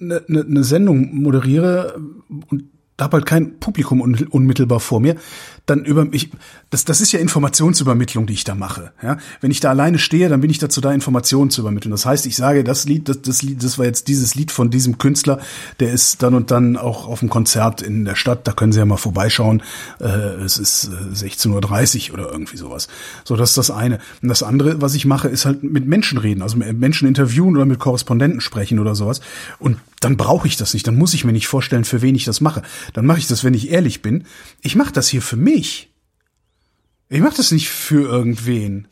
eine, 0.00 0.24
eine 0.28 0.42
eine 0.42 0.64
Sendung 0.64 1.14
moderiere 1.14 2.00
und 2.48 2.64
da 2.96 3.04
habe 3.04 3.16
halt 3.16 3.26
kein 3.26 3.58
Publikum 3.60 4.02
un, 4.02 4.14
unmittelbar 4.28 4.78
vor 4.78 5.00
mir, 5.00 5.16
dann 5.66 5.84
über 5.84 6.06
ich 6.12 6.30
das 6.70 6.84
das 6.84 7.00
ist 7.00 7.12
ja 7.12 7.20
Informationsübermittlung, 7.20 8.26
die 8.26 8.34
ich 8.34 8.44
da 8.44 8.54
mache, 8.54 8.92
ja? 9.02 9.18
Wenn 9.40 9.50
ich 9.50 9.60
da 9.60 9.70
alleine 9.70 9.98
stehe, 9.98 10.28
dann 10.28 10.40
bin 10.40 10.50
ich 10.50 10.58
dazu 10.58 10.80
da 10.80 10.92
Informationen 10.92 11.50
zu 11.50 11.60
übermitteln. 11.60 11.90
Das 11.90 12.06
heißt, 12.06 12.26
ich 12.26 12.36
sage, 12.36 12.64
das 12.64 12.86
Lied 12.86 13.08
das 13.08 13.22
das 13.22 13.42
Lied 13.42 13.62
das 13.62 13.78
war 13.78 13.86
jetzt 13.86 14.08
dieses 14.08 14.34
Lied 14.34 14.50
von 14.50 14.70
diesem 14.70 14.98
Künstler, 14.98 15.40
der 15.80 15.92
ist 15.92 16.22
dann 16.22 16.34
und 16.34 16.50
dann 16.50 16.76
auch 16.76 17.06
auf 17.06 17.20
dem 17.20 17.28
Konzert 17.28 17.82
in 17.82 18.04
der 18.04 18.14
Stadt, 18.14 18.46
da 18.46 18.52
können 18.52 18.72
Sie 18.72 18.78
ja 18.78 18.86
mal 18.86 18.96
vorbeischauen. 18.96 19.62
Äh, 20.00 20.06
es 20.06 20.58
ist 20.58 20.90
äh, 21.12 21.14
16:30 21.14 22.10
Uhr 22.10 22.14
oder 22.14 22.32
irgendwie 22.32 22.56
sowas. 22.56 22.88
So, 23.24 23.36
das 23.36 23.50
ist 23.50 23.58
das 23.58 23.70
eine. 23.70 23.98
Und 24.22 24.28
das 24.28 24.42
andere, 24.42 24.80
was 24.80 24.94
ich 24.94 25.06
mache, 25.06 25.28
ist 25.28 25.44
halt 25.44 25.62
mit 25.62 25.86
Menschen 25.86 26.18
reden, 26.18 26.42
also 26.42 26.56
mit 26.56 26.78
Menschen 26.78 27.08
interviewen 27.08 27.56
oder 27.56 27.66
mit 27.66 27.78
Korrespondenten 27.78 28.40
sprechen 28.40 28.78
oder 28.78 28.94
sowas. 28.94 29.20
Und 29.58 29.78
dann 30.00 30.16
brauche 30.16 30.48
ich 30.48 30.56
das 30.56 30.72
nicht. 30.72 30.86
Dann 30.86 30.96
muss 30.96 31.12
ich 31.12 31.24
mir 31.24 31.32
nicht 31.32 31.46
vorstellen, 31.46 31.84
für 31.84 32.00
wen 32.00 32.14
ich 32.14 32.24
das 32.24 32.40
mache. 32.40 32.62
Dann 32.94 33.04
mache 33.04 33.18
ich 33.18 33.26
das, 33.26 33.44
wenn 33.44 33.52
ich 33.52 33.70
ehrlich 33.70 34.00
bin. 34.00 34.24
Ich 34.62 34.74
mache 34.74 34.92
das 34.92 35.08
hier 35.08 35.20
für 35.20 35.36
mich. 35.36 35.49
Ich 35.56 37.20
mache 37.20 37.36
das 37.36 37.50
nicht 37.50 37.68
für 37.68 38.08
irgendwen. 38.08 38.86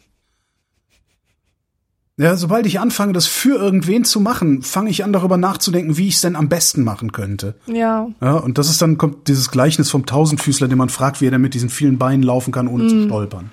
Ja, 2.20 2.36
sobald 2.36 2.66
ich 2.66 2.80
anfange, 2.80 3.12
das 3.12 3.28
für 3.28 3.56
irgendwen 3.56 4.04
zu 4.04 4.18
machen, 4.18 4.62
fange 4.62 4.90
ich 4.90 5.04
an, 5.04 5.12
darüber 5.12 5.36
nachzudenken, 5.36 5.96
wie 5.96 6.08
ich 6.08 6.16
es 6.16 6.20
denn 6.20 6.34
am 6.34 6.48
besten 6.48 6.82
machen 6.82 7.12
könnte. 7.12 7.54
Ja. 7.66 8.08
Ja, 8.20 8.32
und 8.32 8.58
das 8.58 8.68
ist 8.68 8.82
dann 8.82 8.98
kommt 8.98 9.28
dieses 9.28 9.52
Gleichnis 9.52 9.88
vom 9.88 10.04
Tausendfüßler, 10.04 10.66
den 10.66 10.78
man 10.78 10.88
fragt, 10.88 11.20
wie 11.20 11.28
er 11.28 11.30
denn 11.30 11.40
mit 11.40 11.54
diesen 11.54 11.68
vielen 11.68 11.96
Beinen 11.96 12.24
laufen 12.24 12.50
kann, 12.50 12.66
ohne 12.66 12.88
zu 12.88 13.04
stolpern. 13.04 13.52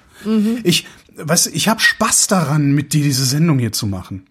Ich, 0.64 0.88
weißt 1.16 1.52
ich 1.54 1.68
habe 1.68 1.80
Spaß 1.80 2.26
daran, 2.26 2.74
mit 2.74 2.94
dir 2.94 3.04
diese 3.04 3.26
Sendung 3.26 3.60
hier 3.60 3.72
zu 3.72 3.86
machen. 3.86 4.26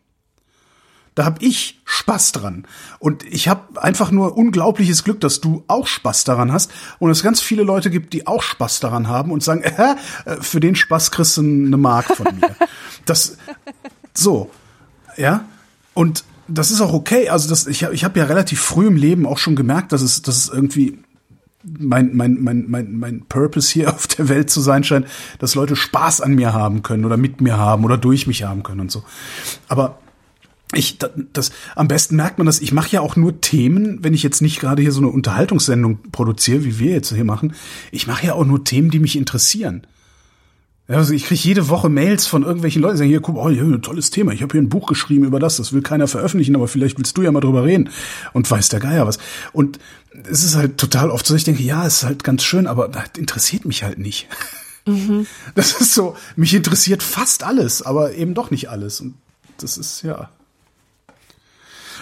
Da 1.14 1.24
hab 1.24 1.42
ich 1.42 1.80
Spaß 1.84 2.32
dran. 2.32 2.66
Und 2.98 3.22
ich 3.24 3.48
habe 3.48 3.80
einfach 3.80 4.10
nur 4.10 4.36
unglaubliches 4.36 5.04
Glück, 5.04 5.20
dass 5.20 5.40
du 5.40 5.62
auch 5.68 5.86
Spaß 5.86 6.24
daran 6.24 6.52
hast 6.52 6.72
und 6.98 7.10
es 7.10 7.22
ganz 7.22 7.40
viele 7.40 7.62
Leute 7.62 7.90
gibt, 7.90 8.12
die 8.12 8.26
auch 8.26 8.42
Spaß 8.42 8.80
daran 8.80 9.08
haben 9.08 9.30
und 9.30 9.42
sagen, 9.42 9.62
äh, 9.62 9.96
für 10.40 10.60
den 10.60 10.74
Spaß 10.74 11.10
kriegst 11.10 11.36
du 11.36 11.42
eine 11.42 11.76
Mark 11.76 12.06
von 12.16 12.26
mir. 12.36 12.56
Das 13.06 13.36
so, 14.14 14.50
ja. 15.18 15.44
Und 15.92 16.24
das 16.48 16.70
ist 16.70 16.80
auch 16.80 16.92
okay. 16.92 17.28
Also 17.28 17.48
das, 17.48 17.66
ich 17.66 17.84
habe 17.84 17.94
ich 17.94 18.04
hab 18.04 18.16
ja 18.16 18.24
relativ 18.24 18.60
früh 18.60 18.86
im 18.86 18.96
Leben 18.96 19.26
auch 19.26 19.38
schon 19.38 19.56
gemerkt, 19.56 19.92
dass 19.92 20.00
es, 20.00 20.22
dass 20.22 20.36
es 20.36 20.48
irgendwie 20.48 20.98
mein, 21.62 22.14
mein, 22.14 22.38
mein, 22.40 22.64
mein, 22.68 22.96
mein 22.96 23.24
Purpose 23.26 23.72
hier 23.72 23.90
auf 23.94 24.06
der 24.06 24.28
Welt 24.28 24.50
zu 24.50 24.60
sein 24.60 24.84
scheint, 24.84 25.06
dass 25.38 25.54
Leute 25.54 25.76
Spaß 25.76 26.20
an 26.20 26.34
mir 26.34 26.52
haben 26.52 26.82
können 26.82 27.04
oder 27.04 27.16
mit 27.16 27.40
mir 27.40 27.56
haben 27.56 27.84
oder 27.84 27.98
durch 27.98 28.26
mich 28.26 28.44
haben 28.44 28.62
können 28.62 28.80
und 28.80 28.90
so. 28.90 29.04
Aber 29.68 29.98
ich, 30.74 30.98
das, 30.98 31.10
das 31.32 31.52
am 31.76 31.88
besten 31.88 32.16
merkt 32.16 32.38
man 32.38 32.46
das, 32.46 32.60
ich 32.60 32.72
mache 32.72 32.90
ja 32.90 33.00
auch 33.00 33.16
nur 33.16 33.40
Themen, 33.40 34.02
wenn 34.02 34.14
ich 34.14 34.22
jetzt 34.22 34.42
nicht 34.42 34.60
gerade 34.60 34.82
hier 34.82 34.92
so 34.92 35.00
eine 35.00 35.08
Unterhaltungssendung 35.08 35.98
produziere, 36.12 36.64
wie 36.64 36.78
wir 36.78 36.92
jetzt 36.92 37.12
hier 37.12 37.24
machen, 37.24 37.54
ich 37.90 38.06
mache 38.06 38.26
ja 38.26 38.34
auch 38.34 38.44
nur 38.44 38.64
Themen, 38.64 38.90
die 38.90 38.98
mich 38.98 39.16
interessieren. 39.16 39.86
Also 40.86 41.14
ich 41.14 41.24
kriege 41.24 41.40
jede 41.40 41.70
Woche 41.70 41.88
Mails 41.88 42.26
von 42.26 42.42
irgendwelchen 42.42 42.82
Leuten, 42.82 42.96
die 42.96 42.98
sagen, 42.98 43.10
hier, 43.10 43.20
guck, 43.20 43.36
oh, 43.36 43.48
hier, 43.48 43.62
ein 43.62 43.80
tolles 43.80 44.10
Thema. 44.10 44.32
Ich 44.32 44.42
habe 44.42 44.52
hier 44.52 44.60
ein 44.60 44.68
Buch 44.68 44.86
geschrieben 44.86 45.24
über 45.24 45.40
das, 45.40 45.56
das 45.56 45.72
will 45.72 45.80
keiner 45.80 46.08
veröffentlichen, 46.08 46.54
aber 46.54 46.68
vielleicht 46.68 46.98
willst 46.98 47.16
du 47.16 47.22
ja 47.22 47.32
mal 47.32 47.40
drüber 47.40 47.64
reden 47.64 47.88
und 48.34 48.50
weiß 48.50 48.68
der 48.68 48.80
Geier 48.80 49.06
was. 49.06 49.18
Und 49.54 49.78
es 50.30 50.44
ist 50.44 50.56
halt 50.56 50.76
total 50.76 51.10
oft 51.10 51.26
so, 51.26 51.34
ich 51.34 51.44
denke, 51.44 51.62
ja, 51.62 51.86
es 51.86 51.98
ist 51.98 52.04
halt 52.04 52.22
ganz 52.22 52.42
schön, 52.42 52.66
aber 52.66 52.88
das 52.88 53.04
interessiert 53.16 53.64
mich 53.64 53.82
halt 53.82 53.98
nicht. 53.98 54.28
Mhm. 54.86 55.26
Das 55.54 55.72
ist 55.80 55.94
so, 55.94 56.16
mich 56.36 56.52
interessiert 56.52 57.02
fast 57.02 57.44
alles, 57.44 57.80
aber 57.80 58.14
eben 58.14 58.34
doch 58.34 58.50
nicht 58.50 58.68
alles. 58.68 59.00
Und 59.00 59.14
das 59.56 59.78
ist, 59.78 60.02
ja. 60.02 60.28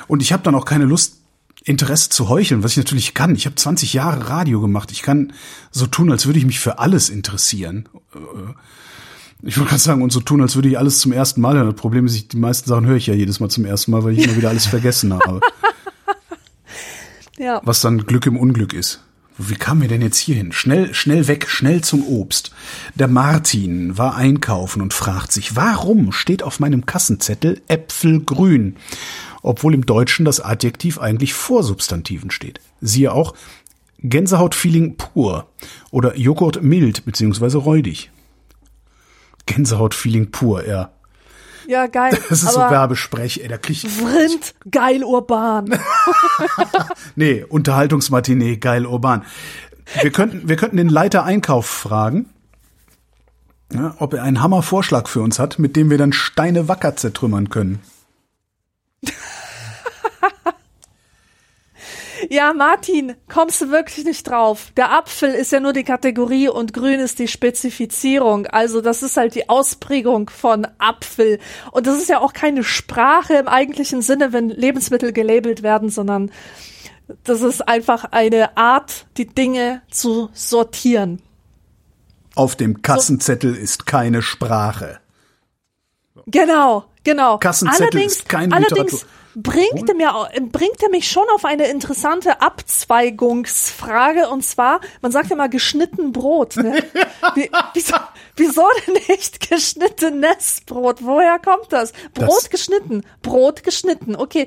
Und 0.09 0.23
ich 0.23 0.33
habe 0.33 0.43
dann 0.43 0.55
auch 0.55 0.65
keine 0.65 0.85
Lust, 0.85 1.19
Interesse 1.65 2.09
zu 2.09 2.29
heucheln, 2.29 2.63
was 2.63 2.73
ich 2.73 2.79
natürlich 2.79 3.15
kann. 3.15 3.37
Ich 3.37 3.47
habe 3.47 3.55
20 3.55 3.93
Jahre 3.93 4.29
Radio 4.29 4.61
gemacht. 4.61 4.91
Ich 4.91 5.03
kann 5.03 5.33
so 5.71 5.87
tun, 5.87 6.11
als 6.11 6.27
würde 6.27 6.39
ich 6.39 6.47
mich 6.47 6.59
für 6.59 6.79
alles 6.79 7.09
interessieren. 7.09 7.89
Äh, 8.15 8.19
ich 9.45 9.57
wollte 9.57 9.71
gerade 9.71 9.83
sagen, 9.83 10.03
und 10.03 10.13
so 10.13 10.21
tun, 10.21 10.41
als 10.41 10.55
würde 10.55 10.69
ich 10.69 10.79
alles 10.79 11.01
zum 11.01 11.13
ersten 11.13 11.41
Mal 11.41 11.57
hören. 11.57 11.67
Das 11.67 11.77
Problem 11.81 12.07
ist, 12.07 12.15
ich, 12.15 12.29
die 12.29 12.37
meisten 12.37 12.69
Sachen 12.69 12.87
höre 12.87 12.97
ich 12.97 13.07
ja 13.07 13.15
jedes 13.15 13.41
Mal 13.41 13.49
zum 13.49 13.65
ersten 13.65 13.91
Mal, 13.91 14.05
weil 14.05 14.17
ich 14.17 14.25
immer 14.25 14.37
wieder 14.37 14.51
alles 14.51 14.67
vergessen 14.67 15.13
habe. 15.13 15.41
Ja. 17.39 17.61
Was 17.65 17.81
dann 17.81 18.07
Glück 18.07 18.27
im 18.27 18.37
Unglück 18.37 18.73
ist. 18.73 19.03
Wie 19.39 19.55
kamen 19.55 19.81
wir 19.81 19.89
denn 19.89 20.03
jetzt 20.03 20.19
hierhin? 20.19 20.53
Schnell, 20.53 20.95
schnell 20.95 21.27
weg, 21.27 21.49
schnell 21.49 21.81
zum 21.83 22.07
Obst. 22.07 22.53
Der 22.95 23.09
Martin 23.09 23.97
war 23.97 24.15
einkaufen 24.15 24.83
und 24.83 24.93
fragt 24.93 25.33
sich, 25.33 25.57
warum 25.57 26.13
steht 26.13 26.43
auf 26.43 26.61
meinem 26.61 26.87
Kassenzettel 26.87 27.61
Äpfelgrün? 27.67 28.77
Obwohl 29.43 29.75
im 29.75 29.87
Deutschen 29.87 30.25
das 30.25 30.41
Adjektiv 30.41 30.99
eigentlich 30.99 31.35
vor 31.35 31.63
Substantiven 31.63 32.31
steht. 32.31 32.61
Siehe 32.81 33.13
auch 33.13 33.35
Gänsehautfeeling 33.99 34.97
pur 34.97 35.49
oder 35.91 36.17
Joghurt 36.17 36.63
mild 36.63 37.05
bzw. 37.05 37.57
räudig. 37.59 38.11
Gänsehautfeeling 39.47 40.31
pur, 40.31 40.67
ja. 40.67 40.91
Ja, 41.67 41.87
geil. 41.87 42.19
Das 42.29 42.43
ist 42.43 42.53
so 42.53 42.61
Werbesprech, 42.61 43.41
ey, 43.43 43.49
da 43.49 43.59
krieg 43.59 43.85
ich. 43.85 43.91
Vrind, 43.91 44.55
geil 44.71 45.05
urban. 45.05 45.79
nee, 47.17 47.45
Unterhaltungsmatinee, 47.49 48.57
geil 48.57 48.87
urban. 48.87 49.25
Wir 50.01 50.11
könnten, 50.11 50.49
wir 50.49 50.57
könnten 50.57 50.77
den 50.77 50.89
Leiter 50.89 51.25
Einkauf 51.25 51.67
fragen, 51.67 52.27
ja, 53.73 53.95
ob 53.99 54.15
er 54.15 54.23
einen 54.23 54.43
Hammervorschlag 54.43 55.09
für 55.09 55.21
uns 55.23 55.39
hat, 55.39 55.59
mit 55.59 55.77
dem 55.77 55.91
wir 55.91 55.99
dann 55.99 56.13
Steine 56.13 56.69
wacker 56.69 56.97
zertrümmern 56.97 57.49
können. 57.49 57.81
Ja, 62.31 62.53
Martin, 62.53 63.15
kommst 63.29 63.61
du 63.61 63.71
wirklich 63.71 64.05
nicht 64.05 64.29
drauf? 64.29 64.73
Der 64.77 64.93
Apfel 64.93 65.31
ist 65.31 65.53
ja 65.53 65.61
nur 65.61 65.73
die 65.73 65.85
Kategorie 65.85 66.49
und 66.49 66.73
grün 66.73 67.01
ist 67.01 67.19
die 67.19 67.29
Spezifizierung. 67.29 68.47
Also 68.47 68.81
das 68.81 69.03
ist 69.03 69.17
halt 69.17 69.35
die 69.35 69.49
Ausprägung 69.49 70.31
von 70.31 70.67
Apfel. 70.79 71.39
Und 71.73 71.87
das 71.87 71.99
ist 71.99 72.09
ja 72.09 72.21
auch 72.21 72.33
keine 72.33 72.65
Sprache 72.65 73.35
im 73.35 73.49
eigentlichen 73.49 74.03
Sinne, 74.03 74.33
wenn 74.33 74.51
Lebensmittel 74.51 75.13
gelabelt 75.13 75.63
werden, 75.63 75.89
sondern 75.89 76.31
das 77.25 77.43
ist 77.43 77.67
einfach 77.67 78.05
eine 78.13 78.57
Art, 78.57 79.07
die 79.17 79.27
Dinge 79.27 79.83
zu 79.91 80.31
sortieren. 80.33 81.21
Auf 82.35 82.57
dem 82.57 82.83
Kassenzettel 82.83 83.55
so. 83.55 83.61
ist 83.61 83.87
keine 83.87 84.23
Sprache. 84.23 85.01
Genau, 86.27 86.85
genau. 87.05 87.39
Kassenzettel 87.39 87.89
allerdings, 87.89 88.13
ist 88.15 88.29
keine 88.29 88.55
allerdings, 88.55 88.93
Literatur 88.93 89.22
bringt 89.35 89.89
er, 89.89 89.95
mir, 89.95 90.29
bringt 90.51 90.83
er 90.83 90.91
mich 90.91 91.11
schon 91.11 91.25
auf 91.35 91.45
eine 91.45 91.69
interessante 91.69 92.41
Abzweigungsfrage 92.41 94.29
und 94.29 94.45
zwar, 94.45 94.81
man 95.01 95.13
sagt 95.13 95.31
ja 95.31 95.37
mal 95.37 95.49
geschnitten 95.49 96.13
Brot. 96.13 96.57
Ne? 96.57 96.83
Wie, 97.35 97.51
wieso, 97.75 97.97
wieso 98.37 98.63
denn 98.87 98.95
nicht 99.09 99.49
geschnittenes 99.49 100.63
Brot? 100.67 100.99
Woher 101.01 101.39
kommt 101.39 101.73
das? 101.73 101.93
Brot 102.15 102.29
das, 102.29 102.51
geschnitten, 102.51 103.03
Brot 103.23 103.63
geschnitten. 103.63 104.17
Okay, 104.17 104.47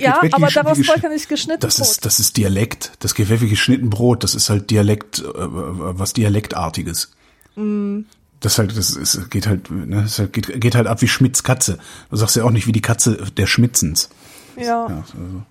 ja, 0.00 0.20
aber 0.32 0.48
daraus 0.48 0.78
folgt 0.84 1.02
ja 1.02 1.08
nicht 1.08 1.28
geschnitten 1.28 1.60
das 1.60 1.76
Brot. 1.76 1.88
Ist, 1.88 2.04
das 2.04 2.20
ist 2.20 2.36
Dialekt. 2.36 2.92
Das 3.00 3.14
geht 3.14 3.28
wie 3.28 3.48
geschnitten 3.48 3.90
Brot. 3.90 4.24
Das 4.24 4.34
ist 4.34 4.48
halt 4.48 4.70
Dialekt, 4.70 5.18
äh, 5.18 5.24
was 5.26 6.12
Dialektartiges. 6.14 7.12
Mm. 7.56 8.00
Das 8.44 8.58
halt, 8.58 8.76
das 8.76 8.90
ist, 8.90 9.30
geht 9.30 9.46
halt, 9.46 9.70
ne, 9.70 10.02
das 10.02 10.18
halt, 10.18 10.34
geht, 10.34 10.60
geht 10.60 10.74
halt 10.74 10.86
ab 10.86 11.00
wie 11.00 11.08
Schmitz 11.08 11.44
Katze. 11.44 11.78
Du 12.10 12.16
sagst 12.16 12.36
ja 12.36 12.44
auch 12.44 12.50
nicht 12.50 12.66
wie 12.66 12.72
die 12.72 12.82
Katze 12.82 13.16
der 13.38 13.46
Schmitzens. 13.46 14.10
Ja. 14.56 14.86
Ja, 14.86 14.86
also, 14.86 15.42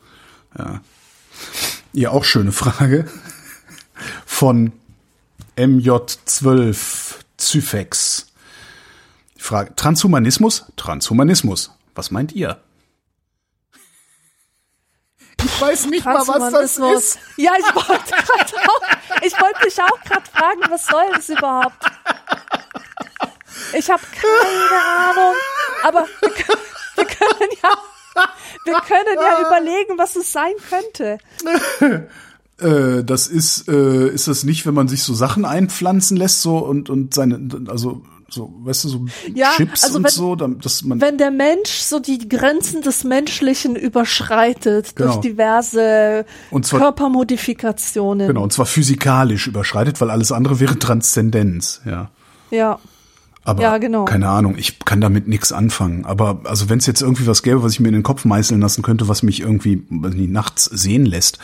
ja. 0.59 0.81
ja, 1.93 2.09
auch 2.11 2.23
schöne 2.23 2.51
Frage 2.51 3.09
von 4.27 4.73
MJ12 5.57 7.15
Zyfex. 7.37 8.27
Frage, 9.39 9.75
Transhumanismus? 9.75 10.65
Transhumanismus. 10.75 11.71
Was 11.95 12.11
meint 12.11 12.31
ihr? 12.33 12.61
Ich 15.43 15.61
weiß 15.61 15.87
nicht 15.87 16.05
mal, 16.05 16.27
was 16.27 16.51
das 16.51 16.77
ist. 16.77 17.19
Ja, 17.37 17.53
ich 17.57 17.75
wollte 17.75 18.11
gerade 18.11 18.69
auch, 18.69 19.23
ich 19.23 19.33
wollte 19.41 19.65
dich 19.65 19.81
auch 19.81 19.99
gerade 20.03 20.29
fragen, 20.31 20.61
was 20.69 20.85
soll 20.85 21.05
das 21.15 21.29
überhaupt? 21.29 21.83
Ich 23.73 23.89
habe 23.89 24.01
keine 24.11 24.81
Ahnung. 25.09 25.35
Aber 25.83 26.05
wir 26.21 26.29
können, 26.29 26.61
wir 26.95 27.05
können 27.05 27.49
ja, 27.61 27.69
wir 28.65 28.73
können 28.81 29.17
ja 29.19 29.47
überlegen, 29.47 29.97
was 29.97 30.15
es 30.15 30.31
sein 30.31 30.53
könnte. 30.69 31.17
Äh, 32.59 33.03
das 33.03 33.27
ist, 33.27 33.67
äh, 33.67 34.09
ist 34.09 34.27
das 34.27 34.43
nicht, 34.43 34.67
wenn 34.67 34.75
man 34.75 34.87
sich 34.87 35.01
so 35.01 35.15
Sachen 35.15 35.43
einpflanzen 35.43 36.15
lässt, 36.15 36.43
so 36.43 36.59
und 36.59 36.87
und 36.87 37.11
seine, 37.11 37.49
also 37.67 38.03
so, 38.29 38.53
weißt 38.63 38.83
du, 38.83 38.89
so 38.89 39.05
ja, 39.33 39.51
Chips 39.55 39.83
also 39.83 39.97
und 39.97 40.03
wenn, 40.03 40.11
so, 40.11 40.35
dass 40.35 40.83
man 40.83 41.01
wenn 41.01 41.17
der 41.17 41.31
Mensch 41.31 41.71
so 41.71 41.99
die 41.99 42.27
Grenzen 42.29 42.81
des 42.81 43.03
Menschlichen 43.03 43.75
überschreitet 43.75 44.95
genau. 44.95 45.13
durch 45.13 45.21
diverse 45.21 46.25
und 46.51 46.65
zwar, 46.65 46.79
Körpermodifikationen. 46.79 48.27
Genau, 48.27 48.43
und 48.43 48.53
zwar 48.53 48.65
physikalisch 48.65 49.47
überschreitet, 49.47 49.99
weil 49.99 50.09
alles 50.09 50.31
andere 50.31 50.59
wäre 50.59 50.77
Transzendenz, 50.79 51.81
ja. 51.85 52.09
Ja. 52.51 52.79
Aber 53.45 53.61
ja, 53.61 53.77
genau. 53.77 54.05
keine 54.05 54.29
Ahnung, 54.29 54.57
ich 54.57 54.79
kann 54.79 55.01
damit 55.01 55.27
nichts 55.27 55.51
anfangen. 55.51 56.05
Aber 56.05 56.41
also 56.45 56.69
wenn 56.69 56.79
es 56.79 56.85
jetzt 56.85 57.01
irgendwie 57.01 57.27
was 57.27 57.43
gäbe, 57.43 57.61
was 57.61 57.73
ich 57.73 57.79
mir 57.79 57.89
in 57.89 57.93
den 57.93 58.03
Kopf 58.03 58.23
meißeln 58.23 58.61
lassen 58.61 58.83
könnte, 58.83 59.09
was 59.09 59.21
mich 59.21 59.41
irgendwie 59.41 59.83
nachts 59.89 60.65
sehen 60.65 61.05
lässt 61.05 61.39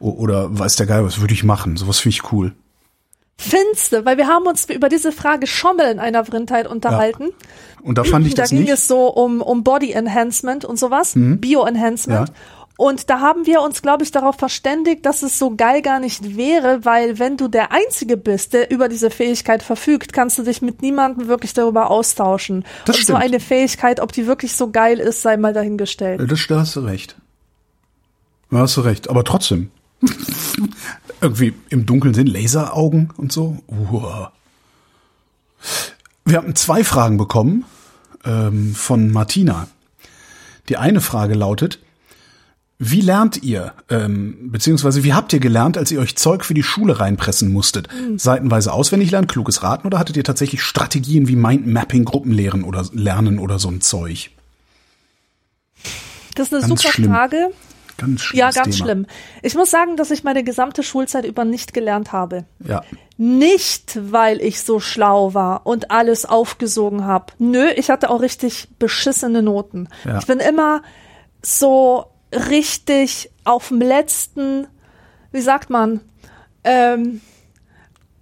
oder 0.00 0.58
weiß 0.58 0.76
der 0.76 0.86
Geil, 0.86 1.04
was 1.04 1.20
würde 1.20 1.34
ich 1.34 1.44
machen? 1.44 1.76
Sowas 1.76 2.00
finde 2.00 2.16
ich 2.16 2.32
cool. 2.32 2.52
Findste, 3.36 4.04
weil 4.04 4.16
wir 4.16 4.28
haben 4.28 4.46
uns 4.46 4.68
über 4.70 4.88
diese 4.88 5.10
Frage 5.10 5.46
schon 5.46 5.76
mal 5.76 5.90
in 5.90 5.98
einer 5.98 6.24
Vrindheit 6.24 6.68
unterhalten. 6.68 7.24
Ja. 7.24 7.86
Und 7.86 7.98
da 7.98 8.04
fand 8.04 8.26
ich 8.26 8.34
da 8.34 8.42
das 8.44 8.52
nicht. 8.52 8.62
Da 8.62 8.64
ging 8.66 8.74
es 8.74 8.88
so 8.88 9.08
um, 9.08 9.42
um 9.42 9.64
Body 9.64 9.92
Enhancement 9.92 10.64
und 10.64 10.78
sowas, 10.78 11.14
mhm. 11.14 11.40
Bio 11.40 11.64
Enhancement. 11.64 12.28
Ja. 12.28 12.34
Und 12.76 13.08
da 13.08 13.20
haben 13.20 13.46
wir 13.46 13.60
uns, 13.60 13.82
glaube 13.82 14.02
ich, 14.02 14.10
darauf 14.10 14.36
verständigt, 14.36 15.06
dass 15.06 15.22
es 15.22 15.38
so 15.38 15.54
geil 15.54 15.80
gar 15.80 16.00
nicht 16.00 16.36
wäre, 16.36 16.84
weil 16.84 17.20
wenn 17.20 17.36
du 17.36 17.46
der 17.46 17.70
Einzige 17.70 18.16
bist, 18.16 18.52
der 18.52 18.70
über 18.72 18.88
diese 18.88 19.10
Fähigkeit 19.10 19.62
verfügt, 19.62 20.12
kannst 20.12 20.38
du 20.38 20.42
dich 20.42 20.60
mit 20.60 20.82
niemandem 20.82 21.28
wirklich 21.28 21.52
darüber 21.54 21.90
austauschen. 21.90 22.64
Das 22.84 22.96
Und 22.96 23.02
stimmt. 23.02 23.18
so 23.18 23.24
eine 23.24 23.38
Fähigkeit, 23.38 24.00
ob 24.00 24.10
die 24.12 24.26
wirklich 24.26 24.56
so 24.56 24.70
geil 24.70 24.98
ist, 24.98 25.22
sei 25.22 25.36
mal 25.36 25.52
dahingestellt. 25.52 26.28
Das, 26.28 26.46
da 26.48 26.60
hast 26.60 26.74
du 26.74 26.80
recht. 26.80 27.16
Da 28.50 28.58
hast 28.58 28.76
du 28.76 28.80
recht. 28.80 29.08
Aber 29.08 29.22
trotzdem. 29.22 29.70
Irgendwie 31.20 31.54
im 31.70 31.86
Dunkeln 31.86 32.12
sind 32.12 32.26
Laseraugen 32.26 33.12
und 33.16 33.30
so. 33.32 33.58
Uah. 33.68 34.32
Wir 36.24 36.38
haben 36.38 36.54
zwei 36.56 36.82
Fragen 36.82 37.18
bekommen 37.18 37.64
ähm, 38.24 38.74
von 38.74 39.12
Martina. 39.12 39.68
Die 40.68 40.76
eine 40.76 41.00
Frage 41.00 41.34
lautet, 41.34 41.78
wie 42.78 43.00
lernt 43.00 43.42
ihr, 43.42 43.72
ähm, 43.88 44.50
beziehungsweise 44.50 45.04
wie 45.04 45.14
habt 45.14 45.32
ihr 45.32 45.38
gelernt, 45.38 45.78
als 45.78 45.90
ihr 45.92 46.00
euch 46.00 46.16
Zeug 46.16 46.44
für 46.44 46.54
die 46.54 46.62
Schule 46.64 46.98
reinpressen 46.98 47.52
musstet? 47.52 47.88
Mhm. 47.92 48.18
Seitenweise 48.18 48.72
auswendig 48.72 49.10
lernen, 49.10 49.28
kluges 49.28 49.62
Raten 49.62 49.86
oder 49.86 49.98
hattet 49.98 50.16
ihr 50.16 50.24
tatsächlich 50.24 50.62
Strategien 50.62 51.28
wie 51.28 51.36
Mindmapping, 51.36 52.04
Gruppenlehren 52.04 52.64
oder 52.64 52.84
Lernen 52.92 53.38
oder 53.38 53.58
so 53.58 53.68
ein 53.68 53.80
Zeug? 53.80 54.30
Das 56.34 56.48
ist 56.48 56.52
eine 56.54 56.68
Ganz 56.68 56.82
super 56.82 56.92
schlimm. 56.94 57.10
Frage. 57.10 57.50
Ganz 57.96 58.22
schlimmes 58.22 58.56
Ja, 58.56 58.62
ganz 58.62 58.76
Thema. 58.76 58.86
schlimm. 58.86 59.06
Ich 59.42 59.54
muss 59.54 59.70
sagen, 59.70 59.96
dass 59.96 60.10
ich 60.10 60.24
meine 60.24 60.42
gesamte 60.42 60.82
Schulzeit 60.82 61.24
über 61.24 61.44
nicht 61.44 61.74
gelernt 61.74 62.10
habe. 62.10 62.44
Ja. 62.66 62.82
Nicht, 63.16 63.98
weil 64.10 64.40
ich 64.40 64.62
so 64.62 64.80
schlau 64.80 65.32
war 65.32 65.64
und 65.64 65.92
alles 65.92 66.24
aufgesogen 66.24 67.04
habe. 67.04 67.26
Nö, 67.38 67.68
ich 67.76 67.90
hatte 67.90 68.10
auch 68.10 68.20
richtig 68.20 68.66
beschissene 68.80 69.42
Noten. 69.42 69.88
Ja. 70.04 70.18
Ich 70.18 70.26
bin 70.26 70.40
immer 70.40 70.82
so 71.40 72.06
richtig 72.34 73.30
auf 73.44 73.68
dem 73.68 73.80
letzten, 73.80 74.66
wie 75.32 75.40
sagt 75.40 75.70
man, 75.70 76.00
ähm, 76.64 77.20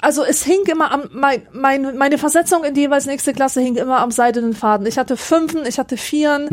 also 0.03 0.25
es 0.25 0.43
hing 0.43 0.65
immer 0.65 0.91
am, 0.91 1.03
mein, 1.13 1.43
mein, 1.53 1.97
meine 1.97 2.19
Versetzung 2.19 2.65
in 2.65 2.75
die 2.75 2.81
jeweils 2.81 3.07
nächste 3.07 3.33
Klasse 3.33 3.61
hing 3.61 3.77
immer 3.77 4.01
am 4.01 4.11
seidenen 4.11 4.53
Faden. 4.53 4.85
Ich 4.87 4.99
hatte 4.99 5.17
Fünfen, 5.17 5.65
ich 5.65 5.79
hatte 5.79 5.97
Vieren, 5.97 6.49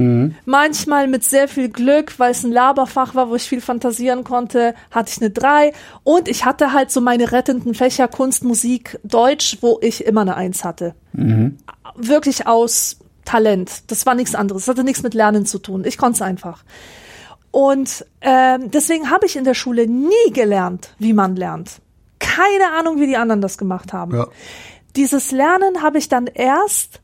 manchmal 0.45 1.07
mit 1.07 1.24
sehr 1.24 1.47
viel 1.47 1.70
Glück, 1.70 2.20
weil 2.20 2.32
es 2.32 2.43
ein 2.43 2.51
Laberfach 2.51 3.16
war, 3.16 3.30
wo 3.30 3.36
ich 3.36 3.49
viel 3.49 3.60
fantasieren 3.60 4.24
konnte, 4.24 4.76
hatte 4.91 5.12
ich 5.12 5.20
eine 5.20 5.32
Drei 5.32 5.74
und 6.03 6.28
ich 6.28 6.45
hatte 6.45 6.74
halt 6.74 6.91
so 6.91 7.01
meine 7.01 7.32
rettenden 7.32 7.74
Fächer 7.74 8.07
Kunst, 8.07 8.43
Musik, 8.43 8.99
Deutsch, 9.03 9.57
wo 9.62 9.80
ich 9.82 10.05
immer 10.05 10.22
eine 10.22 10.36
Eins 10.36 10.64
hatte. 10.64 10.93
Wirklich 11.95 12.45
aus 12.45 12.99
Talent. 13.26 13.91
Das 13.91 14.05
war 14.05 14.14
nichts 14.14 14.36
anderes. 14.36 14.66
Das 14.66 14.76
hatte 14.76 14.84
nichts 14.84 15.01
mit 15.01 15.16
Lernen 15.16 15.47
zu 15.47 15.57
tun. 15.57 15.86
Ich 15.86 15.97
konnte 15.97 16.18
es 16.18 16.22
einfach. 16.22 16.64
Und 17.52 18.06
ähm, 18.22 18.72
deswegen 18.72 19.10
habe 19.10 19.26
ich 19.26 19.36
in 19.36 19.43
der 19.43 19.54
Schule 19.54 19.88
nie 19.88 20.32
gelernt, 20.34 20.93
wie 21.00 21.14
man 21.14 21.36
lernt. 21.36 21.82
Keine 22.20 22.72
Ahnung, 22.78 23.00
wie 23.00 23.08
die 23.08 23.18
anderen 23.18 23.41
das 23.41 23.58
gemacht 23.58 23.93
haben. 23.93 24.16
Ja. 24.16 24.28
Dieses 24.95 25.32
Lernen 25.32 25.82
habe 25.82 25.97
ich 25.97 26.10
dann 26.10 26.28
erst 26.28 27.00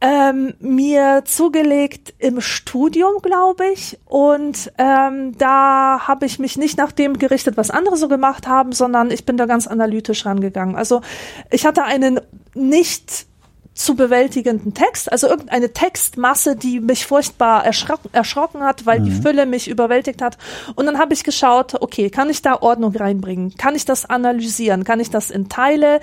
ähm, 0.00 0.54
mir 0.60 1.22
zugelegt 1.26 2.14
im 2.18 2.40
Studium, 2.40 3.20
glaube 3.22 3.66
ich. 3.72 3.98
Und 4.06 4.72
ähm, 4.78 5.36
da 5.36 6.06
habe 6.08 6.26
ich 6.26 6.38
mich 6.38 6.56
nicht 6.56 6.78
nach 6.78 6.92
dem 6.92 7.18
gerichtet, 7.18 7.56
was 7.56 7.70
andere 7.70 7.96
so 7.96 8.08
gemacht 8.08 8.46
haben, 8.46 8.72
sondern 8.72 9.10
ich 9.10 9.26
bin 9.26 9.36
da 9.36 9.46
ganz 9.46 9.66
analytisch 9.66 10.24
rangegangen. 10.24 10.76
Also 10.76 11.02
ich 11.50 11.66
hatte 11.66 11.84
einen 11.84 12.20
nicht 12.54 13.26
zu 13.74 13.94
bewältigenden 13.94 14.74
Text, 14.74 15.10
also 15.10 15.28
irgendeine 15.28 15.72
Textmasse, 15.72 16.56
die 16.56 16.80
mich 16.80 17.06
furchtbar 17.06 17.64
erschrocken, 17.64 18.10
erschrocken 18.12 18.62
hat, 18.62 18.84
weil 18.84 19.00
die 19.00 19.10
Fülle 19.10 19.46
mich 19.46 19.68
überwältigt 19.68 20.20
hat. 20.20 20.36
Und 20.74 20.86
dann 20.86 20.98
habe 20.98 21.14
ich 21.14 21.24
geschaut, 21.24 21.80
okay, 21.80 22.10
kann 22.10 22.28
ich 22.28 22.42
da 22.42 22.60
Ordnung 22.60 22.94
reinbringen? 22.94 23.54
Kann 23.56 23.74
ich 23.74 23.84
das 23.84 24.04
analysieren? 24.04 24.84
Kann 24.84 25.00
ich 25.00 25.10
das 25.10 25.30
in 25.30 25.48
Teile 25.48 26.00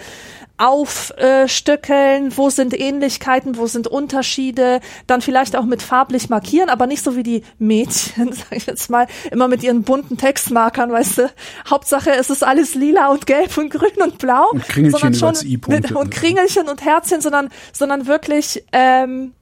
aufstückeln? 0.58 2.36
Wo 2.36 2.49
sind 2.49 2.78
Ähnlichkeiten? 2.80 3.58
Wo 3.58 3.68
sind 3.68 3.88
Unterschiede? 3.88 4.80
Dann 5.05 5.22
vielleicht 5.22 5.55
auch 5.55 5.66
mit 5.66 5.82
farblich 5.82 6.30
markieren, 6.30 6.70
aber 6.70 6.88
nicht 6.88 7.03
so 7.03 7.16
wie 7.16 7.24
die 7.24 7.43
Mädchen, 7.60 8.34
sag 8.34 8.51
ich 8.51 8.66
jetzt 8.66 8.89
mal, 8.89 9.08
immer 9.32 9.47
mit 9.47 9.64
ihren 9.64 9.84
bunten 9.84 10.18
Textmarkern, 10.18 10.91
weißt 10.91 11.18
du. 11.20 11.32
Hauptsache, 11.70 12.12
es 12.12 12.30
ist 12.30 12.43
alles 12.43 12.76
lila 12.76 13.08
und 13.10 13.26
gelb 13.26 13.58
und 13.58 13.70
grün 13.70 14.01
und 14.03 14.18
blau. 14.18 14.47
Und 14.51 14.68
Kringelchen 14.68 15.14
sondern 15.14 15.36
schon 15.36 15.60
mit- 15.68 15.91
Und 15.91 16.10
Kringelchen 16.12 16.68
und 16.70 16.84
Herzchen, 16.84 17.22
sondern, 17.22 17.49
sondern 17.74 18.08
wirklich 18.08 18.64
ähm, 18.72 19.34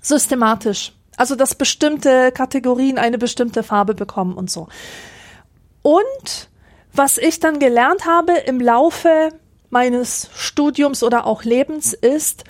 systematisch. 0.00 0.92
Also, 1.16 1.34
dass 1.34 1.56
bestimmte 1.56 2.30
Kategorien 2.30 2.96
eine 2.96 3.18
bestimmte 3.18 3.64
Farbe 3.64 3.94
bekommen 3.94 4.34
und 4.34 4.50
so. 4.50 4.68
Und 5.82 6.48
was 6.92 7.18
ich 7.18 7.40
dann 7.40 7.58
gelernt 7.58 8.06
habe 8.06 8.32
im 8.46 8.60
Laufe 8.60 9.30
meines 9.70 10.30
Studiums 10.34 11.02
oder 11.02 11.26
auch 11.26 11.44
Lebens 11.44 11.92
ist, 11.92 12.44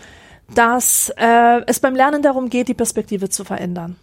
dass 0.55 1.13
äh, 1.17 1.61
es 1.67 1.81
beim 1.81 1.95
Lernen 1.95 2.23
darum 2.23 2.49
geht, 2.49 2.69
die 2.69 2.75
Perspektive 2.75 3.29
zu 3.29 3.45
verändern. 3.45 3.97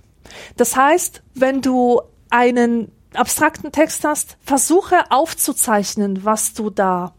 Das 0.57 0.75
heißt, 0.75 1.21
wenn 1.33 1.61
du 1.61 2.01
einen 2.29 2.91
abstrakten 3.13 3.71
Text 3.71 4.03
hast, 4.03 4.37
versuche 4.41 5.09
aufzuzeichnen, 5.09 6.25
was 6.25 6.53
du 6.53 6.69
da 6.69 7.13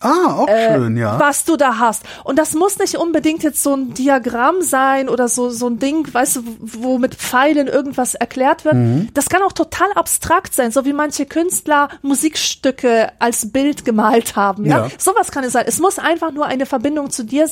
Ah, 0.00 0.34
auch 0.38 0.48
schön, 0.48 0.96
ja. 0.96 1.16
Äh, 1.16 1.20
was 1.20 1.44
du 1.44 1.56
da 1.56 1.78
hast. 1.78 2.04
Und 2.24 2.38
das 2.38 2.54
muss 2.54 2.78
nicht 2.78 2.96
unbedingt 2.96 3.42
jetzt 3.42 3.62
so 3.62 3.74
ein 3.74 3.92
Diagramm 3.92 4.62
sein 4.62 5.10
oder 5.10 5.28
so, 5.28 5.50
so 5.50 5.68
ein 5.68 5.78
Ding, 5.78 6.12
weißt 6.12 6.36
du, 6.36 6.42
wo 6.58 6.96
mit 6.98 7.14
Pfeilen 7.14 7.68
irgendwas 7.68 8.14
erklärt 8.14 8.64
wird. 8.64 8.74
Mhm. 8.74 9.08
Das 9.12 9.28
kann 9.28 9.42
auch 9.42 9.52
total 9.52 9.92
abstrakt 9.94 10.54
sein, 10.54 10.70
so 10.70 10.86
wie 10.86 10.94
manche 10.94 11.26
Künstler 11.26 11.90
Musikstücke 12.00 13.12
als 13.18 13.52
Bild 13.52 13.84
gemalt 13.84 14.36
haben. 14.36 14.64
Ja? 14.64 14.86
Ja. 14.86 14.90
Sowas 14.96 15.30
kann 15.30 15.44
es 15.44 15.52
sein. 15.52 15.64
Es 15.66 15.78
muss 15.80 15.98
einfach 15.98 16.32
nur 16.32 16.46
eine 16.46 16.64
Verbindung 16.64 17.10
zu 17.10 17.24
dir 17.24 17.46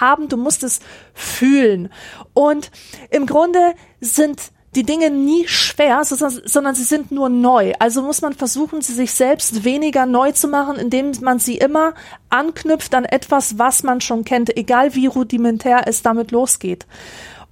haben. 0.00 0.28
Du 0.28 0.36
musst 0.36 0.64
es 0.64 0.80
fühlen. 1.14 1.92
Und 2.34 2.72
im 3.10 3.26
Grunde 3.26 3.74
sind 4.00 4.50
die 4.76 4.84
Dinge 4.84 5.10
nie 5.10 5.48
schwer, 5.48 6.02
sondern 6.04 6.74
sie 6.74 6.84
sind 6.84 7.10
nur 7.10 7.28
neu. 7.28 7.72
Also 7.78 8.02
muss 8.02 8.22
man 8.22 8.34
versuchen, 8.34 8.82
sie 8.82 8.92
sich 8.92 9.12
selbst 9.12 9.64
weniger 9.64 10.06
neu 10.06 10.32
zu 10.32 10.48
machen, 10.48 10.76
indem 10.76 11.12
man 11.22 11.38
sie 11.38 11.56
immer 11.56 11.94
anknüpft 12.28 12.94
an 12.94 13.06
etwas, 13.06 13.58
was 13.58 13.82
man 13.82 14.00
schon 14.00 14.24
kennt, 14.24 14.56
egal 14.56 14.94
wie 14.94 15.06
rudimentär 15.06 15.82
es 15.86 16.02
damit 16.02 16.30
losgeht. 16.30 16.86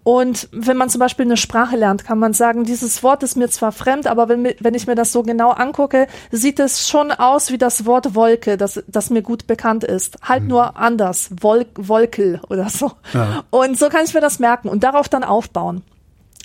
Und 0.04 0.50
wenn 0.52 0.76
man 0.76 0.90
zum 0.90 0.98
Beispiel 0.98 1.24
eine 1.24 1.38
Sprache 1.38 1.76
lernt, 1.76 2.04
kann 2.04 2.18
man 2.18 2.34
sagen, 2.34 2.64
dieses 2.64 3.02
Wort 3.02 3.22
ist 3.22 3.36
mir 3.36 3.48
zwar 3.48 3.72
fremd, 3.72 4.06
aber 4.06 4.28
wenn, 4.28 4.44
wenn 4.60 4.74
ich 4.74 4.86
mir 4.86 4.94
das 4.94 5.12
so 5.12 5.22
genau 5.22 5.50
angucke, 5.50 6.08
sieht 6.30 6.60
es 6.60 6.86
schon 6.86 7.10
aus 7.10 7.50
wie 7.50 7.56
das 7.56 7.86
Wort 7.86 8.14
Wolke, 8.14 8.58
das, 8.58 8.84
das 8.86 9.08
mir 9.08 9.22
gut 9.22 9.46
bekannt 9.46 9.82
ist. 9.82 10.18
Halt 10.22 10.44
nur 10.44 10.76
anders. 10.76 11.30
Wolk, 11.40 11.68
Wolkel 11.76 12.42
oder 12.50 12.68
so. 12.68 12.92
Ja. 13.14 13.44
Und 13.48 13.78
so 13.78 13.88
kann 13.88 14.04
ich 14.04 14.12
mir 14.12 14.20
das 14.20 14.38
merken 14.38 14.68
und 14.68 14.84
darauf 14.84 15.08
dann 15.08 15.24
aufbauen. 15.24 15.82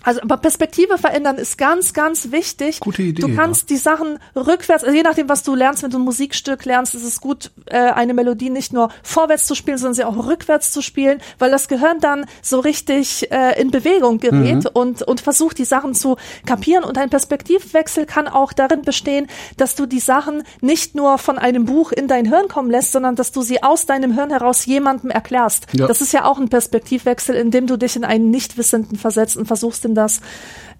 Also, 0.04 0.22
aber 0.22 0.38
Perspektive 0.38 0.98
verändern 0.98 1.38
ist 1.38 1.58
ganz, 1.58 1.94
ganz 1.94 2.32
wichtig. 2.32 2.80
Gute 2.80 3.04
Idee, 3.04 3.22
Du 3.22 3.36
kannst 3.36 3.70
die 3.70 3.78
Sachen 3.78 4.18
rückwärts, 4.36 4.84
also 4.84 4.96
je 4.96 5.04
nachdem, 5.04 5.28
was 5.28 5.44
du 5.44 5.56
lernst, 5.56 5.84
wenn 5.84 5.92
du 5.92 6.00
ein 6.00 6.04
Musikstück 6.04 6.64
lernst, 6.66 6.96
ist 6.96 7.04
es 7.04 7.20
gut, 7.20 7.52
äh, 7.66 7.78
eine 7.78 8.14
Melodie 8.14 8.50
nicht 8.50 8.72
nur 8.72 8.90
vorwärts 9.04 9.46
zu 9.46 9.56
spielen, 9.56 9.78
sondern 9.78 9.96
sie 9.96 10.04
auch 10.06 10.26
rückwärts 10.28 10.72
zu 10.72 10.82
spielen, 10.82 11.20
weil 11.38 11.52
das 11.52 11.68
Gehirn 11.68 12.00
dann 12.00 12.26
so 12.42 12.60
richtig 12.60 13.30
äh, 13.32 13.60
in 13.62 13.72
Bewegung 13.72 14.20
gerät 14.20 14.64
Mhm. 14.64 14.70
und, 14.74 15.02
und 15.04 15.22
versucht, 15.22 15.58
die 15.58 15.66
Sachen 15.66 15.94
zu 15.94 16.16
kapieren. 16.46 16.84
Und 16.84 16.98
ein 16.98 17.10
Perspektivwechsel 17.10 18.06
kann 18.06 18.28
auch 18.28 18.54
darin 18.54 18.84
bestehen, 18.84 19.28
dass 19.58 19.76
du 19.76 19.86
die 19.86 20.00
Sachen 20.00 20.44
nicht 20.62 20.96
nur 20.96 21.18
von 21.18 21.38
einem 21.38 21.66
Buch 21.66 21.92
in 21.92 22.08
dein 22.08 22.26
Hirn 22.26 22.48
kommen 22.48 22.72
lässt, 22.72 22.92
sondern 22.94 23.16
dass 23.16 23.32
du 23.32 23.42
sie 23.42 23.62
aus 23.64 23.86
deinem 23.86 24.14
Hirn 24.14 24.30
heraus 24.30 24.66
jemandem 24.66 25.10
erklärst. 25.10 25.68
Ja. 25.74 25.88
Das 25.88 26.02
ist 26.02 26.14
ja 26.14 26.26
auch 26.26 26.40
ein 26.40 26.50
Perspektivwechsel, 26.50 27.36
in 27.36 27.52
dem 27.52 27.68
du 27.68 27.78
dich 27.78 27.96
in 27.96 28.06
einen 28.06 28.30
Nichtwissenden 28.32 28.98
versetzt 28.98 29.36
und 29.38 29.46
versuchst 29.46 29.84
ihm 29.90 29.96
das 29.96 30.22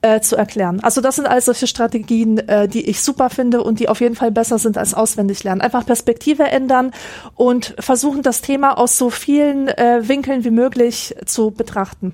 äh, 0.02 0.22
zu 0.22 0.36
erklären. 0.36 0.80
Also 0.82 1.02
das 1.02 1.18
sind 1.18 1.28
all 1.28 1.42
solche 1.42 1.68
Strategien, 1.68 2.38
äh, 2.38 2.68
die 2.68 2.90
ich 2.90 3.02
super 3.02 3.30
finde 3.30 3.64
und 3.64 3.80
die 3.80 3.90
auf 3.90 4.02
jeden 4.02 4.16
Fall 4.16 4.32
besser 4.32 4.58
sind 4.58 4.78
als 4.78 4.94
auswendig 4.94 5.44
lernen. 5.44 5.62
Einfach 5.62 5.86
Perspektive 5.86 6.44
ändern 6.44 6.92
und 7.36 7.76
versuchen, 7.80 8.24
das 8.24 8.42
Thema 8.42 8.78
aus 8.78 8.98
so 8.98 9.10
vielen 9.10 9.68
äh, 9.68 10.02
Winkeln 10.08 10.44
wie 10.44 10.52
möglich 10.52 11.16
zu 11.26 11.52
betrachten. 11.52 12.14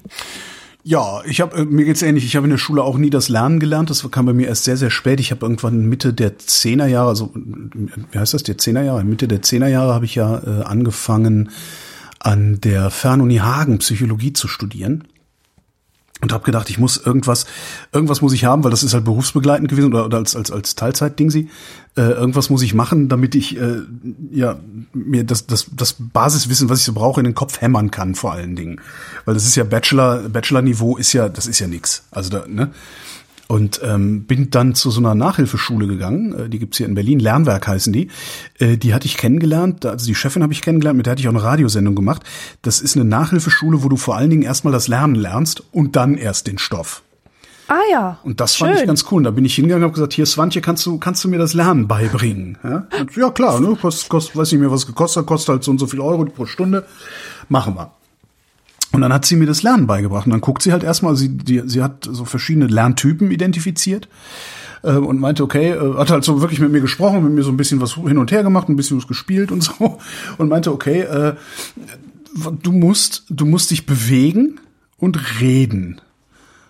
Ja, 0.83 1.21
ich 1.25 1.41
habe 1.41 1.57
äh, 1.57 1.65
mir 1.65 1.85
geht's 1.85 2.01
ähnlich. 2.01 2.25
Ich 2.25 2.35
habe 2.35 2.45
in 2.45 2.51
der 2.51 2.57
Schule 2.57 2.83
auch 2.83 2.97
nie 2.97 3.09
das 3.09 3.29
Lernen 3.29 3.59
gelernt. 3.59 3.89
Das 3.89 4.09
kam 4.11 4.25
bei 4.25 4.33
mir 4.33 4.47
erst 4.47 4.63
sehr 4.63 4.77
sehr 4.77 4.91
spät. 4.91 5.19
Ich 5.19 5.31
habe 5.31 5.45
irgendwann 5.45 5.85
Mitte 5.85 6.13
der 6.13 6.37
Zehnerjahre, 6.37 7.09
also 7.09 7.31
wie 7.35 8.17
heißt 8.17 8.33
das, 8.33 8.43
der 8.43 8.57
Zehnerjahre? 8.57 9.03
Mitte 9.03 9.27
der 9.27 9.41
Zehnerjahre 9.41 9.93
habe 9.93 10.05
ich 10.05 10.15
ja 10.15 10.37
äh, 10.39 10.63
angefangen 10.63 11.49
an 12.19 12.59
der 12.61 12.89
Fernuni 12.89 13.37
Hagen 13.37 13.77
Psychologie 13.77 14.33
zu 14.33 14.47
studieren 14.47 15.03
und 16.21 16.31
habe 16.31 16.45
gedacht, 16.45 16.69
ich 16.69 16.79
muss 16.79 16.97
irgendwas, 16.97 17.45
irgendwas 17.91 18.21
muss 18.21 18.33
ich 18.33 18.45
haben, 18.45 18.63
weil 18.63 18.71
das 18.71 18.83
ist 18.83 18.93
halt 18.93 19.03
berufsbegleitend 19.03 19.69
gewesen 19.69 19.93
oder, 19.93 20.05
oder 20.05 20.17
als 20.17 20.35
als 20.35 20.49
als 20.51 20.75
Teilzeitding 20.75 21.29
sie. 21.29 21.49
Äh, 21.97 22.11
irgendwas 22.11 22.49
muss 22.49 22.61
ich 22.61 22.73
machen, 22.73 23.09
damit 23.09 23.35
ich 23.35 23.57
äh, 23.57 23.81
ja 24.31 24.57
mir 24.93 25.25
das 25.25 25.45
das 25.45 25.67
das 25.75 25.95
Basiswissen, 25.99 26.69
was 26.69 26.79
ich 26.79 26.85
so 26.85 26.93
brauche, 26.93 27.19
in 27.19 27.25
den 27.25 27.35
Kopf 27.35 27.59
hämmern 27.61 27.91
kann, 27.91 28.15
vor 28.15 28.31
allen 28.31 28.55
Dingen, 28.55 28.79
weil 29.25 29.33
das 29.33 29.45
ist 29.45 29.55
ja 29.55 29.65
Bachelor 29.65 30.29
Bachelor 30.29 30.61
Niveau 30.61 30.97
ist 30.97 31.11
ja 31.13 31.27
das 31.27 31.47
ist 31.47 31.59
ja 31.59 31.67
nix. 31.67 32.03
Also 32.11 32.29
da 32.29 32.45
ne 32.47 32.71
und 33.47 33.79
ähm, 33.83 34.25
bin 34.25 34.49
dann 34.49 34.75
zu 34.75 34.91
so 34.91 34.99
einer 34.99 35.15
Nachhilfeschule 35.15 35.87
gegangen, 35.87 36.33
äh, 36.33 36.49
die 36.49 36.59
gibt's 36.59 36.77
hier 36.77 36.87
in 36.87 36.95
Berlin, 36.95 37.19
Lernwerk 37.19 37.67
heißen 37.67 37.93
die. 37.93 38.09
Äh, 38.59 38.77
die 38.77 38.93
hatte 38.93 39.05
ich 39.05 39.17
kennengelernt, 39.17 39.85
also 39.85 40.05
die 40.05 40.15
Chefin 40.15 40.43
habe 40.43 40.53
ich 40.53 40.61
kennengelernt, 40.61 40.97
mit 40.97 41.05
der 41.05 41.11
hatte 41.11 41.21
ich 41.21 41.27
auch 41.27 41.33
eine 41.33 41.43
Radiosendung 41.43 41.95
gemacht. 41.95 42.23
Das 42.61 42.81
ist 42.81 42.95
eine 42.95 43.05
Nachhilfeschule, 43.05 43.83
wo 43.83 43.89
du 43.89 43.97
vor 43.97 44.15
allen 44.15 44.29
Dingen 44.29 44.43
erstmal 44.43 44.73
das 44.73 44.87
Lernen 44.87 45.15
lernst 45.15 45.63
und 45.71 45.95
dann 45.95 46.15
erst 46.15 46.47
den 46.47 46.57
Stoff. 46.57 47.03
Ah 47.67 47.81
ja. 47.91 48.19
Und 48.23 48.41
das 48.41 48.55
Schön. 48.55 48.67
fand 48.67 48.79
ich 48.79 48.85
ganz 48.85 49.05
cool. 49.11 49.17
Und 49.17 49.23
da 49.23 49.31
bin 49.31 49.45
ich 49.45 49.55
hingegangen 49.55 49.83
und 49.83 49.89
habe 49.89 49.95
gesagt, 49.95 50.13
hier 50.13 50.25
Swantje, 50.25 50.61
kannst 50.61 50.85
du, 50.85 50.99
kannst 50.99 51.23
du 51.23 51.29
mir 51.29 51.39
das 51.39 51.53
Lernen 51.53 51.87
beibringen? 51.87 52.57
Ja, 52.63 52.87
und, 52.99 53.15
ja 53.15 53.29
klar, 53.31 53.59
ne, 53.59 53.75
kostet, 53.79 54.09
kostet, 54.09 54.35
weiß 54.35 54.51
nicht 54.51 54.61
mehr, 54.61 54.71
was 54.71 54.85
gekostet 54.85 55.21
hat, 55.21 55.27
kostet 55.27 55.49
halt 55.49 55.63
so 55.63 55.71
und 55.71 55.79
so 55.79 55.87
viel 55.87 55.99
Euro 55.99 56.25
pro 56.25 56.45
Stunde. 56.45 56.85
Machen 57.49 57.75
wir. 57.75 57.91
Und 58.95 59.01
dann 59.01 59.13
hat 59.13 59.25
sie 59.25 59.35
mir 59.35 59.45
das 59.45 59.63
Lernen 59.63 59.87
beigebracht. 59.87 60.25
Und 60.25 60.31
dann 60.31 60.41
guckt 60.41 60.61
sie 60.61 60.71
halt 60.71 60.83
erstmal, 60.83 61.15
sie, 61.15 61.29
die, 61.29 61.63
sie 61.65 61.83
hat 61.83 62.07
so 62.09 62.25
verschiedene 62.25 62.67
Lerntypen 62.67 63.29
identifiziert 63.29 64.07
äh, 64.83 64.93
und 64.93 65.19
meinte, 65.19 65.43
okay, 65.43 65.71
äh, 65.71 65.97
hat 65.97 66.11
halt 66.11 66.23
so 66.23 66.41
wirklich 66.41 66.59
mit 66.59 66.71
mir 66.71 66.81
gesprochen, 66.81 67.23
mit 67.23 67.33
mir 67.33 67.43
so 67.43 67.51
ein 67.51 67.57
bisschen 67.57 67.81
was 67.81 67.95
hin 67.95 68.17
und 68.17 68.31
her 68.31 68.43
gemacht, 68.43 68.69
ein 68.69 68.75
bisschen 68.75 68.97
was 68.97 69.07
gespielt 69.07 69.51
und 69.51 69.63
so. 69.63 69.99
Und 70.37 70.49
meinte, 70.49 70.71
okay, 70.71 71.01
äh, 71.01 71.35
du 72.63 72.71
musst, 72.71 73.25
du 73.29 73.45
musst 73.45 73.71
dich 73.71 73.85
bewegen 73.85 74.59
und 74.97 75.41
reden. 75.41 76.01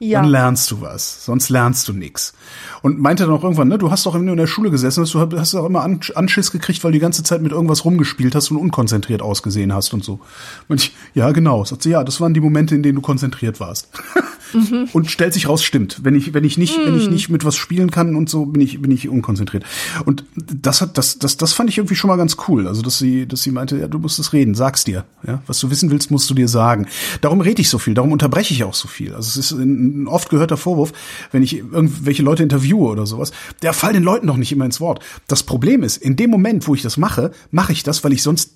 Ja. 0.10 0.22
Dann 0.22 0.30
lernst 0.30 0.70
du 0.72 0.82
was, 0.82 1.26
sonst 1.26 1.50
lernst 1.50 1.88
du 1.88 1.94
nix. 1.94 2.34
Und 2.82 3.00
meinte 3.00 3.26
dann 3.26 3.34
auch 3.34 3.44
irgendwann, 3.44 3.68
ne, 3.68 3.78
du 3.78 3.90
hast 3.92 4.06
doch 4.06 4.16
in 4.16 4.38
der 4.38 4.48
Schule 4.48 4.70
gesessen, 4.70 5.02
hast, 5.02 5.14
du 5.14 5.40
hast 5.40 5.54
doch 5.54 5.66
immer 5.66 5.82
An- 5.84 6.00
Anschiss 6.14 6.52
gekriegt, 6.52 6.84
weil 6.84 6.92
du 6.92 6.98
die 6.98 7.02
ganze 7.02 7.24
Zeit 7.24 7.42
mit 7.42 7.52
irgendwas 7.52 7.86
rumgespielt 7.86 8.36
hast 8.36 8.52
und 8.52 8.58
unkonzentriert 8.58 9.22
ausgesehen 9.22 9.74
hast 9.74 9.94
und 9.94 10.04
so. 10.04 10.20
Und 10.68 10.82
ich, 10.82 10.96
ja, 11.14 11.32
genau. 11.32 11.64
Sagt 11.66 11.84
sie, 11.84 11.90
ja, 11.92 12.04
das 12.04 12.22
waren 12.22 12.34
die 12.34 12.42
Momente, 12.42 12.76
in 12.76 12.84
denen 12.84 12.96
du 12.96 13.02
konzentriert 13.02 13.60
warst. 13.60 13.90
Und 14.94 15.12
stellt 15.12 15.34
sich 15.34 15.48
raus, 15.48 15.64
stimmt. 15.64 16.00
Wenn 16.04 16.16
ich, 16.16 16.34
wenn 16.34 16.44
ich 16.44 16.58
nicht, 16.58 16.78
wenn 16.84 16.98
ich 16.98 17.10
nicht 17.10 17.30
mit 17.30 17.46
was 17.46 17.56
spielen 17.56 17.92
kann 17.92 18.16
und 18.16 18.30
so, 18.30 18.46
bin 18.46 18.62
ich, 18.62 18.82
bin 18.82 18.92
ich 18.92 19.10
unkonzentriert. 19.10 19.64
Und 20.06 20.26
das 20.36 20.82
hat, 20.82 20.98
das, 20.98 21.20
das, 21.20 21.38
das 21.38 21.54
fand 21.54 21.70
ich 21.70 21.78
irgendwie 21.78 21.96
schon 21.96 22.08
mal 22.08 22.18
ganz 22.18 22.38
cool. 22.48 22.68
Also, 22.68 22.82
dass 22.82 22.98
sie, 22.98 23.28
dass 23.28 23.44
sie 23.44 23.52
meinte, 23.52 23.78
ja, 23.78 23.88
du 23.88 24.00
musst 24.00 24.20
es 24.20 24.34
reden, 24.34 24.56
sag's 24.56 24.84
dir. 24.84 25.06
Ja, 25.26 25.42
was 25.48 25.60
du 25.60 25.70
wissen 25.70 25.92
willst, 25.92 26.12
musst 26.12 26.30
du 26.30 26.34
dir 26.34 26.48
sagen. 26.48 26.88
Darum 27.22 27.42
rede 27.42 27.62
ich 27.62 27.70
so 27.70 27.80
viel, 27.80 27.94
darum 27.94 28.12
unterbreche 28.12 28.54
ich 28.54 28.64
auch 28.64 28.74
so 28.74 28.88
viel. 28.88 29.14
Also, 29.14 29.40
es 29.40 29.52
ist 29.52 29.52
ein 29.52 30.08
oft 30.08 30.30
gehörter 30.30 30.58
Vorwurf, 30.58 30.94
wenn 31.32 31.44
ich 31.44 31.58
irgendwelche 31.58 32.24
Leute 32.24 32.44
interviewe 32.44 32.80
oder 32.80 33.06
sowas, 33.06 33.32
der 33.62 33.74
fallen 33.74 33.96
den 33.96 34.04
Leuten 34.04 34.26
noch 34.26 34.38
nicht 34.38 34.52
immer 34.52 34.66
ins 34.66 34.80
Wort. 34.80 35.04
Das 35.28 35.44
Problem 35.44 35.84
ist, 35.84 35.98
in 35.98 36.16
dem 36.16 36.30
Moment, 36.30 36.68
wo 36.68 36.76
ich 36.76 36.82
das 36.82 36.98
mache, 36.98 37.32
mache 37.52 37.74
ich 37.74 37.84
das, 37.84 38.04
weil 38.04 38.14
ich 38.14 38.24
sonst 38.24 38.52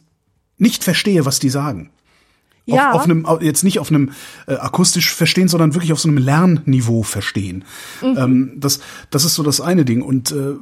nicht 0.57 0.83
verstehe, 0.83 1.25
was 1.25 1.39
die 1.39 1.49
sagen. 1.49 1.89
Ja. 2.75 2.91
Auf, 2.91 3.01
auf 3.01 3.03
einem, 3.05 3.27
jetzt 3.41 3.63
nicht 3.63 3.79
auf 3.79 3.89
einem 3.89 4.11
äh, 4.47 4.55
akustisch 4.55 5.13
verstehen, 5.13 5.47
sondern 5.47 5.73
wirklich 5.73 5.93
auf 5.93 5.99
so 5.99 6.07
einem 6.07 6.17
Lernniveau 6.17 7.03
verstehen. 7.03 7.65
Ähm, 8.01 8.53
das, 8.57 8.79
das 9.09 9.25
ist 9.25 9.35
so 9.35 9.43
das 9.43 9.61
eine 9.61 9.85
Ding. 9.85 10.01
Und 10.01 10.31
äh, 10.31 10.55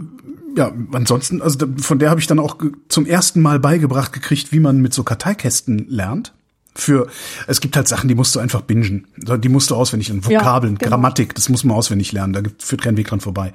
ja, 0.56 0.72
ansonsten, 0.92 1.42
also 1.42 1.66
von 1.80 2.00
der 2.00 2.10
habe 2.10 2.20
ich 2.20 2.28
dann 2.28 2.40
auch 2.40 2.58
zum 2.90 3.06
ersten 3.06 3.42
Mal 3.42 3.60
beigebracht 3.60 4.14
gekriegt, 4.14 4.52
wie 4.52 4.60
man 4.60 4.82
mit 4.82 4.94
so 4.94 5.04
Karteikästen 5.04 5.86
lernt. 5.88 6.34
Für 6.76 7.08
es 7.48 7.60
gibt 7.60 7.76
halt 7.76 7.88
Sachen, 7.88 8.08
die 8.08 8.16
musst 8.16 8.36
du 8.36 8.40
einfach 8.40 8.62
bingen. 8.62 9.08
Die 9.18 9.50
musst 9.50 9.72
du 9.72 9.76
auswendig 9.76 10.10
lernen. 10.10 10.24
Ja, 10.30 10.42
Vokabeln, 10.42 10.78
genau. 10.78 10.90
Grammatik, 10.90 11.34
das 11.34 11.50
muss 11.50 11.64
man 11.64 11.76
auswendig 11.76 12.12
lernen. 12.12 12.34
Da 12.34 12.42
gibt, 12.42 12.62
führt 12.62 12.82
kein 12.82 12.98
Weg 12.98 13.08
dran 13.08 13.20
vorbei. 13.20 13.54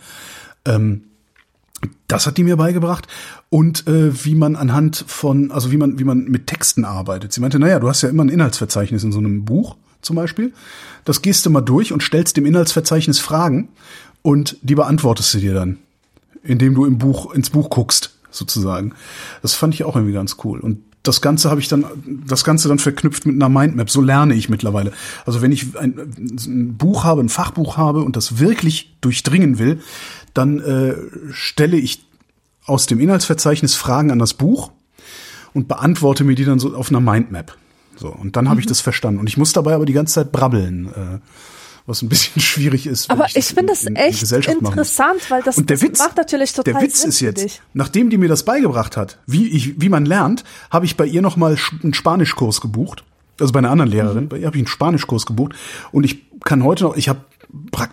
Das 2.09 2.27
hat 2.27 2.37
die 2.37 2.45
mir 2.45 2.57
beigebracht 2.57 3.09
und 3.49 3.87
äh, 3.87 4.25
wie 4.25 4.35
man 4.35 4.57
anhand 4.57 5.05
von, 5.07 5.51
also 5.51 5.73
wie 5.73 5.77
man, 5.77 5.99
wie 5.99 6.05
man 6.05 6.25
mit 6.25 6.47
Texten 6.47 6.85
arbeitet. 6.85 7.33
Sie 7.33 7.41
meinte, 7.41 7.59
naja, 7.59 7.79
du 7.79 7.89
hast 7.89 8.03
ja 8.03 8.09
immer 8.09 8.25
ein 8.25 8.29
Inhaltsverzeichnis 8.29 9.03
in 9.03 9.13
so 9.13 9.19
einem 9.19 9.45
Buch 9.45 9.77
zum 10.03 10.17
Beispiel. 10.17 10.53
Das 11.05 11.23
gehst 11.23 11.47
du 11.47 11.51
mal 11.51 11.61
durch 11.61 11.93
und 11.93 12.03
stellst 12.03 12.37
dem 12.37 12.47
Inhaltsverzeichnis 12.47 13.19
Fragen 13.19 13.69
und 14.21 14.57
die 14.63 14.75
beantwortest 14.75 15.35
du 15.35 15.39
dir 15.39 15.55
dann, 15.55 15.79
indem 16.43 16.75
du 16.75 16.85
im 16.85 16.99
Buch 16.99 17.33
ins 17.35 17.51
Buch 17.51 17.71
guckst 17.71 18.17
sozusagen. 18.31 18.95
Das 19.43 19.55
fand 19.55 19.75
ich 19.75 19.85
auch 19.85 19.97
irgendwie 19.97 20.15
ganz 20.15 20.37
cool 20.45 20.61
und 20.61 20.83
das 21.03 21.21
Ganze 21.21 21.51
habe 21.51 21.61
ich 21.61 21.69
dann, 21.69 21.85
das 22.27 22.45
Ganze 22.45 22.69
dann 22.69 22.79
verknüpft 22.79 23.27
mit 23.27 23.35
einer 23.35 23.49
Mindmap. 23.49 23.91
So 23.91 24.01
lerne 24.01 24.35
ich 24.35 24.49
mittlerweile. 24.49 24.93
Also 25.27 25.43
wenn 25.43 25.51
ich 25.51 25.77
ein, 25.77 25.99
ein 25.99 26.77
Buch 26.77 27.03
habe, 27.03 27.21
ein 27.23 27.29
Fachbuch 27.29 27.77
habe 27.77 28.03
und 28.03 28.15
das 28.15 28.39
wirklich 28.39 28.95
durchdringen 29.01 29.59
will, 29.59 29.81
dann 30.35 30.61
äh, 30.61 30.95
stelle 31.33 31.77
ich 31.77 32.05
aus 32.65 32.87
dem 32.87 33.01
Inhaltsverzeichnis 33.01 33.75
Fragen 33.75 34.11
an 34.11 34.19
das 34.19 34.35
Buch 34.35 34.71
und 35.53 35.69
beantworte 35.69 36.25
mir 36.25 36.35
die 36.35 36.45
dann 36.45 36.59
so 36.59 36.75
auf 36.75 36.91
einer 36.91 37.01
Mindmap. 37.01 37.57
So 37.97 38.09
und 38.09 38.37
dann 38.37 38.47
habe 38.49 38.57
Mhm. 38.57 38.61
ich 38.61 38.67
das 38.67 38.81
verstanden. 38.81 39.21
Und 39.21 39.29
ich 39.29 39.37
muss 39.37 39.53
dabei 39.53 39.75
aber 39.75 39.85
die 39.87 39.93
ganze 39.93 40.15
Zeit 40.15 40.33
brabbeln, 40.33 40.87
äh, 40.87 41.19
was 41.87 42.01
ein 42.03 42.09
bisschen 42.09 42.41
schwierig 42.43 42.87
ist. 42.87 43.11
Aber 43.11 43.27
ich 43.27 43.35
das 43.35 43.49
finde 43.49 43.67
das 43.73 43.83
in- 43.83 43.89
in 43.89 43.97
echt 43.97 44.23
muss. 44.23 44.31
interessant, 44.49 45.31
weil 45.31 45.43
das, 45.43 45.59
Und 45.59 45.69
der 45.69 45.77
das 45.77 45.83
Witz, 45.87 45.99
macht 45.99 46.17
natürlich 46.17 46.53
total 46.53 46.75
der 46.75 46.83
Witz 46.83 47.01
Sinn 47.01 47.09
ist 47.11 47.21
jetzt, 47.21 47.61
nachdem 47.75 48.09
die 48.09 48.17
mir 48.19 48.29
das 48.29 48.45
beigebracht 48.45 48.97
hat, 48.97 49.19
wie 49.27 49.49
ich, 49.49 49.81
wie 49.81 49.89
man 49.89 50.07
lernt, 50.07 50.45
habe 50.71 50.87
ich 50.87 50.97
bei 50.97 51.05
ihr 51.07 51.21
noch 51.23 51.37
mal 51.37 51.55
sch- 51.55 51.83
einen 51.83 51.93
Spanischkurs 51.95 52.61
gebucht. 52.61 53.05
Also 53.41 53.53
bei 53.53 53.59
einer 53.59 53.71
anderen 53.71 53.91
Lehrerin, 53.91 54.29
bei 54.29 54.39
ihr 54.39 54.47
habe 54.47 54.57
ich 54.57 54.61
einen 54.61 54.69
Spanischkurs 54.69 55.27
gebucht 55.27 55.55
und 55.91 56.05
ich 56.05 56.23
kann 56.45 56.63
heute 56.63 56.85
noch, 56.85 56.97
ich 56.97 57.09
habe 57.09 57.21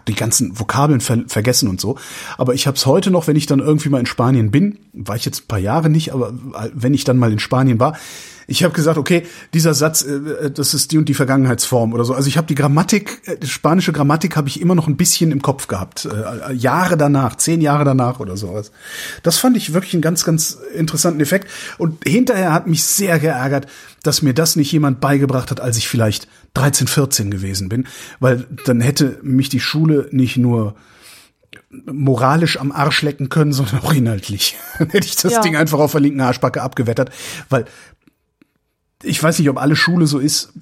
die 0.07 0.15
ganzen 0.15 0.59
Vokabeln 0.59 1.01
ver 1.01 1.23
vergessen 1.27 1.67
und 1.67 1.81
so, 1.81 1.97
aber 2.37 2.53
ich 2.53 2.67
habe 2.67 2.77
es 2.77 2.85
heute 2.85 3.11
noch, 3.11 3.27
wenn 3.27 3.35
ich 3.35 3.45
dann 3.45 3.59
irgendwie 3.59 3.89
mal 3.89 3.99
in 3.99 4.05
Spanien 4.05 4.51
bin, 4.51 4.79
war 4.93 5.15
ich 5.15 5.25
jetzt 5.25 5.43
ein 5.43 5.47
paar 5.47 5.59
Jahre 5.59 5.89
nicht, 5.89 6.13
aber 6.13 6.33
wenn 6.73 6.93
ich 6.93 7.03
dann 7.03 7.17
mal 7.17 7.31
in 7.31 7.39
Spanien 7.39 7.79
war, 7.79 7.97
ich 8.49 8.63
habe 8.63 8.73
gesagt, 8.73 8.97
okay, 8.97 9.25
dieser 9.53 9.73
Satz, 9.73 10.01
äh, 10.01 10.51
das 10.51 10.73
ist 10.73 10.91
die 10.91 10.97
und 10.97 11.07
die 11.07 11.13
Vergangenheitsform 11.13 11.93
oder 11.93 12.03
so. 12.03 12.13
Also 12.13 12.27
ich 12.27 12.37
habe 12.37 12.47
die 12.47 12.55
Grammatik, 12.55 13.21
äh, 13.25 13.37
die 13.37 13.47
spanische 13.47 13.93
Grammatik 13.93 14.35
habe 14.35 14.47
ich 14.47 14.59
immer 14.59 14.75
noch 14.75 14.87
ein 14.87 14.97
bisschen 14.97 15.31
im 15.31 15.41
Kopf 15.41 15.67
gehabt. 15.67 16.05
Äh, 16.05 16.53
Jahre 16.53 16.97
danach, 16.97 17.35
zehn 17.35 17.61
Jahre 17.61 17.85
danach 17.85 18.19
oder 18.19 18.37
sowas. 18.37 18.71
Das 19.23 19.37
fand 19.37 19.55
ich 19.55 19.73
wirklich 19.73 19.93
einen 19.93 20.01
ganz, 20.01 20.25
ganz 20.25 20.57
interessanten 20.73 21.21
Effekt. 21.21 21.47
Und 21.77 22.03
hinterher 22.05 22.51
hat 22.51 22.67
mich 22.67 22.83
sehr 22.83 23.19
geärgert, 23.19 23.67
dass 24.03 24.21
mir 24.21 24.33
das 24.33 24.55
nicht 24.55 24.71
jemand 24.71 24.99
beigebracht 24.99 25.51
hat, 25.51 25.61
als 25.61 25.77
ich 25.77 25.87
vielleicht 25.87 26.27
13, 26.55 26.87
14 26.87 27.31
gewesen 27.31 27.69
bin. 27.69 27.87
Weil 28.19 28.45
dann 28.65 28.81
hätte 28.81 29.19
mich 29.21 29.49
die 29.49 29.59
Schule 29.59 30.07
nicht 30.11 30.37
nur 30.37 30.75
moralisch 31.85 32.59
am 32.59 32.71
Arsch 32.71 33.03
lecken 33.03 33.29
können, 33.29 33.53
sondern 33.53 33.79
auch 33.81 33.93
inhaltlich. 33.93 34.55
Dann 34.79 34.89
hätte 34.89 35.07
ich 35.07 35.15
das 35.15 35.33
Ja. 35.33 35.41
Ding 35.41 35.55
einfach 35.55 35.77
auf 35.79 35.91
der 35.91 36.01
linken 36.01 36.21
Arschbacke 36.21 36.61
abgewettert, 36.63 37.11
weil 37.49 37.65
ich 39.03 39.21
weiß 39.21 39.39
nicht, 39.39 39.49
ob 39.49 39.57
alle 39.57 39.75
Schule 39.75 40.07
so 40.07 40.19
ist. 40.19 40.53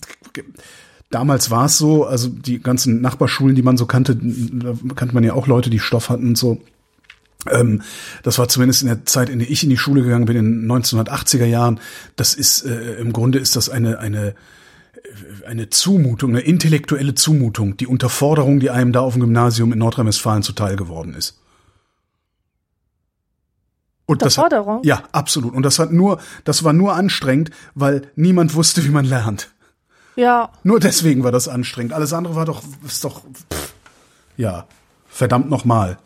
Damals 1.10 1.50
war 1.50 1.66
es 1.66 1.78
so, 1.78 2.06
also 2.06 2.28
die 2.30 2.60
ganzen 2.60 3.02
Nachbarschulen, 3.02 3.56
die 3.56 3.62
man 3.62 3.78
so 3.78 3.86
kannte, 3.86 4.16
da 4.16 4.76
kannte 4.96 5.14
man 5.14 5.24
ja 5.24 5.34
auch 5.34 5.48
Leute, 5.48 5.70
die 5.70 5.80
Stoff 5.80 6.10
hatten 6.10 6.30
und 6.30 6.38
so. 6.38 6.62
Ähm, 7.50 7.82
das 8.24 8.40
war 8.40 8.50
zumindest 8.50 8.82
in 8.82 8.90
der 8.90 9.06
Zeit, 9.06 9.30
in 9.30 9.40
der 9.40 9.50
ich 9.50 9.64
in 9.64 9.70
die 9.70 9.78
Schule 9.78 10.04
gegangen 10.04 10.26
bin, 10.26 10.36
in 10.36 10.68
den 10.68 10.72
1980er 10.72 11.46
Jahren. 11.46 11.80
Das 12.16 12.34
ist 12.34 12.64
äh, 12.66 12.96
im 12.96 13.14
Grunde 13.14 13.40
ist 13.40 13.56
das 13.56 13.70
eine 13.70 14.00
eine 14.00 14.36
eine 15.48 15.70
Zumutung, 15.70 16.32
eine 16.32 16.42
intellektuelle 16.42 17.16
Zumutung, 17.16 17.78
die 17.78 17.88
Unterforderung, 17.88 18.60
die 18.60 18.70
einem 18.70 18.92
da 18.92 19.00
auf 19.02 19.14
dem 19.14 19.22
Gymnasium 19.22 19.72
in 19.72 19.80
Nordrhein-Westfalen 19.80 20.44
zuteil 20.44 20.76
geworden 20.76 21.14
ist. 21.14 21.40
Und 24.08 24.22
das 24.22 24.38
hat, 24.38 24.54
ja, 24.84 25.04
absolut. 25.12 25.54
Und 25.54 25.64
das 25.64 25.80
hat 25.80 25.92
nur, 25.92 26.20
das 26.46 26.64
war 26.64 26.72
nur 26.72 26.96
anstrengend, 26.96 27.52
weil 27.76 28.10
niemand 28.16 28.56
wusste, 28.56 28.86
wie 28.86 28.90
man 28.90 29.04
lernt. 29.06 29.52
Ja, 30.16 30.50
Nur 30.64 30.80
deswegen 30.80 31.24
war 31.24 31.32
das 31.32 31.48
anstrengend. 31.48 31.94
Alles 31.94 32.12
andere 32.12 32.34
war 32.36 32.46
doch, 32.46 32.64
ist 32.86 33.04
doch, 33.04 33.22
pff, 33.22 33.74
ja, 34.38 34.66
verdammt 35.08 35.50
nochmal. 35.50 36.00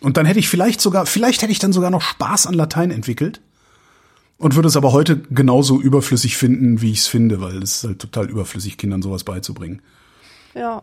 Und 0.00 0.18
dann 0.18 0.26
hätte 0.26 0.38
ich 0.38 0.48
vielleicht 0.48 0.80
sogar, 0.80 1.06
vielleicht 1.06 1.42
hätte 1.42 1.50
ich 1.50 1.58
dann 1.58 1.72
sogar 1.72 1.90
noch 1.90 2.02
Spaß 2.02 2.46
an 2.46 2.54
Latein 2.54 2.90
entwickelt 2.90 3.40
und 4.36 4.54
würde 4.54 4.68
es 4.68 4.76
aber 4.76 4.92
heute 4.92 5.18
genauso 5.30 5.80
überflüssig 5.80 6.36
finden, 6.36 6.80
wie 6.82 6.92
ich 6.92 7.00
es 7.00 7.06
finde, 7.06 7.40
weil 7.40 7.62
es 7.62 7.76
ist 7.76 7.84
halt 7.84 7.98
total 8.00 8.28
überflüssig, 8.28 8.76
Kindern 8.76 9.02
sowas 9.02 9.24
beizubringen. 9.24 9.82
ja. 10.54 10.82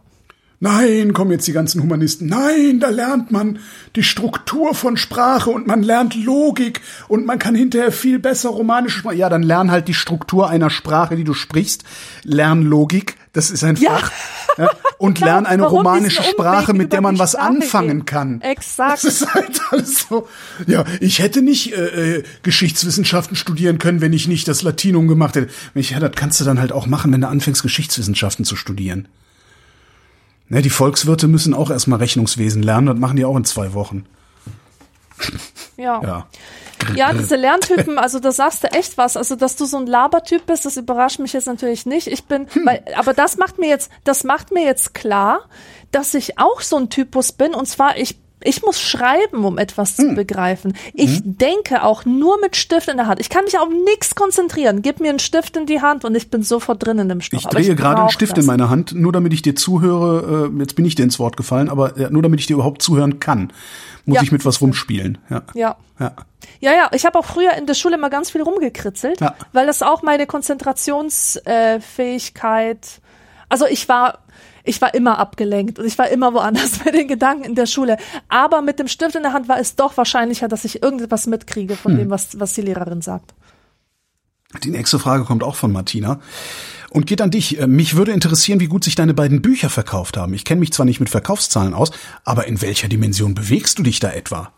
Nein, 0.60 1.14
kommen 1.14 1.30
jetzt 1.30 1.46
die 1.48 1.52
ganzen 1.54 1.84
Humanisten. 1.84 2.28
Nein, 2.28 2.80
da 2.80 2.90
lernt 2.90 3.30
man 3.30 3.60
die 3.96 4.02
Struktur 4.02 4.74
von 4.74 4.98
Sprache 4.98 5.52
und 5.52 5.68
man 5.68 5.84
lernt 5.84 6.16
Logik 6.16 6.82
und 7.08 7.28
man 7.28 7.38
kann 7.38 7.54
hinterher 7.54 7.92
viel 7.92 8.18
besser 8.18 8.50
romanische 8.50 9.00
Sprache. 9.00 9.16
Ja, 9.16 9.30
dann 9.30 9.44
lern 9.44 9.70
halt 9.70 9.88
die 9.88 9.94
Struktur 9.94 10.50
einer 10.50 10.72
Sprache, 10.72 11.16
die 11.16 11.24
du 11.24 11.36
sprichst. 11.36 11.84
Lern 12.24 12.64
Logik, 12.64 13.18
das 13.34 13.52
ist 13.52 13.64
ein 13.64 13.76
Ja. 13.76 13.98
Fach. 13.98 14.12
Ja, 14.58 14.72
und 14.98 15.20
lern 15.20 15.46
eine 15.46 15.62
Warum 15.62 15.78
romanische 15.78 16.24
Sprache, 16.24 16.74
mit 16.74 16.92
der 16.92 17.02
man 17.02 17.20
was 17.20 17.34
Sprache 17.34 17.46
anfangen 17.48 17.90
gehen? 18.00 18.06
kann. 18.06 18.42
Exakt. 18.42 18.94
Das 18.94 19.04
ist 19.04 19.32
halt 19.32 19.62
alles 19.70 20.08
so. 20.10 20.28
Ja, 20.66 20.86
ich 21.00 21.20
hätte 21.20 21.44
nicht 21.44 21.74
äh, 21.74 22.16
äh, 22.18 22.24
Geschichtswissenschaften 22.42 23.36
studieren 23.36 23.78
können, 23.78 24.02
wenn 24.02 24.14
ich 24.14 24.28
nicht 24.28 24.48
das 24.48 24.64
Latinum 24.64 25.08
gemacht 25.08 25.36
hätte. 25.36 25.50
Ja, 25.76 26.00
das 26.00 26.14
kannst 26.16 26.42
du 26.42 26.46
dann 26.46 26.60
halt 26.60 26.72
auch 26.72 26.88
machen, 26.88 27.14
wenn 27.14 27.22
du 27.22 27.28
anfängst, 27.28 27.62
Geschichtswissenschaften 27.62 28.44
zu 28.44 28.56
studieren. 28.56 29.08
Ne, 30.50 30.62
die 30.62 30.70
Volkswirte 30.70 31.28
müssen 31.28 31.54
auch 31.54 31.70
erstmal 31.70 32.00
Rechnungswesen 32.00 32.64
lernen, 32.64 32.88
das 32.88 32.98
machen 32.98 33.18
die 33.18 33.26
auch 33.26 33.36
in 33.36 33.44
zwei 33.46 33.74
Wochen. 33.74 34.06
Ja. 35.78 36.02
Ja. 36.02 36.28
Ja, 36.96 37.12
diese 37.12 37.36
Lerntypen, 37.36 37.98
also 37.98 38.20
da 38.20 38.32
sagst 38.32 38.64
du 38.64 38.68
echt 38.68 38.98
was. 38.98 39.18
Also, 39.18 39.36
dass 39.36 39.56
du 39.56 39.66
so 39.66 39.78
ein 39.78 39.88
Labertyp 39.88 40.46
bist, 40.46 40.66
das 40.66 40.78
überrascht 40.78 41.20
mich 41.20 41.34
jetzt 41.34 41.48
natürlich 41.48 41.86
nicht. 41.86 42.08
Ich 42.08 42.26
bin, 42.26 42.48
Hm. 42.52 42.66
weil, 42.66 42.84
aber 42.96 43.14
das 43.14 43.38
macht 43.38 43.58
mir 43.58 43.68
jetzt, 43.68 43.92
das 44.04 44.24
macht 44.24 44.52
mir 44.52 44.64
jetzt 44.64 44.94
klar, 44.94 45.42
dass 45.92 46.14
ich 46.14 46.38
auch 46.40 46.62
so 46.62 46.78
ein 46.78 46.90
Typus 46.90 47.32
bin. 47.32 47.56
Und 47.56 47.66
zwar, 47.68 47.98
ich, 47.98 48.20
ich 48.44 48.62
muss 48.64 48.80
schreiben, 48.80 49.46
um 49.46 49.58
etwas 49.58 49.98
Hm. 49.98 50.10
zu 50.10 50.16
begreifen. 50.16 50.74
Ich 50.94 51.22
denke 51.24 51.84
auch 51.84 52.06
nur 52.06 52.40
mit 52.40 52.56
Stift 52.56 52.88
in 52.88 52.98
der 52.98 53.08
Hand. 53.08 53.20
Ich 53.20 53.30
kann 53.30 53.44
mich 53.46 53.58
auf 53.58 53.70
nichts 53.86 54.16
konzentrieren. 54.16 54.82
Gib 54.82 55.00
mir 55.00 55.10
einen 55.10 55.20
Stift 55.20 55.58
in 55.58 55.66
die 55.66 55.82
Hand 55.82 56.06
und 56.06 56.16
ich 56.16 56.30
bin 56.30 56.44
sofort 56.44 56.86
drin 56.86 57.00
in 57.00 57.10
dem 57.10 57.22
Stoff. 57.22 57.42
Ich 57.42 57.48
drehe 57.48 57.76
gerade 57.76 58.02
einen 58.02 58.10
Stift 58.10 58.38
das. 58.38 58.44
in 58.44 58.48
meiner 58.48 58.70
Hand, 58.70 58.94
nur 58.94 59.12
damit 59.12 59.34
ich 59.34 59.42
dir 59.42 59.56
zuhöre. 59.56 60.50
Äh, 60.56 60.60
jetzt 60.60 60.76
bin 60.76 60.86
ich 60.86 60.96
dir 60.96 61.04
ins 61.04 61.20
Wort 61.20 61.38
gefallen, 61.38 61.70
aber 61.70 61.94
nur 62.12 62.22
damit 62.22 62.40
ich 62.40 62.46
dir 62.48 62.54
überhaupt 62.54 62.82
zuhören 62.82 63.20
kann, 63.20 63.52
muss 64.06 64.18
Ja. 64.18 64.24
ich 64.24 64.32
mit 64.32 64.46
was 64.46 64.62
rumspielen. 64.62 65.18
Ja. 65.30 65.42
Ja. 65.56 65.76
Ja. 66.00 66.12
Ja, 66.60 66.72
ja, 66.74 66.90
ich 66.94 67.06
habe 67.06 67.18
auch 67.20 67.26
früher 67.26 67.54
in 67.54 67.66
der 67.66 67.74
Schule 67.74 67.96
immer 67.96 68.10
ganz 68.10 68.30
viel 68.30 68.42
rumgekritzelt, 68.42 69.20
Ja. 69.20 69.36
weil 69.54 69.66
das 69.68 69.82
auch 69.82 70.02
meine 70.04 70.28
Konzentrationsfähigkeit, 70.28 72.78
äh, 72.86 73.02
also 73.50 73.66
ich 73.66 73.90
war, 73.90 74.20
ich 74.68 74.82
war 74.82 74.94
immer 74.94 75.18
abgelenkt 75.20 75.80
und 75.80 75.86
ich 75.86 75.98
war 75.98 76.10
immer 76.10 76.34
woanders 76.34 76.80
bei 76.86 76.92
den 76.92 77.08
Gedanken 77.08 77.44
in 77.44 77.56
der 77.56 77.66
Schule. 77.66 77.98
Aber 78.30 78.62
mit 78.62 78.80
dem 78.80 78.88
Stift 78.88 79.16
in 79.16 79.24
der 79.24 79.34
Hand 79.34 79.48
war 79.50 79.60
es 79.60 79.76
doch 79.76 79.98
wahrscheinlicher, 79.98 80.48
dass 80.48 80.66
ich 80.66 80.84
irgendetwas 80.84 81.28
mitkriege 81.28 81.76
von 81.76 81.94
Hm. 81.94 81.98
dem, 82.00 82.10
was, 82.10 82.40
was 82.40 82.54
die 82.54 82.62
Lehrerin 82.62 83.02
sagt. 83.02 83.34
Die 84.64 84.70
nächste 84.70 84.98
Frage 85.00 85.24
kommt 85.26 85.44
auch 85.44 85.56
von 85.56 85.72
Martina. 85.72 86.20
und 86.90 87.06
geht 87.06 87.22
an 87.22 87.32
dich. 87.32 87.60
Äh, 87.60 87.68
mich 87.68 87.96
würde 87.98 88.14
interessieren, 88.14 88.60
wie 88.62 88.68
gut 88.68 88.84
sich 88.86 88.96
deine 88.96 89.14
beiden 89.14 89.42
Bücher 89.42 89.70
verkauft 89.70 90.16
haben. 90.18 90.34
Ich 90.34 90.46
kenne 90.46 90.60
mich 90.62 90.72
zwar 90.72 90.86
nicht 90.86 91.00
mit 91.02 91.10
Verkaufszahlen 91.10 91.74
aus, 91.74 91.92
aber 92.24 92.48
in 92.48 92.62
welcher 92.62 92.88
Dimension 92.88 93.36
bewegst 93.36 93.78
du 93.78 93.84
dich 93.84 94.00
da 94.00 94.10
etwa? 94.12 94.52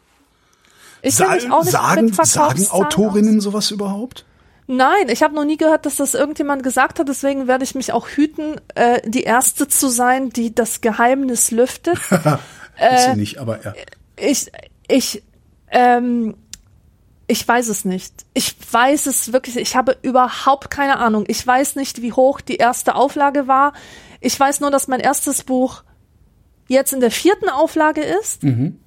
Ich 1.02 1.16
Sa 1.16 1.38
sagen, 1.64 2.14
sagen 2.14 2.68
Autorinnen 2.70 3.38
aus. 3.38 3.44
sowas 3.44 3.72
überhaupt? 3.72 4.26
Nein, 4.72 5.10
ich 5.10 5.24
habe 5.24 5.34
noch 5.34 5.46
nie 5.46 5.58
gehört, 5.58 5.88
dass 5.88 5.96
das 5.96 6.14
irgendjemand 6.14 6.62
gesagt 6.62 7.00
hat. 7.00 7.10
Deswegen 7.10 7.48
werde 7.48 7.64
ich 7.64 7.74
mich 7.74 7.92
auch 7.92 8.08
hüten, 8.08 8.62
äh, 8.76 9.02
die 9.04 9.24
erste 9.24 9.68
zu 9.68 9.90
sein, 9.90 10.30
die 10.30 10.54
das 10.54 10.82
Geheimnis 10.82 11.50
lüftet. 11.50 11.98
äh, 12.78 12.96
Ist 12.96 13.06
sie 13.06 13.16
nicht, 13.16 13.40
aber 13.40 13.60
ja. 13.64 13.74
Ich, 14.16 14.52
ich, 14.88 15.24
ähm, 15.72 16.36
ich 17.26 17.48
weiß 17.48 17.68
es 17.68 17.84
nicht. 17.84 18.14
Ich 18.36 18.56
weiß 18.72 19.08
es 19.08 19.34
wirklich. 19.34 19.58
Ich 19.58 19.76
habe 19.76 19.98
überhaupt 20.04 20.70
keine 20.70 21.00
Ahnung. 21.00 21.24
Ich 21.28 21.46
weiß 21.46 21.76
nicht, 21.76 22.04
wie 22.04 22.14
hoch 22.14 22.40
die 22.40 22.58
erste 22.58 22.94
Auflage 22.94 23.48
war. 23.48 23.74
Ich 24.22 24.40
weiß 24.40 24.60
nur, 24.60 24.70
dass 24.70 24.88
mein 24.88 25.00
erstes 25.00 25.44
Buch 25.44 25.84
jetzt 26.68 26.94
in 26.94 27.00
der 27.00 27.10
vierten 27.10 27.50
Auflage 27.50 28.02
ist. 28.02 28.44
Mhm. 28.44 28.80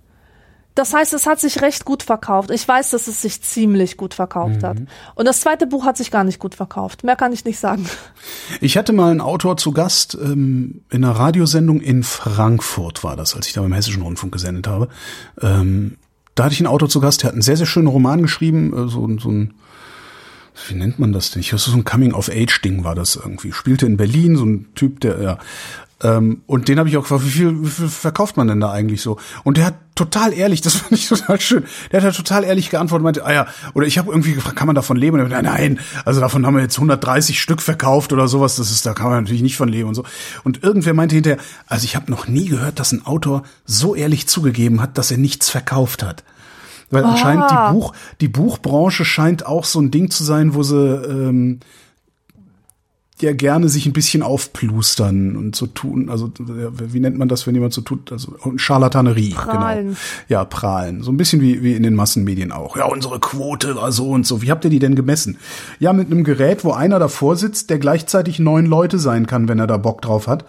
Das 0.74 0.94
heißt, 0.94 1.12
es 1.12 1.26
hat 1.26 1.38
sich 1.38 1.60
recht 1.60 1.84
gut 1.84 2.02
verkauft. 2.02 2.50
Ich 2.50 2.66
weiß, 2.66 2.90
dass 2.90 3.06
es 3.06 3.20
sich 3.20 3.42
ziemlich 3.42 3.96
gut 3.96 4.14
verkauft 4.14 4.62
mhm. 4.62 4.66
hat. 4.66 4.76
Und 5.14 5.26
das 5.26 5.40
zweite 5.40 5.66
Buch 5.66 5.84
hat 5.84 5.96
sich 5.96 6.10
gar 6.10 6.24
nicht 6.24 6.38
gut 6.38 6.54
verkauft. 6.54 7.04
Mehr 7.04 7.16
kann 7.16 7.32
ich 7.32 7.44
nicht 7.44 7.58
sagen. 7.58 7.86
Ich 8.60 8.76
hatte 8.76 8.92
mal 8.92 9.10
einen 9.10 9.20
Autor 9.20 9.56
zu 9.56 9.72
Gast 9.72 10.16
ähm, 10.20 10.82
in 10.90 11.04
einer 11.04 11.14
Radiosendung 11.14 11.80
in 11.80 12.02
Frankfurt, 12.02 13.04
war 13.04 13.16
das, 13.16 13.34
als 13.34 13.46
ich 13.46 13.52
da 13.52 13.60
beim 13.60 13.72
Hessischen 13.72 14.02
Rundfunk 14.02 14.32
gesendet 14.32 14.66
habe. 14.66 14.88
Ähm, 15.40 15.96
da 16.34 16.44
hatte 16.44 16.54
ich 16.54 16.60
einen 16.60 16.68
Autor 16.68 16.88
zu 16.88 17.00
Gast, 17.00 17.22
der 17.22 17.28
hat 17.28 17.34
einen 17.34 17.42
sehr, 17.42 17.56
sehr 17.56 17.66
schönen 17.66 17.88
Roman 17.88 18.22
geschrieben, 18.22 18.72
äh, 18.72 18.88
so, 18.88 19.06
so 19.18 19.30
ein 19.30 19.54
wie 20.68 20.74
nennt 20.74 20.98
man 20.98 21.12
das 21.12 21.30
denn? 21.30 21.40
Ich 21.40 21.50
so 21.50 21.72
ein 21.72 21.84
Coming-of-Age-Ding 21.84 22.84
war 22.84 22.94
das 22.94 23.16
irgendwie. 23.16 23.52
Spielte 23.52 23.86
in 23.86 23.96
Berlin, 23.96 24.36
so 24.36 24.44
ein 24.44 24.68
Typ, 24.74 25.00
der, 25.00 25.20
ja. 25.22 25.38
Ähm, 26.02 26.42
und 26.46 26.68
den 26.68 26.78
habe 26.78 26.88
ich 26.88 26.96
auch 26.96 27.02
gefragt, 27.02 27.24
wie 27.24 27.30
viel, 27.30 27.62
wie 27.62 27.70
viel 27.70 27.88
verkauft 27.88 28.36
man 28.36 28.48
denn 28.48 28.60
da 28.60 28.72
eigentlich 28.72 29.02
so? 29.02 29.18
Und 29.44 29.56
der 29.56 29.66
hat 29.66 29.74
total 29.94 30.32
ehrlich, 30.32 30.60
das 30.60 30.74
fand 30.76 30.92
ich 30.92 31.08
total 31.08 31.40
schön, 31.40 31.64
der 31.90 32.00
hat 32.00 32.04
halt 32.04 32.16
total 32.16 32.44
ehrlich 32.44 32.70
geantwortet, 32.70 33.04
meinte, 33.04 33.24
ah 33.24 33.32
ja, 33.32 33.46
oder 33.74 33.86
ich 33.86 33.98
habe 33.98 34.10
irgendwie 34.10 34.32
gefragt, 34.32 34.56
kann 34.56 34.66
man 34.66 34.74
davon 34.74 34.96
leben? 34.96 35.18
Und 35.18 35.26
er 35.26 35.28
meinte, 35.28 35.50
nein, 35.50 35.80
also 36.04 36.20
davon 36.20 36.44
haben 36.44 36.54
wir 36.54 36.62
jetzt 36.62 36.76
130 36.76 37.40
Stück 37.40 37.62
verkauft 37.62 38.12
oder 38.12 38.26
sowas, 38.26 38.56
das 38.56 38.70
ist, 38.70 38.84
da 38.84 38.94
kann 38.94 39.10
man 39.10 39.22
natürlich 39.22 39.42
nicht 39.42 39.56
von 39.56 39.68
leben 39.68 39.88
und 39.88 39.94
so. 39.94 40.04
Und 40.42 40.62
irgendwer 40.64 40.94
meinte 40.94 41.14
hinterher, 41.14 41.38
also 41.66 41.84
ich 41.84 41.94
habe 41.94 42.10
noch 42.10 42.26
nie 42.26 42.48
gehört, 42.48 42.80
dass 42.80 42.92
ein 42.92 43.06
Autor 43.06 43.44
so 43.64 43.94
ehrlich 43.94 44.26
zugegeben 44.26 44.80
hat, 44.80 44.98
dass 44.98 45.10
er 45.10 45.18
nichts 45.18 45.50
verkauft 45.50 46.02
hat. 46.02 46.24
Weil 46.92 47.04
ah. 47.04 47.10
anscheinend 47.10 47.50
die 47.50 47.72
Buch, 47.72 47.92
die 48.20 48.28
Buchbranche 48.28 49.04
scheint 49.04 49.44
auch 49.46 49.64
so 49.64 49.80
ein 49.80 49.90
Ding 49.90 50.10
zu 50.10 50.22
sein, 50.22 50.54
wo 50.54 50.62
sie 50.62 50.76
ähm, 50.76 51.58
ja 53.22 53.32
gerne 53.32 53.68
sich 53.68 53.86
ein 53.86 53.92
bisschen 53.92 54.22
aufplustern 54.22 55.36
und 55.36 55.56
so 55.56 55.66
tun. 55.66 56.10
Also 56.10 56.30
wie 56.38 57.00
nennt 57.00 57.16
man 57.16 57.28
das, 57.28 57.46
wenn 57.46 57.54
jemand 57.54 57.72
so 57.72 57.80
tut? 57.80 58.12
Also 58.12 58.36
Charlatanerie, 58.56 59.30
genau. 59.30 59.42
prahlen. 59.42 59.84
genau. 59.86 59.98
Ja, 60.28 60.44
prahlen. 60.44 61.02
So 61.02 61.10
ein 61.10 61.16
bisschen 61.16 61.40
wie, 61.40 61.62
wie 61.62 61.74
in 61.74 61.82
den 61.82 61.94
Massenmedien 61.94 62.52
auch. 62.52 62.76
Ja, 62.76 62.84
unsere 62.86 63.20
Quote 63.20 63.76
war 63.76 63.90
so 63.90 64.10
und 64.10 64.26
so. 64.26 64.42
Wie 64.42 64.50
habt 64.50 64.64
ihr 64.64 64.70
die 64.70 64.80
denn 64.80 64.94
gemessen? 64.94 65.38
Ja, 65.78 65.92
mit 65.92 66.10
einem 66.10 66.24
Gerät, 66.24 66.64
wo 66.64 66.72
einer 66.72 66.98
davor 66.98 67.36
sitzt, 67.36 67.70
der 67.70 67.78
gleichzeitig 67.78 68.38
neun 68.38 68.66
Leute 68.66 68.98
sein 68.98 69.26
kann, 69.26 69.48
wenn 69.48 69.58
er 69.58 69.66
da 69.66 69.78
Bock 69.78 70.02
drauf 70.02 70.26
hat. 70.26 70.44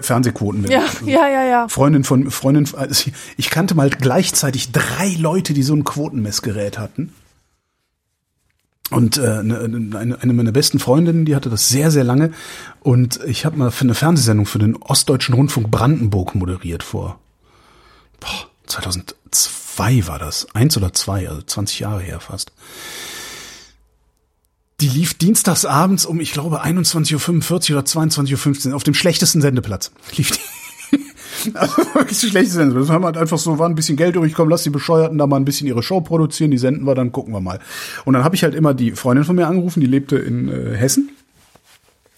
Fernsehquoten. 0.00 0.70
Ja, 0.70 0.84
ja, 1.04 1.28
ja, 1.28 1.44
ja. 1.44 1.68
Freundin 1.68 2.04
von 2.04 2.30
Freundin, 2.30 2.68
also 2.76 3.10
ich 3.36 3.50
kannte 3.50 3.74
mal 3.74 3.90
gleichzeitig 3.90 4.72
drei 4.72 5.14
Leute, 5.18 5.54
die 5.54 5.62
so 5.62 5.74
ein 5.74 5.84
Quotenmessgerät 5.84 6.78
hatten. 6.78 7.12
Und 8.90 9.18
äh, 9.18 9.20
eine, 9.20 9.58
eine, 9.60 10.22
eine 10.22 10.32
meiner 10.32 10.52
besten 10.52 10.78
Freundinnen, 10.78 11.26
die 11.26 11.36
hatte 11.36 11.50
das 11.50 11.68
sehr, 11.68 11.90
sehr 11.90 12.04
lange. 12.04 12.32
Und 12.80 13.20
ich 13.26 13.44
habe 13.44 13.56
mal 13.56 13.70
für 13.70 13.84
eine 13.84 13.94
Fernsehsendung 13.94 14.46
für 14.46 14.58
den 14.58 14.76
Ostdeutschen 14.76 15.34
Rundfunk 15.34 15.70
Brandenburg 15.70 16.34
moderiert 16.34 16.82
vor 16.82 17.18
boah, 18.20 18.48
2002 18.66 20.06
war 20.06 20.18
das. 20.18 20.46
Eins 20.54 20.76
oder 20.76 20.92
zwei, 20.92 21.28
also 21.28 21.42
20 21.42 21.80
Jahre 21.80 22.00
her 22.00 22.20
fast. 22.20 22.52
Die 24.80 24.88
lief 24.88 25.14
dienstags 25.14 25.64
abends 25.64 26.06
um, 26.06 26.20
ich 26.20 26.32
glaube, 26.32 26.64
21.45 26.64 27.72
Uhr 27.72 27.78
oder 27.78 27.86
22.15 27.86 28.68
Uhr 28.68 28.76
auf 28.76 28.84
dem 28.84 28.94
schlechtesten 28.94 29.40
Sendeplatz. 29.40 29.90
Lief 30.16 30.30
die. 30.30 30.38
Also 31.54 31.76
wirklich 31.94 32.18
die 32.20 32.30
schlechte 32.30 32.52
Sendung. 32.52 32.80
Das 32.80 32.88
haben 32.88 33.04
halt 33.04 33.16
einfach 33.16 33.38
so, 33.38 33.58
war 33.58 33.68
ein 33.68 33.74
bisschen 33.74 33.96
Geld 33.96 34.16
komm, 34.34 34.48
lass 34.48 34.64
die 34.64 34.70
Bescheuerten 34.70 35.18
da 35.18 35.26
mal 35.26 35.36
ein 35.36 35.44
bisschen 35.44 35.66
ihre 35.66 35.82
Show 35.82 36.00
produzieren, 36.00 36.50
die 36.50 36.58
senden 36.58 36.84
wir, 36.84 36.94
dann 36.94 37.12
gucken 37.12 37.32
wir 37.32 37.40
mal. 37.40 37.60
Und 38.04 38.14
dann 38.14 38.24
habe 38.24 38.34
ich 38.34 38.42
halt 38.42 38.54
immer 38.54 38.74
die 38.74 38.92
Freundin 38.92 39.24
von 39.24 39.36
mir 39.36 39.46
angerufen, 39.46 39.80
die 39.80 39.86
lebte 39.86 40.16
in 40.16 40.48
äh, 40.48 40.76
Hessen 40.76 41.10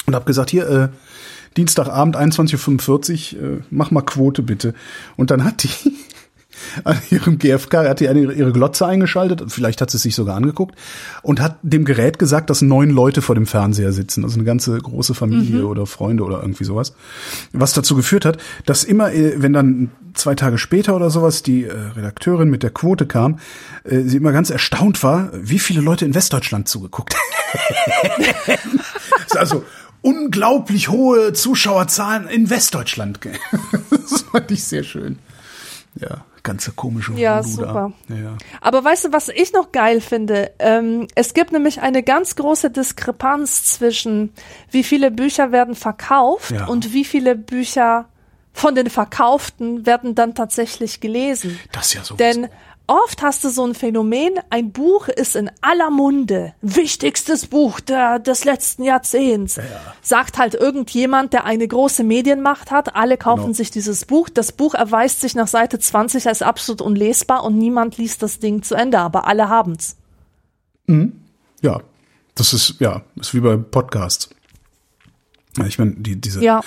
und 0.07 0.15
habe 0.15 0.25
gesagt, 0.25 0.51
hier, 0.51 0.69
äh, 0.69 0.89
Dienstagabend 1.57 2.17
21.45 2.17 3.37
Uhr, 3.37 3.43
äh, 3.43 3.61
mach 3.71 3.91
mal 3.91 4.03
Quote 4.03 4.43
bitte. 4.43 4.75
Und 5.17 5.31
dann 5.31 5.45
hat 5.45 5.65
die 5.65 5.93
an 6.85 6.99
ihrem 7.11 7.39
GFK, 7.39 7.89
hat 7.89 8.01
die 8.01 8.05
ihre, 8.05 8.53
Glotze 8.53 8.87
eingeschaltet, 8.87 9.43
vielleicht 9.49 9.81
hat 9.81 9.91
sie 9.91 9.97
es 9.97 10.03
sich 10.03 10.15
sogar 10.15 10.37
angeguckt 10.37 10.77
und 11.23 11.41
hat 11.41 11.59
dem 11.63 11.85
Gerät 11.85 12.19
gesagt, 12.19 12.51
dass 12.51 12.63
neun 12.63 12.91
Leute 12.91 13.23
vor 13.23 13.35
dem 13.35 13.47
Fernseher 13.47 13.93
sitzen, 13.93 14.25
also 14.25 14.37
eine 14.37 14.45
ganze 14.45 14.77
große 14.79 15.15
Familie 15.15 15.61
mhm. 15.61 15.67
oder 15.67 15.87
Freunde 15.87 16.25
oder 16.25 16.41
irgendwie 16.41 16.65
sowas. 16.65 16.95
Was 17.53 17.73
dazu 17.73 17.95
geführt 17.95 18.25
hat, 18.25 18.39
dass 18.67 18.85
immer, 18.85 19.13
äh, 19.13 19.35
wenn 19.37 19.53
dann 19.53 19.91
zwei 20.15 20.35
Tage 20.35 20.59
später 20.59 20.97
oder 20.97 21.11
sowas 21.11 21.43
die 21.43 21.65
äh, 21.65 21.73
Redakteurin 21.73 22.51
mit 22.51 22.63
der 22.63 22.71
Quote 22.71 23.07
kam, 23.07 23.39
äh, 23.85 24.01
sie 24.01 24.17
immer 24.17 24.33
ganz 24.33 24.51
erstaunt 24.51 25.03
war, 25.03 25.31
wie 25.35 25.59
viele 25.59 25.81
Leute 25.81 26.05
in 26.05 26.15
Westdeutschland 26.15 26.69
zugeguckt. 26.69 27.15
also 29.37 29.65
unglaublich 30.03 30.89
hohe 30.89 31.33
Zuschauerzahlen 31.33 32.29
in 32.29 32.51
Westdeutschland. 32.51 33.21
das 33.91 34.23
fand 34.23 34.51
ich 34.51 34.65
sehr 34.65 34.83
schön. 34.83 35.19
Ja 35.95 36.25
ganze 36.43 36.73
komische 36.73 37.13
Ja, 37.15 37.43
super. 37.43 37.93
Ja. 38.09 38.37
Aber 38.61 38.85
weißt 38.85 39.07
du, 39.07 39.13
was 39.13 39.29
ich 39.29 39.53
noch 39.53 39.73
geil 39.73 40.01
finde? 40.01 40.53
Ähm, 40.59 41.07
es 41.15 41.35
gibt 41.35 41.53
nämlich 41.53 41.81
eine 41.81 42.03
ganz 42.03 42.37
große 42.37 42.71
Diskrepanz 42.71 43.65
zwischen, 43.65 44.33
wie 44.71 44.85
viele 44.85 45.11
Bücher 45.11 45.53
werden 45.53 45.75
verkauft 45.75 46.51
ja. 46.51 46.67
und 46.67 46.93
wie 46.93 47.05
viele 47.05 47.37
Bücher 47.37 48.07
von 48.53 48.75
den 48.75 48.91
Verkauften 48.91 49.87
werden 49.87 50.15
dann 50.15 50.35
tatsächlich 50.35 51.01
gelesen. 51.01 51.59
Das 51.73 51.87
ist 51.87 51.95
ja 51.95 52.05
so. 52.05 52.17
Denn 52.17 52.49
oft 52.91 53.23
hast 53.23 53.45
du 53.45 53.51
so 53.51 53.65
ein 53.65 53.75
Phänomen, 53.75 54.35
ein 54.51 54.73
Buch 54.73 55.07
ist 55.07 55.37
in 55.37 55.49
aller 55.61 55.91
Munde, 55.91 56.55
wichtigstes 56.61 57.47
Buch 57.47 57.79
der, 57.79 58.19
des 58.19 58.45
letzten 58.45 58.83
Jahrzehnts. 58.83 59.57
Ja. 59.57 59.63
Sagt 60.03 60.39
halt 60.39 60.55
irgendjemand, 60.55 61.33
der 61.33 61.45
eine 61.45 61.67
große 61.69 62.03
Medienmacht 62.03 62.73
hat, 62.73 62.97
alle 62.97 63.17
kaufen 63.17 63.43
genau. 63.43 63.55
sich 63.55 63.71
dieses 63.71 64.05
Buch. 64.07 64.29
Das 64.29 64.51
Buch 64.51 64.75
erweist 64.75 65.21
sich 65.21 65.37
nach 65.37 65.47
Seite 65.47 65.79
20 65.79 66.27
als 66.27 66.43
absolut 66.43 66.83
unlesbar 66.83 67.45
und 67.45 67.57
niemand 67.57 67.97
liest 67.97 68.25
das 68.25 68.41
Ding 68.41 68.63
zu 68.63 68.75
Ende, 68.75 68.99
aber 68.99 69.29
alle 69.29 69.49
haben's. 69.49 69.97
Mhm. 70.87 71.21
Ja, 71.63 71.81
das 72.35 72.53
ist, 72.53 72.81
ja, 72.81 73.03
ist 73.15 73.35
wie 73.35 73.41
bei 73.41 73.57
Podcasts. 73.57 74.31
Ich 75.65 75.79
meine, 75.79 75.93
die, 75.93 76.21
diese, 76.21 76.43
ja 76.43 76.61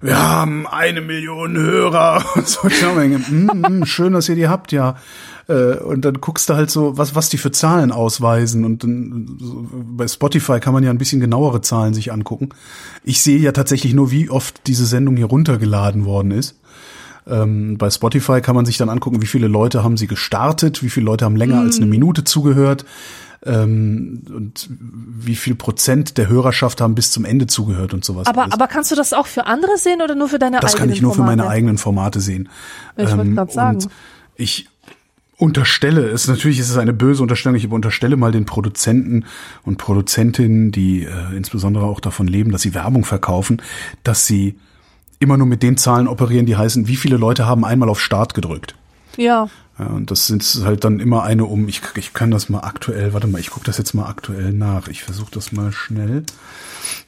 wir 0.00 0.18
haben 0.18 0.66
eine 0.66 1.00
Million 1.00 1.56
Hörer 1.56 2.24
und 2.34 2.48
so. 2.48 2.68
Mm, 2.68 3.84
schön, 3.84 4.12
dass 4.12 4.28
ihr 4.28 4.36
die 4.36 4.48
habt, 4.48 4.72
ja. 4.72 4.96
Äh, 5.48 5.78
und 5.78 6.04
dann 6.04 6.20
guckst 6.20 6.48
du 6.48 6.54
halt 6.54 6.70
so, 6.70 6.96
was, 6.96 7.14
was 7.14 7.30
die 7.30 7.38
für 7.38 7.50
Zahlen 7.50 7.90
ausweisen. 7.90 8.64
Und 8.64 8.84
dann, 8.84 9.38
so, 9.40 9.66
bei 9.72 10.06
Spotify 10.06 10.60
kann 10.60 10.74
man 10.74 10.84
ja 10.84 10.90
ein 10.90 10.98
bisschen 10.98 11.20
genauere 11.20 11.60
Zahlen 11.62 11.94
sich 11.94 12.12
angucken. 12.12 12.50
Ich 13.02 13.22
sehe 13.22 13.38
ja 13.38 13.52
tatsächlich 13.52 13.94
nur, 13.94 14.10
wie 14.10 14.30
oft 14.30 14.66
diese 14.66 14.86
Sendung 14.86 15.16
hier 15.16 15.26
runtergeladen 15.26 16.04
worden 16.04 16.30
ist. 16.30 16.56
Ähm, 17.26 17.76
bei 17.76 17.90
Spotify 17.90 18.40
kann 18.40 18.54
man 18.54 18.64
sich 18.64 18.76
dann 18.76 18.88
angucken, 18.88 19.20
wie 19.20 19.26
viele 19.26 19.48
Leute 19.48 19.84
haben 19.84 19.96
sie 19.96 20.06
gestartet, 20.06 20.82
wie 20.82 20.88
viele 20.88 21.06
Leute 21.06 21.24
haben 21.24 21.36
länger 21.36 21.56
mhm. 21.56 21.66
als 21.66 21.76
eine 21.76 21.86
Minute 21.86 22.24
zugehört 22.24 22.86
ähm, 23.44 24.22
und 24.34 24.66
wie 24.70 25.36
viel 25.36 25.54
Prozent 25.54 26.16
der 26.16 26.28
Hörerschaft 26.28 26.80
haben 26.80 26.94
bis 26.94 27.10
zum 27.10 27.26
Ende 27.26 27.46
zugehört 27.46 27.92
und 27.92 28.04
sowas. 28.04 28.26
Aber, 28.26 28.46
aber 28.50 28.66
kannst 28.66 28.90
du 28.90 28.96
das 28.96 29.12
auch 29.12 29.26
für 29.26 29.46
andere 29.46 29.76
sehen 29.76 30.00
oder 30.00 30.14
nur 30.14 30.28
für 30.28 30.38
deine 30.38 30.58
das 30.60 30.74
eigenen 30.74 30.74
Formate? 30.74 30.74
Das 30.74 30.78
kann 30.78 30.90
ich 30.90 31.02
nur 31.02 31.14
Formate? 31.14 31.32
für 31.32 31.36
meine 31.36 31.50
eigenen 31.50 31.78
Formate 31.78 32.20
sehen. 32.20 32.48
Ich 32.96 33.10
wollte 33.10 33.22
ähm, 33.22 33.34
gerade 33.34 33.52
sagen. 33.52 33.78
Ich 34.36 34.68
unterstelle, 35.38 36.08
es 36.08 36.26
natürlich 36.26 36.58
ist 36.58 36.68
es 36.68 36.76
eine 36.76 36.92
böse 36.92 37.22
Unterstellung, 37.22 37.56
ich 37.56 37.70
unterstelle 37.70 38.16
mal 38.16 38.32
den 38.32 38.44
Produzenten 38.44 39.24
und 39.64 39.78
Produzentinnen, 39.78 40.72
die 40.72 41.04
äh, 41.04 41.36
insbesondere 41.36 41.86
auch 41.86 42.00
davon 42.00 42.26
leben, 42.26 42.50
dass 42.50 42.62
sie 42.62 42.74
Werbung 42.74 43.04
verkaufen, 43.04 43.62
dass 44.02 44.26
sie 44.26 44.56
immer 45.20 45.36
nur 45.36 45.46
mit 45.46 45.62
den 45.62 45.76
Zahlen 45.76 46.08
operieren, 46.08 46.44
die 46.44 46.56
heißen, 46.56 46.88
wie 46.88 46.96
viele 46.96 47.16
Leute 47.16 47.46
haben 47.46 47.64
einmal 47.64 47.88
auf 47.88 48.00
Start 48.00 48.34
gedrückt. 48.34 48.74
Ja. 49.16 49.48
Ja, 49.78 49.86
und 49.86 50.10
das 50.10 50.26
sind 50.26 50.42
halt 50.64 50.82
dann 50.82 50.98
immer 50.98 51.22
eine 51.22 51.44
um, 51.44 51.68
ich, 51.68 51.82
ich 51.94 52.12
kann 52.12 52.32
das 52.32 52.48
mal 52.48 52.60
aktuell, 52.60 53.12
warte 53.12 53.28
mal, 53.28 53.40
ich 53.40 53.50
gucke 53.50 53.64
das 53.64 53.78
jetzt 53.78 53.94
mal 53.94 54.06
aktuell 54.06 54.52
nach. 54.52 54.88
Ich 54.88 55.04
versuche 55.04 55.30
das 55.30 55.52
mal 55.52 55.70
schnell. 55.70 56.24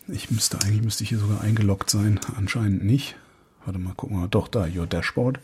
Ich 0.06 0.30
müsste, 0.30 0.60
eigentlich 0.60 0.82
müsste 0.82 1.02
ich 1.02 1.08
hier 1.08 1.18
sogar 1.18 1.40
eingeloggt 1.40 1.90
sein. 1.90 2.20
Anscheinend 2.36 2.84
nicht. 2.84 3.16
Warte 3.64 3.80
mal, 3.80 3.94
gucken 3.94 4.20
wir. 4.20 4.28
Doch, 4.28 4.46
da, 4.46 4.66
Your 4.72 4.86
Dashboard. 4.86 5.40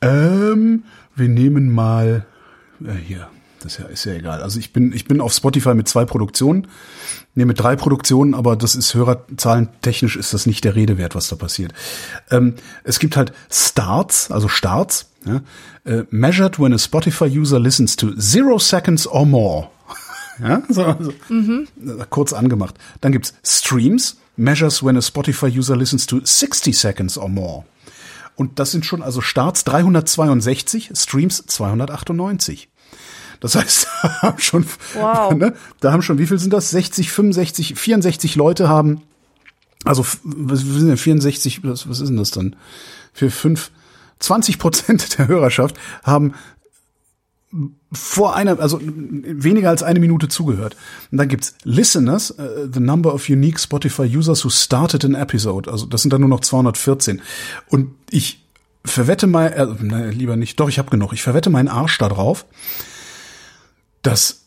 Ähm, 0.00 0.84
wir 1.14 1.28
nehmen 1.28 1.72
mal 1.72 2.26
äh, 2.84 2.92
hier 2.92 3.28
das 3.60 3.72
ist 3.72 3.78
ja, 3.78 3.86
ist 3.86 4.04
ja 4.04 4.12
egal. 4.14 4.42
Also 4.42 4.58
ich 4.58 4.72
bin, 4.72 4.92
ich 4.92 5.04
bin 5.06 5.20
auf 5.20 5.32
Spotify 5.32 5.74
mit 5.74 5.88
zwei 5.88 6.04
Produktionen, 6.04 6.68
nee, 7.34 7.44
mit 7.44 7.58
drei 7.58 7.76
Produktionen, 7.76 8.34
aber 8.34 8.56
das 8.56 8.74
ist 8.74 8.94
Hörerzahlen 8.94 9.68
technisch 9.82 10.16
ist 10.16 10.32
das 10.32 10.46
nicht 10.46 10.64
der 10.64 10.76
Rede 10.76 10.98
wert, 10.98 11.14
was 11.14 11.28
da 11.28 11.36
passiert. 11.36 11.72
Ähm, 12.30 12.54
es 12.84 12.98
gibt 12.98 13.16
halt 13.16 13.32
Starts, 13.50 14.30
also 14.30 14.48
Starts, 14.48 15.10
ja, 15.24 15.40
äh, 15.84 16.04
measured 16.10 16.60
when 16.60 16.72
a 16.72 16.78
Spotify 16.78 17.26
user 17.26 17.58
listens 17.58 17.96
to 17.96 18.14
zero 18.14 18.58
seconds 18.58 19.06
or 19.06 19.26
more. 19.26 19.68
ja, 20.42 20.62
so, 20.68 20.84
also, 20.84 21.12
mhm. 21.28 21.66
kurz 22.10 22.32
angemacht. 22.32 22.76
Dann 23.00 23.12
gibt's 23.12 23.34
Streams, 23.44 24.18
measures 24.36 24.84
when 24.84 24.96
a 24.96 25.00
Spotify 25.00 25.48
user 25.48 25.76
listens 25.76 26.06
to 26.06 26.20
60 26.24 26.72
seconds 26.72 27.18
or 27.18 27.28
more. 27.28 27.64
Und 28.38 28.60
das 28.60 28.70
sind 28.70 28.86
schon 28.86 29.02
also 29.02 29.20
Starts 29.20 29.64
362, 29.64 30.92
Streams 30.94 31.44
298. 31.44 32.68
Das 33.40 33.56
heißt, 33.56 33.88
da 34.02 34.22
haben 34.22 34.38
schon, 34.38 34.64
wow. 34.94 35.34
ne, 35.34 35.54
da 35.80 35.90
haben 35.90 36.02
schon, 36.02 36.18
wie 36.18 36.26
viel 36.26 36.38
sind 36.38 36.52
das? 36.52 36.70
60, 36.70 37.10
65, 37.10 37.74
64 37.74 38.36
Leute 38.36 38.68
haben, 38.68 39.02
also, 39.84 40.06
was 40.22 40.60
sind 40.60 40.86
denn 40.86 40.96
64, 40.96 41.64
was, 41.64 41.88
was 41.88 41.98
ist 41.98 42.10
denn 42.10 42.16
das 42.16 42.30
dann? 42.30 42.54
Für 43.12 43.32
fünf, 43.32 43.72
20 44.20 44.60
Prozent 44.60 45.18
der 45.18 45.26
Hörerschaft 45.26 45.76
haben 46.04 46.34
vor 47.92 48.36
einer, 48.36 48.60
also 48.60 48.78
weniger 48.82 49.70
als 49.70 49.82
eine 49.82 50.00
Minute 50.00 50.28
zugehört. 50.28 50.76
Und 51.10 51.18
dann 51.18 51.28
gibt's 51.28 51.54
Listeners, 51.64 52.30
uh, 52.38 52.68
the 52.70 52.80
number 52.80 53.14
of 53.14 53.28
unique 53.28 53.58
Spotify 53.58 54.04
users 54.04 54.44
who 54.44 54.50
started 54.50 55.04
an 55.04 55.14
episode. 55.14 55.70
Also 55.70 55.86
das 55.86 56.02
sind 56.02 56.12
dann 56.12 56.20
nur 56.20 56.28
noch 56.28 56.40
214. 56.40 57.22
Und 57.68 57.94
ich 58.10 58.44
verwette 58.84 59.26
mal, 59.26 59.46
äh, 59.46 59.66
nein, 59.82 60.12
lieber 60.12 60.36
nicht, 60.36 60.60
doch, 60.60 60.68
ich 60.68 60.78
habe 60.78 60.90
genug. 60.90 61.12
Ich 61.12 61.22
verwette 61.22 61.50
meinen 61.50 61.68
Arsch 61.68 61.96
da 61.98 62.08
drauf, 62.08 62.44
dass 64.02 64.42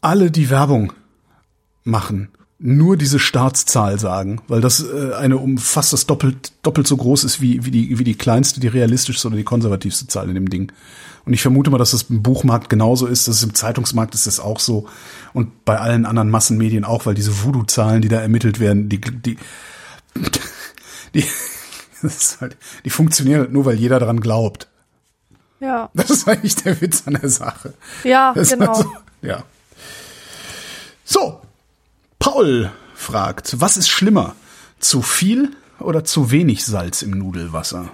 alle, 0.00 0.30
die 0.30 0.50
Werbung 0.50 0.92
machen, 1.84 2.28
nur 2.64 2.96
diese 2.96 3.18
Startzahl 3.18 3.98
sagen, 3.98 4.40
weil 4.46 4.60
das 4.60 4.84
äh, 4.84 5.14
eine 5.14 5.36
um 5.36 5.58
fast 5.58 5.92
das 5.92 6.06
doppelt 6.06 6.52
doppelt 6.62 6.86
so 6.86 6.96
groß 6.96 7.24
ist 7.24 7.40
wie 7.40 7.64
wie 7.64 7.72
die 7.72 7.98
wie 7.98 8.04
die 8.04 8.14
kleinste, 8.14 8.60
die 8.60 8.68
realistischste 8.68 9.26
oder 9.26 9.36
die 9.36 9.44
konservativste 9.44 10.06
Zahl 10.06 10.28
in 10.28 10.36
dem 10.36 10.48
Ding. 10.48 10.70
Und 11.24 11.32
ich 11.32 11.42
vermute 11.42 11.70
mal, 11.70 11.78
dass 11.78 11.90
das 11.90 12.04
im 12.04 12.22
Buchmarkt 12.22 12.68
genauso 12.68 13.06
ist, 13.06 13.26
dass 13.26 13.36
es 13.36 13.42
im 13.42 13.54
Zeitungsmarkt 13.54 14.14
ist 14.14 14.28
das 14.28 14.38
auch 14.38 14.60
so 14.60 14.88
und 15.32 15.64
bei 15.64 15.78
allen 15.78 16.06
anderen 16.06 16.30
Massenmedien 16.30 16.84
auch, 16.84 17.04
weil 17.04 17.14
diese 17.14 17.42
Voodoo-Zahlen, 17.42 18.00
die 18.00 18.08
da 18.08 18.20
ermittelt 18.20 18.60
werden, 18.60 18.88
die 18.88 19.00
die 19.00 19.36
die, 21.14 21.24
halt, 22.40 22.56
die 22.84 22.90
funktionieren 22.90 23.52
nur, 23.52 23.64
weil 23.64 23.74
jeder 23.74 23.98
daran 23.98 24.20
glaubt. 24.20 24.68
Ja. 25.58 25.90
Das 25.94 26.10
ist 26.10 26.28
eigentlich 26.28 26.56
der 26.56 26.80
Witz 26.80 27.02
an 27.06 27.18
der 27.20 27.28
Sache. 27.28 27.74
Ja, 28.04 28.32
genau. 28.32 28.72
Also, 28.72 28.92
ja. 29.20 29.44
So, 31.04 31.40
Paul 32.22 32.70
fragt, 32.94 33.60
was 33.60 33.76
ist 33.76 33.88
schlimmer? 33.88 34.36
Zu 34.78 35.02
viel 35.02 35.50
oder 35.80 36.04
zu 36.04 36.30
wenig 36.30 36.64
Salz 36.64 37.02
im 37.02 37.10
Nudelwasser? 37.10 37.88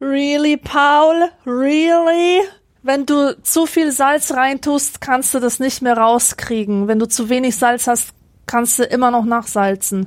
Really, 0.00 0.56
Paul? 0.56 1.28
Really? 1.44 2.42
Wenn 2.82 3.06
du 3.06 3.36
zu 3.42 3.66
viel 3.66 3.90
Salz 3.90 4.30
reintust, 4.32 5.00
kannst 5.00 5.34
du 5.34 5.40
das 5.40 5.58
nicht 5.58 5.82
mehr 5.82 5.96
rauskriegen. 5.96 6.86
Wenn 6.86 7.00
du 7.00 7.08
zu 7.08 7.28
wenig 7.28 7.56
Salz 7.56 7.88
hast, 7.88 8.10
kannst 8.46 8.78
du 8.78 8.84
immer 8.84 9.10
noch 9.10 9.24
nachsalzen. 9.24 10.06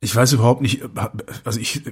Ich 0.00 0.14
weiß 0.14 0.34
überhaupt 0.34 0.60
nicht, 0.60 0.82
also 1.44 1.58
ich, 1.58 1.82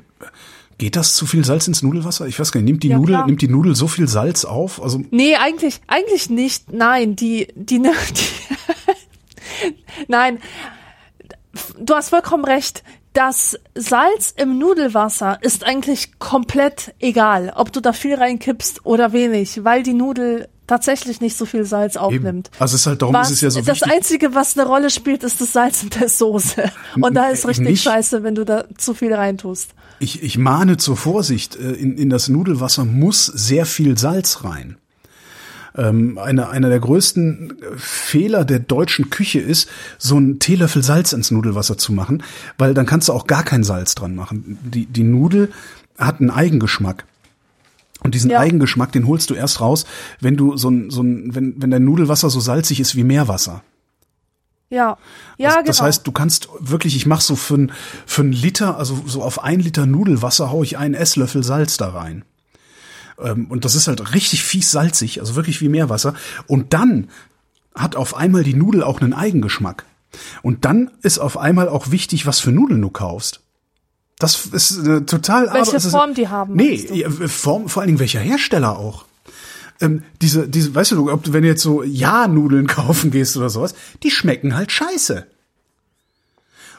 geht 0.77 0.97
das 0.97 1.15
zu 1.15 1.25
viel 1.25 1.45
Salz 1.47 1.67
ins 1.67 1.83
Nudelwasser? 1.83 2.27
Ich 2.27 2.39
weiß 2.39 2.53
gar 2.53 2.61
nicht, 2.61 2.69
nimmt 2.69 2.83
die 2.83 2.89
Ja, 2.89 2.99
Nudel, 2.99 3.15
klar. 3.17 3.27
nimmt 3.27 3.41
die 3.41 3.49
Nudel 3.49 3.75
so 3.75 3.89
viel 3.89 4.07
Salz 4.07 4.45
auf? 4.45 4.83
Also, 4.83 5.03
Nee, 5.11 5.35
eigentlich, 5.37 5.81
eigentlich 5.87 6.29
nicht. 6.29 6.73
Nein, 6.73 7.17
die, 7.17 7.49
die, 7.57 7.79
die 7.83 7.89
Nein. 10.09 10.39
Du 11.79 11.95
hast 11.95 12.11
vollkommen 12.11 12.45
recht. 12.45 12.83
Das 13.13 13.59
Salz 13.75 14.35
im 14.37 14.59
Nudelwasser 14.59 15.39
ist 15.41 15.65
eigentlich 15.65 16.19
komplett 16.19 16.95
egal, 16.99 17.53
ob 17.57 17.73
du 17.73 17.81
da 17.81 17.95
viel 17.95 18.15
reinkippst 18.15 18.85
oder 18.85 19.13
wenig, 19.15 19.65
weil 19.65 19.83
die 19.83 19.95
Nudel 19.95 20.49
tatsächlich 20.67 21.23
nicht 21.23 21.35
so 21.37 21.47
viel 21.47 21.65
Salz 21.65 21.97
aufnimmt. 21.97 22.49
eben. 22.49 22.57
Also 22.59 22.75
es 22.75 22.83
ist 22.83 22.87
halt, 22.89 23.01
darum 23.01 23.15
Was, 23.15 23.29
ist 23.31 23.37
es 23.37 23.41
ja 23.41 23.51
so 23.51 23.61
das 23.63 23.81
wichtig. 23.81 23.93
Einzige, 23.93 24.35
was 24.35 24.59
eine 24.59 24.67
Rolle 24.69 24.91
spielt, 24.91 25.23
ist 25.25 25.41
das 25.41 25.53
Salz 25.55 25.83
in 25.83 25.91
der 25.91 26.11
Soße. 26.11 26.71
Und 27.01 27.15
da 27.15 27.29
ist 27.29 27.47
richtig 27.47 27.67
Nicht- 27.69 27.83
scheiße, 27.85 28.23
wenn 28.23 28.35
du 28.35 28.45
da 28.45 28.65
zu 28.77 28.93
viel 28.93 29.15
reintust. 29.15 29.71
Ich, 29.99 30.23
ich 30.23 30.37
mahne 30.37 30.77
zur 30.77 30.99
Vorsicht. 30.99 31.57
Äh, 31.57 31.71
In, 31.73 31.97
in 31.97 32.11
das 32.11 32.29
Nudelwasser 32.29 32.85
muss 32.85 33.25
sehr 33.25 33.65
viel 33.65 33.97
Salz 33.97 34.45
rein. 34.45 34.77
Ähm, 35.77 36.17
einer, 36.19 36.49
einer 36.51 36.69
der 36.69 36.81
größten 36.81 37.55
Fehler 37.77 38.45
der 38.45 38.61
deutschen 38.61 39.11
Küche 39.11 39.41
ist, 39.41 39.69
so 39.99 40.17
einen 40.17 40.39
Teelöffel 40.39 40.83
Salz 40.83 41.13
ins 41.13 41.31
Nudelwasser 41.31 41.77
zu 41.77 41.93
machen, 41.93 42.23
weil 42.57 42.73
dann 42.73 42.87
kannst 42.87 43.09
du 43.09 43.13
auch 43.13 43.27
gar 43.27 43.43
kein 43.45 43.63
Salz 43.63 43.95
dran 43.95 44.15
machen. 44.15 44.59
Die, 44.63 44.87
die 44.87 45.03
Nudel 45.03 45.53
hat 45.99 46.21
einen 46.21 46.31
Eigengeschmack. 46.31 47.05
Und 48.03 48.15
diesen 48.15 48.31
Ja. 48.31 48.41
Eigengeschmack, 48.41 48.93
den 48.93 49.07
holst 49.07 49.31
du 49.31 49.35
erst 49.35 49.61
raus, 49.61 49.87
wenn 50.21 50.37
du 50.37 50.57
so 50.57 50.71
ein, 50.71 50.91
so 50.91 51.03
ein, 51.03 51.35
wenn, 51.35 51.61
wenn 51.61 51.71
dein 51.71 51.85
Nudelwasser 51.85 52.31
so 52.31 52.41
salzig 52.41 52.81
ist 52.81 52.95
wie 52.95 53.05
Meerwasser. 53.05 53.63
Ja. 54.69 54.99
Ja, 55.39 55.49
das, 55.49 55.55
genau. 55.55 55.67
das 55.67 55.83
heißt, 55.83 56.07
du 56.07 56.13
kannst 56.13 56.49
wirklich, 56.59 56.97
ich 56.97 57.07
mach 57.07 57.21
so 57.21 57.37
für 57.37 57.55
ein, 57.55 57.73
für 58.05 58.23
ein 58.23 58.33
Liter, 58.33 58.79
also 58.79 59.03
so 59.07 59.23
auf 59.23 59.43
ein 59.43 59.61
Liter 59.61 59.87
Nudelwasser 59.87 60.51
hau 60.51 60.63
ich 60.63 60.79
einen 60.79 60.95
Esslöffel 60.95 61.43
Salz 61.43 61.77
da 61.77 61.91
rein. 61.91 62.25
Ähm, 63.23 63.47
und 63.51 63.65
das 63.65 63.75
ist 63.75 63.89
halt 63.89 64.15
richtig 64.15 64.43
fies 64.45 64.71
salzig, 64.71 65.21
also 65.21 65.37
wirklich 65.37 65.61
wie 65.61 65.69
Meerwasser. 65.69 66.15
Und 66.47 66.73
dann 66.75 67.09
hat 67.75 67.97
auf 67.97 68.17
einmal 68.17 68.43
die 68.45 68.55
Nudel 68.55 68.83
auch 68.83 69.01
einen 69.01 69.13
Eigengeschmack. 69.13 69.85
Und 70.43 70.65
dann 70.65 70.91
ist 71.03 71.19
auf 71.19 71.37
einmal 71.37 71.69
auch 71.69 71.91
wichtig, 71.91 72.27
was 72.27 72.41
für 72.41 72.53
Nudeln 72.53 72.81
du 72.81 72.91
kaufst. 72.91 73.41
Das 74.19 74.47
ist 74.47 74.79
äh, 74.87 75.03
total. 75.03 75.53
Welche 75.53 75.71
aber 75.73 75.77
ist- 75.77 75.91
Form 75.91 76.15
die 76.15 76.29
haben, 76.29 76.55
Nee, 76.55 76.79
Form, 77.29 77.69
vor 77.69 77.83
allen 77.83 77.89
Dingen 77.89 77.99
welcher 77.99 78.21
Hersteller 78.21 78.79
auch. 78.79 79.05
Ähm, 79.79 80.05
diese, 80.23 80.49
diese, 80.49 80.75
weißt 80.75 80.93
du, 80.93 81.13
ob 81.13 81.23
du, 81.25 81.35
wenn 81.35 81.43
du 81.43 81.49
jetzt 81.49 81.63
so 81.63 81.83
Ja-Nudeln 81.83 82.67
kaufen 82.79 83.11
gehst 83.11 83.37
oder 83.37 83.51
sowas, 83.51 83.75
die 84.03 84.11
schmecken 84.11 84.55
halt 84.57 84.73
scheiße. 84.73 85.27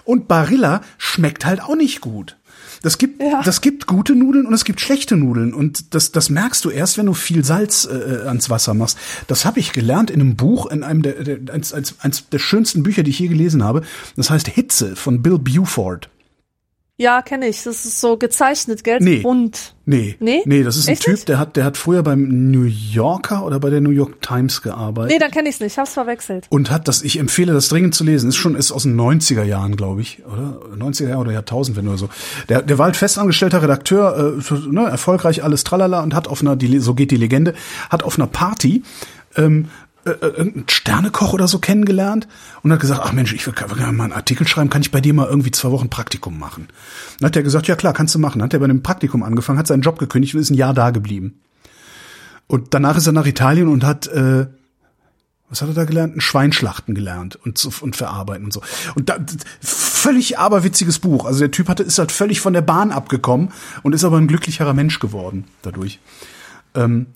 Und 0.03 0.27
Barilla 0.27 0.81
schmeckt 0.97 1.45
halt 1.45 1.61
auch 1.61 1.75
nicht 1.75 2.01
gut. 2.01 2.37
Das 2.81 2.97
gibt, 2.97 3.21
Ja. 3.21 3.41
das 3.43 3.61
gibt 3.61 3.87
gute 3.87 4.15
Nudeln 4.15 4.45
und 4.45 4.53
es 4.53 4.65
gibt 4.65 4.79
schlechte 4.81 5.15
Nudeln. 5.15 5.53
Und 5.53 5.93
das, 5.93 6.11
das 6.11 6.29
merkst 6.29 6.63
du 6.65 6.69
erst, 6.69 6.97
wenn 6.97 7.05
du 7.07 7.13
viel 7.13 7.43
Salz 7.43 7.85
äh, 7.85 8.25
ans 8.27 8.49
Wasser 8.49 8.73
machst. 8.73 8.97
Das 9.27 9.45
habe 9.45 9.59
ich 9.59 9.71
gelernt 9.73 10.09
in 10.11 10.21
einem 10.21 10.35
Buch, 10.35 10.67
in 10.67 10.83
einem 10.83 11.01
der, 11.01 11.23
der 11.23 11.53
eins, 11.53 11.73
eins, 11.73 11.95
eins 11.99 12.29
der 12.29 12.39
schönsten 12.39 12.83
Bücher, 12.83 13.03
die 13.03 13.11
ich 13.11 13.19
je 13.19 13.27
gelesen 13.27 13.63
habe. 13.63 13.81
Das 14.15 14.29
heißt 14.29 14.47
Hitze 14.47 14.95
von 14.95 15.21
Bill 15.21 15.39
Buford. 15.39 16.09
Ja, 16.99 17.21
kenne 17.21 17.47
ich. 17.47 17.61
Das 17.63 17.85
ist 17.85 18.01
so 18.01 18.17
gezeichnet, 18.17 18.83
gell? 18.83 18.97
Nee. 18.99 19.17
Bunt. 19.19 19.75
Nee, 19.85 20.15
Nee? 20.19 20.41
nee, 20.45 20.63
das 20.63 20.77
ist 20.77 20.87
ein 20.87 20.93
Echt 20.93 21.03
Typ, 21.03 21.13
nicht? 21.13 21.29
der 21.29 21.37
hat, 21.37 21.55
der 21.55 21.63
hat 21.63 21.77
früher 21.77 22.01
beim 22.01 22.49
New 22.51 22.63
Yorker 22.63 23.45
oder 23.45 23.59
bei 23.59 23.69
der 23.69 23.81
New 23.81 23.91
York 23.91 24.19
Times 24.21 24.63
gearbeitet. 24.63 25.11
Nee, 25.11 25.19
dann 25.19 25.29
kenne 25.29 25.47
ich's 25.47 25.59
nicht. 25.59 25.73
Ich 25.73 25.77
hab's 25.77 25.93
verwechselt. 25.93 26.47
und 26.49 26.71
hat 26.71 26.87
das, 26.87 27.03
ich 27.03 27.19
empfehle 27.19 27.53
das 27.53 27.69
dringend 27.69 27.93
zu 27.93 28.03
lesen, 28.03 28.29
ist 28.29 28.35
schon, 28.35 28.55
ist 28.55 28.71
aus 28.71 28.83
den 28.83 28.99
90er 28.99 29.43
Jahren, 29.43 29.75
glaube 29.75 30.01
ich, 30.01 30.23
oder? 30.25 30.59
90er 30.75 31.09
Jahre 31.09 31.21
oder 31.21 31.31
Jahrtausend, 31.33 31.77
wenn 31.77 31.87
oder 31.87 31.97
so. 31.99 32.09
Der, 32.49 32.63
der 32.63 32.77
war 32.79 32.85
halt 32.85 32.95
festangestellter 32.97 33.61
Redakteur, 33.61 34.35
äh, 34.49 34.53
ne, 34.69 34.87
erfolgreich 34.89 35.43
alles 35.43 35.63
tralala 35.63 36.01
und 36.01 36.15
hat 36.15 36.27
auf 36.27 36.41
einer, 36.41 36.55
die, 36.55 36.79
so 36.79 36.95
geht 36.95 37.11
die 37.11 37.15
Legende, 37.17 37.53
hat 37.91 38.01
auf 38.01 38.17
einer 38.17 38.27
Party, 38.27 38.81
ähm, 39.35 39.67
äh, 40.07 40.11
äh, 40.11 40.27
irgendeinen 40.27 40.69
Sternekoch 40.69 41.33
oder 41.33 41.47
so 41.47 41.59
kennengelernt 41.59 42.27
und 42.63 42.71
hat 42.71 42.79
gesagt, 42.79 43.01
ach 43.03 43.11
Mensch, 43.11 43.33
ich 43.33 43.45
will, 43.45 43.53
will 43.53 43.77
gerne 43.77 43.91
mal 43.91 44.05
einen 44.05 44.13
Artikel 44.13 44.47
schreiben, 44.47 44.69
kann 44.69 44.81
ich 44.81 44.91
bei 44.91 45.01
dir 45.01 45.13
mal 45.13 45.27
irgendwie 45.27 45.51
zwei 45.51 45.71
Wochen 45.71 45.89
Praktikum 45.89 46.39
machen? 46.39 46.67
Dann 47.19 47.27
hat 47.27 47.35
er 47.35 47.43
gesagt, 47.43 47.67
ja 47.67 47.75
klar, 47.75 47.93
kannst 47.93 48.15
du 48.15 48.19
machen. 48.19 48.39
Dann 48.39 48.45
hat 48.45 48.53
er 48.53 48.59
bei 48.59 48.65
einem 48.65 48.83
Praktikum 48.83 49.23
angefangen, 49.23 49.59
hat 49.59 49.67
seinen 49.67 49.81
Job 49.81 49.99
gekündigt 49.99 50.33
und 50.33 50.41
ist 50.41 50.49
ein 50.49 50.55
Jahr 50.55 50.73
da 50.73 50.91
geblieben. 50.91 51.41
Und 52.47 52.73
danach 52.73 52.95
ist 52.95 53.07
er 53.07 53.13
nach 53.13 53.25
Italien 53.25 53.67
und 53.67 53.83
hat, 53.83 54.07
äh, 54.07 54.47
was 55.49 55.61
hat 55.61 55.67
er 55.69 55.73
da 55.73 55.85
gelernt? 55.85 56.15
Ein 56.15 56.21
Schweinschlachten 56.21 56.95
gelernt 56.95 57.35
und, 57.35 57.57
so, 57.57 57.71
und 57.81 57.95
verarbeiten 57.95 58.45
und 58.45 58.53
so. 58.53 58.61
Und 58.95 59.09
da, 59.09 59.17
völlig 59.61 60.39
aberwitziges 60.39 60.99
Buch. 60.99 61.25
Also 61.25 61.39
der 61.39 61.51
Typ 61.51 61.67
hatte, 61.67 61.83
ist 61.83 61.99
halt 61.99 62.11
völlig 62.11 62.39
von 62.39 62.53
der 62.53 62.61
Bahn 62.61 62.91
abgekommen 62.91 63.49
und 63.83 63.93
ist 63.93 64.05
aber 64.05 64.17
ein 64.17 64.27
glücklicherer 64.27 64.73
Mensch 64.73 64.99
geworden 64.99 65.45
dadurch. 65.61 65.99
Ähm, 66.75 67.07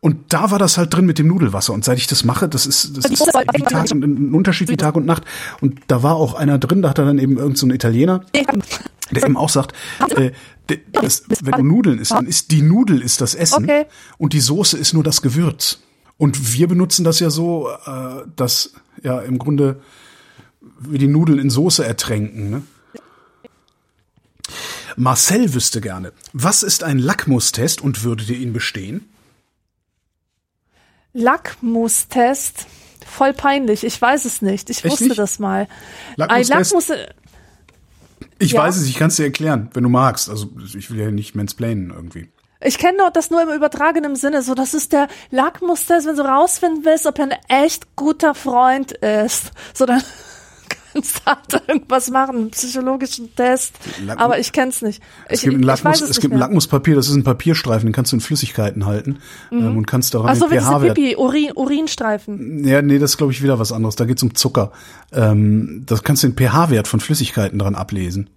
und 0.00 0.32
da 0.32 0.50
war 0.52 0.58
das 0.60 0.78
halt 0.78 0.94
drin 0.94 1.06
mit 1.06 1.18
dem 1.18 1.26
Nudelwasser. 1.26 1.72
Und 1.72 1.84
seit 1.84 1.98
ich 1.98 2.06
das 2.06 2.22
mache, 2.24 2.48
das 2.48 2.66
ist, 2.66 2.96
das 2.96 3.06
ist 3.06 3.20
wie 3.20 3.62
Tag, 3.62 3.90
ein 3.90 4.32
Unterschied 4.34 4.68
wie 4.68 4.76
Tag 4.76 4.94
und 4.94 5.06
Nacht. 5.06 5.24
Und 5.60 5.80
da 5.88 6.04
war 6.04 6.14
auch 6.14 6.34
einer 6.34 6.58
drin, 6.58 6.82
da 6.82 6.90
hat 6.90 6.98
er 6.98 7.04
dann 7.04 7.18
eben 7.18 7.36
irgend 7.36 7.58
so 7.58 7.66
Italiener, 7.68 8.24
der 9.10 9.24
eben 9.24 9.36
auch 9.36 9.48
sagt, 9.48 9.72
äh, 10.16 10.30
das, 10.92 11.24
wenn 11.42 11.52
du 11.52 11.62
Nudeln 11.64 11.98
isst, 11.98 12.12
dann 12.12 12.26
ist 12.26 12.52
die 12.52 12.62
Nudel 12.62 13.02
ist 13.02 13.20
das 13.20 13.34
Essen 13.34 13.64
Okay. 13.64 13.86
und 14.18 14.34
die 14.34 14.40
Soße 14.40 14.78
ist 14.78 14.92
nur 14.92 15.02
das 15.02 15.20
Gewürz. 15.22 15.80
Und 16.16 16.52
wir 16.52 16.68
benutzen 16.68 17.04
das 17.04 17.18
ja 17.20 17.30
so, 17.30 17.68
äh, 17.86 18.22
dass 18.36 18.74
ja 19.02 19.20
im 19.20 19.38
Grunde 19.38 19.80
wir 20.78 20.98
die 20.98 21.08
Nudeln 21.08 21.38
in 21.38 21.50
Soße 21.50 21.84
ertränken. 21.84 22.50
Ne? 22.50 22.62
Marcel 24.96 25.54
wüsste 25.54 25.80
gerne, 25.80 26.12
was 26.32 26.62
ist 26.62 26.84
ein 26.84 26.98
Lackmustest 26.98 27.80
und 27.80 28.04
würdet 28.04 28.28
ihr 28.30 28.38
ihn 28.38 28.52
bestehen? 28.52 29.08
Lackmustest. 31.12 32.66
Voll 33.06 33.32
peinlich. 33.32 33.84
Ich 33.84 34.00
weiß 34.00 34.24
es 34.24 34.42
nicht. 34.42 34.70
Ich 34.70 34.84
Echt 34.84 34.92
wusste 34.92 35.04
nicht? 35.08 35.18
das 35.18 35.38
mal. 35.38 35.66
Lackmustest? 36.16 36.52
Ein 36.52 36.58
Lackmus. 36.58 37.08
Ich 38.38 38.52
Ja. 38.52 38.62
weiß 38.62 38.76
es, 38.76 38.86
ich 38.88 38.96
kann 38.96 39.08
es 39.08 39.16
dir 39.16 39.24
erklären, 39.24 39.70
wenn 39.74 39.82
du 39.82 39.88
magst. 39.88 40.28
Also 40.30 40.48
ich 40.76 40.90
will 40.90 41.00
ja 41.00 41.10
nicht 41.10 41.34
mansplainen 41.34 41.90
irgendwie. 41.90 42.28
Ich 42.60 42.78
kenne 42.78 42.98
das 43.12 43.30
nur 43.30 43.40
im 43.42 43.50
übertragenen 43.50 44.16
Sinne. 44.16 44.42
So, 44.42 44.54
das 44.54 44.74
ist 44.74 44.92
der 44.92 45.06
Lackmustest, 45.30 46.06
wenn 46.08 46.16
du 46.16 46.22
rausfinden 46.22 46.84
willst, 46.84 47.06
ob 47.06 47.18
er 47.18 47.26
ein 47.26 47.38
echt 47.48 47.94
guter 47.96 48.34
Freund 48.34 48.92
ist. 48.92 49.52
So, 49.74 49.86
dann 49.86 50.02
halt 51.26 51.62
irgendwas 51.68 52.10
machen, 52.10 52.36
einen 52.36 52.50
psychologischen 52.50 53.34
Test. 53.34 53.78
Lack- 54.04 54.20
Aber 54.20 54.38
ich 54.38 54.52
kenn's 54.52 54.82
nicht. 54.82 55.02
Es 55.26 55.40
ich, 55.40 55.44
gibt 55.50 55.56
ein, 55.56 55.62
Lackmus, 55.62 56.00
es 56.00 56.20
gibt 56.20 56.34
ein. 56.34 56.38
Lackmuspapier, 56.38 56.94
das 56.94 57.08
ist 57.08 57.14
ein 57.14 57.24
Papierstreifen, 57.24 57.88
den 57.88 57.92
kannst 57.92 58.12
du 58.12 58.16
in 58.16 58.20
Flüssigkeiten 58.20 58.86
halten 58.86 59.18
ähm, 59.52 59.76
und 59.76 59.86
kannst 59.86 60.14
daran 60.14 60.30
Ach 60.30 60.36
so, 60.36 60.48
den 60.48 60.60
pH-Wert. 60.60 60.94
Pipi, 60.94 61.16
Urin, 61.16 61.52
Urinstreifen. 61.54 62.64
Ja, 62.66 62.82
nee, 62.82 62.98
das 62.98 63.12
ist 63.12 63.16
glaube 63.16 63.32
ich 63.32 63.42
wieder 63.42 63.58
was 63.58 63.72
anderes. 63.72 63.96
Da 63.96 64.04
geht's 64.04 64.22
um 64.22 64.34
Zucker. 64.34 64.72
Ähm, 65.12 65.84
das 65.86 66.02
kannst 66.02 66.22
du 66.22 66.28
den 66.28 66.36
pH-Wert 66.36 66.88
von 66.88 67.00
Flüssigkeiten 67.00 67.58
dran 67.58 67.74
ablesen. 67.74 68.30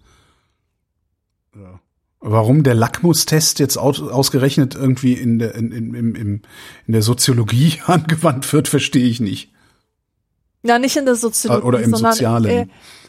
Ja. 1.55 1.79
Warum 2.19 2.63
der 2.63 2.75
Lackmustest 2.75 3.59
jetzt 3.59 3.77
aus, 3.77 3.99
ausgerechnet 4.01 4.75
irgendwie 4.75 5.13
in 5.13 5.39
der 5.39 5.55
in, 5.55 5.71
in, 5.71 5.95
in, 5.95 6.15
in 6.15 6.41
der 6.87 7.01
Soziologie 7.01 7.79
angewandt 7.85 8.51
wird, 8.53 8.67
verstehe 8.67 9.07
ich 9.07 9.19
nicht. 9.19 9.51
Ja, 10.63 10.77
nicht 10.79 10.95
in 10.95 11.05
der 11.05 11.15
Soziologie, 11.15 11.65
Oder 11.65 11.79
im 11.81 11.91
sondern 11.91 12.13
Sozialen. 12.13 12.45
äh, 12.45 12.67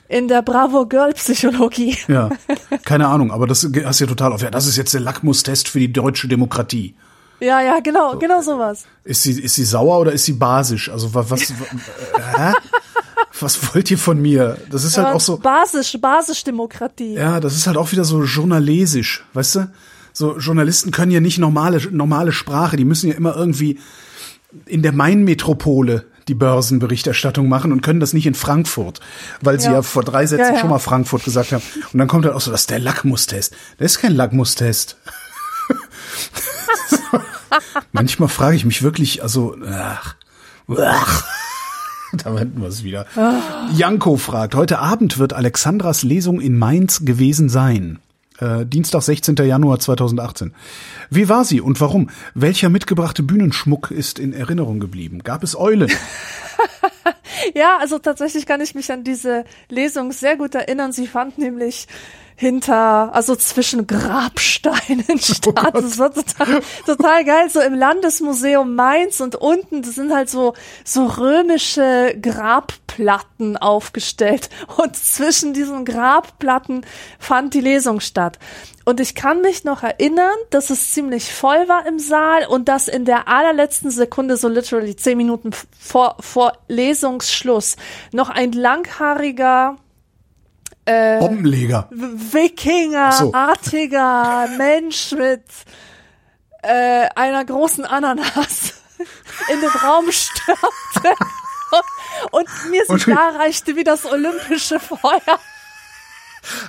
in 0.08 0.28
der 0.28 0.42
Bravo 0.42 0.86
Girl 0.86 1.12
Psychologie. 1.14 1.96
Ja, 2.08 2.30
keine 2.84 3.08
Ahnung, 3.08 3.30
aber 3.30 3.46
das 3.46 3.62
hast 3.84 4.00
du 4.00 4.04
ja 4.04 4.08
total 4.08 4.32
auf. 4.32 4.42
Ja, 4.42 4.50
das 4.50 4.66
ist 4.66 4.76
jetzt 4.76 4.94
der 4.94 5.00
Lackmustest 5.00 5.68
für 5.68 5.78
die 5.78 5.92
deutsche 5.92 6.28
Demokratie. 6.28 6.94
Ja, 7.40 7.60
ja, 7.60 7.80
genau, 7.80 8.16
genau 8.18 8.40
sowas. 8.40 8.84
Ist 9.04 9.22
sie, 9.24 9.32
ist 9.40 9.54
sie 9.56 9.64
sauer 9.64 9.98
oder 10.00 10.12
ist 10.12 10.24
sie 10.24 10.34
basisch? 10.34 10.88
Also 10.90 11.12
wa- 11.12 11.24
was, 11.28 11.50
wa- 11.50 11.66
hä? 12.36 12.52
was 13.40 13.74
wollt 13.74 13.90
ihr 13.90 13.98
von 13.98 14.20
mir? 14.22 14.58
Das 14.70 14.84
ist 14.84 14.96
halt 14.96 15.08
Ja, 15.08 15.14
auch 15.14 15.20
so, 15.20 15.38
Basisch, 15.38 15.96
Basisdemokratie. 16.00 17.14
ja, 17.14 17.40
das 17.40 17.56
ist 17.56 17.66
halt 17.66 17.76
auch 17.76 17.90
wieder 17.90 18.04
so 18.04 18.22
journalesisch, 18.22 19.24
weißt 19.34 19.54
du? 19.56 19.70
So 20.12 20.36
Journalisten 20.38 20.90
können 20.90 21.10
ja 21.10 21.20
nicht 21.20 21.38
normale, 21.38 21.80
normale 21.90 22.32
Sprache, 22.32 22.76
die 22.76 22.84
müssen 22.84 23.08
ja 23.10 23.16
immer 23.16 23.34
irgendwie 23.34 23.78
in 24.66 24.82
der 24.82 24.92
Main-Metropole 24.92 26.04
die 26.32 26.38
Börsenberichterstattung 26.38 27.46
machen 27.48 27.72
und 27.72 27.82
können 27.82 28.00
das 28.00 28.14
nicht 28.14 28.26
in 28.26 28.34
Frankfurt, 28.34 29.00
weil 29.42 29.60
sie 29.60 29.66
ja, 29.66 29.74
Ja. 29.74 29.82
vor 29.82 30.02
drei 30.02 30.24
Sätzen 30.26 30.46
Ja, 30.46 30.52
ja. 30.54 30.60
schon 30.60 30.70
mal 30.70 30.78
Frankfurt 30.78 31.24
gesagt 31.24 31.52
haben. 31.52 31.62
Und 31.92 31.98
dann 31.98 32.08
kommt 32.08 32.24
halt 32.24 32.34
auch 32.34 32.40
so, 32.40 32.50
das 32.50 32.62
ist 32.62 32.70
der 32.70 32.78
Lackmustest. 32.78 33.54
Das 33.78 33.92
ist 33.92 33.98
kein 33.98 34.14
Lackmustest. 34.14 34.96
Manchmal 37.92 38.28
frage 38.30 38.56
ich 38.56 38.64
mich 38.64 38.82
wirklich, 38.82 39.22
also, 39.22 39.56
ach, 39.70 40.14
ach. 40.78 41.24
Da 42.14 42.34
wenden 42.34 42.60
wir 42.60 42.68
es 42.68 42.84
wieder. 42.84 43.06
Janko 43.74 44.18
fragt, 44.18 44.54
heute 44.54 44.80
Abend 44.80 45.16
wird 45.18 45.32
Alexandras 45.32 46.02
Lesung 46.02 46.42
in 46.42 46.58
Mainz 46.58 47.06
gewesen 47.06 47.48
sein. 47.48 48.00
Äh, 48.42 48.66
Dienstag, 48.66 49.02
16. 49.02 49.36
Januar 49.36 49.78
2018. 49.78 50.52
Wie 51.10 51.28
war 51.28 51.44
sie 51.44 51.60
und 51.60 51.80
warum? 51.80 52.10
Welcher 52.34 52.70
mitgebrachte 52.70 53.22
Bühnenschmuck 53.22 53.92
ist 53.92 54.18
in 54.18 54.32
Erinnerung 54.32 54.80
geblieben? 54.80 55.20
Gab 55.22 55.44
es 55.44 55.56
Eulen? 55.56 55.92
Ja, 57.54 57.78
also 57.78 57.98
tatsächlich 57.98 58.46
kann 58.46 58.60
ich 58.60 58.74
mich 58.74 58.90
an 58.90 59.04
diese 59.04 59.44
Lesung 59.68 60.12
sehr 60.12 60.36
gut 60.36 60.54
erinnern. 60.54 60.92
Sie 60.92 61.06
fand 61.06 61.38
nämlich 61.38 61.86
hinter, 62.36 63.14
also 63.14 63.36
zwischen 63.36 63.86
Grabsteinen 63.86 65.04
statt. 65.18 65.54
Gott. 65.54 65.74
das 65.74 65.98
war 65.98 66.12
total, 66.12 66.62
total 66.84 67.24
geil. 67.24 67.50
So 67.50 67.60
im 67.60 67.74
Landesmuseum 67.74 68.74
Mainz 68.74 69.20
und 69.20 69.36
unten, 69.36 69.82
das 69.82 69.94
sind 69.94 70.12
halt 70.12 70.28
so, 70.28 70.54
so 70.84 71.06
römische 71.06 72.16
Grabplatten 72.20 73.56
aufgestellt. 73.56 74.50
Und 74.76 74.96
zwischen 74.96 75.54
diesen 75.54 75.84
Grabplatten 75.84 76.84
fand 77.18 77.54
die 77.54 77.60
Lesung 77.60 78.00
statt. 78.00 78.38
Und 78.84 79.00
ich 79.00 79.14
kann 79.14 79.42
mich 79.42 79.64
noch 79.64 79.82
erinnern, 79.82 80.36
dass 80.50 80.70
es 80.70 80.92
ziemlich 80.92 81.32
voll 81.32 81.68
war 81.68 81.86
im 81.86 81.98
Saal 81.98 82.46
und 82.46 82.68
dass 82.68 82.88
in 82.88 83.04
der 83.04 83.28
allerletzten 83.28 83.90
Sekunde, 83.90 84.36
so 84.36 84.48
literally 84.48 84.96
zehn 84.96 85.16
Minuten 85.16 85.50
vor, 85.78 86.16
vor 86.20 86.52
Lesungsschluss, 86.68 87.76
noch 88.12 88.28
ein 88.28 88.52
langhaariger 88.52 89.76
Bombenleger. 90.84 91.88
Wikinger-artiger 91.90 94.48
Mensch 94.58 95.12
mit 95.12 95.44
äh, 96.62 97.08
einer 97.14 97.44
großen 97.44 97.84
Ananas 97.84 98.74
in 99.48 99.60
den 99.60 99.70
Raum 99.70 100.10
stürmte 100.10 100.60
und 102.32 102.48
mir 102.70 102.84
so 102.86 102.96
klar 102.96 103.36
reichte 103.36 103.76
wie 103.76 103.84
das 103.84 104.04
olympische 104.04 104.80
Feuer. 104.80 105.38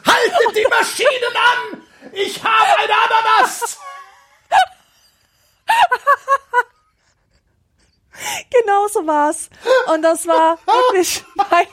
Haltet 0.05 0.55
die 0.55 0.67
Maschinen 0.69 1.35
an! 1.35 1.81
Ich 2.11 2.43
habe 2.43 2.79
eine 2.79 2.93
Ananas! 2.93 3.77
Genau 8.51 8.87
so 8.87 9.05
war's. 9.07 9.49
Und 9.93 10.03
das 10.03 10.27
war 10.27 10.57
wirklich 10.65 11.23
mein, 11.35 11.65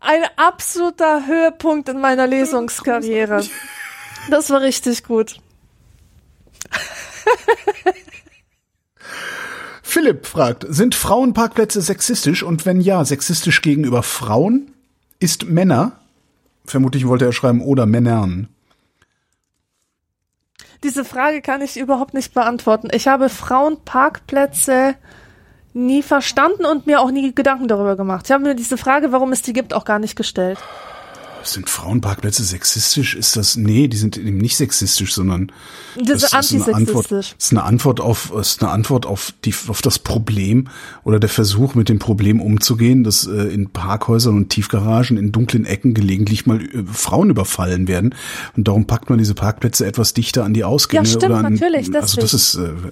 ein 0.00 0.24
absoluter 0.36 1.26
Höhepunkt 1.26 1.88
in 1.88 2.00
meiner 2.00 2.26
Lesungskarriere. 2.26 3.44
Das 4.30 4.50
war 4.50 4.60
richtig 4.60 5.04
gut. 5.04 5.40
Philipp 9.82 10.26
fragt, 10.26 10.66
sind 10.68 10.94
Frauenparkplätze 10.94 11.80
sexistisch 11.80 12.42
und 12.42 12.66
wenn 12.66 12.82
ja, 12.82 13.04
sexistisch 13.04 13.62
gegenüber 13.62 14.02
Frauen? 14.02 14.74
Ist 15.18 15.46
Männer? 15.46 15.98
Vermutlich 16.66 17.08
wollte 17.08 17.24
er 17.24 17.32
schreiben, 17.32 17.62
oder 17.62 17.86
Männern. 17.86 18.48
Diese 20.84 21.04
Frage 21.04 21.42
kann 21.42 21.60
ich 21.60 21.76
überhaupt 21.76 22.14
nicht 22.14 22.34
beantworten. 22.34 22.88
Ich 22.92 23.08
habe 23.08 23.28
Frauenparkplätze 23.28 24.94
nie 25.74 26.02
verstanden 26.02 26.64
und 26.64 26.86
mir 26.86 27.00
auch 27.00 27.10
nie 27.10 27.34
Gedanken 27.34 27.68
darüber 27.68 27.96
gemacht. 27.96 28.26
Ich 28.26 28.32
habe 28.32 28.44
mir 28.44 28.54
diese 28.54 28.76
Frage, 28.76 29.12
warum 29.12 29.32
es 29.32 29.42
die 29.42 29.52
gibt, 29.52 29.74
auch 29.74 29.84
gar 29.84 29.98
nicht 29.98 30.16
gestellt. 30.16 30.58
Sind 31.52 31.68
Frauenparkplätze 31.70 32.44
sexistisch? 32.44 33.14
Ist 33.14 33.36
das, 33.36 33.56
nee, 33.56 33.88
die 33.88 33.96
sind 33.96 34.16
eben 34.16 34.38
nicht 34.38 34.56
sexistisch, 34.56 35.14
sondern 35.14 35.52
Das 35.96 36.22
ist 36.22 36.34
eine 36.34 36.74
Antwort, 36.74 37.10
ist 37.10 37.50
eine 37.52 37.62
Antwort 37.62 38.00
auf, 38.00 38.32
ist 38.38 38.62
eine 38.62 38.70
Antwort 38.70 39.06
auf 39.06 39.32
die, 39.44 39.54
auf 39.68 39.82
das 39.82 39.98
Problem 39.98 40.68
oder 41.04 41.18
der 41.18 41.28
Versuch, 41.28 41.74
mit 41.74 41.88
dem 41.88 41.98
Problem 41.98 42.40
umzugehen, 42.40 43.04
dass 43.04 43.26
äh, 43.26 43.32
in 43.32 43.70
Parkhäusern 43.70 44.36
und 44.36 44.50
Tiefgaragen 44.50 45.16
in 45.16 45.32
dunklen 45.32 45.64
Ecken 45.64 45.94
gelegentlich 45.94 46.46
mal 46.46 46.60
äh, 46.60 46.84
Frauen 46.92 47.30
überfallen 47.30 47.88
werden. 47.88 48.14
Und 48.56 48.68
darum 48.68 48.86
packt 48.86 49.10
man 49.10 49.18
diese 49.18 49.34
Parkplätze 49.34 49.86
etwas 49.86 50.14
dichter 50.14 50.44
an 50.44 50.54
die 50.54 50.64
Ausgänge. 50.64 51.04
Ja, 51.04 51.10
stimmt, 51.10 51.24
oder 51.24 51.44
an, 51.44 51.52
natürlich, 51.54 51.94
Also 51.94 52.20
das 52.20 52.30
deswegen. 52.30 52.76
ist, 52.76 52.86
äh, 52.86 52.90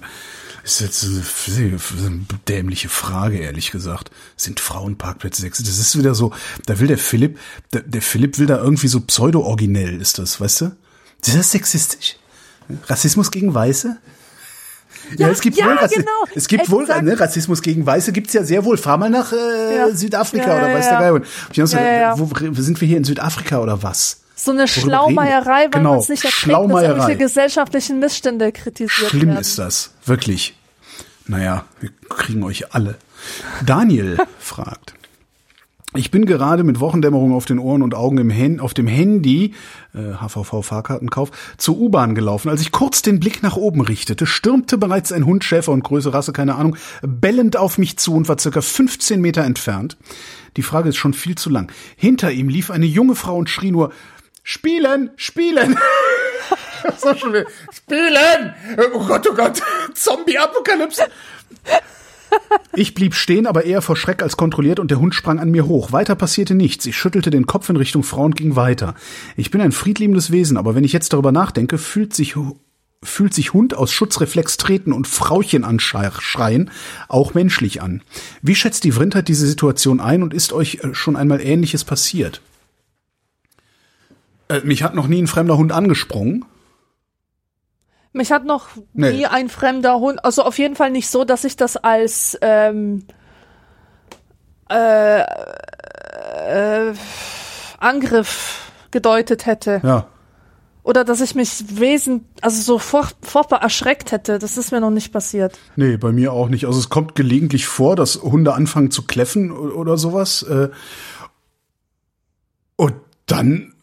ist 0.67 0.81
jetzt 0.81 1.03
eine 1.03 2.21
dämliche 2.47 2.89
Frage, 2.89 3.37
ehrlich 3.37 3.71
gesagt. 3.71 4.11
Sind 4.35 4.59
Frauenparkplätze 4.59 5.41
sexistisch? 5.41 5.75
Das 5.75 5.87
ist 5.87 5.97
wieder 5.97 6.13
so, 6.13 6.33
da 6.65 6.79
will 6.79 6.87
der 6.87 6.97
Philipp, 6.97 7.39
der, 7.73 7.81
der 7.81 8.01
Philipp 8.01 8.37
will 8.37 8.47
da 8.47 8.57
irgendwie 8.57 8.87
so 8.87 8.99
pseudo-originell, 8.99 10.01
ist 10.01 10.19
das, 10.19 10.39
weißt 10.41 10.61
du? 10.61 10.65
Ist 11.25 11.35
das 11.35 11.51
sexistisch? 11.51 12.17
Rassismus 12.87 13.31
gegen 13.31 13.53
Weiße? 13.53 13.97
Ja, 15.17 15.29
es 15.29 15.39
gibt 15.39 15.55
ja, 15.57 15.67
wohl, 15.67 15.77
Rassi 15.77 15.95
genau, 15.95 16.11
es 16.35 16.47
gibt 16.47 16.69
wohl 16.69 16.83
exakt. 16.83 17.03
ne, 17.03 17.17
Rassismus 17.17 17.61
gegen 17.61 17.85
Weiße 17.85 18.11
gibt's 18.11 18.33
ja 18.33 18.43
sehr 18.43 18.65
wohl. 18.65 18.77
Fahr 18.77 18.97
mal 18.97 19.09
nach 19.09 19.31
äh, 19.31 19.77
Ja. 19.77 19.95
Südafrika 19.95 20.47
Ja, 20.47 20.53
ja, 20.53 20.65
oder 20.65 20.73
weiß 20.73 20.85
ja. 20.85 20.99
der 20.99 21.11
Geil. 21.11 21.21
Ja, 21.53 21.65
ja, 21.65 21.99
ja. 22.01 22.19
Wo 22.19 22.61
sind 22.61 22.81
wir 22.81 22.87
hier 22.87 22.97
in 22.97 23.03
Südafrika 23.05 23.59
oder 23.59 23.83
was? 23.83 24.21
So 24.39 24.51
eine? 24.51 24.67
Schlaumeierei, 24.67 25.63
weil 25.63 25.69
Genau, 25.71 25.91
man 25.91 25.99
es 25.99 26.09
nicht 26.09 26.23
erträgt, 26.23 26.47
dass 26.53 26.83
irgendwelche 26.83 27.17
gesellschaftlichen 27.17 27.99
Missstände 27.99 28.51
kritisiert 28.51 29.09
Schlimm 29.09 29.29
werden. 29.29 29.39
ist 29.41 29.57
das, 29.57 29.91
wirklich. 30.05 30.55
Naja, 31.25 31.65
wir 31.81 31.89
kriegen 32.07 32.43
euch 32.43 32.73
alle. 32.73 32.95
Daniel 33.65 34.17
fragt. 34.39 34.93
Ich 35.95 36.11
bin 36.11 36.25
gerade 36.25 36.63
mit 36.63 36.79
Wochendämmerung 36.79 37.33
auf 37.33 37.45
den 37.45 37.57
Ohren 37.57 37.81
und 37.81 37.95
Augen 37.95 38.19
im 38.19 38.29
Hen 38.29 38.59
auf 38.59 38.73
dem 38.75 38.85
Handy, 38.87 39.55
äh, 39.95 40.13
HVV-Fahrkartenkauf, 40.21 41.31
zur 41.57 41.77
U-Bahn 41.79 42.13
gelaufen. 42.13 42.49
Als 42.49 42.61
ich 42.61 42.71
kurz 42.71 43.01
den 43.01 43.19
Blick 43.19 43.41
nach 43.41 43.55
oben 43.55 43.81
richtete, 43.81 44.27
stürmte 44.27 44.77
bereits 44.77 45.11
ein 45.11 45.25
Hund, 45.25 45.43
Schäfer 45.43 45.71
und 45.71 45.83
Größe, 45.83 46.13
Rasse, 46.13 46.33
keine 46.33 46.55
Ahnung, 46.55 46.75
bellend 47.01 47.57
auf 47.57 47.77
mich 47.77 47.97
zu 47.97 48.13
und 48.13 48.27
war 48.27 48.37
circa 48.37 48.61
15 48.61 49.19
Meter 49.19 49.43
entfernt. 49.43 49.97
Die 50.57 50.61
Frage 50.61 50.89
ist 50.89 50.97
schon 50.97 51.13
viel 51.13 51.35
zu 51.35 51.49
lang. 51.49 51.71
Hinter 51.95 52.31
ihm 52.31 52.49
lief 52.49 52.69
eine 52.69 52.85
junge 52.85 53.15
Frau 53.15 53.35
und 53.37 53.49
schrie 53.49 53.71
nur, 53.71 53.91
Spielen, 54.49 55.09
spielen! 55.17 55.77
so 56.97 57.13
schon 57.15 57.33
wieder, 57.33 57.47
Spielen! 57.69 58.53
Oh 58.95 59.05
Gott, 59.05 59.27
oh 59.29 59.33
Gott! 59.33 59.61
Zombie-Apokalypse! 59.93 61.03
Ich 62.73 62.93
blieb 62.93 63.13
stehen, 63.13 63.45
aber 63.45 63.65
eher 63.65 63.81
vor 63.81 63.97
Schreck 63.97 64.23
als 64.23 64.37
kontrolliert 64.37 64.79
und 64.79 64.89
der 64.89 65.01
Hund 65.01 65.13
sprang 65.13 65.39
an 65.39 65.51
mir 65.51 65.67
hoch. 65.67 65.91
Weiter 65.91 66.15
passierte 66.15 66.55
nichts. 66.55 66.85
Ich 66.85 66.95
schüttelte 66.95 67.29
den 67.29 67.45
Kopf 67.45 67.67
in 67.67 67.75
Richtung 67.75 68.03
Frau 68.03 68.23
und 68.23 68.37
ging 68.37 68.55
weiter. 68.55 68.95
Ich 69.35 69.51
bin 69.51 69.59
ein 69.59 69.73
friedliebendes 69.73 70.31
Wesen, 70.31 70.55
aber 70.55 70.75
wenn 70.75 70.85
ich 70.85 70.93
jetzt 70.93 71.11
darüber 71.11 71.33
nachdenke, 71.33 71.77
fühlt 71.77 72.15
sich 72.15 72.35
fühlt 73.03 73.33
sich 73.33 73.51
Hund 73.51 73.75
aus 73.75 73.91
Schutzreflex 73.91 74.55
treten 74.55 74.93
und 74.93 75.07
Frauchen 75.09 75.65
anschreien 75.65 76.71
auch 77.09 77.33
menschlich 77.33 77.81
an. 77.81 78.01
Wie 78.41 78.55
schätzt 78.55 78.85
die 78.85 78.93
Vrindheit 78.93 79.27
diese 79.27 79.45
Situation 79.45 79.99
ein 79.99 80.23
und 80.23 80.33
ist 80.33 80.53
euch 80.53 80.79
äh, 80.83 80.93
schon 80.93 81.17
einmal 81.17 81.41
Ähnliches 81.41 81.83
passiert? 81.83 82.41
Äh, 84.49 84.61
mich 84.63 84.83
hat 84.83 84.95
noch 84.95 85.07
nie 85.07 85.21
ein 85.21 85.27
fremder 85.27 85.57
Hund 85.57 85.71
angesprungen. 85.71 86.45
Mich 88.13 88.31
hat 88.31 88.45
noch 88.45 88.69
Nee. 88.93 89.11
nie 89.13 89.25
ein 89.27 89.49
fremder 89.49 89.99
Hund, 89.99 90.23
also 90.25 90.43
auf 90.43 90.57
jeden 90.57 90.75
Fall 90.75 90.89
nicht 90.91 91.07
so, 91.09 91.23
dass 91.23 91.43
ich 91.43 91.55
das 91.55 91.77
als 91.77 92.37
ähm, 92.41 93.05
äh, 94.69 95.21
äh, 95.21 96.93
Angriff 97.79 98.71
gedeutet 98.91 99.45
hätte. 99.45 99.81
Ja. 99.83 100.07
Oder 100.83 101.03
dass 101.03 101.19
ich 101.19 101.35
mich 101.35 101.77
wesen, 101.79 102.25
also 102.41 102.61
so 102.61 102.77
furch- 102.79 103.13
furchtbar 103.21 103.61
erschreckt 103.61 104.11
hätte. 104.13 104.39
Das 104.39 104.57
ist 104.57 104.71
mir 104.71 104.79
noch 104.79 104.89
nicht 104.89 105.11
passiert. 105.11 105.59
Nee, 105.75 105.97
bei 105.97 106.13
mir 106.13 106.31
auch 106.31 106.47
nicht. 106.47 106.65
Also 106.65 106.79
es 106.79 106.87
kommt 106.89 107.13
gelegentlich 107.13 107.67
vor, 107.67 107.97
dass 107.97 108.21
Hunde 108.23 108.53
anfangen 108.53 108.89
zu 108.89 109.03
kläffen 109.05 109.51
oder 109.51 109.97
sowas. 109.97 110.43
äh, 110.43 110.69
Und 112.77 112.93
dann 113.25 113.73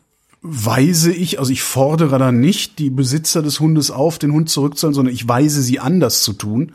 weise 0.46 1.10
ich, 1.10 1.38
also 1.38 1.50
ich 1.50 1.62
fordere 1.62 2.18
dann 2.18 2.38
nicht 2.38 2.78
die 2.78 2.90
Besitzer 2.90 3.40
des 3.42 3.60
Hundes 3.60 3.90
auf, 3.90 4.18
den 4.18 4.32
Hund 4.32 4.50
zurückzuholen, 4.50 4.94
sondern 4.94 5.14
ich 5.14 5.26
weise 5.26 5.62
sie 5.62 5.80
an, 5.80 6.00
das 6.00 6.22
zu 6.22 6.34
tun. 6.34 6.72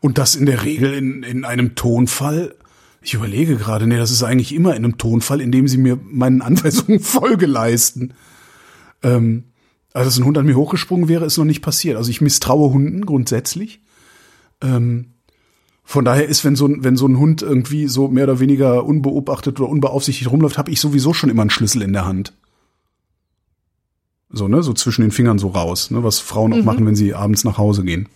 Und 0.00 0.16
das 0.16 0.34
in 0.34 0.46
der 0.46 0.64
Regel 0.64 0.94
in, 0.94 1.22
in 1.22 1.44
einem 1.44 1.74
Tonfall. 1.74 2.54
Ich 3.02 3.12
überlege 3.12 3.56
gerade, 3.56 3.86
nee, 3.86 3.98
das 3.98 4.10
ist 4.10 4.22
eigentlich 4.22 4.54
immer 4.54 4.70
in 4.70 4.84
einem 4.84 4.96
Tonfall, 4.96 5.42
in 5.42 5.52
dem 5.52 5.68
sie 5.68 5.76
mir 5.76 5.98
meinen 6.02 6.40
Anweisungen 6.40 6.98
Folge 7.00 7.44
leisten. 7.44 8.14
Ähm, 9.02 9.44
also, 9.92 10.08
dass 10.08 10.18
ein 10.18 10.24
Hund 10.24 10.38
an 10.38 10.46
mir 10.46 10.56
hochgesprungen 10.56 11.08
wäre, 11.08 11.26
ist 11.26 11.36
noch 11.36 11.44
nicht 11.44 11.60
passiert. 11.62 11.98
Also 11.98 12.10
ich 12.10 12.22
misstraue 12.22 12.72
Hunden 12.72 13.04
grundsätzlich. 13.04 13.82
Ähm, 14.62 15.12
von 15.84 16.06
daher 16.06 16.26
ist, 16.26 16.42
wenn 16.46 16.56
so, 16.56 16.66
ein, 16.66 16.82
wenn 16.84 16.96
so 16.96 17.06
ein 17.06 17.18
Hund 17.18 17.42
irgendwie 17.42 17.86
so 17.86 18.08
mehr 18.08 18.24
oder 18.24 18.40
weniger 18.40 18.86
unbeobachtet 18.86 19.60
oder 19.60 19.68
unbeaufsichtigt 19.68 20.30
rumläuft, 20.30 20.56
habe 20.56 20.70
ich 20.70 20.80
sowieso 20.80 21.12
schon 21.12 21.28
immer 21.28 21.42
einen 21.42 21.50
Schlüssel 21.50 21.82
in 21.82 21.92
der 21.92 22.06
Hand. 22.06 22.32
So, 24.34 24.48
ne, 24.48 24.62
so 24.62 24.72
zwischen 24.72 25.02
den 25.02 25.12
Fingern 25.12 25.38
so 25.38 25.48
raus, 25.48 25.90
ne, 25.90 26.02
was 26.02 26.18
Frauen 26.18 26.52
auch 26.52 26.64
machen, 26.64 26.84
wenn 26.86 26.96
sie 26.96 27.14
abends 27.14 27.44
nach 27.44 27.56
Hause 27.56 27.84
gehen. 27.84 28.08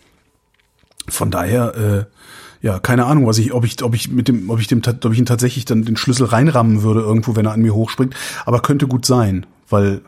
Von 1.08 1.30
daher, 1.30 1.74
äh, 1.76 2.66
ja, 2.66 2.80
keine 2.80 3.06
Ahnung, 3.06 3.26
was 3.26 3.38
ich, 3.38 3.52
ob 3.52 3.64
ich, 3.64 3.82
ob 3.82 3.94
ich 3.94 4.10
mit 4.10 4.26
dem, 4.26 4.50
ob 4.50 4.60
ich 4.60 4.66
dem, 4.66 4.82
ob 4.84 5.12
ich 5.12 5.18
ihn 5.18 5.26
tatsächlich 5.26 5.64
dann 5.64 5.84
den 5.84 5.96
Schlüssel 5.96 6.26
reinrammen 6.26 6.82
würde 6.82 7.00
irgendwo, 7.00 7.36
wenn 7.36 7.46
er 7.46 7.52
an 7.52 7.62
mir 7.62 7.74
hochspringt. 7.74 8.14
Aber 8.44 8.60
könnte 8.60 8.88
gut 8.88 9.06
sein, 9.06 9.46
weil 9.68 10.00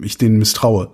ich 0.00 0.16
denen 0.16 0.38
misstraue. 0.38 0.90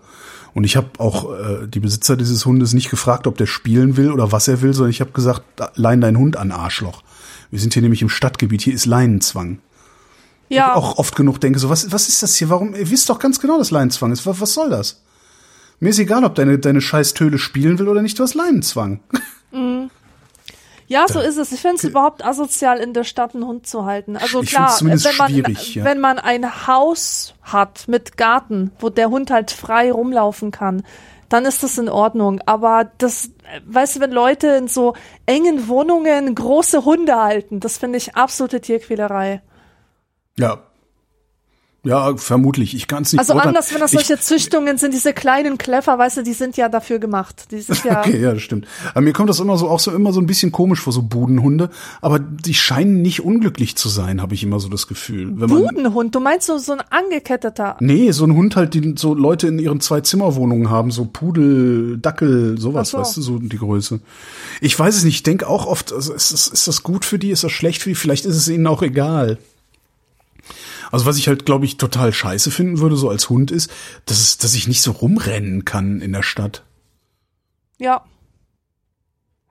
Und 0.52 0.64
ich 0.64 0.76
habe 0.76 0.88
auch 0.98 1.32
äh, 1.32 1.68
die 1.68 1.80
Besitzer 1.80 2.16
dieses 2.16 2.44
Hundes 2.44 2.72
nicht 2.72 2.90
gefragt, 2.90 3.26
ob 3.26 3.36
der 3.36 3.46
spielen 3.46 3.96
will 3.96 4.10
oder 4.10 4.32
was 4.32 4.48
er 4.48 4.62
will, 4.62 4.72
sondern 4.72 4.90
ich 4.90 5.00
habe 5.00 5.12
gesagt, 5.12 5.42
lein 5.76 6.00
deinen 6.00 6.18
Hund 6.18 6.36
an, 6.36 6.50
Arschloch. 6.50 7.02
Wir 7.50 7.60
sind 7.60 7.74
hier 7.74 7.82
nämlich 7.82 8.02
im 8.02 8.08
Stadtgebiet, 8.08 8.62
hier 8.62 8.74
ist 8.74 8.86
Leinenzwang. 8.86 9.58
Ja, 10.48 10.74
Auch 10.74 10.98
oft 10.98 11.16
genug 11.16 11.40
denke 11.40 11.58
so, 11.58 11.68
was, 11.68 11.90
was 11.90 12.08
ist 12.08 12.22
das 12.22 12.36
hier? 12.36 12.48
Warum? 12.50 12.74
Ihr 12.74 12.88
wisst 12.90 13.08
doch 13.08 13.18
ganz 13.18 13.40
genau, 13.40 13.58
dass 13.58 13.70
Leinenzwang 13.70 14.12
ist. 14.12 14.26
Was, 14.26 14.40
was 14.40 14.54
soll 14.54 14.70
das? 14.70 15.02
Mir 15.80 15.90
ist 15.90 15.98
egal, 15.98 16.24
ob 16.24 16.34
deine, 16.34 16.58
deine 16.58 16.80
scheiß 16.80 17.14
Töle 17.14 17.38
spielen 17.38 17.78
will 17.78 17.88
oder 17.88 18.02
nicht, 18.02 18.18
du 18.18 18.22
hast 18.22 18.34
Leinenzwang. 18.34 19.00
ja, 20.86 21.06
so 21.08 21.20
ist 21.20 21.36
es. 21.36 21.52
Ich 21.52 21.60
finde 21.60 21.76
es 21.76 21.84
überhaupt 21.84 22.24
asozial, 22.24 22.78
in 22.78 22.94
der 22.94 23.04
Stadt 23.04 23.34
einen 23.34 23.44
Hund 23.44 23.66
zu 23.66 23.84
halten. 23.84 24.16
Also 24.16 24.42
Ich 24.42 24.50
klar, 24.50 24.74
wenn 24.80 24.88
man, 24.88 24.98
schwierig, 24.98 25.74
ja. 25.74 25.84
wenn 25.84 26.00
man 26.00 26.18
ein 26.18 26.66
Haus 26.66 27.34
hat 27.42 27.88
mit 27.88 28.16
Garten, 28.16 28.70
wo 28.78 28.88
der 28.88 29.10
Hund 29.10 29.30
halt 29.30 29.50
frei 29.50 29.92
rumlaufen 29.92 30.50
kann, 30.50 30.82
dann 31.28 31.44
ist 31.44 31.62
das 31.62 31.76
in 31.76 31.88
Ordnung. 31.88 32.40
Aber 32.46 32.90
das, 32.98 33.30
weißt 33.66 33.96
du, 33.96 34.00
wenn 34.00 34.12
Leute 34.12 34.48
in 34.48 34.68
so 34.68 34.94
engen 35.26 35.68
Wohnungen 35.68 36.34
große 36.34 36.84
Hunde 36.84 37.16
halten, 37.16 37.60
das 37.60 37.78
finde 37.78 37.98
ich 37.98 38.14
absolute 38.14 38.60
Tierquälerei. 38.60 39.42
Ja. 40.38 40.60
Ja, 41.84 42.16
vermutlich. 42.16 42.74
Ich 42.74 42.88
kann 42.88 43.04
es 43.04 43.12
nicht 43.12 43.20
Also 43.20 43.34
beurteilen. 43.34 43.54
anders, 43.54 43.72
wenn 43.72 43.78
das 43.78 43.92
Ich- 43.92 44.00
solche 44.08 44.20
Züchtungen 44.20 44.76
sind, 44.76 44.92
diese 44.92 45.12
kleinen 45.12 45.56
Kleffer, 45.56 45.96
weißt 45.96 46.16
du, 46.16 46.22
die 46.24 46.32
sind 46.32 46.56
ja 46.56 46.68
dafür 46.68 46.98
gemacht. 46.98 47.44
Die 47.52 47.60
sind 47.60 47.84
ja, 47.84 48.00
Okay, 48.04 48.20
ja, 48.20 48.32
das 48.34 48.42
stimmt. 48.42 48.66
Aber 48.90 49.02
mir 49.02 49.12
kommt 49.12 49.30
das 49.30 49.38
immer 49.38 49.56
so 49.56 49.68
auch 49.68 49.78
so 49.78 49.92
immer 49.92 50.12
so 50.12 50.20
ein 50.20 50.26
bisschen 50.26 50.50
komisch 50.50 50.80
vor, 50.80 50.92
so 50.92 51.02
Budenhunde. 51.02 51.70
Aber 52.00 52.18
die 52.18 52.54
scheinen 52.54 53.02
nicht 53.02 53.20
unglücklich 53.22 53.76
zu 53.76 53.88
sein, 53.88 54.20
habe 54.20 54.34
ich 54.34 54.42
immer 54.42 54.58
so 54.58 54.68
das 54.68 54.88
Gefühl. 54.88 55.30
Wenn 55.38 55.48
Budenhund, 55.48 56.12
du 56.12 56.18
meinst 56.18 56.48
so, 56.48 56.58
so 56.58 56.72
ein 56.72 56.80
angeketteter. 56.90 57.76
Nee, 57.78 58.10
so 58.10 58.24
ein 58.24 58.34
Hund 58.34 58.56
halt, 58.56 58.74
die 58.74 58.94
so 58.98 59.14
Leute 59.14 59.46
in 59.46 59.60
ihren 59.60 59.78
Zwei-Zimmer-Wohnungen 59.80 60.68
haben, 60.70 60.90
so 60.90 61.04
Pudel, 61.04 61.98
Dackel, 61.98 62.58
sowas, 62.58 62.88
so. 62.90 62.98
weißt 62.98 63.16
du, 63.18 63.22
so 63.22 63.38
die 63.38 63.58
Größe. 63.58 64.00
Ich 64.60 64.76
weiß 64.76 64.96
es 64.96 65.04
nicht, 65.04 65.14
ich 65.14 65.22
denke 65.22 65.46
auch 65.48 65.66
oft, 65.66 65.92
also 65.92 66.12
ist 66.14 66.32
das, 66.32 66.48
ist 66.48 66.66
das 66.66 66.82
gut 66.82 67.04
für 67.04 67.20
die, 67.20 67.30
ist 67.30 67.44
das 67.44 67.52
schlecht 67.52 67.80
für 67.82 67.90
die, 67.90 67.94
vielleicht 67.94 68.24
ist 68.24 68.34
es 68.34 68.48
ihnen 68.48 68.66
auch 68.66 68.82
egal. 68.82 69.38
Also 70.92 71.06
was 71.06 71.16
ich 71.18 71.28
halt, 71.28 71.46
glaube 71.46 71.64
ich, 71.64 71.76
total 71.76 72.12
scheiße 72.12 72.50
finden 72.50 72.78
würde, 72.78 72.96
so 72.96 73.08
als 73.08 73.28
Hund 73.30 73.50
ist, 73.50 73.70
dass, 74.06 74.18
es, 74.20 74.38
dass 74.38 74.54
ich 74.54 74.68
nicht 74.68 74.82
so 74.82 74.92
rumrennen 74.92 75.64
kann 75.64 76.00
in 76.00 76.12
der 76.12 76.22
Stadt. 76.22 76.62
Ja. 77.78 78.02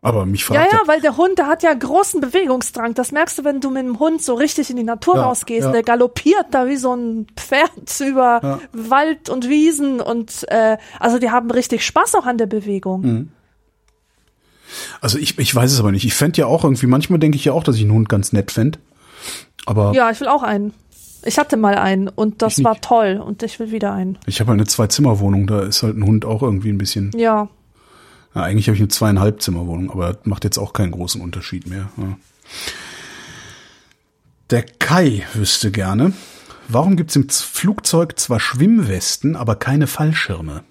Aber 0.02 0.26
mich 0.28 0.42
Ja, 0.50 0.60
fragt 0.62 0.72
ja, 0.74 0.80
weil 0.86 1.02
der 1.02 1.18
Hund, 1.18 1.40
der 1.40 1.48
hat 1.48 1.64
ja 1.64 1.74
großen 1.74 2.22
Bewegungsdrang. 2.22 2.94
Das 2.94 3.12
merkst 3.12 3.40
du, 3.40 3.44
wenn 3.44 3.60
du 3.60 3.72
mit 3.72 3.84
dem 3.86 3.98
Hund 3.98 4.22
so 4.22 4.36
richtig 4.36 4.70
in 4.70 4.76
die 4.78 4.84
Natur 4.84 5.16
Ja, 5.16 5.24
rausgehst. 5.24 5.66
ja. 5.66 5.72
Der 5.72 5.82
galoppiert 5.82 6.46
da 6.52 6.68
wie 6.68 6.78
so 6.78 6.96
ein 6.96 7.26
Pferd 7.36 7.72
über 8.08 8.40
Ja. 8.44 8.60
Wald 8.72 9.30
und 9.30 9.50
Wiesen 9.50 10.02
und 10.02 10.46
äh, 10.50 10.78
also 11.00 11.18
die 11.18 11.32
haben 11.32 11.50
richtig 11.50 11.84
Spaß 11.86 12.14
auch 12.16 12.26
an 12.28 12.38
der 12.38 12.46
Bewegung. 12.46 13.02
Mhm. 13.02 13.32
Also 15.02 15.18
ich, 15.18 15.38
ich 15.40 15.54
weiß 15.56 15.72
es 15.72 15.80
aber 15.80 15.92
nicht. 15.92 16.06
Ich 16.06 16.14
fänd 16.14 16.38
ja 16.38 16.46
auch 16.48 16.64
irgendwie, 16.64 16.88
manchmal 16.88 17.20
denke 17.20 17.38
ich 17.38 17.46
ja 17.46 17.54
auch, 17.54 17.64
dass 17.64 17.76
ich 17.76 17.82
einen 17.84 17.94
Hund 17.94 18.10
ganz 18.10 18.32
nett 18.34 18.52
fänd. 18.52 18.78
Aber 19.66 19.94
Ja, 19.94 20.12
ich 20.12 20.20
will 20.20 20.28
auch 20.28 20.44
einen. 20.44 20.74
Ich 21.26 21.38
hatte 21.40 21.58
mal 21.58 21.76
einen 21.76 22.08
und 22.08 22.42
das 22.42 22.64
war 22.64 22.80
toll 22.82 23.22
und 23.24 23.42
ich 23.44 23.60
will 23.60 23.72
wieder 23.72 23.94
einen. 23.94 24.18
ich 24.28 24.40
habe 24.40 24.52
eine 24.52 24.66
Zwei-Zimmer-Wohnung, 24.66 25.48
da 25.48 25.62
ist 25.64 25.84
halt 25.84 25.98
ein 25.98 26.06
Hund 26.06 26.24
auch 26.26 26.42
irgendwie 26.44 26.70
ein 26.70 26.78
bisschen. 26.78 27.12
Ja. 27.16 27.50
Ja, 28.34 28.42
eigentlich 28.44 28.68
habe 28.68 28.76
ich 28.76 28.82
eine 28.82 28.90
zweieinhalb 28.90 29.42
Zimmerwohnung, 29.42 29.90
aber 29.92 30.14
das 30.14 30.26
macht 30.26 30.44
jetzt 30.44 30.58
auch 30.58 30.74
keinen 30.74 30.92
großen 30.92 31.22
Unterschied 31.22 31.68
mehr. 31.68 31.90
Ja. 31.98 32.18
Der 34.52 34.64
Kai 34.64 35.24
wüsste 35.34 35.72
gerne, 35.72 36.14
warum 36.68 36.96
gibt's 36.98 37.16
im 37.16 37.30
Z- 37.30 37.46
Flugzeug 37.48 38.20
zwar 38.20 38.40
Schwimmwesten, 38.40 39.36
aber 39.36 39.56
keine 39.56 39.88
Fallschirme? 39.88 40.64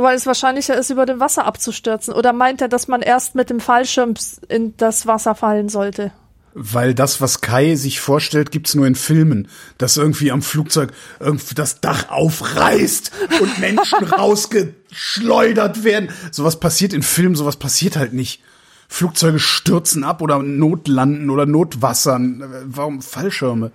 Weil 0.00 0.16
es 0.16 0.26
wahrscheinlicher 0.26 0.76
ist, 0.76 0.90
über 0.90 1.06
dem 1.06 1.18
Wasser 1.18 1.44
abzustürzen. 1.44 2.14
Oder 2.14 2.32
meint 2.32 2.60
er, 2.60 2.68
dass 2.68 2.86
man 2.86 3.02
erst 3.02 3.34
mit 3.34 3.50
dem 3.50 3.58
Fallschirm 3.58 4.14
in 4.48 4.76
das 4.76 5.08
Wasser 5.08 5.34
fallen 5.34 5.68
sollte? 5.68 6.12
Weil 6.54 6.94
das, 6.94 7.20
was 7.20 7.40
Kai 7.40 7.74
sich 7.74 7.98
vorstellt, 7.98 8.52
gibt's 8.52 8.76
nur 8.76 8.86
in 8.86 8.94
Filmen. 8.94 9.48
Dass 9.76 9.96
irgendwie 9.96 10.30
am 10.30 10.42
Flugzeug 10.42 10.92
irgendwie 11.18 11.56
das 11.56 11.80
Dach 11.80 12.10
aufreißt 12.10 13.10
und 13.40 13.58
Menschen 13.60 14.04
rausgeschleudert 14.04 15.82
werden. 15.82 16.10
Sowas 16.30 16.60
passiert 16.60 16.92
in 16.92 17.02
Filmen, 17.02 17.34
sowas 17.34 17.56
passiert 17.56 17.96
halt 17.96 18.12
nicht. 18.12 18.40
Flugzeuge 18.86 19.40
stürzen 19.40 20.04
ab 20.04 20.22
oder 20.22 20.38
notlanden 20.38 21.28
oder 21.28 21.44
notwassern. 21.44 22.44
Warum 22.66 23.02
Fallschirme? 23.02 23.72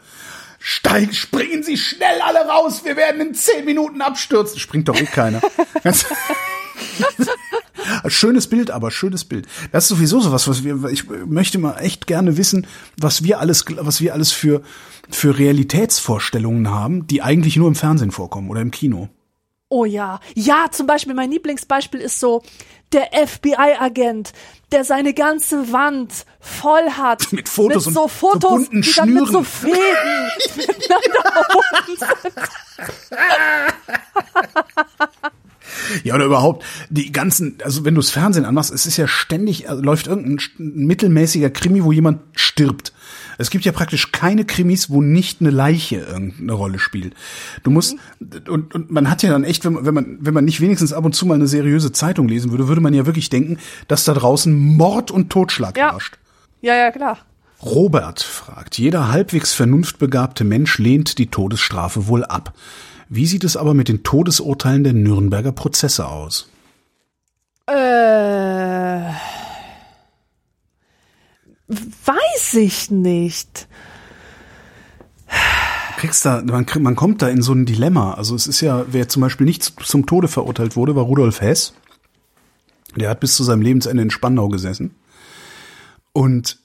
Steig, 0.65 1.13
springen 1.13 1.61
Sie 1.61 1.75
schnell 1.75 2.21
alle 2.21 2.47
raus, 2.47 2.85
wir 2.85 2.95
werden 2.95 3.19
in 3.19 3.33
zehn 3.35 3.65
Minuten 3.65 4.01
abstürzen. 4.01 4.59
Springt 4.59 4.87
doch 4.87 4.95
eh 4.95 5.05
keiner. 5.05 5.41
Schönes 8.07 8.47
Bild, 8.47 8.71
aber 8.71 8.89
schönes 8.89 9.25
Bild. 9.25 9.45
Das 9.73 9.83
ist 9.83 9.89
sowieso 9.89 10.21
sowas, 10.21 10.47
was 10.47 10.63
wir, 10.63 10.85
ich 10.85 11.09
möchte 11.25 11.57
mal 11.57 11.79
echt 11.79 12.07
gerne 12.07 12.37
wissen, 12.37 12.65
was 12.97 13.25
wir 13.25 13.41
alles, 13.41 13.65
was 13.75 13.99
wir 13.99 14.13
alles 14.13 14.31
für, 14.31 14.61
für 15.09 15.37
Realitätsvorstellungen 15.37 16.69
haben, 16.69 17.07
die 17.07 17.21
eigentlich 17.21 17.57
nur 17.57 17.67
im 17.67 17.75
Fernsehen 17.75 18.11
vorkommen 18.11 18.49
oder 18.49 18.61
im 18.61 18.71
Kino. 18.71 19.09
Oh 19.67 19.83
ja. 19.83 20.21
Ja, 20.33 20.67
zum 20.71 20.87
Beispiel, 20.87 21.13
mein 21.13 21.31
Lieblingsbeispiel 21.31 21.99
ist 21.99 22.21
so, 22.21 22.41
der 22.93 23.09
FBI-Agent, 23.27 24.33
der 24.71 24.83
seine 24.83 25.13
ganze 25.13 25.71
Wand 25.71 26.25
voll 26.39 26.89
hat. 26.91 27.31
Mit 27.33 27.49
Fotos 27.49 27.85
mit 27.85 27.87
und 27.87 27.93
so 27.93 28.07
Fotos, 28.07 28.41
so 28.41 28.49
bunten 28.49 28.81
die 28.81 28.93
dann 28.93 29.13
mit 29.13 29.27
so 29.27 29.43
Schnüren. 29.43 29.45
Fäden. 29.45 29.77
Ja, 36.03 36.15
oder 36.15 36.25
überhaupt 36.25 36.65
die 36.89 37.11
ganzen, 37.11 37.57
also 37.63 37.85
wenn 37.85 37.95
du 37.95 38.01
das 38.01 38.11
Fernsehen 38.11 38.45
anmachst, 38.45 38.71
es 38.71 38.85
ist 38.85 38.97
ja 38.97 39.07
ständig, 39.07 39.69
also 39.69 39.81
läuft 39.81 40.07
irgendein 40.07 40.39
mittelmäßiger 40.57 41.49
Krimi, 41.49 41.83
wo 41.83 41.91
jemand 41.91 42.21
stirbt. 42.35 42.93
Es 43.37 43.49
gibt 43.49 43.65
ja 43.65 43.71
praktisch 43.71 44.11
keine 44.11 44.45
Krimis, 44.45 44.89
wo 44.89 45.01
nicht 45.01 45.41
eine 45.41 45.49
Leiche 45.49 45.97
irgendeine 45.97 46.53
Rolle 46.53 46.79
spielt. 46.79 47.13
Du 47.63 47.71
musst, 47.71 47.95
und, 48.47 48.73
und 48.75 48.91
man 48.91 49.09
hat 49.09 49.23
ja 49.23 49.31
dann 49.31 49.43
echt, 49.43 49.65
wenn 49.65 49.73
man, 49.73 49.85
wenn 49.85 49.93
man, 49.93 50.17
wenn 50.21 50.33
man 50.33 50.45
nicht 50.45 50.61
wenigstens 50.61 50.93
ab 50.93 51.05
und 51.05 51.13
zu 51.13 51.25
mal 51.25 51.35
eine 51.35 51.47
seriöse 51.47 51.91
Zeitung 51.91 52.27
lesen 52.27 52.51
würde, 52.51 52.67
würde 52.67 52.81
man 52.81 52.93
ja 52.93 53.05
wirklich 53.05 53.29
denken, 53.29 53.57
dass 53.87 54.03
da 54.03 54.13
draußen 54.13 54.53
Mord 54.53 55.11
und 55.11 55.29
Totschlag 55.29 55.77
Ja. 55.77 55.91
herrscht. 55.91 56.17
Ja, 56.61 56.75
ja, 56.75 56.91
klar. 56.91 57.17
Robert 57.61 58.21
fragt, 58.21 58.77
jeder 58.77 59.09
halbwegs 59.11 59.53
vernunftbegabte 59.53 60.43
Mensch 60.43 60.77
lehnt 60.79 61.17
die 61.17 61.27
Todesstrafe 61.27 62.07
wohl 62.07 62.25
ab. 62.25 62.53
Wie 63.09 63.25
sieht 63.25 63.43
es 63.43 63.55
aber 63.57 63.73
mit 63.73 63.87
den 63.89 64.03
Todesurteilen 64.03 64.83
der 64.83 64.93
Nürnberger 64.93 65.51
Prozesse 65.51 66.07
aus? 66.07 66.49
Äh, 67.67 69.11
weiß 71.67 72.55
ich 72.55 72.91
nicht. 72.91 73.67
kriegst 75.97 76.25
da, 76.25 76.41
man, 76.41 76.65
man 76.79 76.95
kommt 76.95 77.21
da 77.21 77.29
in 77.29 77.41
so 77.41 77.53
ein 77.53 77.65
Dilemma. 77.65 78.15
Also 78.15 78.35
es 78.35 78.45
ist 78.45 78.59
ja, 78.59 78.85
wer 78.89 79.07
zum 79.07 79.21
Beispiel 79.21 79.45
nicht 79.45 79.63
zum 79.63 80.05
Tode 80.05 80.27
verurteilt 80.27 80.75
wurde, 80.75 80.95
war 80.95 81.03
Rudolf 81.03 81.39
Hess. 81.39 81.73
Der 82.95 83.09
hat 83.09 83.21
bis 83.21 83.35
zu 83.35 83.43
seinem 83.43 83.61
Lebensende 83.61 84.03
in 84.03 84.11
Spandau 84.11 84.49
gesessen 84.49 84.95
und 86.11 86.59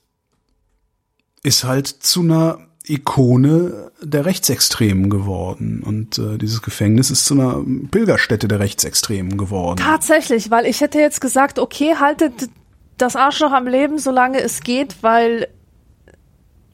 ist 1.44 1.64
halt 1.64 1.86
zu 1.86 2.22
einer 2.22 2.58
Ikone 2.84 3.92
der 4.02 4.24
Rechtsextremen 4.24 5.08
geworden. 5.08 5.82
Und 5.84 6.18
äh, 6.18 6.36
dieses 6.36 6.60
Gefängnis 6.62 7.10
ist 7.10 7.24
zu 7.24 7.34
einer 7.34 7.62
Pilgerstätte 7.90 8.48
der 8.48 8.58
Rechtsextremen 8.58 9.38
geworden. 9.38 9.76
Tatsächlich, 9.78 10.50
weil 10.50 10.66
ich 10.66 10.80
hätte 10.80 10.98
jetzt 10.98 11.20
gesagt, 11.20 11.58
okay, 11.58 11.94
haltet 12.00 12.50
das 12.98 13.16
Arschloch 13.16 13.52
am 13.52 13.66
Leben, 13.66 13.98
solange 13.98 14.40
es 14.40 14.60
geht, 14.60 15.02
weil 15.02 15.48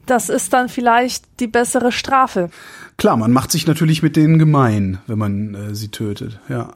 das 0.05 0.29
ist 0.29 0.53
dann 0.53 0.69
vielleicht 0.69 1.25
die 1.39 1.47
bessere 1.47 1.91
Strafe. 1.91 2.49
Klar, 2.97 3.17
man 3.17 3.31
macht 3.31 3.51
sich 3.51 3.67
natürlich 3.67 4.03
mit 4.03 4.15
denen 4.15 4.39
gemein, 4.39 4.99
wenn 5.07 5.17
man 5.17 5.55
äh, 5.55 5.75
sie 5.75 5.89
tötet, 5.89 6.39
ja. 6.49 6.73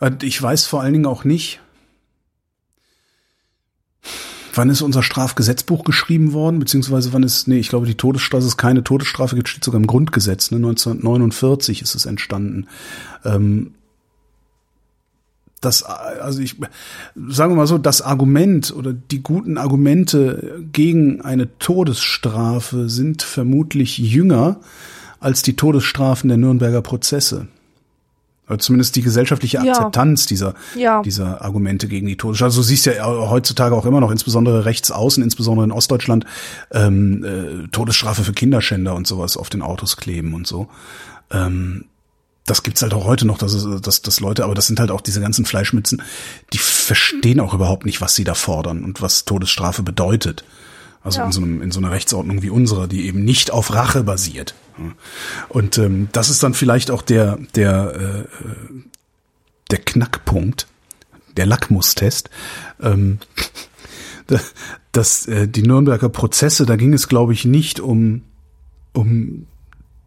Und 0.00 0.22
ich 0.22 0.40
weiß 0.40 0.66
vor 0.66 0.80
allen 0.80 0.92
Dingen 0.92 1.06
auch 1.06 1.24
nicht, 1.24 1.60
wann 4.54 4.70
ist 4.70 4.82
unser 4.82 5.02
Strafgesetzbuch 5.02 5.84
geschrieben 5.84 6.32
worden, 6.32 6.60
beziehungsweise 6.60 7.12
wann 7.12 7.22
ist, 7.22 7.48
nee, 7.48 7.58
ich 7.58 7.68
glaube, 7.68 7.86
die 7.86 7.96
Todesstrafe 7.96 8.46
ist 8.46 8.56
keine 8.56 8.84
Todesstrafe, 8.84 9.36
gibt 9.36 9.48
steht 9.48 9.64
sogar 9.64 9.80
im 9.80 9.86
Grundgesetz, 9.86 10.50
ne? 10.50 10.56
1949 10.58 11.82
ist 11.82 11.94
es 11.94 12.06
entstanden. 12.06 12.66
Ähm, 13.24 13.74
das, 15.60 15.82
also 15.82 16.40
ich, 16.40 16.56
sagen 17.28 17.52
wir 17.52 17.56
mal 17.56 17.66
so, 17.66 17.78
das 17.78 18.02
Argument 18.02 18.72
oder 18.74 18.92
die 18.92 19.22
guten 19.22 19.58
Argumente 19.58 20.64
gegen 20.72 21.20
eine 21.20 21.58
Todesstrafe 21.58 22.88
sind 22.88 23.22
vermutlich 23.22 23.98
jünger 23.98 24.60
als 25.20 25.42
die 25.42 25.56
Todesstrafen 25.56 26.28
der 26.28 26.38
Nürnberger 26.38 26.82
Prozesse. 26.82 27.48
Oder 28.48 28.58
zumindest 28.60 28.96
die 28.96 29.02
gesellschaftliche 29.02 29.60
Akzeptanz 29.60 30.24
ja. 30.24 30.28
dieser, 30.28 30.54
ja. 30.74 31.02
dieser 31.02 31.42
Argumente 31.42 31.86
gegen 31.86 32.06
die 32.06 32.16
Todesstrafe. 32.16 32.46
Also 32.46 32.60
du 32.60 32.66
siehst 32.66 32.86
ja 32.86 33.04
heutzutage 33.04 33.74
auch 33.74 33.84
immer 33.84 34.00
noch, 34.00 34.10
insbesondere 34.10 34.64
rechts 34.64 34.90
außen, 34.90 35.22
insbesondere 35.22 35.64
in 35.66 35.72
Ostdeutschland, 35.72 36.24
ähm, 36.72 37.24
äh, 37.24 37.68
Todesstrafe 37.68 38.24
für 38.24 38.32
Kinderschänder 38.32 38.94
und 38.94 39.06
sowas 39.06 39.36
auf 39.36 39.50
den 39.50 39.60
Autos 39.60 39.98
kleben 39.98 40.32
und 40.32 40.46
so. 40.46 40.68
Ähm, 41.30 41.84
das 42.48 42.62
gibt's 42.62 42.82
halt 42.82 42.94
auch 42.94 43.04
heute 43.04 43.26
noch, 43.26 43.38
dass, 43.38 43.66
dass, 43.80 44.02
dass 44.02 44.20
Leute, 44.20 44.44
aber 44.44 44.54
das 44.54 44.66
sind 44.66 44.80
halt 44.80 44.90
auch 44.90 45.00
diese 45.00 45.20
ganzen 45.20 45.44
Fleischmützen, 45.44 46.02
die 46.52 46.58
verstehen 46.58 47.40
auch 47.40 47.54
überhaupt 47.54 47.84
nicht, 47.84 48.00
was 48.00 48.14
sie 48.14 48.24
da 48.24 48.34
fordern 48.34 48.84
und 48.84 49.02
was 49.02 49.24
Todesstrafe 49.24 49.82
bedeutet. 49.82 50.44
Also 51.02 51.20
ja. 51.20 51.26
in, 51.26 51.32
so 51.32 51.40
einem, 51.40 51.62
in 51.62 51.70
so 51.70 51.80
einer 51.80 51.90
Rechtsordnung 51.90 52.42
wie 52.42 52.50
unserer, 52.50 52.88
die 52.88 53.06
eben 53.06 53.24
nicht 53.24 53.50
auf 53.50 53.72
Rache 53.72 54.02
basiert. 54.02 54.54
Und 55.48 55.78
ähm, 55.78 56.08
das 56.12 56.28
ist 56.28 56.42
dann 56.42 56.54
vielleicht 56.54 56.90
auch 56.90 57.02
der, 57.02 57.38
der, 57.54 57.94
äh, 57.94 58.24
der 59.70 59.78
Knackpunkt, 59.78 60.66
der 61.36 61.46
Lackmustest. 61.46 62.30
Ähm, 62.80 63.18
dass 64.92 65.26
äh, 65.26 65.48
die 65.48 65.62
Nürnberger 65.62 66.08
Prozesse, 66.08 66.66
da 66.66 66.76
ging 66.76 66.92
es, 66.92 67.08
glaube 67.08 67.32
ich, 67.32 67.44
nicht 67.44 67.80
um, 67.80 68.22
um 68.92 69.46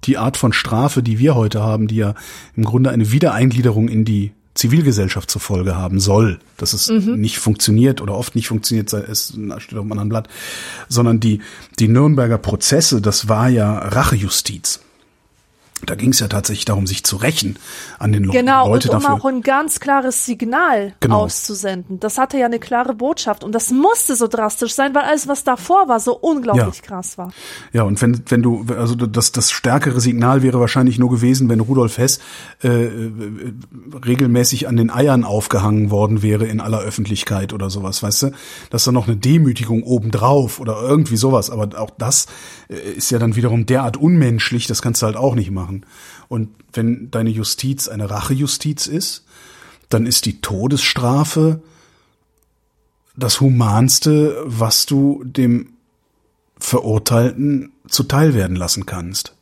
die 0.03 0.17
Art 0.17 0.37
von 0.37 0.53
Strafe, 0.53 1.03
die 1.03 1.19
wir 1.19 1.35
heute 1.35 1.61
haben, 1.61 1.87
die 1.87 1.97
ja 1.97 2.15
im 2.55 2.63
Grunde 2.63 2.89
eine 2.89 3.11
Wiedereingliederung 3.11 3.87
in 3.87 4.05
die 4.05 4.31
Zivilgesellschaft 4.53 5.31
zur 5.31 5.41
Folge 5.41 5.77
haben 5.77 5.99
soll, 5.99 6.39
dass 6.57 6.73
es 6.73 6.89
mhm. 6.89 7.15
nicht 7.15 7.37
funktioniert 7.39 8.01
oder 8.01 8.15
oft 8.15 8.35
nicht 8.35 8.47
funktioniert, 8.47 8.89
sei 8.89 8.99
es 8.99 9.37
steht 9.57 9.77
auf 9.77 9.83
einem 9.83 9.91
anderen 9.93 10.09
Blatt, 10.09 10.29
sondern 10.89 11.19
die, 11.19 11.39
die 11.79 11.87
Nürnberger 11.87 12.37
Prozesse, 12.37 13.01
das 13.01 13.29
war 13.29 13.47
ja 13.47 13.77
Rachejustiz. 13.77 14.81
Da 15.85 15.95
ging 15.95 16.11
es 16.11 16.19
ja 16.19 16.27
tatsächlich 16.27 16.65
darum, 16.65 16.85
sich 16.85 17.03
zu 17.03 17.15
rächen 17.15 17.57
an 17.97 18.11
den 18.11 18.29
genau, 18.29 18.67
Leuten. 18.67 18.89
Genau, 18.89 18.97
und 18.97 19.05
um 19.05 19.05
auch 19.05 19.25
ein 19.25 19.41
ganz 19.41 19.79
klares 19.79 20.25
Signal 20.25 20.93
genau. 20.99 21.23
auszusenden. 21.23 21.99
Das 21.99 22.17
hatte 22.17 22.37
ja 22.37 22.45
eine 22.45 22.59
klare 22.59 22.93
Botschaft 22.93 23.43
und 23.43 23.53
das 23.53 23.71
musste 23.71 24.15
so 24.15 24.27
drastisch 24.27 24.73
sein, 24.73 24.93
weil 24.93 25.03
alles, 25.03 25.27
was 25.27 25.43
davor 25.43 25.87
war, 25.87 25.99
so 25.99 26.17
unglaublich 26.17 26.77
ja. 26.77 26.81
krass 26.81 27.17
war. 27.17 27.31
Ja, 27.73 27.83
und 27.83 28.01
wenn, 28.01 28.21
wenn 28.27 28.43
du, 28.43 28.65
also 28.77 28.95
das, 28.95 29.31
das 29.31 29.51
stärkere 29.51 29.99
Signal 30.01 30.43
wäre 30.43 30.59
wahrscheinlich 30.59 30.99
nur 30.99 31.09
gewesen, 31.09 31.49
wenn 31.49 31.59
Rudolf 31.59 31.97
Hess 31.97 32.19
äh, 32.63 32.67
äh, 32.67 33.11
regelmäßig 34.05 34.67
an 34.67 34.77
den 34.77 34.91
Eiern 34.91 35.23
aufgehangen 35.23 35.89
worden 35.89 36.21
wäre 36.21 36.45
in 36.45 36.59
aller 36.59 36.79
Öffentlichkeit 36.79 37.53
oder 37.53 37.69
sowas, 37.69 38.03
weißt 38.03 38.23
du? 38.23 38.31
Dass 38.69 38.83
da 38.83 38.91
noch 38.91 39.07
eine 39.07 39.17
Demütigung 39.17 39.83
obendrauf 39.83 40.59
oder 40.59 40.81
irgendwie 40.81 41.17
sowas, 41.17 41.49
aber 41.49 41.79
auch 41.79 41.91
das 41.97 42.27
äh, 42.69 42.75
ist 42.75 43.09
ja 43.09 43.19
dann 43.19 43.35
wiederum 43.35 43.65
derart 43.65 43.97
unmenschlich, 43.97 44.67
das 44.67 44.81
kannst 44.81 45.01
du 45.01 45.07
halt 45.07 45.15
auch 45.15 45.35
nicht 45.35 45.51
machen 45.51 45.70
machen. 45.71 45.85
Und 46.27 46.49
wenn 46.73 47.11
deine 47.11 47.29
Justiz 47.29 47.87
eine 47.87 48.09
Rachejustiz 48.09 48.87
ist, 48.87 49.25
dann 49.89 50.05
ist 50.05 50.25
die 50.25 50.41
Todesstrafe 50.41 51.61
das 53.15 53.41
Humanste, 53.41 54.41
was 54.45 54.85
du 54.85 55.23
dem 55.25 55.73
Verurteilten 56.57 57.73
zuteil 57.89 58.33
werden 58.33 58.55
lassen 58.55 58.85
kannst. 58.85 59.35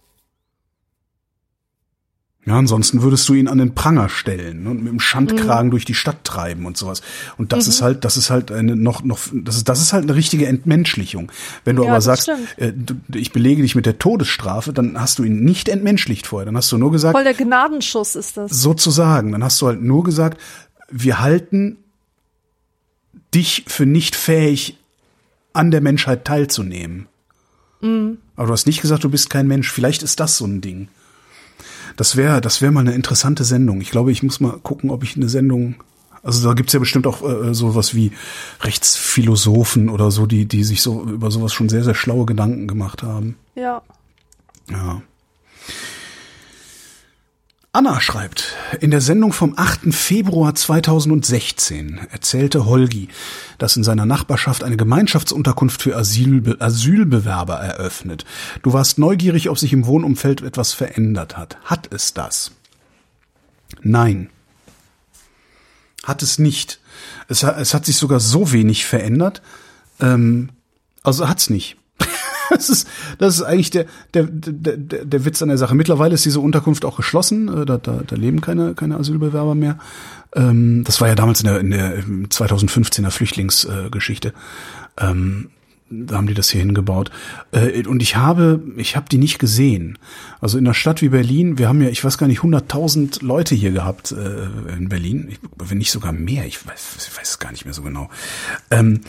Ja, 2.49 2.57
ansonsten 2.57 3.03
würdest 3.03 3.29
du 3.29 3.35
ihn 3.35 3.47
an 3.47 3.59
den 3.59 3.75
Pranger 3.75 4.09
stellen 4.09 4.65
und 4.65 4.81
mit 4.81 4.91
dem 4.91 4.99
Schandkragen 4.99 5.67
mhm. 5.67 5.71
durch 5.71 5.85
die 5.85 5.93
Stadt 5.93 6.23
treiben 6.23 6.65
und 6.65 6.77
sowas. 6.77 7.03
Und 7.37 7.53
das 7.53 7.65
mhm. 7.65 7.69
ist 7.69 7.81
halt, 7.83 8.05
das 8.05 8.17
ist 8.17 8.31
halt 8.31 8.51
eine 8.51 8.75
noch, 8.75 9.03
noch, 9.03 9.19
das 9.31 9.57
ist, 9.57 9.69
das 9.69 9.79
ist 9.79 9.93
halt 9.93 10.05
eine 10.05 10.15
richtige 10.15 10.47
Entmenschlichung. 10.47 11.31
Wenn 11.63 11.75
du 11.75 11.83
ja, 11.83 11.91
aber 11.91 12.01
sagst, 12.01 12.27
äh, 12.57 12.73
du, 12.73 12.95
ich 13.13 13.33
belege 13.33 13.61
dich 13.61 13.75
mit 13.75 13.85
der 13.85 13.99
Todesstrafe, 13.99 14.73
dann 14.73 14.99
hast 14.99 15.19
du 15.19 15.23
ihn 15.23 15.43
nicht 15.43 15.69
entmenschlicht 15.69 16.25
vorher. 16.25 16.47
Dann 16.47 16.57
hast 16.57 16.71
du 16.71 16.79
nur 16.79 16.91
gesagt. 16.91 17.13
Voll 17.13 17.23
der 17.23 17.35
Gnadenschuss 17.35 18.15
ist 18.15 18.35
das. 18.35 18.49
Sozusagen. 18.49 19.31
Dann 19.31 19.43
hast 19.43 19.61
du 19.61 19.67
halt 19.67 19.83
nur 19.83 20.03
gesagt, 20.03 20.41
wir 20.89 21.19
halten 21.19 21.77
dich 23.35 23.65
für 23.67 23.85
nicht 23.85 24.15
fähig, 24.15 24.79
an 25.53 25.69
der 25.69 25.81
Menschheit 25.81 26.25
teilzunehmen. 26.25 27.07
Mhm. 27.81 28.17
Aber 28.35 28.47
du 28.47 28.53
hast 28.53 28.65
nicht 28.65 28.81
gesagt, 28.81 29.03
du 29.03 29.09
bist 29.09 29.29
kein 29.29 29.47
Mensch. 29.47 29.71
Vielleicht 29.71 30.01
ist 30.01 30.19
das 30.19 30.37
so 30.37 30.45
ein 30.45 30.61
Ding. 30.61 30.87
Das 31.99 32.15
wäre, 32.15 32.39
das 32.39 32.61
wäre 32.61 32.71
mal 32.71 32.79
eine 32.79 32.93
interessante 32.93 33.43
Sendung. 33.43 33.81
Ich 33.81 33.91
glaube, 33.91 34.13
ich 34.13 34.23
muss 34.23 34.39
mal 34.39 34.57
gucken, 34.63 34.89
ob 34.89 35.03
ich 35.03 35.17
eine 35.17 35.27
Sendung 35.27 35.75
also 36.21 36.47
da 36.47 36.53
gibt's 36.53 36.73
ja 36.73 36.79
bestimmt 36.79 37.07
auch 37.07 37.21
äh, 37.23 37.53
sowas 37.53 37.95
wie 37.95 38.11
Rechtsphilosophen 38.61 39.89
oder 39.89 40.11
so, 40.11 40.25
die, 40.25 40.45
die 40.45 40.63
sich 40.63 40.81
so 40.81 41.03
über 41.03 41.31
sowas 41.31 41.53
schon 41.53 41.69
sehr, 41.69 41.83
sehr 41.83 41.95
schlaue 41.95 42.25
Gedanken 42.25 42.67
gemacht 42.67 43.03
haben. 43.03 43.37
Ja. 43.55 43.81
Ja. 44.69 45.01
Anna 47.71 48.01
schreibt, 48.01 48.55
in 48.79 48.89
der 48.89 48.99
Sendung 48.99 49.31
vom 49.31 49.53
8. 49.55 49.93
Februar 49.93 50.55
2016 50.55 51.99
erzählte 52.09 52.65
Holgi, 52.65 53.09
dass 53.59 53.77
in 53.77 53.83
seiner 53.83 54.07
Nachbarschaft 54.07 54.63
eine 54.63 54.75
Gemeinschaftsunterkunft 54.75 55.83
für 55.83 55.95
Asylbe 55.95 56.57
Asylbewerber 56.59 57.57
eröffnet. 57.57 58.25
Du 58.63 58.73
warst 58.73 58.97
neugierig, 58.97 59.49
ob 59.49 59.59
sich 59.59 59.71
im 59.71 59.85
Wohnumfeld 59.85 60.41
etwas 60.41 60.73
verändert 60.73 61.37
hat. 61.37 61.57
Hat 61.63 61.93
es 61.93 62.15
das? 62.15 62.53
Nein. 63.83 64.31
Hat 66.03 66.23
es 66.23 66.39
nicht. 66.39 66.79
Es, 67.27 67.43
es 67.43 67.75
hat 67.75 67.85
sich 67.85 67.97
sogar 67.97 68.19
so 68.19 68.51
wenig 68.51 68.87
verändert. 68.87 69.43
Ähm, 69.99 70.49
also 71.03 71.29
hat's 71.29 71.51
nicht. 71.51 71.77
das 72.55 72.69
ist, 72.69 72.87
das 73.17 73.35
ist 73.35 73.43
eigentlich 73.43 73.71
der, 73.71 73.85
der, 74.13 74.23
der, 74.23 74.77
der 74.77 75.25
Witz 75.25 75.41
an 75.41 75.49
der 75.49 75.57
Sache. 75.57 75.75
Mittlerweile 75.75 76.13
ist 76.13 76.25
diese 76.25 76.39
Unterkunft 76.39 76.85
auch 76.85 76.97
geschlossen. 76.97 77.47
Äh, 77.47 77.65
da, 77.65 77.77
da, 77.77 78.01
da 78.05 78.15
leben 78.15 78.41
keine, 78.41 78.73
keine 78.73 78.97
Asylbewerber 78.97 79.55
mehr. 79.55 79.77
Ähm, 80.35 80.83
das 80.83 81.01
war 81.01 81.07
ja 81.07 81.15
damals 81.15 81.41
in 81.41 81.47
der, 81.47 81.59
in 81.59 81.71
der 81.71 82.03
2015er 82.03 83.11
Flüchtlingsgeschichte. 83.11 84.33
Ähm, 84.97 85.49
da 85.91 86.17
haben 86.17 86.27
die 86.27 86.35
das 86.35 86.49
hier 86.49 86.61
hingebaut. 86.61 87.09
Äh, 87.51 87.85
und 87.87 88.01
ich 88.01 88.15
habe, 88.15 88.61
ich 88.77 88.95
habe 88.95 89.07
die 89.09 89.17
nicht 89.17 89.39
gesehen. 89.39 89.97
Also 90.39 90.57
in 90.57 90.65
einer 90.65 90.73
Stadt 90.73 91.01
wie 91.01 91.09
Berlin, 91.09 91.57
wir 91.57 91.67
haben 91.67 91.81
ja, 91.81 91.89
ich 91.89 92.03
weiß 92.03 92.17
gar 92.17 92.27
nicht, 92.27 92.41
100.000 92.41 93.25
Leute 93.25 93.55
hier 93.55 93.71
gehabt 93.71 94.11
äh, 94.11 94.75
in 94.77 94.89
Berlin, 94.89 95.35
wenn 95.57 95.79
nicht 95.79 95.91
sogar 95.91 96.11
mehr, 96.11 96.45
ich 96.45 96.65
weiß, 96.65 96.97
ich 96.97 97.17
weiß 97.17 97.29
es 97.29 97.39
gar 97.39 97.51
nicht 97.51 97.65
mehr 97.65 97.73
so 97.73 97.81
genau. 97.81 98.09
Ähm, 98.69 99.01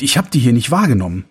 ich 0.00 0.18
habe 0.18 0.28
die 0.32 0.40
hier 0.40 0.52
nicht 0.52 0.72
wahrgenommen 0.72 1.24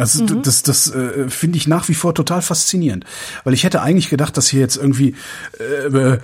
Also 0.00 0.24
mhm. 0.24 0.42
das, 0.42 0.62
das 0.62 0.90
äh, 0.94 1.28
finde 1.28 1.58
ich 1.58 1.68
nach 1.68 1.88
wie 1.90 1.94
vor 1.94 2.14
total 2.14 2.40
faszinierend, 2.40 3.04
weil 3.44 3.52
ich 3.52 3.64
hätte 3.64 3.82
eigentlich 3.82 4.08
gedacht, 4.08 4.34
dass 4.36 4.48
hier 4.48 4.60
jetzt 4.60 4.76
irgendwie 4.76 5.14
äh, 5.58 6.14
äh, 6.14 6.18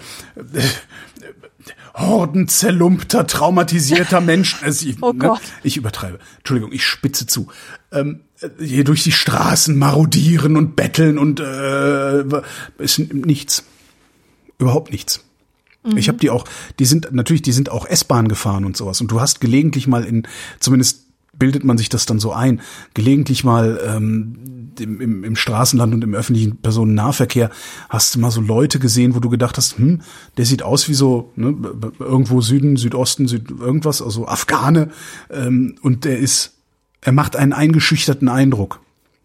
Horden 1.95 2.49
zerlumpter, 2.49 3.27
traumatisierter 3.27 4.21
Menschen, 4.23 4.61
also 4.65 4.89
ich, 4.89 5.03
oh 5.03 5.13
ne, 5.13 5.35
ich 5.63 5.77
übertreibe, 5.77 6.19
Entschuldigung, 6.39 6.73
ich 6.73 6.85
spitze 6.85 7.27
zu, 7.27 7.49
ähm, 7.93 8.21
hier 8.59 8.85
durch 8.85 9.05
die 9.05 9.13
Straßen 9.13 9.77
marodieren 9.77 10.57
und 10.57 10.75
betteln 10.75 11.19
und 11.19 11.41
äh, 11.41 12.25
ist 12.79 12.99
nichts, 12.99 13.63
überhaupt 14.59 14.91
nichts. 14.91 15.23
Mhm. 15.85 15.99
Ich 15.99 16.09
habe 16.09 16.17
die 16.17 16.31
auch, 16.31 16.47
die 16.79 16.87
sind 16.87 17.13
natürlich, 17.13 17.43
die 17.43 17.53
sind 17.53 17.71
auch 17.71 17.87
S-Bahn 17.87 18.29
gefahren 18.29 18.65
und 18.65 18.75
sowas. 18.77 19.03
Und 19.03 19.11
du 19.11 19.21
hast 19.21 19.41
gelegentlich 19.41 19.87
mal 19.87 20.05
in, 20.05 20.27
zumindest 20.61 21.06
bildet 21.39 21.65
man 21.65 21.79
sich 21.79 21.89
das 21.89 22.07
dann 22.07 22.19
so 22.19 22.33
ein, 22.33 22.61
gelegentlich 22.95 23.45
mal 23.45 23.81
ähm, 23.87 24.73
im, 24.81 25.25
im, 25.25 25.37
Straßenland 25.37 25.95
und 25.95 26.05
im 26.05 26.15
öffentlichen 26.15 26.57
Personennahverkehr 26.59 27.51
hast 27.89 28.15
du 28.15 28.21
mal 28.21 28.31
so 28.31 28.41
Leute 28.41 28.79
gesehen, 28.79 29.15
wo 29.15 29.21
du 29.21 29.31
gedacht 29.31 29.57
hast, 29.57 29.79
hm, 29.79 30.03
der 30.37 30.45
sieht 30.45 30.63
aus 30.63 30.89
wie 30.89 30.95
so 30.95 31.33
ne, 31.37 31.55
irgendwo 31.99 32.41
Süden, 32.41 32.77
Südosten, 32.77 33.29
Süd 33.29 33.51
irgendwas, 33.51 34.03
also 34.03 34.27
Afghane 34.27 34.91
ähm, 35.31 35.77
und 35.83 36.05
der 36.05 36.19
ist, 36.19 36.55
er 37.01 37.13
macht 37.13 37.37
einen 37.37 37.53
eingeschüchterten 37.53 38.29
Eindruck. 38.29 38.81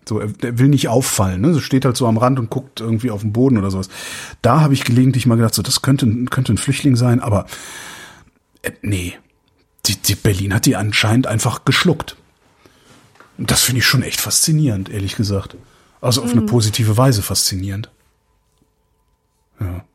So, 0.08 0.20
er, 0.20 0.28
der 0.28 0.58
will 0.58 0.68
nicht 0.68 0.88
auffallen, 0.88 1.42
ne? 1.42 1.54
So 1.54 1.60
steht 1.60 1.86
halt 1.86 1.96
so 1.96 2.08
am 2.08 2.18
Rand 2.18 2.40
und 2.40 2.50
guckt 2.50 2.82
irgendwie 2.82 3.12
auf 3.12 3.22
den 3.22 3.34
Boden 3.34 3.58
oder 3.58 3.70
sowas. 3.70 3.90
Da 4.42 4.62
habe 4.62 4.74
ich 4.74 4.84
gelegentlich 4.84 5.28
mal 5.28 5.36
gedacht, 5.36 5.54
so 5.54 5.62
das 5.62 5.84
könnte 5.84 6.08
könnte 6.26 6.54
ein 6.54 6.58
Flüchtling 6.58 6.96
sein, 6.96 7.20
aber 7.20 7.46
äh, 8.64 8.72
nee, 8.82 9.14
die, 9.86 9.96
die 9.96 10.16
Berlin 10.16 10.54
hat 10.54 10.66
die 10.66 10.76
anscheinend 10.76 11.28
einfach 11.28 11.66
geschluckt. 11.66 12.16
Das 13.38 13.64
finde 13.64 13.80
ich 13.80 13.86
schon 13.86 14.04
echt 14.04 14.22
faszinierend, 14.22 14.90
ehrlich 14.90 15.16
gesagt. 15.16 15.56
Also 16.00 16.22
auf 16.22 16.34
mhm. 16.34 16.40
eine 16.40 16.48
positive 16.48 16.98
Weise 16.98 17.22
faszinierend. 17.22 17.90
Ja. 19.60 19.86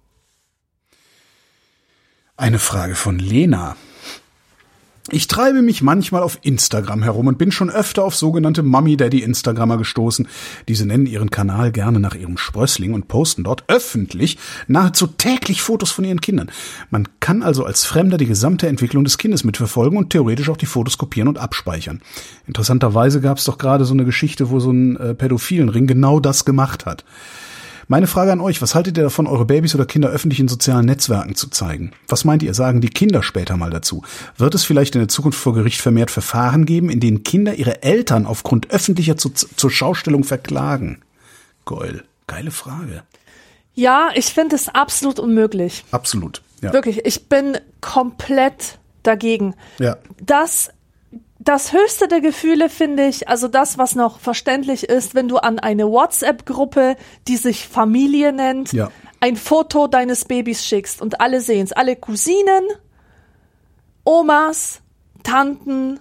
Eine 2.36 2.58
Frage 2.58 2.94
von 2.94 3.18
Lena. 3.18 3.76
Ich 5.12 5.28
treibe 5.28 5.62
mich 5.62 5.82
manchmal 5.82 6.22
auf 6.22 6.38
Instagram 6.42 7.04
herum 7.04 7.28
und 7.28 7.38
bin 7.38 7.52
schon 7.52 7.70
öfter 7.70 8.02
auf 8.02 8.16
sogenannte 8.16 8.64
Mummy-Daddy-Instagrammer 8.64 9.76
gestoßen. 9.78 10.26
Diese 10.66 10.84
nennen 10.84 11.06
ihren 11.06 11.30
Kanal 11.30 11.70
gerne 11.70 12.00
nach 12.00 12.16
ihrem 12.16 12.36
Sprössling 12.36 12.92
und 12.92 13.06
posten 13.06 13.44
dort 13.44 13.64
öffentlich 13.68 14.36
nahezu 14.66 15.06
täglich 15.06 15.62
Fotos 15.62 15.92
von 15.92 16.04
ihren 16.04 16.20
Kindern. 16.20 16.50
Man 16.90 17.08
kann 17.20 17.44
also 17.44 17.64
als 17.64 17.84
Fremder 17.84 18.16
die 18.16 18.26
gesamte 18.26 18.66
Entwicklung 18.66 19.04
des 19.04 19.16
Kindes 19.16 19.44
mitverfolgen 19.44 19.96
und 19.96 20.10
theoretisch 20.10 20.48
auch 20.48 20.56
die 20.56 20.66
Fotos 20.66 20.98
kopieren 20.98 21.28
und 21.28 21.38
abspeichern. 21.38 22.00
Interessanterweise 22.48 23.20
gab 23.20 23.38
es 23.38 23.44
doch 23.44 23.58
gerade 23.58 23.84
so 23.84 23.94
eine 23.94 24.04
Geschichte, 24.04 24.50
wo 24.50 24.58
so 24.58 24.72
ein 24.72 24.96
äh, 24.96 25.14
pädophilen 25.14 25.68
Ring 25.68 25.86
genau 25.86 26.18
das 26.18 26.44
gemacht 26.44 26.84
hat. 26.84 27.04
Meine 27.88 28.08
Frage 28.08 28.32
an 28.32 28.40
euch, 28.40 28.60
was 28.60 28.74
haltet 28.74 28.96
ihr 28.96 29.04
davon, 29.04 29.28
eure 29.28 29.44
Babys 29.44 29.74
oder 29.76 29.86
Kinder 29.86 30.08
öffentlich 30.08 30.40
in 30.40 30.48
sozialen 30.48 30.86
Netzwerken 30.86 31.36
zu 31.36 31.48
zeigen? 31.48 31.92
Was 32.08 32.24
meint 32.24 32.42
ihr, 32.42 32.52
sagen 32.52 32.80
die 32.80 32.88
Kinder 32.88 33.22
später 33.22 33.56
mal 33.56 33.70
dazu? 33.70 34.02
Wird 34.36 34.56
es 34.56 34.64
vielleicht 34.64 34.96
in 34.96 35.02
der 35.02 35.08
Zukunft 35.08 35.38
vor 35.38 35.54
Gericht 35.54 35.80
vermehrt 35.80 36.10
Verfahren 36.10 36.66
geben, 36.66 36.90
in 36.90 36.98
denen 36.98 37.22
Kinder 37.22 37.54
ihre 37.54 37.84
Eltern 37.84 38.26
aufgrund 38.26 38.70
öffentlicher 38.70 39.16
zu, 39.16 39.30
zur 39.30 39.70
Schaustellung 39.70 40.24
verklagen? 40.24 41.02
Geil. 41.64 42.02
Geile 42.26 42.50
Frage. 42.50 43.04
Ja, 43.74 44.10
ich 44.14 44.26
finde 44.26 44.56
es 44.56 44.68
absolut 44.68 45.20
unmöglich. 45.20 45.84
Absolut. 45.92 46.42
Ja. 46.62 46.72
Wirklich, 46.72 47.04
ich 47.04 47.28
bin 47.28 47.56
komplett 47.80 48.78
dagegen. 49.04 49.54
Ja. 49.78 49.96
Das 50.20 50.70
das 51.46 51.72
höchste 51.72 52.08
der 52.08 52.20
Gefühle 52.20 52.68
finde 52.68 53.06
ich, 53.06 53.28
also 53.28 53.46
das, 53.46 53.78
was 53.78 53.94
noch 53.94 54.18
verständlich 54.18 54.88
ist, 54.88 55.14
wenn 55.14 55.28
du 55.28 55.38
an 55.38 55.58
eine 55.60 55.88
WhatsApp-Gruppe, 55.88 56.96
die 57.28 57.36
sich 57.36 57.68
Familie 57.68 58.32
nennt, 58.32 58.72
ja. 58.72 58.90
ein 59.20 59.36
Foto 59.36 59.86
deines 59.86 60.24
Babys 60.24 60.64
schickst 60.64 61.00
und 61.00 61.20
alle 61.20 61.40
sehen 61.40 61.64
es. 61.64 61.72
Alle 61.72 61.94
Cousinen, 61.94 62.64
Omas, 64.04 64.82
Tanten, 65.22 66.00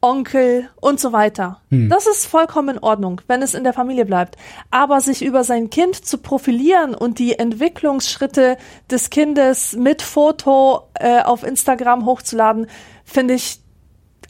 Onkel 0.00 0.68
und 0.80 1.00
so 1.00 1.12
weiter. 1.12 1.62
Hm. 1.70 1.88
Das 1.88 2.06
ist 2.06 2.26
vollkommen 2.26 2.76
in 2.76 2.82
Ordnung, 2.82 3.20
wenn 3.26 3.42
es 3.42 3.54
in 3.54 3.64
der 3.64 3.72
Familie 3.72 4.04
bleibt. 4.04 4.36
Aber 4.70 5.00
sich 5.00 5.24
über 5.24 5.44
sein 5.44 5.70
Kind 5.70 6.04
zu 6.04 6.18
profilieren 6.18 6.94
und 6.94 7.18
die 7.18 7.38
Entwicklungsschritte 7.38 8.58
des 8.90 9.08
Kindes 9.08 9.74
mit 9.74 10.02
Foto 10.02 10.88
äh, 10.94 11.22
auf 11.22 11.42
Instagram 11.42 12.04
hochzuladen, 12.04 12.66
finde 13.04 13.34
ich 13.34 13.63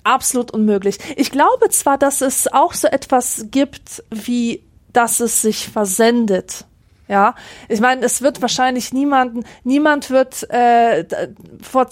absolut 0.04 0.50
unmöglich. 0.50 0.98
Ich 1.16 1.30
glaube 1.30 1.70
zwar, 1.70 1.98
dass 1.98 2.20
es 2.20 2.52
auch 2.52 2.72
so 2.74 2.88
etwas 2.88 3.46
gibt, 3.50 4.04
wie 4.10 4.62
dass 4.92 5.20
es 5.20 5.42
sich 5.42 5.68
versendet. 5.68 6.64
Ja, 7.06 7.34
ich 7.68 7.80
meine, 7.80 8.06
es 8.06 8.22
wird 8.22 8.40
wahrscheinlich 8.40 8.94
niemanden, 8.94 9.44
niemand 9.62 10.08
wird 10.08 10.48
äh, 10.50 11.04
vor 11.60 11.88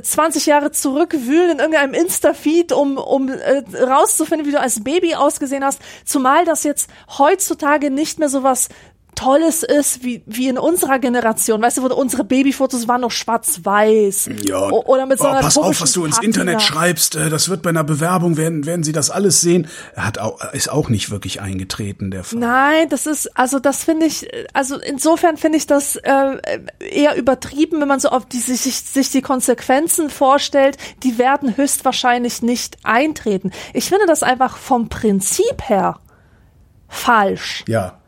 20 0.00 0.46
Jahre 0.46 0.70
zurückwühlen 0.70 1.50
in 1.50 1.58
irgendeinem 1.58 1.92
Insta-Feed, 1.92 2.72
um, 2.72 2.96
um 2.96 3.28
äh, 3.28 3.62
rauszufinden, 3.78 4.46
wie 4.46 4.52
du 4.52 4.60
als 4.60 4.82
Baby 4.82 5.14
ausgesehen 5.14 5.62
hast. 5.62 5.82
Zumal 6.06 6.46
das 6.46 6.64
jetzt 6.64 6.88
heutzutage 7.18 7.90
nicht 7.90 8.18
mehr 8.18 8.30
sowas 9.16 9.26
Tolles 9.26 9.62
ist, 9.62 10.04
wie, 10.04 10.22
wie 10.26 10.48
in 10.48 10.58
unserer 10.58 10.98
Generation. 10.98 11.60
Weißt 11.60 11.78
du, 11.78 11.82
wo 11.82 11.86
unsere 11.94 12.24
Babyfotos 12.24 12.86
waren 12.86 13.00
noch 13.00 13.10
schwarz-weiß. 13.10 14.30
Ja. 14.46 14.70
Oder 14.70 15.06
mit 15.06 15.18
so 15.18 15.26
einer 15.26 15.38
oh, 15.38 15.42
Pass 15.42 15.58
auf, 15.58 15.80
was 15.80 15.92
du 15.92 16.04
ins 16.04 16.18
Internet 16.18 16.62
schreibst. 16.62 17.16
Äh, 17.16 17.30
das 17.30 17.48
wird 17.48 17.62
bei 17.62 17.70
einer 17.70 17.84
Bewerbung, 17.84 18.36
werden, 18.36 18.66
werden 18.66 18.84
sie 18.84 18.92
das 18.92 19.10
alles 19.10 19.40
sehen. 19.40 19.68
Er 19.94 20.06
hat 20.06 20.18
auch, 20.18 20.40
ist 20.52 20.70
auch 20.70 20.88
nicht 20.88 21.10
wirklich 21.10 21.40
eingetreten, 21.40 22.10
der 22.10 22.24
Fall. 22.24 22.38
Nein, 22.38 22.88
das 22.88 23.06
ist, 23.06 23.36
also 23.36 23.58
das 23.58 23.84
finde 23.84 24.06
ich, 24.06 24.28
also 24.52 24.78
insofern 24.78 25.36
finde 25.36 25.58
ich 25.58 25.66
das 25.66 25.96
äh, 25.96 26.60
eher 26.78 27.16
übertrieben, 27.16 27.80
wenn 27.80 27.88
man 27.88 28.00
so 28.00 28.10
auf 28.10 28.26
die, 28.26 28.38
sich, 28.38 28.60
sich 28.60 29.10
die 29.10 29.22
Konsequenzen 29.22 30.10
vorstellt. 30.10 30.76
Die 31.02 31.18
werden 31.18 31.56
höchstwahrscheinlich 31.56 32.42
nicht 32.42 32.76
eintreten. 32.84 33.50
Ich 33.72 33.88
finde 33.88 34.06
das 34.06 34.22
einfach 34.22 34.56
vom 34.56 34.88
Prinzip 34.88 35.68
her 35.68 35.98
falsch. 36.88 37.64
Ja. 37.66 37.98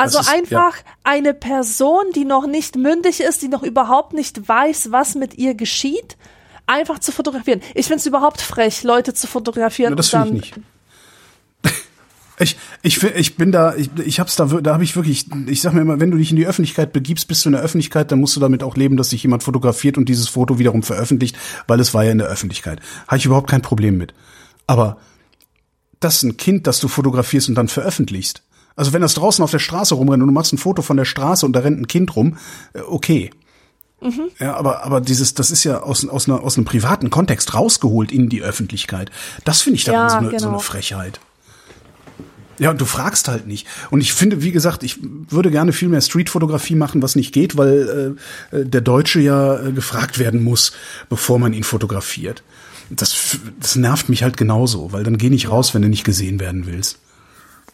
Also 0.00 0.20
ist, 0.20 0.28
einfach 0.28 0.76
ja. 0.76 0.84
eine 1.04 1.34
Person, 1.34 2.04
die 2.14 2.24
noch 2.24 2.46
nicht 2.46 2.76
mündig 2.76 3.20
ist, 3.20 3.42
die 3.42 3.48
noch 3.48 3.62
überhaupt 3.62 4.12
nicht 4.12 4.48
weiß, 4.48 4.92
was 4.92 5.14
mit 5.14 5.38
ihr 5.38 5.54
geschieht, 5.54 6.16
einfach 6.66 6.98
zu 6.98 7.12
fotografieren. 7.12 7.60
Ich 7.74 7.86
finde 7.86 7.98
es 7.98 8.06
überhaupt 8.06 8.40
frech, 8.40 8.82
Leute 8.82 9.14
zu 9.14 9.26
fotografieren. 9.26 9.92
Ja, 9.92 9.96
das 9.96 10.10
finde 10.10 10.28
ich 10.28 10.56
nicht. 10.56 10.60
Ich, 12.42 12.56
ich, 12.80 13.02
ich 13.02 13.36
bin 13.36 13.52
da, 13.52 13.76
ich, 13.76 13.90
ich 14.02 14.18
hab's 14.18 14.34
da, 14.34 14.46
da 14.46 14.72
habe 14.72 14.82
ich 14.82 14.96
wirklich, 14.96 15.26
ich 15.46 15.60
sag 15.60 15.74
mir 15.74 15.82
immer, 15.82 16.00
wenn 16.00 16.10
du 16.10 16.16
dich 16.16 16.30
in 16.30 16.36
die 16.36 16.46
Öffentlichkeit 16.46 16.90
begibst, 16.90 17.28
bist 17.28 17.44
du 17.44 17.50
in 17.50 17.52
der 17.52 17.60
Öffentlichkeit, 17.60 18.10
dann 18.10 18.18
musst 18.18 18.34
du 18.34 18.40
damit 18.40 18.62
auch 18.62 18.76
leben, 18.76 18.96
dass 18.96 19.10
sich 19.10 19.22
jemand 19.22 19.42
fotografiert 19.42 19.98
und 19.98 20.08
dieses 20.08 20.28
Foto 20.30 20.58
wiederum 20.58 20.82
veröffentlicht, 20.82 21.36
weil 21.66 21.80
es 21.80 21.92
war 21.92 22.02
ja 22.02 22.12
in 22.12 22.16
der 22.16 22.28
Öffentlichkeit. 22.28 22.80
Habe 23.08 23.18
ich 23.18 23.26
überhaupt 23.26 23.50
kein 23.50 23.60
Problem 23.60 23.98
mit. 23.98 24.14
Aber 24.66 24.96
das 26.00 26.16
ist 26.16 26.22
ein 26.22 26.38
Kind, 26.38 26.66
das 26.66 26.80
du 26.80 26.88
fotografierst 26.88 27.50
und 27.50 27.56
dann 27.56 27.68
veröffentlichst. 27.68 28.42
Also 28.80 28.94
wenn 28.94 29.02
das 29.02 29.12
draußen 29.12 29.44
auf 29.44 29.50
der 29.50 29.58
Straße 29.58 29.94
rumrennt 29.94 30.22
und 30.22 30.28
du 30.28 30.32
machst 30.32 30.54
ein 30.54 30.56
Foto 30.56 30.80
von 30.80 30.96
der 30.96 31.04
Straße 31.04 31.44
und 31.44 31.52
da 31.52 31.60
rennt 31.60 31.78
ein 31.78 31.86
Kind 31.86 32.16
rum, 32.16 32.38
äh, 32.72 32.80
okay. 32.80 33.30
Mhm. 34.00 34.30
Ja, 34.38 34.56
aber, 34.56 34.84
aber 34.84 35.02
dieses, 35.02 35.34
das 35.34 35.50
ist 35.50 35.64
ja 35.64 35.82
aus, 35.82 36.08
aus, 36.08 36.26
einer, 36.26 36.42
aus 36.42 36.56
einem 36.56 36.64
privaten 36.64 37.10
Kontext 37.10 37.52
rausgeholt 37.52 38.10
in 38.10 38.30
die 38.30 38.40
Öffentlichkeit. 38.40 39.10
Das 39.44 39.60
finde 39.60 39.76
ich 39.76 39.84
dann 39.84 39.96
ja, 39.96 40.08
so, 40.08 40.16
eine, 40.16 40.28
genau. 40.28 40.40
so 40.40 40.48
eine 40.48 40.60
Frechheit. 40.60 41.20
Ja, 42.58 42.70
und 42.70 42.80
du 42.80 42.86
fragst 42.86 43.28
halt 43.28 43.46
nicht. 43.46 43.66
Und 43.90 44.00
ich 44.00 44.14
finde, 44.14 44.42
wie 44.42 44.50
gesagt, 44.50 44.82
ich 44.82 44.96
würde 45.02 45.50
gerne 45.50 45.74
viel 45.74 45.88
mehr 45.88 46.00
Streetfotografie 46.00 46.74
machen, 46.74 47.02
was 47.02 47.16
nicht 47.16 47.34
geht, 47.34 47.58
weil 47.58 48.16
äh, 48.50 48.56
äh 48.56 48.64
der 48.64 48.80
Deutsche 48.80 49.20
ja 49.20 49.60
äh, 49.62 49.72
gefragt 49.72 50.18
werden 50.18 50.42
muss, 50.42 50.72
bevor 51.10 51.38
man 51.38 51.52
ihn 51.52 51.64
fotografiert. 51.64 52.42
Das, 52.88 53.36
das 53.60 53.76
nervt 53.76 54.08
mich 54.08 54.22
halt 54.22 54.38
genauso, 54.38 54.90
weil 54.92 55.04
dann 55.04 55.18
geh 55.18 55.28
nicht 55.28 55.50
raus, 55.50 55.74
wenn 55.74 55.82
du 55.82 55.88
nicht 55.90 56.04
gesehen 56.04 56.40
werden 56.40 56.64
willst. 56.64 56.98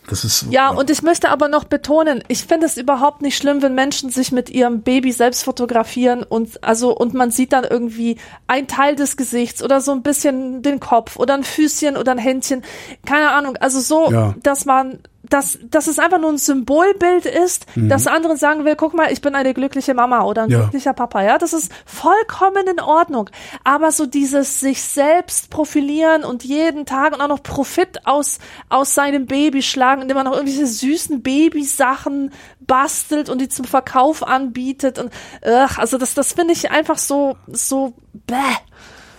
Das 0.09 0.25
ist, 0.25 0.47
ja, 0.51 0.71
und 0.71 0.89
ich 0.91 1.03
möchte 1.03 1.31
aber 1.31 1.49
noch 1.49 1.65
betonen, 1.65 2.23
ich 2.29 2.45
finde 2.45 2.67
es 2.67 2.77
überhaupt 2.77 3.23
nicht 3.23 3.37
schlimm, 3.37 3.63
wenn 3.63 3.75
Menschen 3.75 4.11
sich 4.11 4.31
mit 4.31 4.51
ihrem 4.51 4.83
Baby 4.83 5.11
selbst 5.11 5.43
fotografieren 5.43 6.23
und 6.23 6.63
also 6.63 6.97
und 6.97 7.15
man 7.15 7.31
sieht 7.31 7.53
dann 7.53 7.65
irgendwie 7.65 8.17
ein 8.47 8.69
Teil 8.69 8.95
des 8.95 9.17
Gesichts 9.17 9.63
oder 9.63 9.81
so 9.81 9.93
ein 9.93 10.03
bisschen 10.03 10.63
den 10.63 10.79
Kopf 10.79 11.17
oder 11.17 11.35
ein 11.35 11.45
Füßchen 11.45 11.97
oder 11.97 12.13
ein 12.13 12.19
Händchen, 12.19 12.63
keine 13.05 13.33
Ahnung, 13.33 13.57
also 13.57 13.81
so, 13.81 14.13
ja. 14.13 14.35
dass 14.43 14.65
man 14.65 15.01
dass, 15.29 15.59
dass 15.71 15.87
es 15.87 15.99
einfach 15.99 16.19
nur 16.19 16.31
ein 16.31 16.39
Symbolbild 16.39 17.27
ist, 17.27 17.67
mhm. 17.77 17.89
dass 17.89 18.07
anderen 18.07 18.37
sagen 18.37 18.65
will, 18.65 18.77
guck 18.77 18.95
mal, 18.95 19.13
ich 19.13 19.21
bin 19.21 19.35
eine 19.35 19.55
glückliche 19.55 19.95
Mama 19.95 20.23
oder 20.23 20.43
ein 20.43 20.51
ja. 20.51 20.61
glücklicher 20.61 20.93
Papa, 20.93 21.23
ja, 21.23 21.39
das 21.39 21.53
ist 21.53 21.73
vollkommen 21.85 22.67
in 22.67 22.81
Ordnung. 22.81 23.31
Aber 23.65 23.93
so 23.93 24.07
dieses 24.07 24.61
sich 24.61 24.83
selbst 24.83 25.51
profilieren 25.51 26.25
und 26.25 26.45
jeden 26.45 26.87
Tag 26.87 27.15
und 27.15 27.21
auch 27.21 27.29
noch 27.29 27.43
Profit 27.43 28.07
aus, 28.07 28.39
aus 28.69 28.95
seinem 28.95 29.27
Baby 29.27 29.63
schlagen, 29.63 30.03
indem 30.03 30.17
man 30.17 30.27
noch 30.27 30.35
irgendwelche 30.35 30.67
süßen 30.67 31.23
Babysachen 31.23 32.33
bastelt 32.61 33.29
und 33.29 33.41
die 33.41 33.49
zum 33.49 33.65
Verkauf 33.65 34.27
anbietet 34.27 34.99
und, 34.99 35.11
ugh, 35.43 35.79
also 35.79 35.99
das, 35.99 36.15
das 36.15 36.33
finde 36.33 36.53
ich 36.53 36.71
einfach 36.71 36.99
so, 36.99 37.37
so, 37.47 37.95
bäh. 38.27 38.35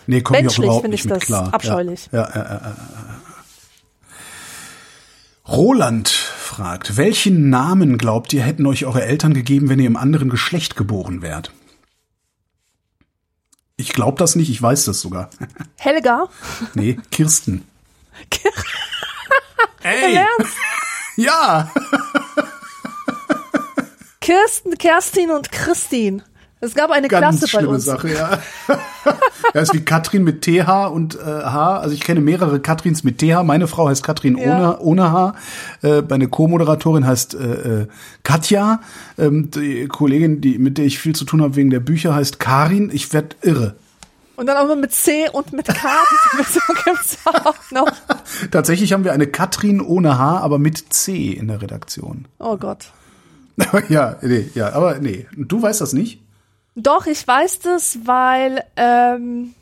Nee, 0.08 0.22
komm 0.22 0.38
Menschlich 0.38 0.72
finde 0.82 0.96
ich 0.96 1.06
das 1.06 1.26
klar. 1.26 1.54
abscheulich. 1.54 2.08
Ja, 2.12 2.22
ja, 2.22 2.36
ja, 2.36 2.44
ja, 2.44 2.54
ja. 2.54 3.07
Roland 5.48 6.10
fragt, 6.10 6.98
welchen 6.98 7.50
Namen 7.50 7.98
glaubt 7.98 8.34
ihr 8.34 8.44
hätten 8.44 8.66
euch 8.66 8.86
eure 8.86 9.04
Eltern 9.04 9.34
gegeben, 9.34 9.70
wenn 9.70 9.80
ihr 9.80 9.88
im 9.88 9.96
anderen 9.96 10.30
Geschlecht 10.30 10.76
geboren 10.76 11.22
wärt? 11.22 11.52
Ich 13.78 13.94
glaube 13.94 14.18
das 14.18 14.36
nicht, 14.36 14.50
ich 14.50 14.62
weiß 14.62 14.86
das 14.86 15.00
sogar. 15.00 15.30
Helga? 15.78 16.28
Nee, 16.74 17.00
Kirsten. 17.12 17.64
Im 19.84 19.90
Ey, 19.90 20.14
ja, 21.16 21.72
Kirsten, 24.28 24.78
Kerstin 24.78 25.32
und 25.32 25.54
Christine. 25.54 26.22
Es 26.68 26.76
gab 26.76 26.92
eine 26.92 27.08
ganz 27.08 27.40
Klasse 27.40 27.46
bei 27.54 27.60
schlimme 27.60 27.76
uns. 27.76 27.86
Sache, 27.86 28.14
ja. 28.14 28.40
Das 29.54 29.70
ist 29.70 29.74
wie 29.76 29.86
Katrin 29.86 30.26
mit 30.26 30.42
TH 30.42 30.88
und 30.92 31.16
äh, 31.16 31.24
H. 31.24 31.78
Also 31.78 31.94
ich 31.94 32.02
kenne 32.02 32.20
mehrere 32.20 32.60
Katrins 32.60 33.06
mit 33.06 33.20
TH. 33.20 33.44
Meine 33.44 33.68
Frau 33.68 33.88
heißt 33.88 34.04
Katrin 34.04 34.38
Ja. 34.38 34.78
ohne, 34.78 34.80
ohne 34.80 35.12
H. 35.14 35.36
Äh, 35.82 36.02
meine 36.10 36.28
Co-Moderatorin 36.28 37.08
heißt 37.08 37.36
äh, 37.36 37.82
äh, 37.84 37.88
Katja. 38.24 38.82
Ähm, 39.18 39.50
die 39.50 39.88
Kollegin, 39.88 40.42
die, 40.42 40.58
mit 40.60 40.78
der 40.78 40.86
ich 40.86 41.00
viel 41.00 41.16
zu 41.16 41.24
tun 41.24 41.42
habe 41.42 41.56
wegen 41.56 41.70
der 41.70 41.80
Bücher, 41.80 42.14
heißt 42.14 42.40
Karin. 42.42 42.90
Ich 42.94 43.14
werd 43.14 43.38
irre. 43.42 43.76
Und 44.36 44.48
dann 44.48 44.58
auch 44.58 44.68
noch 44.68 44.76
mit 44.76 44.92
C 44.92 45.30
und 45.32 45.54
mit 45.54 45.68
K. 45.68 45.74
Diese 46.36 46.44
Version 46.44 46.78
gibt's 46.84 47.18
auch 47.26 47.72
noch. 47.72 47.88
Tatsächlich 48.52 48.92
haben 48.92 49.06
wir 49.06 49.14
eine 49.14 49.28
Katrin 49.28 49.80
ohne 49.80 50.20
H, 50.20 50.40
aber 50.40 50.60
mit 50.60 50.94
C 50.94 51.32
in 51.32 51.48
der 51.48 51.62
Redaktion. 51.62 52.26
Oh 52.40 52.58
Gott. 52.58 52.92
ja, 53.90 54.18
nee, 54.22 54.50
ja, 54.54 54.74
aber 54.74 55.00
nee. 55.00 55.26
Du 55.36 55.62
weißt 55.62 55.80
das 55.82 55.94
nicht? 55.94 56.22
Doch, 56.80 57.08
ich 57.08 57.28
weiß 57.28 57.58
das, 57.62 57.98
weil, 58.06 58.64
ähm, 58.76 59.56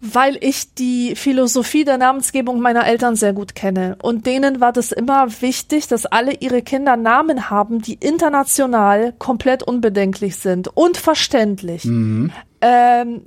weil 0.00 0.38
ich 0.40 0.72
die 0.72 1.14
Philosophie 1.14 1.84
der 1.84 1.98
Namensgebung 1.98 2.58
meiner 2.58 2.86
Eltern 2.86 3.16
sehr 3.16 3.34
gut 3.34 3.54
kenne. 3.54 3.98
Und 4.00 4.24
denen 4.24 4.62
war 4.62 4.72
das 4.72 4.92
immer 4.92 5.28
wichtig, 5.42 5.88
dass 5.88 6.06
alle 6.06 6.32
ihre 6.36 6.62
Kinder 6.62 6.96
Namen 6.96 7.50
haben, 7.50 7.82
die 7.82 7.94
international 7.94 9.12
komplett 9.18 9.62
unbedenklich 9.62 10.36
sind 10.36 10.68
und 10.74 10.96
verständlich. 10.96 11.84
Ähm, 12.62 13.26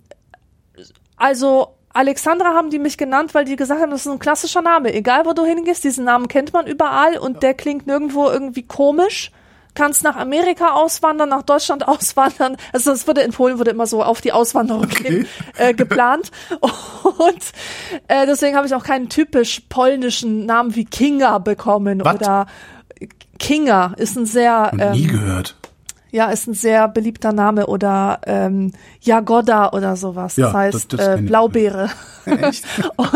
also 1.16 1.76
Alexandra 1.94 2.56
haben 2.56 2.72
die 2.72 2.80
mich 2.80 2.98
genannt, 2.98 3.36
weil 3.36 3.46
die 3.46 3.56
gesagt 3.56 3.82
haben, 3.82 3.92
das 3.92 4.08
ist 4.08 4.12
ein 4.12 4.18
klassischer 4.18 4.64
Name. 4.64 4.92
Egal, 4.96 5.28
wo 5.28 5.34
du 5.34 5.46
hingehst, 5.46 5.84
diesen 5.84 6.06
Namen 6.06 6.28
kennt 6.28 6.54
man 6.54 6.66
überall 6.66 7.20
und 7.20 7.44
der 7.44 7.54
klingt 7.54 7.86
nirgendwo 7.86 8.32
irgendwie 8.32 8.64
komisch. 8.64 9.32
Kannst 9.76 10.04
nach 10.04 10.16
Amerika 10.18 10.74
auswandern, 10.74 11.30
nach 11.30 11.44
Deutschland 11.44 11.88
auswandern. 11.88 12.58
Also 12.74 12.92
es 12.92 13.08
wurde 13.08 13.22
in 13.22 13.32
Polen 13.32 13.60
wurde 13.60 13.72
immer 13.72 13.86
so 13.88 14.04
auf 14.04 14.20
die 14.22 14.32
Auswanderung 14.32 14.84
Okay. 14.86 15.04
hin, 15.04 15.28
äh, 15.58 15.74
geplant. 15.74 16.32
Und 16.60 17.44
äh, 18.08 18.26
deswegen 18.26 18.58
habe 18.58 18.68
ich 18.68 18.74
auch 18.76 18.84
keinen 18.84 19.10
typisch 19.10 19.62
polnischen 19.70 20.46
Namen 20.46 20.76
wie 20.76 20.86
Kinga 20.86 21.38
bekommen 21.38 22.02
Was? 22.04 22.16
oder 22.16 22.48
Kinga 23.38 23.94
ist 23.98 24.18
ein 24.18 24.26
sehr 24.26 24.72
Noch 24.74 24.92
nie 24.94 25.04
ähm, 25.06 25.08
gehört. 25.12 25.56
ja, 26.12 26.30
ist 26.30 26.48
ein 26.48 26.54
sehr 26.54 26.88
beliebter 26.90 27.32
Name 27.32 27.68
oder 27.68 28.20
ähm, 28.26 28.74
Jagoda 29.02 29.70
oder 29.72 29.96
sowas. 29.96 30.36
Ja, 30.36 30.48
das 30.48 30.54
heißt 30.56 30.74
das- 30.76 30.88
das 30.88 31.08
äh. 31.20 31.22
Blaubeere. 31.22 31.90
Echt? 32.26 32.66
Und, 32.98 33.10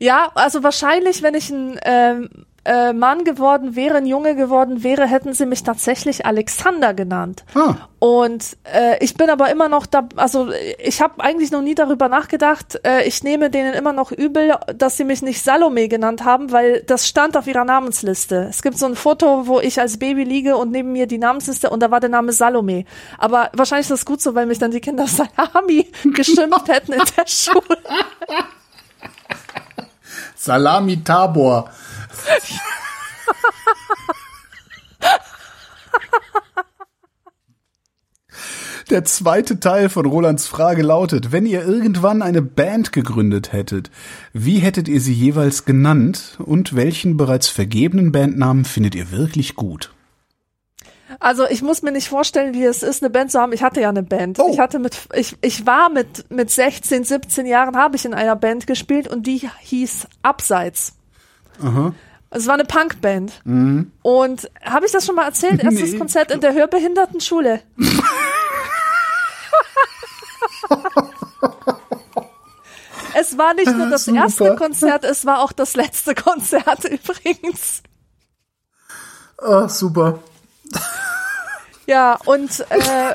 ja, 0.00 0.32
also 0.34 0.62
wahrscheinlich, 0.64 1.22
wenn 1.22 1.34
ich 1.34 1.50
ein 1.50 1.78
ähm, 1.84 2.28
äh, 2.64 2.92
Mann 2.92 3.24
geworden 3.24 3.74
wäre, 3.74 3.96
ein 3.96 4.06
Junge 4.06 4.36
geworden 4.36 4.82
wäre, 4.82 5.06
hätten 5.06 5.32
sie 5.32 5.46
mich 5.46 5.62
tatsächlich 5.62 6.26
Alexander 6.26 6.94
genannt. 6.94 7.44
Ah. 7.54 7.74
Und 7.98 8.56
äh, 8.64 9.02
ich 9.02 9.14
bin 9.14 9.30
aber 9.30 9.50
immer 9.50 9.68
noch 9.68 9.86
da, 9.86 10.08
also 10.16 10.50
ich 10.78 11.00
habe 11.00 11.22
eigentlich 11.22 11.50
noch 11.50 11.62
nie 11.62 11.74
darüber 11.74 12.08
nachgedacht. 12.08 12.80
Äh, 12.84 13.06
ich 13.06 13.22
nehme 13.22 13.50
denen 13.50 13.74
immer 13.74 13.92
noch 13.92 14.12
übel, 14.12 14.54
dass 14.76 14.96
sie 14.96 15.04
mich 15.04 15.22
nicht 15.22 15.42
Salome 15.42 15.88
genannt 15.88 16.24
haben, 16.24 16.52
weil 16.52 16.82
das 16.82 17.08
stand 17.08 17.36
auf 17.36 17.46
ihrer 17.46 17.64
Namensliste. 17.64 18.46
Es 18.48 18.62
gibt 18.62 18.78
so 18.78 18.86
ein 18.86 18.96
Foto, 18.96 19.46
wo 19.46 19.60
ich 19.60 19.80
als 19.80 19.98
Baby 19.98 20.24
liege 20.24 20.56
und 20.56 20.70
neben 20.70 20.92
mir 20.92 21.06
die 21.06 21.18
Namensliste 21.18 21.70
und 21.70 21.80
da 21.80 21.90
war 21.90 22.00
der 22.00 22.10
Name 22.10 22.32
Salome. 22.32 22.84
Aber 23.18 23.50
wahrscheinlich 23.54 23.84
ist 23.84 23.90
das 23.90 24.04
gut 24.04 24.20
so, 24.20 24.34
weil 24.34 24.46
mich 24.46 24.58
dann 24.58 24.70
die 24.70 24.80
Kinder 24.80 25.06
Salami 25.06 25.90
geschimpft 26.12 26.68
hätten 26.68 26.92
in 26.92 27.02
der 27.16 27.26
Schule. 27.26 27.78
Salami 30.36 31.02
Tabor. 31.02 31.70
Der 38.90 39.04
zweite 39.04 39.58
Teil 39.58 39.88
von 39.88 40.04
Rolands 40.04 40.46
Frage 40.46 40.82
lautet, 40.82 41.32
wenn 41.32 41.46
ihr 41.46 41.64
irgendwann 41.64 42.20
eine 42.20 42.42
Band 42.42 42.92
gegründet 42.92 43.52
hättet, 43.52 43.90
wie 44.34 44.58
hättet 44.58 44.86
ihr 44.86 45.00
sie 45.00 45.14
jeweils 45.14 45.64
genannt 45.64 46.36
und 46.38 46.76
welchen 46.76 47.16
bereits 47.16 47.48
vergebenen 47.48 48.12
Bandnamen 48.12 48.66
findet 48.66 48.94
ihr 48.94 49.10
wirklich 49.10 49.54
gut? 49.56 49.94
Also 51.20 51.46
ich 51.48 51.62
muss 51.62 51.80
mir 51.80 51.92
nicht 51.92 52.08
vorstellen, 52.08 52.52
wie 52.52 52.64
es 52.64 52.82
ist, 52.82 53.02
eine 53.02 53.08
Band 53.08 53.30
zu 53.30 53.40
haben. 53.40 53.52
Ich 53.52 53.62
hatte 53.62 53.80
ja 53.80 53.88
eine 53.88 54.02
Band. 54.02 54.38
Oh. 54.38 54.50
Ich 54.52 54.58
hatte 54.58 54.78
mit, 54.78 54.96
ich, 55.14 55.36
ich 55.40 55.64
war 55.64 55.88
mit, 55.88 56.30
mit 56.30 56.50
16, 56.50 57.04
17 57.04 57.46
Jahren 57.46 57.76
habe 57.76 57.96
ich 57.96 58.04
in 58.04 58.12
einer 58.12 58.36
Band 58.36 58.66
gespielt 58.66 59.08
und 59.08 59.26
die 59.26 59.48
hieß 59.60 60.06
Abseits. 60.22 60.92
Es 62.30 62.46
war 62.46 62.54
eine 62.54 62.64
Punkband. 62.64 63.32
Und 63.44 64.50
habe 64.64 64.86
ich 64.86 64.92
das 64.92 65.04
schon 65.04 65.16
mal 65.16 65.26
erzählt? 65.26 65.60
Erstes 65.64 65.88
Mhm. 65.88 65.92
Nee. 65.92 65.98
Konzert 65.98 66.30
in 66.30 66.40
der 66.40 66.54
Hörbehindertenschule. 66.54 67.60
es 73.14 73.36
war 73.38 73.54
nicht 73.54 73.70
nur 73.76 73.88
das 73.88 74.06
Super. 74.06 74.22
erste 74.22 74.56
Konzert, 74.56 75.04
es 75.04 75.26
war 75.26 75.40
auch 75.40 75.52
das 75.52 75.76
letzte 75.76 76.14
Konzert 76.14 76.84
übrigens. 76.90 77.82
Ah, 79.38 79.68
super. 79.68 80.20
Ja, 81.86 82.18
und 82.24 82.60
äh, 82.70 83.14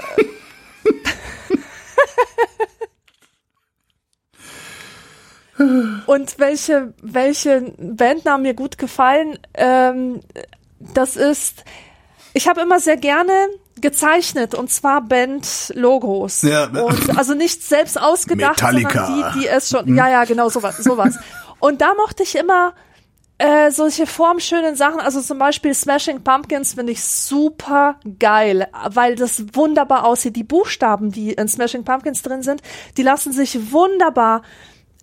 und 6.05 6.39
welche 6.39 6.93
welche 7.01 7.73
Bandnamen 7.77 8.43
mir 8.43 8.53
gut 8.53 8.77
gefallen, 8.77 9.39
ähm, 9.53 10.21
das 10.79 11.15
ist, 11.15 11.63
ich 12.33 12.47
habe 12.47 12.61
immer 12.61 12.79
sehr 12.79 12.97
gerne 12.97 13.31
gezeichnet 13.81 14.53
und 14.53 14.71
zwar 14.71 15.01
Band-Logos. 15.01 16.41
Ja. 16.43 16.65
Und 16.65 17.17
also 17.17 17.33
nicht 17.33 17.63
selbst 17.63 17.99
ausgedacht, 17.99 18.61
Metallica. 18.61 19.05
sondern 19.05 19.33
die, 19.33 19.39
die 19.39 19.47
es 19.47 19.69
schon, 19.69 19.95
ja, 19.95 20.09
ja, 20.09 20.23
genau, 20.25 20.49
sowas, 20.49 20.77
sowas. 20.77 21.17
Und 21.59 21.81
da 21.81 21.93
mochte 21.95 22.23
ich 22.23 22.35
immer 22.35 22.73
äh, 23.39 23.69
solche 23.71 24.07
formschönen 24.07 24.75
Sachen, 24.75 24.99
also 24.99 25.21
zum 25.21 25.37
Beispiel 25.37 25.73
Smashing 25.73 26.23
Pumpkins 26.23 26.73
finde 26.73 26.93
ich 26.93 27.03
super 27.03 27.99
geil, 28.17 28.67
weil 28.89 29.15
das 29.15 29.43
wunderbar 29.53 30.05
aussieht. 30.05 30.35
Die 30.35 30.43
Buchstaben, 30.43 31.11
die 31.11 31.33
in 31.33 31.47
Smashing 31.47 31.83
Pumpkins 31.83 32.23
drin 32.23 32.41
sind, 32.41 32.61
die 32.97 33.03
lassen 33.03 33.31
sich 33.31 33.71
wunderbar 33.71 34.41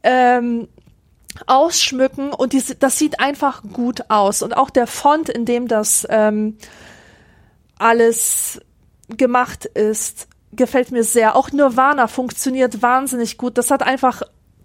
ähm, 0.04 0.68
ausschmücken 1.46 2.32
und 2.32 2.52
die, 2.52 2.62
das 2.78 2.98
sieht 2.98 3.18
einfach 3.18 3.62
gut 3.72 4.08
aus. 4.08 4.42
Und 4.42 4.56
auch 4.56 4.70
der 4.70 4.86
Font, 4.86 5.28
in 5.28 5.44
dem 5.44 5.66
das 5.66 6.06
ähm, 6.08 6.56
alles 7.76 8.60
gemacht 9.08 9.64
ist, 9.64 10.28
gefällt 10.52 10.92
mir 10.92 11.02
sehr. 11.02 11.34
Auch 11.34 11.50
Nirvana 11.50 12.06
funktioniert 12.06 12.82
wahnsinnig 12.82 13.36
gut. 13.36 13.58
Das 13.58 13.70
hat 13.70 13.82
einfach 13.82 14.22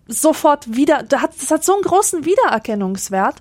sofort 0.07 0.76
wieder, 0.76 1.03
da 1.03 1.22
hat, 1.22 1.32
das 1.40 1.52
hat 1.52 1.64
so 1.64 1.74
einen 1.74 1.84
großen 1.84 2.26
Wiedererkennungswert. 2.26 3.36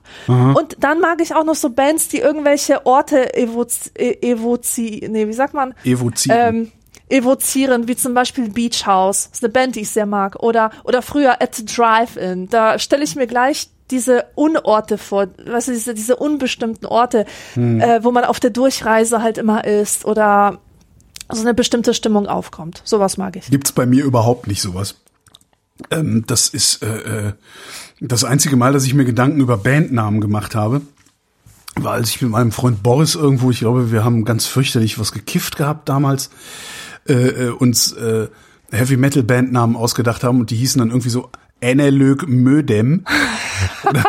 Und 0.55 0.77
dann 0.81 1.01
mag 1.01 1.20
ich 1.20 1.35
auch 1.35 1.45
noch 1.45 1.55
so 1.55 1.70
Bands, 1.70 2.09
die 2.09 2.19
irgendwelche 2.19 2.85
Orte 2.85 3.35
evozi, 3.35 3.91
evozi 3.95 5.07
nee, 5.11 5.27
wie 5.27 5.33
sagt 5.33 5.55
man? 5.55 5.75
Evozieren. 5.85 6.39
ähm, 6.39 6.73
evozieren, 7.09 7.89
wie 7.89 7.97
zum 7.97 8.15
Beispiel 8.15 8.51
Beach 8.51 8.87
House. 8.87 9.31
Ist 9.33 9.43
eine 9.43 9.53
Band, 9.53 9.77
die 9.77 9.81
ich 9.81 9.91
sehr 9.91 10.07
mag. 10.07 10.37
Oder, 10.43 10.71
oder 10.85 11.03
früher 11.03 11.43
At 11.43 11.55
the 11.55 11.65
Drive-In. 11.65 12.49
Da 12.49 12.79
stelle 12.79 13.05
ich 13.05 13.17
mir 13.17 13.27
gleich 13.27 13.69
diese 13.91 14.27
Unorte 14.35 14.99
vor, 14.99 15.29
weißt 15.47 15.69
du, 15.69 15.73
diese, 15.73 15.95
diese 15.95 16.17
unbestimmten 16.17 16.87
Orte, 16.87 17.25
äh, 17.57 18.01
wo 18.03 18.11
man 18.11 18.25
auf 18.25 18.39
der 18.39 18.51
Durchreise 18.51 19.23
halt 19.23 19.39
immer 19.39 19.65
ist 19.65 20.05
oder 20.05 20.59
so 21.31 21.41
eine 21.41 21.55
bestimmte 21.55 21.95
Stimmung 21.95 22.27
aufkommt. 22.27 22.83
Sowas 22.85 23.17
mag 23.17 23.37
ich. 23.37 23.47
Gibt's 23.47 23.73
bei 23.73 23.87
mir 23.87 24.05
überhaupt 24.05 24.47
nicht 24.47 24.61
sowas. 24.61 24.97
Ähm, 25.91 26.25
das 26.27 26.49
ist 26.49 26.83
äh, 26.83 27.29
äh, 27.29 27.33
das 28.01 28.25
einzige 28.25 28.57
Mal, 28.57 28.73
dass 28.73 28.85
ich 28.85 28.95
mir 28.95 29.05
Gedanken 29.05 29.41
über 29.41 29.57
Bandnamen 29.57 30.21
gemacht 30.21 30.55
habe, 30.55 30.83
war, 31.77 31.93
als 31.93 32.11
ich 32.11 32.23
mit 32.23 32.31
meinem 32.31 32.53
Freund 32.53 32.83
Boris 32.83 33.15
irgendwo, 33.15 33.51
ich 33.51 33.61
glaube, 33.61 33.93
wir 33.93 34.05
haben 34.05 34.25
ganz 34.25 34.47
fürchterlich 34.47 34.99
was 34.99 35.13
gekifft 35.13 35.57
gehabt 35.57 35.89
damals, 35.89 36.31
äh, 37.09 37.13
äh, 37.13 37.49
uns 37.51 37.93
äh, 37.93 38.29
Heavy 38.71 38.97
Metal 38.97 39.23
Bandnamen 39.23 39.77
ausgedacht 39.77 40.25
haben 40.25 40.41
und 40.41 40.51
die 40.51 40.57
hießen 40.57 40.79
dann 40.79 40.89
irgendwie 40.89 41.11
so 41.11 41.31
Enelög 41.61 42.29
Mödem 42.29 43.05
oder, 43.89 44.05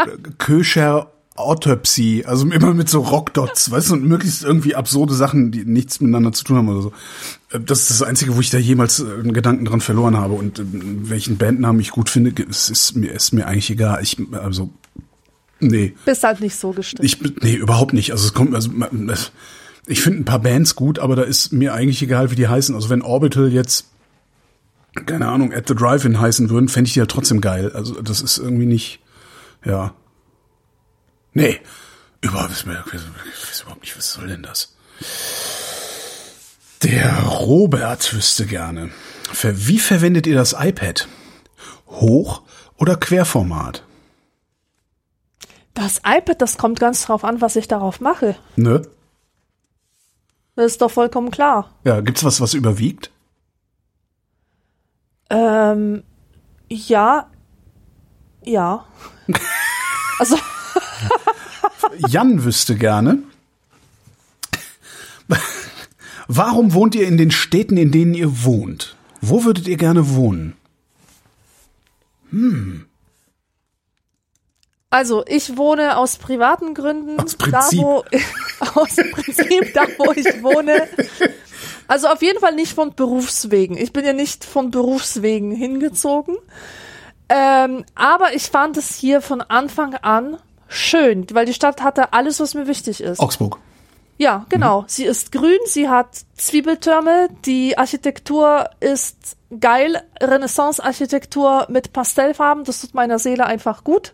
oder 0.00 0.16
Köscher 0.38 1.12
Autopsy, 1.34 2.24
also 2.26 2.46
immer 2.46 2.74
mit 2.74 2.90
so 2.90 3.00
Rockdots, 3.00 3.70
weißt 3.70 3.90
du, 3.90 3.94
und 3.94 4.04
möglichst 4.04 4.44
irgendwie 4.44 4.74
absurde 4.74 5.14
Sachen, 5.14 5.50
die 5.50 5.64
nichts 5.64 6.00
miteinander 6.00 6.32
zu 6.32 6.44
tun 6.44 6.58
haben 6.58 6.68
oder 6.68 6.82
so. 6.82 6.92
Äh, 7.50 7.60
Das 7.60 7.80
ist 7.80 7.90
das 7.90 8.02
Einzige, 8.02 8.36
wo 8.36 8.40
ich 8.40 8.50
da 8.50 8.58
jemals 8.58 9.00
äh, 9.00 9.04
einen 9.04 9.32
Gedanken 9.32 9.64
dran 9.64 9.80
verloren 9.80 10.16
habe. 10.16 10.34
Und 10.34 10.62
welchen 10.62 11.38
Bandnamen 11.38 11.80
ich 11.80 11.90
gut 11.90 12.10
finde, 12.10 12.34
es 12.48 12.68
ist 12.68 12.96
mir, 12.96 13.12
ist 13.12 13.32
mir 13.32 13.46
eigentlich 13.46 13.70
egal. 13.70 14.02
Ich, 14.02 14.18
also, 14.32 14.70
Nee. 15.58 15.94
Bist 16.04 16.24
halt 16.24 16.40
nicht 16.40 16.56
so 16.56 16.72
gestrickt. 16.72 17.04
Ich, 17.04 17.20
nee, 17.42 17.54
überhaupt 17.54 17.92
nicht. 17.92 18.10
Also 18.10 18.26
es 18.26 18.34
kommt, 18.34 18.52
also 18.54 18.68
ich 19.86 20.02
finde 20.02 20.20
ein 20.20 20.24
paar 20.24 20.38
Bands 20.38 20.76
gut, 20.76 20.98
aber 20.98 21.16
da 21.16 21.22
ist 21.22 21.52
mir 21.52 21.74
eigentlich 21.74 22.02
egal, 22.02 22.30
wie 22.30 22.36
die 22.36 22.48
heißen. 22.48 22.74
Also 22.74 22.88
wenn 22.90 23.02
Orbital 23.02 23.52
jetzt, 23.52 23.86
keine 25.06 25.28
Ahnung, 25.28 25.52
at 25.52 25.68
the 25.68 25.74
Drive-In 25.74 26.20
heißen 26.20 26.50
würden, 26.50 26.68
fände 26.68 26.88
ich 26.88 26.94
die 26.94 27.00
halt 27.00 27.10
trotzdem 27.10 27.40
geil. 27.40 27.72
Also 27.72 28.00
das 28.00 28.20
ist 28.20 28.38
irgendwie 28.38 28.66
nicht, 28.66 29.00
ja. 29.64 29.94
Nee. 31.34 31.60
Überhaupt, 32.20 32.52
ich 32.52 32.66
weiß 32.66 33.62
überhaupt 33.62 33.80
nicht, 33.80 33.96
was 33.96 34.12
soll 34.12 34.28
denn 34.28 34.42
das? 34.42 34.76
Der 36.82 37.22
Robert 37.24 38.14
wüsste 38.14 38.46
gerne. 38.46 38.90
Für, 39.32 39.66
wie 39.66 39.78
verwendet 39.78 40.26
ihr 40.26 40.34
das 40.36 40.54
iPad? 40.58 41.08
Hoch- 41.88 42.42
oder 42.76 42.96
Querformat? 42.96 43.84
Das 45.74 45.98
iPad, 45.98 46.40
das 46.40 46.58
kommt 46.58 46.78
ganz 46.80 47.06
drauf 47.06 47.24
an, 47.24 47.40
was 47.40 47.56
ich 47.56 47.66
darauf 47.66 48.00
mache. 48.00 48.36
Ne? 48.56 48.82
Das 50.54 50.72
ist 50.72 50.82
doch 50.82 50.90
vollkommen 50.90 51.30
klar. 51.30 51.70
Ja, 51.84 52.00
gibt's 52.00 52.24
was, 52.24 52.40
was 52.40 52.54
überwiegt? 52.54 53.10
Ähm, 55.30 56.02
ja. 56.68 57.30
Ja. 58.44 58.86
Also, 60.18 60.36
Jan 62.06 62.44
wüsste 62.44 62.76
gerne. 62.76 63.18
Warum 66.28 66.74
wohnt 66.74 66.94
ihr 66.94 67.08
in 67.08 67.16
den 67.16 67.32
Städten, 67.32 67.76
in 67.76 67.90
denen 67.90 68.14
ihr 68.14 68.44
wohnt? 68.44 68.94
Wo 69.20 69.44
würdet 69.44 69.66
ihr 69.66 69.76
gerne 69.76 70.14
wohnen? 70.14 70.54
Also 74.92 75.24
ich 75.26 75.56
wohne 75.56 75.96
aus 75.96 76.16
privaten 76.16 76.74
Gründen. 76.74 77.18
Aus 77.18 77.34
Prinzip. 77.34 77.80
Da, 77.80 77.82
wo, 77.82 78.04
aus 78.80 78.94
Prinzip, 78.94 79.72
da 79.72 79.86
wo 79.96 80.12
ich 80.12 80.42
wohne. 80.42 80.86
Also 81.88 82.08
auf 82.08 82.20
jeden 82.20 82.40
Fall 82.40 82.54
nicht 82.54 82.74
von 82.74 82.94
Berufswegen. 82.94 83.76
Ich 83.78 83.94
bin 83.94 84.04
ja 84.04 84.12
nicht 84.12 84.44
von 84.44 84.70
Berufswegen 84.70 85.50
hingezogen. 85.50 86.36
Ähm, 87.30 87.86
aber 87.94 88.34
ich 88.34 88.50
fand 88.50 88.76
es 88.76 88.94
hier 88.94 89.22
von 89.22 89.40
Anfang 89.40 89.94
an 89.94 90.36
schön, 90.68 91.26
weil 91.32 91.46
die 91.46 91.54
Stadt 91.54 91.82
hatte 91.82 92.12
alles, 92.12 92.38
was 92.38 92.52
mir 92.52 92.66
wichtig 92.66 93.00
ist. 93.00 93.18
Augsburg. 93.18 93.58
Ja, 94.18 94.44
genau. 94.50 94.84
Sie 94.88 95.04
ist 95.04 95.32
grün, 95.32 95.58
sie 95.64 95.88
hat 95.88 96.20
Zwiebeltürme, 96.36 97.28
die 97.46 97.78
Architektur 97.78 98.68
ist 98.80 99.36
geil, 99.58 100.02
Renaissance-Architektur 100.20 101.66
mit 101.70 101.92
Pastellfarben, 101.94 102.64
das 102.64 102.82
tut 102.82 102.94
meiner 102.94 103.18
Seele 103.18 103.46
einfach 103.46 103.84
gut. 103.84 104.12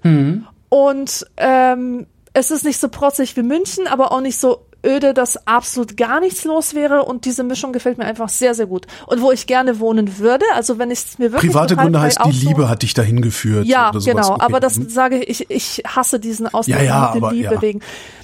Und 0.69 1.27
ähm, 1.36 2.07
es 2.35 2.51
ist 2.51 2.65
nicht 2.65 2.78
so 2.78 2.89
protzig 2.89 3.36
wie 3.36 3.43
München, 3.43 3.86
aber 3.86 4.12
auch 4.12 4.20
nicht 4.20 4.39
so 4.39 4.65
öde, 4.86 5.12
dass 5.12 5.45
absolut 5.49 5.97
gar 5.97 6.20
nichts 6.20 6.45
los 6.45 6.73
wäre 6.74 7.03
und 7.05 7.24
diese 7.24 7.43
Mischung 7.43 7.73
gefällt 7.73 7.99
mir 7.99 8.05
einfach 8.05 8.28
sehr, 8.28 8.55
sehr 8.55 8.66
gut. 8.66 8.86
Und 9.07 9.20
wo 9.20 9.32
ich 9.32 9.47
gerne 9.49 9.81
wohnen 9.81 10.19
würde, 10.19 10.45
also 10.55 10.78
wenn 10.78 10.93
ich 10.93 11.01
es 11.01 11.19
mir 11.19 11.32
wirklich 11.32 11.51
Private 11.51 11.74
Gründe 11.74 12.01
heißt, 12.01 12.20
die 12.24 12.31
Liebe 12.31 12.69
hat 12.69 12.82
dich 12.82 12.95
dahin 12.95 13.20
geführt. 13.20 13.66
ja, 13.66 13.90
genau. 13.90 14.35
Okay. 14.35 14.40
Aber 14.45 14.61
das 14.61 14.78
Mhm. 14.78 14.89
sage 14.89 15.19
ich, 15.24 15.51
ich 15.51 15.82
hasse 15.85 16.20
diesen 16.20 16.47
Ausdruck 16.47 16.77
Ja, 16.77 16.82
ja, 16.82 17.11
mit 17.15 17.23
der 17.24 17.31
Liebe 17.32 17.55
ja. 17.55 17.62
wegen. 17.62 17.81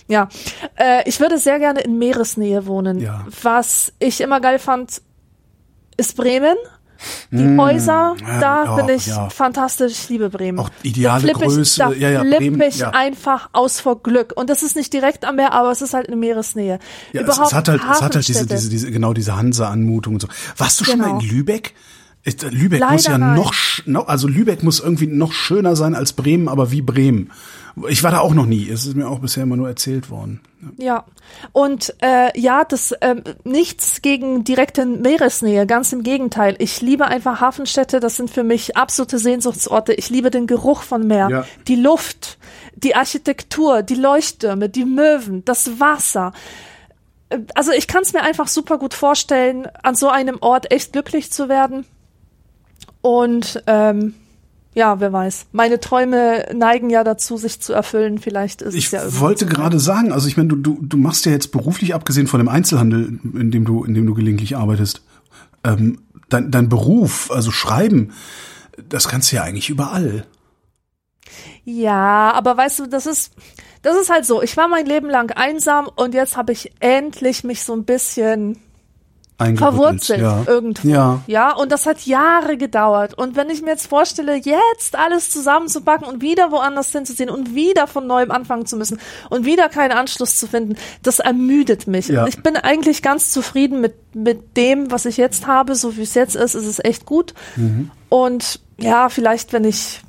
Ja, 0.07 0.29
äh, 0.77 1.09
ich 1.09 1.19
würde 1.19 1.39
sehr 1.39 1.59
gerne 1.59 1.81
in 1.81 1.99
Meeresnähe 1.99 2.67
wohnen. 2.67 3.01
Ja. 3.01 3.27
Was 3.43 3.93
ich 3.99 4.21
immer 4.21 4.41
geil 4.41 4.59
fand, 4.61 5.03
ist 5.97 6.17
Bremen. 6.17 6.57
Die 7.31 7.57
Häuser, 7.57 8.17
ja, 8.21 8.41
da 8.41 8.65
ja, 8.65 8.75
bin 8.77 8.97
ich 8.97 9.07
ja. 9.07 9.29
fantastisch. 9.31 9.93
Ich 9.93 10.09
liebe 10.09 10.31
Bremen. 10.31 10.59
Auch 10.59 10.71
ideale 10.83 11.27
da 11.27 11.33
Größe, 11.33 11.61
Ich, 11.63 11.77
da 11.77 11.93
ja, 11.93 12.11
ja, 12.11 12.21
flipp 12.21 12.39
Bremen, 12.39 12.63
ich 12.63 12.85
einfach 12.87 13.49
aus 13.53 13.81
vor 13.81 14.03
Glück. 14.03 14.33
Und 14.37 14.51
das 14.51 14.63
ist 14.63 14.77
nicht 14.77 14.93
direkt 14.93 15.25
am 15.25 15.37
Meer, 15.37 15.53
aber 15.53 15.71
es 15.71 15.83
ist 15.83 15.95
halt 15.95 16.09
in 16.09 16.19
Meeresnähe. 16.19 16.79
Ja, 17.13 17.21
es, 17.21 17.27
Überhaupt 17.27 17.49
es 17.49 17.55
hat 17.55 17.69
halt, 17.69 17.83
es 17.83 18.03
hat 18.03 18.15
halt 18.15 18.29
diese, 18.29 18.47
diese, 18.47 18.69
diese, 18.69 18.91
genau 18.91 19.13
diese 19.13 19.37
Hansa-Anmutung 19.37 20.15
und 20.15 20.21
so. 20.21 20.29
Warst 20.57 20.81
du 20.81 20.85
schon 20.85 20.95
Genau. 20.99 21.15
mal 21.15 21.23
in 21.23 21.29
Lübeck? 21.29 21.75
Lübeck 22.51 22.81
Leider 22.81 22.93
muss 22.93 23.05
ja 23.05 23.19
noch, 23.87 24.09
also 24.09 24.29
Lübeck 24.29 24.63
muss 24.63 24.81
irgendwie 24.81 25.07
noch 25.07 25.33
schöner 25.33 25.77
sein 25.77 25.95
als 25.95 26.15
Bremen, 26.15 26.49
aber 26.49 26.71
wie 26.71 26.81
Bremen. 26.81 27.31
Ich 27.89 28.03
war 28.05 28.11
da 28.13 28.21
auch 28.21 28.35
noch 28.35 28.47
nie. 28.47 28.69
Es 28.71 28.87
ist 28.87 28.95
mir 28.95 29.09
auch 29.09 29.19
bisher 29.19 29.43
immer 29.43 29.57
nur 29.57 29.69
erzählt 29.69 30.09
worden. 30.11 30.41
Ja, 30.79 31.05
und 31.53 31.93
äh, 32.01 32.31
ja, 32.39 32.65
das 32.65 32.95
ähm, 33.01 33.23
nichts 33.43 34.01
gegen 34.01 34.45
direkte 34.45 34.87
Meeresnähe, 34.87 35.67
ganz 35.67 35.93
im 35.93 36.03
Gegenteil. 36.05 36.55
Ich 36.59 36.81
liebe 36.81 37.07
einfach 37.07 37.41
Hafenstädte, 37.41 37.99
das 38.01 38.17
sind 38.17 38.31
für 38.31 38.45
mich 38.45 38.77
absolute 38.77 39.19
Sehnsuchtsorte. 39.19 39.93
Ich 39.93 40.09
liebe 40.09 40.31
den 40.31 40.47
Geruch 40.47 40.83
von 40.83 41.07
Meer, 41.07 41.29
Ja. 41.31 41.45
die 41.69 41.77
Luft, 41.77 42.39
die 42.77 42.95
Architektur, 42.95 43.83
die 43.83 43.97
Leuchttürme, 43.97 44.69
die 44.69 44.85
Möwen, 44.85 45.45
das 45.45 45.81
Wasser. 45.81 46.33
Äh, 47.29 47.41
Also 47.55 47.73
ich 47.73 47.89
kann 47.89 48.03
es 48.03 48.13
mir 48.13 48.23
einfach 48.23 48.49
super 48.49 48.79
gut 48.79 48.95
vorstellen, 48.95 49.67
an 49.83 49.97
so 49.97 50.09
einem 50.09 50.39
Ort 50.41 50.71
echt 50.73 50.93
glücklich 50.93 51.31
zu 51.33 51.49
werden. 51.49 51.85
Und 53.03 53.63
ähm, 53.67 54.15
ja, 54.75 54.99
wer 54.99 55.13
weiß. 55.13 55.47
Meine 55.53 55.79
Träume 55.79 56.47
neigen 56.53 56.91
ja 56.91 57.05
dazu, 57.05 57.37
sich 57.37 57.61
zu 57.61 57.73
erfüllen. 57.73 58.19
Vielleicht 58.19 58.61
ist 58.61 58.75
Ich 58.75 58.87
es 58.87 58.91
ja 58.91 59.01
irgendwie 59.01 59.21
wollte 59.21 59.47
gerade 59.47 59.79
sagen, 59.79 60.13
also 60.13 60.27
ich 60.27 60.37
meine, 60.37 60.49
du, 60.49 60.57
du, 60.57 60.79
du 60.83 60.97
machst 60.97 61.27
ja 61.27 61.33
jetzt 61.33 61.53
beruflich, 61.53 61.95
abgesehen 61.95 62.27
von 62.27 62.41
dem 62.41 62.49
Einzelhandel, 62.49 63.21
in 63.35 63.51
dem 63.53 63.65
du, 63.65 63.85
in 63.85 63.95
dem 63.95 64.05
du 64.05 64.15
gelegentlich 64.15 64.57
arbeitest, 64.57 65.03
ähm, 65.63 66.01
dein, 66.29 66.51
dein 66.51 66.69
Beruf, 66.69 67.31
also 67.31 67.53
Schreiben, 67.53 68.13
das 68.89 69.07
kannst 69.07 69.31
du 69.31 69.37
ja 69.37 69.45
eigentlich 69.45 69.71
überall. 69.71 70.27
Ja, 71.65 72.33
aber 72.33 72.57
weißt 72.57 72.81
du, 72.81 72.87
das 72.87 73.07
ist, 73.07 73.33
das 73.83 73.97
ist 73.97 74.11
halt 74.11 74.27
so. 74.27 74.43
Ich 74.43 74.57
war 74.57 74.67
mein 74.67 74.87
Leben 74.87 75.09
lang 75.09 75.31
einsam 75.31 75.89
und 75.95 76.15
jetzt 76.15 76.37
habe 76.37 76.53
ich 76.53 76.73
endlich 76.81 77.45
mich 77.45 77.63
so 77.63 77.75
ein 77.75 77.85
bisschen 77.85 78.59
verwurzelt 79.39 80.21
ja. 80.21 80.45
irgendwo. 80.47 80.89
Ja. 80.89 81.23
ja, 81.27 81.53
und 81.55 81.73
das 81.73 81.87
hat 81.87 82.07
Jahre 82.07 82.57
gedauert. 82.57 83.15
Und 83.15 83.35
wenn 83.35 83.51
ich 83.51 83.63
mir 83.63 83.71
jetzt 83.71 83.89
vorstelle, 83.89 84.37
jetzt 84.37 84.97
alles 84.97 85.31
zusammenzupacken 85.31 86.07
und 86.07 86.23
wieder 86.23 86.53
woanders 86.53 86.93
hinzuziehen 86.93 87.31
und 87.31 87.55
wieder 87.55 87.87
von 87.87 88.07
neuem 88.07 88.31
anfangen 88.31 88.67
zu 88.67 88.77
müssen 88.77 89.01
und 89.31 89.45
wieder 89.45 89.69
keinen 89.69 89.93
Anschluss 89.93 90.39
zu 90.39 90.47
finden, 90.47 90.77
das 91.03 91.19
ermüdet 91.19 91.87
mich. 91.89 92.09
Ja. 92.09 92.27
Ich 92.27 92.43
bin 92.43 92.57
eigentlich 92.57 93.03
ganz 93.03 93.33
zufrieden 93.33 93.81
mit, 93.81 93.95
mit 94.15 94.57
dem, 94.57 94.91
was 94.93 95.05
ich 95.05 95.17
jetzt 95.17 95.47
habe. 95.47 95.75
So 95.75 95.97
wie 95.97 96.03
es 96.03 96.15
jetzt 96.15 96.37
ist, 96.37 96.55
ist 96.55 96.67
es 96.67 96.79
echt 96.79 97.05
gut. 97.05 97.35
Mhm. 97.57 97.91
Und 98.09 98.61
ja, 98.79 99.09
vielleicht, 99.09 99.53
wenn 99.53 99.65
ich 99.65 100.01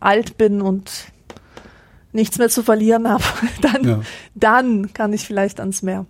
alt 0.00 0.38
bin 0.38 0.60
und 0.62 0.90
nichts 2.12 2.38
mehr 2.38 2.48
zu 2.48 2.62
verlieren 2.62 3.08
habe, 3.08 3.24
dann, 3.60 3.84
Ja. 3.84 4.00
dann 4.34 4.92
kann 4.92 5.12
ich 5.12 5.26
vielleicht 5.26 5.58
ans 5.58 5.82
Meer. 5.82 6.06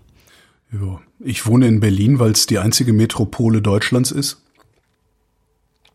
Ja. 0.73 1.01
Ich 1.21 1.47
wohne 1.47 1.67
in 1.67 1.81
Berlin, 1.81 2.19
weil 2.19 2.33
es 2.33 2.47
die 2.47 2.59
einzige 2.59 2.93
Metropole 2.93 3.63
Deutschlands 3.63 4.11
ist. 4.11 4.43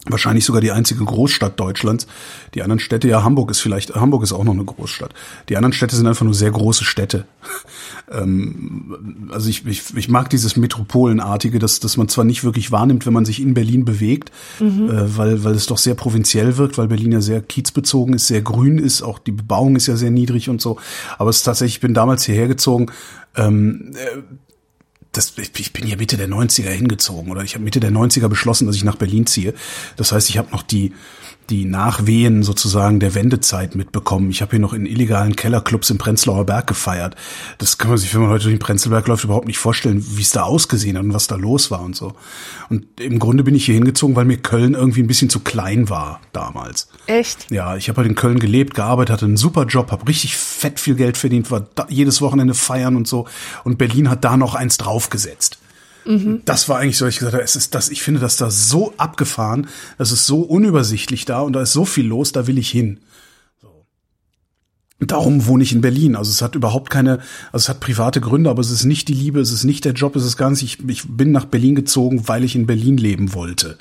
Wahrscheinlich 0.05 0.43
sogar 0.43 0.59
die 0.59 0.71
einzige 0.71 1.05
Großstadt 1.05 1.57
Deutschlands. 1.57 2.07
Die 2.55 2.61
anderen 2.61 2.79
Städte, 2.79 3.07
ja, 3.07 3.23
Hamburg 3.23 3.49
ist 3.51 3.61
vielleicht, 3.61 3.95
Hamburg 3.95 4.23
ist 4.23 4.33
auch 4.33 4.43
noch 4.43 4.51
eine 4.51 4.65
Großstadt. 4.65 5.13
Die 5.47 5.55
anderen 5.55 5.71
Städte 5.71 5.95
sind 5.95 6.07
einfach 6.07 6.25
nur 6.25 6.33
sehr 6.33 6.51
große 6.51 6.83
Städte. 6.83 7.25
ähm, 8.11 9.29
also 9.31 9.47
ich, 9.47 9.65
ich, 9.65 9.95
ich 9.95 10.09
mag 10.09 10.29
dieses 10.29 10.57
Metropolenartige, 10.57 11.57
dass, 11.57 11.79
dass 11.79 11.95
man 11.95 12.09
zwar 12.09 12.25
nicht 12.25 12.43
wirklich 12.43 12.69
wahrnimmt, 12.69 13.05
wenn 13.05 13.13
man 13.13 13.23
sich 13.23 13.41
in 13.41 13.53
Berlin 13.53 13.85
bewegt, 13.85 14.29
äh, 14.59 14.63
weil, 14.65 15.45
weil 15.45 15.55
es 15.55 15.67
doch 15.67 15.77
sehr 15.77 15.95
provinziell 15.95 16.57
wirkt, 16.57 16.77
weil 16.77 16.89
Berlin 16.89 17.13
ja 17.13 17.21
sehr 17.21 17.41
kiezbezogen 17.41 18.13
ist, 18.13 18.27
sehr 18.27 18.41
grün 18.41 18.79
ist, 18.79 19.03
auch 19.03 19.19
die 19.19 19.31
Bebauung 19.31 19.77
ist 19.77 19.87
ja 19.87 19.95
sehr 19.95 20.11
niedrig 20.11 20.49
und 20.49 20.59
so. 20.59 20.79
Aber 21.17 21.29
es 21.29 21.37
ist 21.37 21.43
tatsächlich, 21.43 21.75
ich 21.75 21.81
bin 21.81 21.93
damals 21.93 22.25
hierher 22.25 22.49
gezogen, 22.49 22.87
ähm, 23.37 23.93
das, 25.13 25.33
ich 25.37 25.73
bin 25.73 25.85
hier 25.85 25.97
Mitte 25.97 26.17
der 26.17 26.27
90er 26.27 26.69
hingezogen 26.69 27.31
oder 27.31 27.43
ich 27.43 27.53
habe 27.53 27.63
Mitte 27.63 27.79
der 27.79 27.91
90er 27.91 28.27
beschlossen, 28.27 28.65
dass 28.65 28.75
ich 28.75 28.83
nach 28.83 28.95
Berlin 28.95 29.25
ziehe. 29.25 29.53
Das 29.95 30.11
heißt, 30.11 30.29
ich 30.29 30.37
habe 30.37 30.51
noch 30.51 30.63
die 30.63 30.93
die 31.49 31.65
Nachwehen 31.65 32.43
sozusagen 32.43 32.99
der 32.99 33.15
Wendezeit 33.15 33.75
mitbekommen. 33.75 34.29
Ich 34.29 34.41
habe 34.41 34.51
hier 34.51 34.59
noch 34.59 34.73
in 34.73 34.85
illegalen 34.85 35.35
Kellerclubs 35.35 35.89
im 35.89 35.97
Prenzlauer 35.97 36.45
Berg 36.45 36.67
gefeiert. 36.67 37.15
Das 37.57 37.77
kann 37.77 37.89
man 37.89 37.97
sich, 37.97 38.13
wenn 38.13 38.21
man 38.21 38.29
heute 38.29 38.45
durch 38.45 38.55
den 38.55 38.59
Prenzlberg 38.59 39.07
läuft, 39.07 39.23
überhaupt 39.23 39.47
nicht 39.47 39.57
vorstellen, 39.57 40.03
wie 40.17 40.21
es 40.21 40.31
da 40.31 40.43
ausgesehen 40.43 40.97
hat 40.97 41.03
und 41.03 41.13
was 41.13 41.27
da 41.27 41.35
los 41.35 41.71
war 41.71 41.81
und 41.81 41.95
so. 41.95 42.15
Und 42.69 42.85
im 42.99 43.19
Grunde 43.19 43.43
bin 43.43 43.55
ich 43.55 43.65
hier 43.65 43.75
hingezogen, 43.75 44.15
weil 44.15 44.25
mir 44.25 44.37
Köln 44.37 44.73
irgendwie 44.73 45.03
ein 45.03 45.07
bisschen 45.07 45.29
zu 45.29 45.41
klein 45.41 45.89
war 45.89 46.21
damals. 46.31 46.87
Echt? 47.07 47.51
Ja, 47.51 47.75
ich 47.75 47.89
habe 47.89 47.97
halt 47.97 48.09
in 48.09 48.15
Köln 48.15 48.39
gelebt, 48.39 48.73
gearbeitet, 48.73 49.13
hatte 49.13 49.25
einen 49.25 49.37
super 49.37 49.65
Job, 49.65 49.91
habe 49.91 50.07
richtig 50.07 50.37
fett 50.37 50.79
viel 50.79 50.95
Geld 50.95 51.17
verdient, 51.17 51.51
war 51.51 51.67
jedes 51.89 52.21
Wochenende 52.21 52.53
feiern 52.53 52.95
und 52.95 53.07
so. 53.07 53.27
Und 53.63 53.77
Berlin 53.77 54.09
hat 54.09 54.23
da 54.23 54.37
noch 54.37 54.55
eins 54.55 54.77
draufgesetzt. 54.77 55.59
Das 56.45 56.69
war 56.69 56.79
eigentlich 56.79 56.97
so, 56.97 57.07
ich 57.07 57.19
gesagt 57.19 57.33
habe, 57.33 57.43
es 57.43 57.55
ist 57.55 57.75
das, 57.75 57.89
ich 57.89 58.01
finde 58.01 58.19
das 58.19 58.37
da 58.37 58.49
so 58.49 58.93
abgefahren, 58.97 59.67
das 59.97 60.11
ist 60.11 60.25
so 60.25 60.41
unübersichtlich 60.41 61.25
da 61.25 61.41
und 61.41 61.53
da 61.53 61.61
ist 61.61 61.73
so 61.73 61.85
viel 61.85 62.05
los, 62.05 62.31
da 62.31 62.47
will 62.47 62.57
ich 62.57 62.69
hin. 62.69 62.99
So. 63.61 63.85
Darum 64.99 65.45
wohne 65.45 65.63
ich 65.63 65.71
in 65.71 65.81
Berlin. 65.81 66.15
Also 66.15 66.31
es 66.31 66.41
hat 66.41 66.55
überhaupt 66.55 66.89
keine, 66.89 67.19
also 67.51 67.63
es 67.63 67.69
hat 67.69 67.79
private 67.79 68.21
Gründe, 68.21 68.49
aber 68.49 68.61
es 68.61 68.71
ist 68.71 68.83
nicht 68.83 69.07
die 69.07 69.13
Liebe, 69.13 69.39
es 69.39 69.51
ist 69.51 69.63
nicht 69.63 69.85
der 69.85 69.93
Job, 69.93 70.15
es 70.15 70.25
ist 70.25 70.39
nicht, 70.39 70.63
ich, 70.63 70.89
ich 70.89 71.03
bin 71.07 71.31
nach 71.31 71.45
Berlin 71.45 71.75
gezogen, 71.75 72.27
weil 72.27 72.43
ich 72.43 72.55
in 72.55 72.67
Berlin 72.67 72.97
leben 72.97 73.33
wollte. 73.33 73.77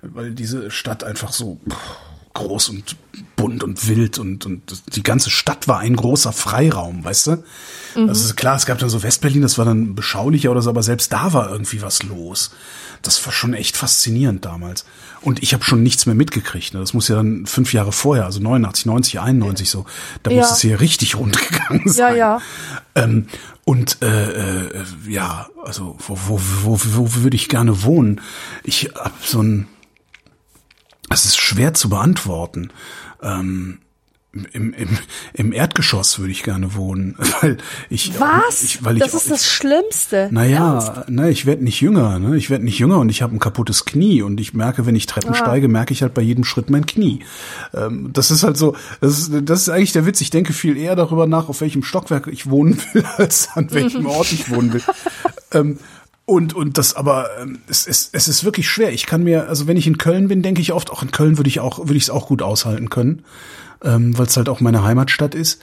Weil 0.00 0.32
diese 0.32 0.70
Stadt 0.70 1.04
einfach 1.04 1.32
so, 1.32 1.60
pff, 1.68 1.76
groß 2.34 2.70
und 2.70 2.96
bunt 3.36 3.62
und 3.62 3.88
wild 3.88 4.18
und, 4.18 4.46
und 4.46 4.62
die 4.94 5.02
ganze 5.02 5.30
Stadt 5.30 5.68
war 5.68 5.78
ein 5.78 5.96
großer 5.96 6.32
Freiraum, 6.32 7.04
weißt 7.04 7.26
du? 7.26 7.44
Mhm. 7.96 8.08
Also 8.08 8.34
klar, 8.34 8.56
es 8.56 8.66
gab 8.66 8.78
dann 8.78 8.88
so 8.88 9.02
Westberlin, 9.02 9.42
das 9.42 9.58
war 9.58 9.64
dann 9.64 9.94
beschaulicher 9.94 10.50
oder 10.50 10.62
so, 10.62 10.70
aber 10.70 10.82
selbst 10.82 11.12
da 11.12 11.32
war 11.32 11.50
irgendwie 11.50 11.82
was 11.82 12.02
los. 12.02 12.52
Das 13.02 13.24
war 13.26 13.32
schon 13.32 13.52
echt 13.52 13.76
faszinierend 13.76 14.44
damals. 14.44 14.84
Und 15.20 15.42
ich 15.42 15.54
habe 15.54 15.64
schon 15.64 15.82
nichts 15.82 16.06
mehr 16.06 16.14
mitgekriegt. 16.14 16.74
Ne? 16.74 16.80
Das 16.80 16.94
muss 16.94 17.08
ja 17.08 17.16
dann 17.16 17.46
fünf 17.46 17.72
Jahre 17.72 17.92
vorher, 17.92 18.24
also 18.24 18.40
89, 18.40 18.86
90, 18.86 19.20
91 19.20 19.70
so. 19.70 19.84
Da 20.22 20.30
ja. 20.30 20.38
muss 20.38 20.52
es 20.52 20.60
hier 20.60 20.80
richtig 20.80 21.14
rund 21.18 21.36
gegangen 21.36 21.88
sein. 21.88 22.16
Ja, 22.16 22.36
ja. 22.36 22.42
Ähm, 22.94 23.26
und 23.64 23.98
äh, 24.02 24.66
äh, 24.66 24.84
ja, 25.08 25.48
also 25.64 25.96
wo, 26.06 26.18
wo, 26.26 26.40
wo, 26.62 26.80
wo 26.82 27.14
würde 27.22 27.36
ich 27.36 27.48
gerne 27.48 27.84
wohnen? 27.84 28.20
Ich 28.64 28.90
hab 28.94 29.24
so 29.24 29.40
ein 29.40 29.68
das 31.12 31.26
ist 31.26 31.36
schwer 31.36 31.74
zu 31.74 31.90
beantworten. 31.90 32.70
Ähm, 33.22 33.80
im, 34.54 34.72
im, 34.72 34.88
im 35.34 35.52
Erdgeschoss 35.52 36.18
würde 36.18 36.32
ich 36.32 36.42
gerne 36.42 36.74
wohnen, 36.74 37.16
weil 37.42 37.58
ich 37.90 38.18
was 38.18 38.62
ich, 38.62 38.82
weil 38.82 38.96
ich, 38.96 39.02
das 39.02 39.12
ist 39.12 39.30
das 39.30 39.46
Schlimmste. 39.46 40.30
Naja, 40.30 41.04
ne, 41.08 41.30
ich 41.30 41.44
werde 41.44 41.62
nicht 41.62 41.82
jünger, 41.82 42.18
ne, 42.18 42.34
ich 42.38 42.48
werde 42.48 42.64
nicht 42.64 42.78
jünger 42.78 42.98
und 42.98 43.10
ich 43.10 43.20
habe 43.20 43.36
ein 43.36 43.40
kaputtes 43.40 43.84
Knie 43.84 44.22
und 44.22 44.40
ich 44.40 44.54
merke, 44.54 44.86
wenn 44.86 44.96
ich 44.96 45.04
Treppen 45.04 45.32
ah. 45.32 45.34
steige, 45.34 45.68
merke 45.68 45.92
ich 45.92 46.00
halt 46.00 46.14
bei 46.14 46.22
jedem 46.22 46.44
Schritt 46.44 46.70
mein 46.70 46.86
Knie. 46.86 47.20
Ähm, 47.74 48.08
das 48.14 48.30
ist 48.30 48.42
halt 48.42 48.56
so, 48.56 48.74
das 49.02 49.18
ist, 49.18 49.32
das 49.44 49.60
ist 49.60 49.68
eigentlich 49.68 49.92
der 49.92 50.06
Witz. 50.06 50.22
Ich 50.22 50.30
denke 50.30 50.54
viel 50.54 50.78
eher 50.78 50.96
darüber 50.96 51.26
nach, 51.26 51.50
auf 51.50 51.60
welchem 51.60 51.82
Stockwerk 51.82 52.26
ich 52.26 52.48
wohnen 52.48 52.80
will, 52.94 53.04
als 53.18 53.50
an 53.52 53.70
welchem 53.70 54.06
Ort 54.06 54.32
ich 54.32 54.50
wohnen 54.50 54.72
will. 54.72 54.82
ähm, 55.52 55.78
und, 56.24 56.54
und 56.54 56.78
das 56.78 56.94
aber, 56.94 57.28
ähm, 57.40 57.58
es, 57.68 57.86
es, 57.86 58.10
es 58.12 58.28
ist 58.28 58.44
wirklich 58.44 58.68
schwer. 58.68 58.92
Ich 58.92 59.06
kann 59.06 59.24
mir, 59.24 59.48
also 59.48 59.66
wenn 59.66 59.76
ich 59.76 59.86
in 59.86 59.98
Köln 59.98 60.28
bin, 60.28 60.42
denke 60.42 60.60
ich 60.60 60.72
oft, 60.72 60.90
auch 60.90 61.02
in 61.02 61.10
Köln 61.10 61.36
würde 61.36 61.48
ich 61.48 61.60
auch, 61.60 61.78
würde 61.78 61.96
ich 61.96 62.04
es 62.04 62.10
auch 62.10 62.28
gut 62.28 62.42
aushalten 62.42 62.90
können, 62.90 63.24
ähm, 63.82 64.16
weil 64.16 64.26
es 64.26 64.36
halt 64.36 64.48
auch 64.48 64.60
meine 64.60 64.84
Heimatstadt 64.84 65.34
ist. 65.34 65.62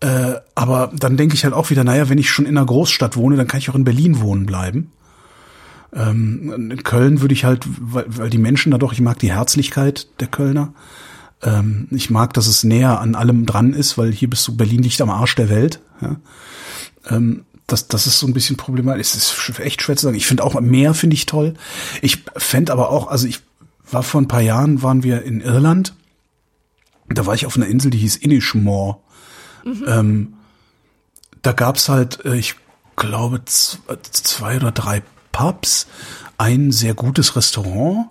Äh, 0.00 0.34
aber 0.54 0.92
dann 0.96 1.16
denke 1.16 1.34
ich 1.34 1.44
halt 1.44 1.54
auch 1.54 1.70
wieder, 1.70 1.84
naja, 1.84 2.08
wenn 2.08 2.18
ich 2.18 2.30
schon 2.30 2.46
in 2.46 2.56
einer 2.56 2.66
Großstadt 2.66 3.16
wohne, 3.16 3.36
dann 3.36 3.48
kann 3.48 3.58
ich 3.58 3.68
auch 3.68 3.74
in 3.74 3.84
Berlin 3.84 4.20
wohnen 4.20 4.46
bleiben. 4.46 4.92
Ähm, 5.92 6.70
in 6.70 6.82
Köln 6.82 7.20
würde 7.20 7.34
ich 7.34 7.44
halt, 7.44 7.66
weil, 7.66 8.04
weil 8.08 8.30
die 8.30 8.38
Menschen 8.38 8.72
da 8.72 8.78
doch, 8.78 8.92
ich 8.92 9.00
mag 9.00 9.18
die 9.18 9.32
Herzlichkeit 9.32 10.08
der 10.20 10.28
Kölner. 10.28 10.72
Ähm, 11.42 11.88
ich 11.90 12.10
mag, 12.10 12.32
dass 12.34 12.46
es 12.46 12.64
näher 12.64 13.00
an 13.00 13.14
allem 13.14 13.46
dran 13.46 13.72
ist, 13.72 13.98
weil 13.98 14.12
hier 14.12 14.30
bist 14.30 14.46
du, 14.48 14.56
Berlin 14.56 14.82
liegt 14.82 15.00
am 15.00 15.10
Arsch 15.10 15.34
der 15.34 15.48
Welt. 15.48 15.80
Ja? 16.00 16.16
Ähm, 17.10 17.44
das, 17.68 17.86
das 17.86 18.06
ist 18.06 18.18
so 18.18 18.26
ein 18.26 18.32
bisschen 18.32 18.56
problematisch. 18.56 19.14
Es 19.14 19.14
ist 19.14 19.60
echt 19.60 19.82
schwer 19.82 19.94
zu 19.96 20.04
sagen. 20.04 20.16
Ich 20.16 20.26
finde 20.26 20.42
auch 20.42 20.58
Meer 20.60 20.94
finde 20.94 21.14
ich 21.14 21.26
toll. 21.26 21.54
Ich 22.00 22.24
fände 22.36 22.72
aber 22.72 22.90
auch, 22.90 23.08
also 23.08 23.28
ich 23.28 23.40
war 23.90 24.02
vor 24.02 24.20
ein 24.20 24.28
paar 24.28 24.40
Jahren, 24.40 24.82
waren 24.82 25.02
wir 25.02 25.22
in 25.22 25.42
Irland. 25.42 25.94
Da 27.08 27.26
war 27.26 27.34
ich 27.34 27.46
auf 27.46 27.56
einer 27.56 27.66
Insel, 27.66 27.90
die 27.90 27.98
hieß 27.98 28.16
Inishmore. 28.16 28.96
Mhm. 29.64 29.84
Ähm, 29.86 30.34
da 31.42 31.52
gab's 31.52 31.90
halt, 31.90 32.24
äh, 32.24 32.36
ich 32.36 32.56
glaube, 32.96 33.42
zwei 33.44 34.56
oder 34.56 34.72
drei 34.72 35.02
Pubs, 35.30 35.86
ein 36.38 36.72
sehr 36.72 36.94
gutes 36.94 37.36
Restaurant 37.36 38.08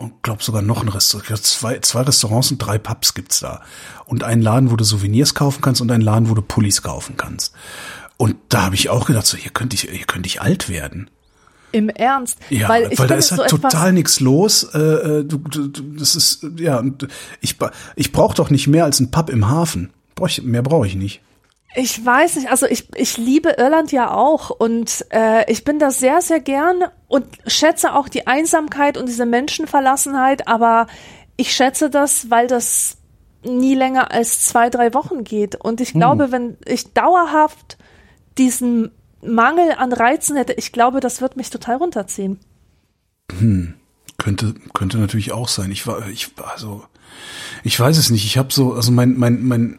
und 0.00 0.22
glaube 0.22 0.42
sogar 0.42 0.62
noch 0.62 0.82
ein 0.82 0.88
Restaurant. 0.88 1.44
Zwei, 1.44 1.78
zwei 1.80 2.02
Restaurants 2.02 2.50
und 2.50 2.58
drei 2.58 2.78
Pubs 2.78 3.14
gibt's 3.14 3.40
da. 3.40 3.60
Und 4.06 4.24
einen 4.24 4.40
Laden, 4.40 4.70
wo 4.70 4.76
du 4.76 4.84
Souvenirs 4.84 5.34
kaufen 5.34 5.60
kannst 5.60 5.80
und 5.80 5.90
einen 5.90 6.02
Laden, 6.02 6.30
wo 6.30 6.34
du 6.34 6.42
Pullis 6.42 6.82
kaufen 6.82 7.16
kannst. 7.16 7.54
Und 8.16 8.36
da 8.48 8.62
habe 8.62 8.74
ich 8.74 8.88
auch 8.88 9.06
gedacht, 9.06 9.26
so 9.26 9.36
hier 9.36 9.50
könnte 9.50 9.74
ich, 9.74 9.82
hier 9.82 10.06
könnte 10.06 10.26
ich 10.26 10.40
alt 10.40 10.68
werden. 10.68 11.10
Im 11.72 11.88
Ernst? 11.88 12.38
Ja, 12.48 12.68
weil, 12.68 12.90
weil 12.98 13.06
da 13.06 13.14
ist 13.14 13.30
halt 13.30 13.50
so 13.50 13.58
total 13.58 13.92
nichts 13.92 14.20
los. 14.20 14.64
Äh, 14.74 14.78
äh, 14.78 15.24
du, 15.24 15.38
du, 15.38 15.68
das 15.68 16.16
ist 16.16 16.46
ja, 16.56 16.82
ich 17.40 17.56
ich 17.94 18.12
brauche 18.12 18.34
doch 18.34 18.50
nicht 18.50 18.66
mehr 18.66 18.84
als 18.84 19.00
ein 19.00 19.10
Pub 19.10 19.30
im 19.30 19.48
Hafen. 19.48 19.90
Brauch 20.14 20.28
ich, 20.28 20.42
mehr 20.42 20.62
brauche 20.62 20.86
ich 20.86 20.96
nicht. 20.96 21.20
Ich 21.76 22.04
weiß 22.04 22.36
nicht, 22.36 22.50
also 22.50 22.66
ich, 22.66 22.88
ich 22.96 23.16
liebe 23.16 23.50
Irland 23.50 23.92
ja 23.92 24.12
auch 24.12 24.50
und 24.50 25.06
äh, 25.10 25.50
ich 25.50 25.62
bin 25.62 25.78
da 25.78 25.92
sehr, 25.92 26.20
sehr 26.20 26.40
gern 26.40 26.82
und 27.06 27.26
schätze 27.46 27.94
auch 27.94 28.08
die 28.08 28.26
Einsamkeit 28.26 28.98
und 28.98 29.06
diese 29.06 29.24
Menschenverlassenheit, 29.24 30.48
aber 30.48 30.88
ich 31.36 31.52
schätze 31.54 31.88
das, 31.88 32.28
weil 32.28 32.48
das 32.48 32.96
nie 33.44 33.74
länger 33.74 34.10
als 34.10 34.44
zwei, 34.44 34.68
drei 34.68 34.92
Wochen 34.94 35.24
geht. 35.24 35.54
Und 35.54 35.80
ich 35.80 35.92
glaube, 35.92 36.24
hm. 36.24 36.32
wenn 36.32 36.56
ich 36.66 36.92
dauerhaft 36.92 37.78
diesen 38.36 38.90
Mangel 39.22 39.72
an 39.72 39.92
Reizen 39.92 40.36
hätte, 40.36 40.52
ich 40.54 40.72
glaube, 40.72 41.00
das 41.00 41.20
wird 41.20 41.36
mich 41.36 41.50
total 41.50 41.76
runterziehen. 41.76 42.38
Hm. 43.38 43.74
Könnte, 44.18 44.54
könnte 44.74 44.98
natürlich 44.98 45.32
auch 45.32 45.48
sein. 45.48 45.70
Ich 45.70 45.86
war, 45.86 46.06
ich, 46.08 46.32
also, 46.54 46.84
ich 47.64 47.78
weiß 47.78 47.96
es 47.96 48.10
nicht. 48.10 48.26
Ich 48.26 48.36
habe 48.36 48.52
so, 48.52 48.74
also 48.74 48.92
mein, 48.92 49.16
mein, 49.16 49.42
mein 49.42 49.78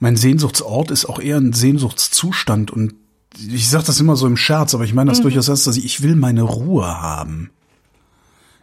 mein 0.00 0.16
Sehnsuchtsort 0.16 0.90
ist 0.90 1.06
auch 1.06 1.20
eher 1.20 1.38
ein 1.38 1.52
Sehnsuchtszustand 1.52 2.70
und 2.70 2.94
ich 3.36 3.68
sage 3.68 3.84
das 3.84 4.00
immer 4.00 4.16
so 4.16 4.26
im 4.26 4.36
Scherz, 4.36 4.74
aber 4.74 4.84
ich 4.84 4.94
meine 4.94 5.10
das 5.10 5.18
mhm. 5.18 5.24
durchaus 5.24 5.48
ernst, 5.48 5.66
dass 5.66 5.76
ich, 5.76 5.84
ich 5.84 6.02
will 6.02 6.16
meine 6.16 6.42
Ruhe 6.42 6.86
haben. 7.00 7.50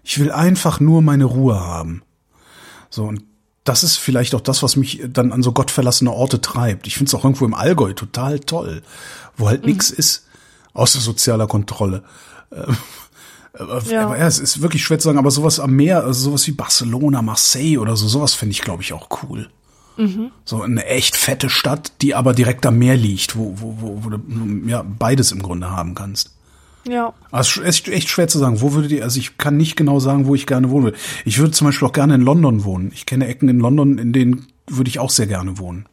Ich 0.04 0.20
will 0.20 0.32
einfach 0.32 0.80
nur 0.80 1.02
meine 1.02 1.26
Ruhe 1.26 1.60
haben. 1.60 2.04
So, 2.90 3.06
und 3.06 3.24
das 3.64 3.84
ist 3.84 3.98
vielleicht 3.98 4.36
auch 4.36 4.42
das, 4.42 4.64
was 4.64 4.76
mich 4.76 5.02
dann 5.08 5.32
an 5.32 5.44
so 5.44 5.52
gottverlassene 5.52 6.12
Orte 6.12 6.42
treibt. 6.42 6.88
Ich 6.88 6.96
finde 6.96 7.10
es 7.10 7.16
auch 7.16 7.24
irgendwo 7.24 7.46
im 7.46 7.54
Allgäu 7.54 7.94
total 7.94 8.40
toll, 8.40 8.84
wo 9.38 9.48
halt 9.48 9.62
mhm. 9.62 9.70
nichts 9.70 9.90
ist, 9.90 10.28
außer 10.74 11.00
sozialer 11.00 11.48
Kontrolle. 11.48 12.04
Ähm, 12.52 12.78
aber, 13.58 13.82
ja. 13.84 14.04
aber 14.04 14.18
ja, 14.18 14.28
es 14.28 14.40
ist 14.40 14.62
wirklich 14.62 14.84
schwer 14.84 15.00
zu 15.00 15.06
sagen, 15.06 15.18
aber 15.18 15.32
sowas 15.32 15.60
am 15.60 15.72
Meer, 15.72 16.04
also 16.04 16.30
sowas 16.30 16.46
wie 16.48 16.52
Barcelona, 16.52 17.22
Marseille 17.22 17.78
oder 17.78 17.96
so, 17.96 18.08
sowas 18.08 18.34
finde 18.34 18.52
ich, 18.52 18.62
glaube 18.62 18.84
ich, 18.84 18.94
auch 18.94 19.08
cool. 19.24 19.50
Mhm. 19.98 20.32
So 20.44 20.62
eine 20.62 20.86
echt 20.86 21.16
fette 21.16 21.50
Stadt, 21.50 21.94
die 22.02 22.16
aber 22.16 22.34
direkt 22.34 22.66
am 22.66 22.78
Meer 22.78 22.98
liegt, 22.98 23.38
wo, 23.38 23.56
wo, 23.58 23.78
wo, 23.80 24.04
wo 24.04 24.10
du 24.10 24.20
ja, 24.68 24.84
beides 24.84 25.32
im 25.32 25.42
Grunde 25.42 25.72
haben 25.72 25.96
kannst. 25.96 26.32
Ja. 26.88 27.14
Also 27.32 27.62
es 27.62 27.80
ist 27.80 27.88
echt 27.88 28.10
schwer 28.10 28.28
zu 28.28 28.38
sagen, 28.38 28.62
wo 28.62 28.74
würdet 28.74 28.92
ihr, 28.92 29.04
also 29.04 29.20
ich 29.20 29.38
kann 29.38 29.58
nicht 29.58 29.76
genau 29.76 30.00
sagen, 30.00 30.28
wo 30.28 30.36
ich 30.36 30.46
gerne 30.46 30.70
wohnen 30.70 30.86
würde. 30.86 30.98
Ich 31.24 31.40
würde 31.40 31.52
zum 31.52 31.68
Beispiel 31.68 31.88
auch 31.88 31.94
gerne 31.94 32.16
in 32.16 32.22
London 32.22 32.64
wohnen. 32.64 32.92
Ich 32.94 33.06
kenne 33.06 33.28
Ecken 33.28 33.50
in 33.50 33.60
London, 33.60 33.98
in 33.98 34.14
denen 34.14 34.48
würde 34.68 34.90
ich 34.90 35.00
auch 35.00 35.10
sehr 35.10 35.28
gerne 35.28 35.58
wohnen. 35.58 35.88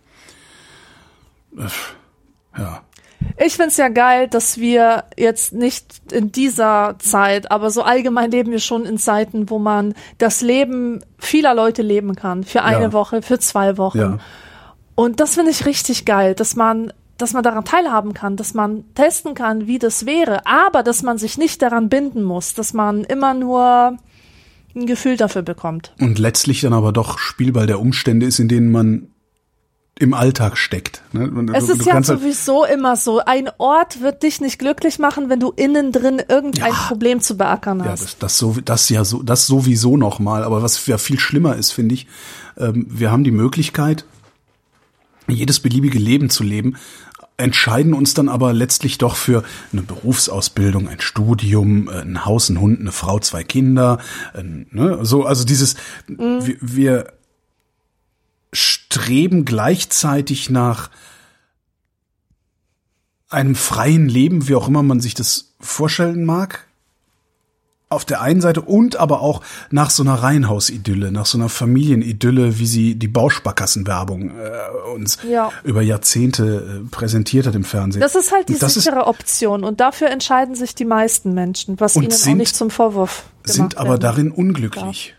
Ja. 2.57 2.83
Ich 3.45 3.55
find's 3.55 3.77
ja 3.77 3.89
geil, 3.89 4.29
dass 4.29 4.59
wir 4.59 5.05
jetzt 5.17 5.53
nicht 5.53 5.87
in 6.13 6.33
dieser 6.33 6.97
Zeit, 6.99 7.51
aber 7.51 7.71
so 7.71 7.83
allgemein 7.83 8.31
leben 8.31 8.53
wir 8.53 8.61
schon 8.61 8.85
in 8.85 8.99
Zeiten, 8.99 9.51
wo 9.51 9.59
man 9.59 9.95
das 10.19 10.43
Leben 10.43 11.01
vieler 11.19 11.55
Leute 11.55 11.83
leben 11.83 12.15
kann. 12.15 12.45
Für 12.45 12.63
eine 12.63 12.85
ja. 12.85 12.93
Woche, 12.93 13.23
für 13.23 13.39
zwei 13.39 13.79
Wochen. 13.79 13.99
Ja. 13.99 14.19
Und 14.95 15.21
das 15.21 15.35
finde 15.35 15.51
ich 15.51 15.67
richtig 15.67 16.05
geil, 16.05 16.35
dass 16.35 16.57
man, 16.57 16.93
dass 17.17 17.33
man 17.33 17.43
daran 17.43 17.65
teilhaben 17.65 18.15
kann, 18.15 18.37
dass 18.37 18.55
man 18.55 18.85
testen 18.95 19.35
kann, 19.35 19.67
wie 19.67 19.79
das 19.79 20.07
wäre, 20.07 20.47
aber 20.47 20.83
dass 20.83 21.03
man 21.03 21.19
sich 21.19 21.39
nicht 21.39 21.63
daran 21.63 21.89
binden 21.89 22.23
muss, 22.23 22.55
dass 22.55 22.73
man 22.73 23.05
immer 23.05 23.35
nur 23.35 23.97
ein 24.75 24.87
Gefühl 24.87 25.17
dafür 25.17 25.43
bekommt. 25.43 25.95
Und 26.01 26.19
letztlich 26.19 26.61
dann 26.61 26.73
aber 26.73 26.93
doch 26.93 27.19
Spielball 27.19 27.67
der 27.67 27.81
Umstände 27.81 28.27
ist, 28.27 28.39
in 28.39 28.49
denen 28.49 28.71
man 28.71 29.09
im 29.99 30.15
Alltag 30.15 30.57
steckt. 30.57 31.03
Ne? 31.13 31.31
Es 31.53 31.69
ist 31.69 31.85
ja 31.85 31.95
halt 31.95 32.07
sowieso 32.07 32.65
halt 32.65 32.75
immer 32.75 32.97
so. 32.97 33.21
Ein 33.21 33.51
Ort 33.59 34.01
wird 34.01 34.23
dich 34.23 34.41
nicht 34.41 34.59
glücklich 34.59 34.99
machen, 34.99 35.29
wenn 35.29 35.39
du 35.39 35.53
innen 35.55 35.93
drin 35.93 36.21
irgendein 36.29 36.73
ja, 36.73 36.79
Problem 36.89 37.21
zu 37.21 37.37
beackern 37.37 37.85
hast. 37.85 38.01
Ja, 38.01 38.07
das, 38.07 38.19
das, 38.19 38.39
so, 38.39 38.57
das 38.65 38.89
ja 38.89 39.05
so, 39.05 39.23
das 39.23 39.47
sowieso 39.47 39.97
noch 39.97 40.19
mal. 40.19 40.45
Aber 40.45 40.63
was 40.63 40.87
ja 40.87 40.99
viel 40.99 41.21
schlimmer 41.21 41.57
ist, 41.57 41.73
finde 41.73 41.95
ich, 41.95 42.07
ähm, 42.57 42.87
wir 42.89 43.11
haben 43.11 43.23
die 43.23 43.31
Möglichkeit, 43.31 44.05
jedes 45.29 45.61
beliebige 45.61 45.99
Leben 45.99 46.31
zu 46.31 46.43
leben, 46.43 46.77
entscheiden 47.37 47.95
uns 47.95 48.15
dann 48.15 48.29
aber 48.29 48.53
letztlich 48.53 48.99
doch 48.99 49.17
für 49.17 49.43
eine 49.73 49.83
Berufsausbildung, 49.83 50.89
ein 50.89 51.01
Studium, 51.01 51.89
äh, 51.89 52.01
ein 52.01 52.25
Haus, 52.25 52.49
ein 52.49 52.61
Hund, 52.61 52.81
eine 52.81 52.93
Frau, 52.93 53.19
zwei 53.19 53.45
Kinder, 53.45 53.99
äh, 54.35 54.43
ne? 54.43 55.01
so 55.03 55.25
also 55.25 55.45
dieses 55.45 55.77
mhm. 56.09 56.47
wir, 56.47 56.57
wir 56.61 57.07
streben 58.53 59.45
gleichzeitig 59.45 60.51
nach 60.51 60.91
einem 63.33 63.55
freien 63.55 64.09
Leben, 64.09 64.49
wie 64.49 64.55
auch 64.55 64.69
immer 64.69 64.83
man 64.83 65.01
sich 65.01 65.15
das 65.15 65.55
vorstellen 65.61 66.25
mag. 66.25 66.67
Auf 67.89 68.07
der 68.07 68.23
einen 68.23 68.41
Seite 68.41 68.63
und 68.63 68.97
aber 68.97 69.21
auch 69.21 69.43
nach 69.71 69.91
so 69.91 70.03
einer 70.03 70.15
Reihenhausidylle, 70.15 71.13
nach 71.13 71.27
so 71.27 71.37
einer 71.37 71.51
Familienidylle, 71.51 72.59
wie 72.59 72.65
sie 72.65 72.95
die 72.95 73.09
Bausparkassenwerbung 73.09 74.31
äh, 74.31 74.91
uns 74.95 75.19
ja. 75.29 75.53
über 75.63 75.83
Jahrzehnte 75.83 76.83
äh, 76.85 76.89
präsentiert 76.89 77.47
hat 77.47 77.55
im 77.55 77.65
Fernsehen. 77.65 78.01
Das 78.01 78.15
ist 78.15 78.33
halt 78.33 78.49
die 78.49 78.59
das 78.59 78.75
sichere 78.75 79.01
ist, 79.01 79.07
Option 79.09 79.63
und 79.63 79.81
dafür 79.81 80.09
entscheiden 80.09 80.55
sich 80.55 80.75
die 80.75 80.87
meisten 80.87 81.35
Menschen, 81.35 81.81
was 81.81 81.95
ihnen 81.97 82.11
sind, 82.11 82.33
auch 82.33 82.39
nicht 82.39 82.57
zum 82.57 82.71
Vorwurf 82.71 83.25
gemacht 83.43 83.55
Sind 83.55 83.77
aber 83.77 83.91
werden. 83.91 84.01
darin 84.01 84.31
unglücklich. 84.31 85.09
Ja. 85.09 85.15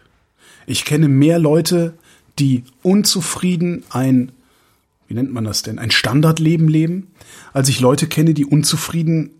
Ich 0.65 0.83
kenne 0.83 1.09
mehr 1.09 1.37
Leute, 1.37 1.93
die 2.39 2.63
unzufrieden 2.81 3.83
ein, 3.89 4.31
wie 5.07 5.13
nennt 5.13 5.33
man 5.33 5.43
das 5.43 5.61
denn, 5.61 5.79
ein 5.79 5.91
Standardleben 5.91 6.67
leben, 6.67 7.11
als 7.53 7.69
ich 7.69 7.79
Leute 7.79 8.07
kenne, 8.07 8.33
die 8.33 8.45
unzufrieden 8.45 9.31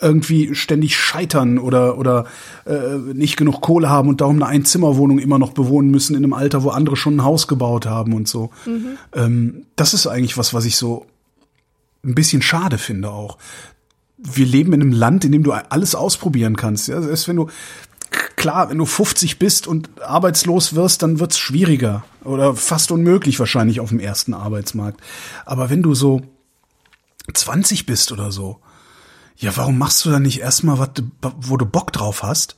irgendwie 0.00 0.54
ständig 0.54 0.96
scheitern 0.96 1.58
oder 1.58 1.98
oder 1.98 2.26
äh, 2.66 2.96
nicht 3.14 3.36
genug 3.36 3.60
Kohle 3.60 3.88
haben 3.88 4.08
und 4.08 4.20
darum 4.20 4.36
eine 4.36 4.46
Einzimmerwohnung 4.46 5.18
immer 5.18 5.38
noch 5.38 5.52
bewohnen 5.52 5.90
müssen 5.90 6.16
in 6.16 6.24
einem 6.24 6.32
Alter, 6.32 6.62
wo 6.62 6.70
andere 6.70 6.96
schon 6.96 7.16
ein 7.16 7.24
Haus 7.24 7.48
gebaut 7.48 7.86
haben 7.86 8.12
und 8.12 8.28
so. 8.28 8.50
Mhm. 8.66 8.98
Ähm, 9.14 9.66
das 9.76 9.94
ist 9.94 10.06
eigentlich 10.06 10.36
was, 10.36 10.52
was 10.52 10.64
ich 10.64 10.76
so 10.76 11.06
ein 12.04 12.14
bisschen 12.14 12.42
schade 12.42 12.78
finde 12.78 13.10
auch. 13.10 13.38
Wir 14.18 14.46
leben 14.46 14.72
in 14.72 14.80
einem 14.80 14.92
Land, 14.92 15.24
in 15.24 15.32
dem 15.32 15.42
du 15.42 15.52
alles 15.52 15.94
ausprobieren 15.94 16.56
kannst. 16.56 16.88
Ja, 16.88 17.00
selbst 17.00 17.28
wenn 17.28 17.36
du 17.36 17.48
klar, 18.44 18.68
wenn 18.68 18.76
du 18.76 18.84
50 18.84 19.38
bist 19.38 19.66
und 19.66 20.02
arbeitslos 20.02 20.74
wirst, 20.74 21.02
dann 21.02 21.18
wird's 21.18 21.38
schwieriger 21.38 22.04
oder 22.24 22.54
fast 22.54 22.90
unmöglich 22.90 23.38
wahrscheinlich 23.38 23.80
auf 23.80 23.88
dem 23.88 24.00
ersten 24.00 24.34
Arbeitsmarkt. 24.34 25.00
Aber 25.46 25.70
wenn 25.70 25.82
du 25.82 25.94
so 25.94 26.20
20 27.32 27.86
bist 27.86 28.12
oder 28.12 28.30
so, 28.32 28.60
ja, 29.38 29.56
warum 29.56 29.78
machst 29.78 30.04
du 30.04 30.10
dann 30.10 30.20
nicht 30.20 30.42
erstmal 30.42 30.90
wo 31.22 31.56
du 31.56 31.64
Bock 31.64 31.90
drauf 31.90 32.22
hast? 32.22 32.56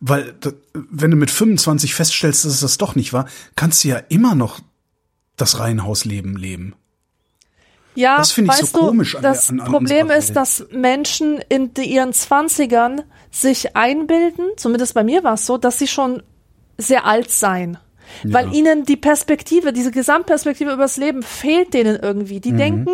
Weil, 0.00 0.34
wenn 0.72 1.10
du 1.10 1.18
mit 1.18 1.30
25 1.30 1.94
feststellst, 1.94 2.46
dass 2.46 2.52
es 2.54 2.60
das 2.60 2.78
doch 2.78 2.94
nicht 2.94 3.12
war, 3.12 3.28
kannst 3.54 3.84
du 3.84 3.88
ja 3.88 3.98
immer 3.98 4.34
noch 4.34 4.60
das 5.36 5.58
Reihenhausleben 5.58 6.36
leben. 6.36 6.74
Ja, 7.98 8.18
das 8.18 8.30
finde 8.30 8.54
ich 8.58 8.66
so 8.68 8.78
komisch. 8.78 9.16
An 9.16 9.22
das 9.22 9.50
an, 9.50 9.60
an 9.60 9.72
Problem 9.72 10.10
ist, 10.10 10.36
dass 10.36 10.64
Menschen 10.70 11.40
in 11.48 11.72
ihren 11.74 12.12
Zwanzigern 12.12 13.02
sich 13.32 13.76
einbilden, 13.76 14.46
zumindest 14.56 14.94
bei 14.94 15.02
mir 15.02 15.24
war 15.24 15.34
es 15.34 15.46
so, 15.46 15.58
dass 15.58 15.80
sie 15.80 15.88
schon 15.88 16.22
sehr 16.76 17.06
alt 17.06 17.32
seien. 17.32 17.76
Ja. 18.22 18.34
Weil 18.34 18.54
ihnen 18.54 18.84
die 18.84 18.96
Perspektive, 18.96 19.72
diese 19.72 19.90
Gesamtperspektive 19.90 20.72
übers 20.72 20.96
Leben 20.96 21.22
fehlt 21.22 21.74
denen 21.74 21.98
irgendwie. 22.00 22.40
Die 22.40 22.52
mhm. 22.52 22.56
denken, 22.58 22.90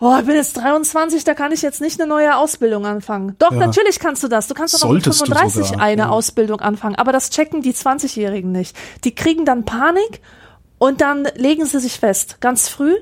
oh, 0.00 0.16
ich 0.18 0.24
bin 0.26 0.34
jetzt 0.34 0.56
23, 0.56 1.22
da 1.22 1.34
kann 1.34 1.52
ich 1.52 1.60
jetzt 1.60 1.82
nicht 1.82 2.00
eine 2.00 2.08
neue 2.08 2.36
Ausbildung 2.36 2.86
anfangen. 2.86 3.36
Doch, 3.38 3.52
ja. 3.52 3.58
natürlich 3.58 4.00
kannst 4.00 4.24
du 4.24 4.28
das. 4.28 4.48
Du 4.48 4.54
kannst 4.54 4.82
doch 4.82 4.90
mit 4.90 5.04
35 5.04 5.78
eine 5.78 6.02
ja. 6.02 6.08
Ausbildung 6.08 6.60
anfangen. 6.60 6.96
Aber 6.96 7.12
das 7.12 7.28
checken 7.28 7.60
die 7.60 7.74
20-Jährigen 7.74 8.52
nicht. 8.52 8.74
Die 9.04 9.14
kriegen 9.14 9.44
dann 9.44 9.66
Panik 9.66 10.22
und 10.78 11.02
dann 11.02 11.28
legen 11.36 11.66
sie 11.66 11.78
sich 11.78 12.00
fest, 12.00 12.38
ganz 12.40 12.68
früh 12.68 12.94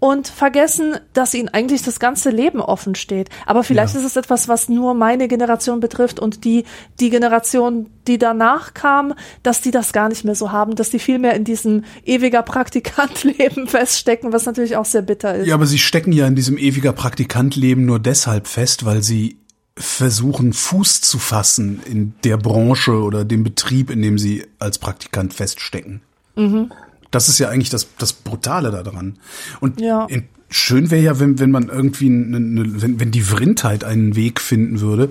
und 0.00 0.28
vergessen, 0.28 0.96
dass 1.12 1.34
ihnen 1.34 1.48
eigentlich 1.48 1.82
das 1.82 2.00
ganze 2.00 2.30
Leben 2.30 2.60
offen 2.60 2.94
steht. 2.94 3.28
Aber 3.46 3.62
vielleicht 3.62 3.94
ja. 3.94 4.00
ist 4.00 4.06
es 4.06 4.16
etwas, 4.16 4.48
was 4.48 4.68
nur 4.68 4.94
meine 4.94 5.28
Generation 5.28 5.78
betrifft 5.78 6.18
und 6.18 6.44
die, 6.44 6.64
die 6.98 7.10
Generation, 7.10 7.90
die 8.06 8.18
danach 8.18 8.74
kam, 8.74 9.14
dass 9.42 9.60
die 9.60 9.70
das 9.70 9.92
gar 9.92 10.08
nicht 10.08 10.24
mehr 10.24 10.34
so 10.34 10.50
haben, 10.50 10.74
dass 10.74 10.90
die 10.90 10.98
viel 10.98 11.18
mehr 11.18 11.34
in 11.34 11.44
diesem 11.44 11.84
ewiger 12.04 12.42
Praktikantleben 12.42 13.66
feststecken, 13.68 14.32
was 14.32 14.46
natürlich 14.46 14.76
auch 14.76 14.86
sehr 14.86 15.02
bitter 15.02 15.34
ist. 15.36 15.46
Ja, 15.46 15.54
aber 15.54 15.66
sie 15.66 15.78
stecken 15.78 16.12
ja 16.12 16.26
in 16.26 16.34
diesem 16.34 16.56
ewiger 16.56 16.92
Praktikantleben 16.92 17.84
nur 17.84 18.00
deshalb 18.00 18.46
fest, 18.46 18.86
weil 18.86 19.02
sie 19.02 19.36
versuchen, 19.76 20.52
Fuß 20.52 21.02
zu 21.02 21.18
fassen 21.18 21.80
in 21.84 22.14
der 22.24 22.36
Branche 22.38 22.92
oder 23.02 23.24
dem 23.24 23.44
Betrieb, 23.44 23.90
in 23.90 24.02
dem 24.02 24.18
sie 24.18 24.46
als 24.58 24.78
Praktikant 24.78 25.34
feststecken. 25.34 26.00
Mhm. 26.36 26.70
Das 27.10 27.28
ist 27.28 27.38
ja 27.38 27.48
eigentlich 27.48 27.70
das, 27.70 27.88
das 27.98 28.12
Brutale 28.12 28.70
daran. 28.70 29.16
Und 29.60 29.80
ja. 29.80 30.04
in, 30.06 30.24
schön 30.50 30.90
wäre 30.90 31.02
ja, 31.02 31.20
wenn, 31.20 31.38
wenn 31.38 31.50
man 31.50 31.68
irgendwie, 31.68 32.06
eine, 32.06 32.36
eine, 32.36 32.82
wenn, 32.82 33.00
wenn 33.00 33.10
die 33.10 33.22
Vrindheit 33.22 33.84
einen 33.84 34.16
Weg 34.16 34.40
finden 34.40 34.80
würde, 34.80 35.10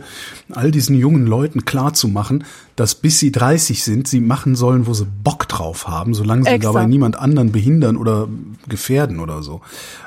all 0.52 0.72
diesen 0.72 0.96
jungen 0.96 1.26
Leuten 1.26 1.66
klar 1.66 1.94
zu 1.94 2.08
machen, 2.08 2.44
dass 2.76 2.96
bis 2.96 3.20
sie 3.20 3.32
30 3.32 3.84
sind, 3.84 4.08
sie 4.08 4.20
machen 4.20 4.56
sollen, 4.56 4.86
wo 4.86 4.94
sie 4.94 5.08
Bock 5.24 5.48
drauf 5.48 5.88
haben, 5.88 6.14
solange 6.14 6.44
sie 6.44 6.50
Exakt. 6.50 6.76
dabei 6.76 6.86
niemand 6.86 7.18
anderen 7.18 7.52
behindern 7.52 7.98
oder 7.98 8.28
gefährden 8.68 9.20
oder 9.20 9.42
so. 9.42 9.62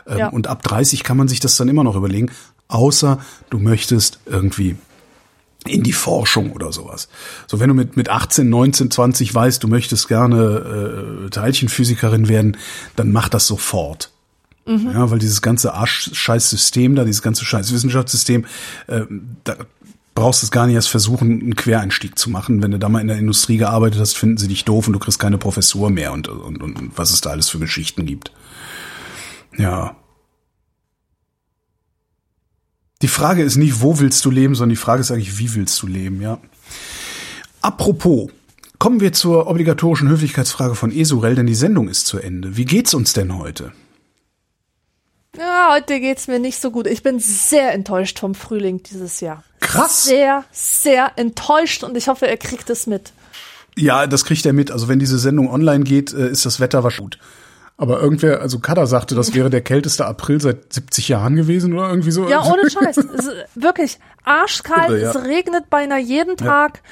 Ähm, 0.06 0.19
ja. 0.19 0.28
Und 0.28 0.47
ab 0.47 0.62
30 0.62 1.02
kann 1.02 1.16
man 1.16 1.28
sich 1.28 1.40
das 1.40 1.56
dann 1.56 1.69
immer 1.69 1.85
noch 1.85 1.97
überlegen, 1.97 2.31
außer 2.69 3.19
du 3.51 3.59
möchtest 3.59 4.20
irgendwie 4.27 4.77
in 5.66 5.82
die 5.82 5.93
Forschung 5.93 6.52
oder 6.52 6.72
sowas. 6.72 7.09
So, 7.47 7.60
wenn 7.60 7.68
du 7.68 7.74
mit, 7.74 7.97
mit 7.97 8.09
18, 8.09 8.48
19, 8.48 8.90
20 8.90 9.34
weißt, 9.34 9.62
du 9.62 9.68
möchtest 9.68 10.09
gerne 10.09 11.26
äh, 11.26 11.30
Teilchenphysikerin 11.30 12.28
werden, 12.28 12.56
dann 12.97 13.12
mach 13.12 13.28
das 13.28 13.47
sofort. 13.47 14.10
Mhm. 14.66 14.93
Ja, 14.93 15.10
weil 15.10 15.18
dieses 15.18 15.43
ganze 15.43 15.74
Arsch-Scheiß-System 15.74 16.94
da, 16.94 17.05
dieses 17.05 17.22
ganze 17.22 17.44
Scheiß-Wissenschaftssystem, 17.44 18.44
äh, 18.86 19.02
da 19.44 19.56
brauchst 20.14 20.43
du 20.43 20.47
es 20.47 20.51
gar 20.51 20.66
nicht 20.66 20.74
erst 20.74 20.90
versuchen, 20.90 21.40
einen 21.40 21.56
Quereinstieg 21.56 22.18
zu 22.18 22.30
machen. 22.30 22.62
Wenn 22.62 22.70
du 22.70 22.78
da 22.78 22.89
mal 22.89 23.01
in 23.01 23.09
der 23.09 23.18
Industrie 23.18 23.56
gearbeitet 23.56 24.01
hast, 24.01 24.16
finden 24.16 24.36
sie 24.36 24.48
dich 24.48 24.64
doof 24.64 24.86
und 24.86 24.93
du 24.93 24.98
kriegst 24.98 25.18
keine 25.18 25.39
Professur 25.39 25.90
mehr 25.90 26.12
und, 26.12 26.28
und, 26.28 26.62
und 26.62 26.90
was 26.97 27.12
es 27.12 27.20
da 27.20 27.30
alles 27.30 27.48
für 27.48 27.59
Geschichten 27.59 28.05
gibt. 28.05 28.32
Ja, 29.56 29.97
die 33.02 33.08
Frage 33.08 33.42
ist 33.42 33.56
nicht, 33.56 33.80
wo 33.82 33.98
willst 33.98 34.24
du 34.24 34.30
leben, 34.30 34.54
sondern 34.54 34.70
die 34.70 34.76
Frage 34.76 35.00
ist 35.00 35.10
eigentlich, 35.10 35.38
wie 35.38 35.54
willst 35.54 35.82
du 35.82 35.86
leben, 35.86 36.22
ja. 36.22 36.38
Apropos, 37.60 38.30
kommen 38.78 39.00
wir 39.00 39.12
zur 39.12 39.48
obligatorischen 39.48 40.08
Höflichkeitsfrage 40.08 40.74
von 40.74 40.90
Esurel, 40.90 41.34
denn 41.34 41.46
die 41.46 41.54
Sendung 41.54 41.88
ist 41.88 42.06
zu 42.06 42.18
Ende. 42.18 42.56
Wie 42.56 42.64
geht's 42.64 42.94
uns 42.94 43.12
denn 43.12 43.36
heute? 43.38 43.72
Ja, 45.36 45.70
heute 45.72 45.98
geht's 46.00 46.28
mir 46.28 46.38
nicht 46.38 46.60
so 46.60 46.70
gut. 46.70 46.86
Ich 46.86 47.02
bin 47.02 47.18
sehr 47.18 47.72
enttäuscht 47.72 48.18
vom 48.18 48.34
Frühling 48.34 48.82
dieses 48.82 49.20
Jahr. 49.20 49.44
Krass. 49.60 50.04
Sehr, 50.04 50.44
sehr 50.52 51.12
enttäuscht 51.16 51.84
und 51.84 51.96
ich 51.96 52.08
hoffe, 52.08 52.26
er 52.26 52.36
kriegt 52.36 52.68
es 52.70 52.86
mit. 52.86 53.12
Ja, 53.76 54.06
das 54.06 54.24
kriegt 54.24 54.44
er 54.44 54.52
mit. 54.52 54.70
Also 54.70 54.88
wenn 54.88 54.98
diese 54.98 55.18
Sendung 55.18 55.50
online 55.50 55.84
geht, 55.84 56.12
äh, 56.12 56.28
ist 56.28 56.44
das 56.44 56.60
Wetter 56.60 56.84
wahrscheinlich 56.84 57.18
gut. 57.18 57.18
Aber 57.77 58.01
irgendwer, 58.01 58.40
also 58.40 58.59
Kada 58.59 58.86
sagte, 58.86 59.15
das 59.15 59.35
wäre 59.35 59.51
der 59.51 59.62
kälteste 59.62 60.07
April 60.07 60.40
seit 60.40 60.73
70 60.73 61.09
Jahren 61.09 61.36
gewesen 61.36 61.73
oder 61.73 61.89
irgendwie 61.89 62.11
so. 62.11 62.28
Ja, 62.28 62.44
ohne 62.44 62.70
Scheiß. 62.70 62.97
wirklich 63.55 63.99
arschkalt, 64.24 64.90
Irre, 64.90 65.01
ja. 65.01 65.11
es 65.11 65.24
regnet 65.24 65.70
beinahe 65.70 66.01
jeden 66.01 66.36
Tag. 66.36 66.82
Ja. 66.85 66.90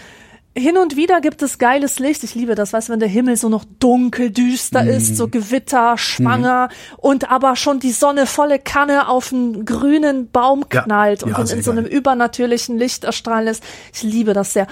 Hin 0.62 0.77
und 0.77 0.97
wieder 0.97 1.20
gibt 1.20 1.43
es 1.43 1.59
geiles 1.59 2.01
Licht. 2.01 2.24
Ich 2.24 2.35
liebe 2.35 2.57
das, 2.57 2.73
weißt 2.73 2.89
du, 2.89 2.93
wenn 2.94 2.98
der 2.98 3.09
Himmel 3.09 3.36
so 3.36 3.48
noch 3.48 3.65
dunkel, 3.78 4.32
düster 4.32 4.82
mm. 4.82 4.89
ist, 4.89 5.16
so 5.16 5.28
Gewitter, 5.28 5.97
schwanger 5.97 6.66
mm. 6.66 6.94
und 6.97 7.31
aber 7.31 7.55
schon 7.55 7.78
die 7.78 7.93
Sonne 7.93 8.27
volle 8.27 8.59
Kanne 8.59 9.07
auf 9.07 9.32
einen 9.32 9.65
grünen 9.65 10.28
Baum 10.28 10.69
knallt 10.69 11.23
ja. 11.23 11.28
und 11.28 11.51
in, 11.51 11.59
in 11.59 11.62
so 11.62 11.70
einem 11.70 11.85
übernatürlichen 11.85 12.78
Licht 12.78 13.05
erstrahlen 13.05 13.44
lässt. 13.44 13.62
Ich 13.94 14.02
liebe 14.02 14.32
das 14.32 14.52
sehr. 14.52 14.66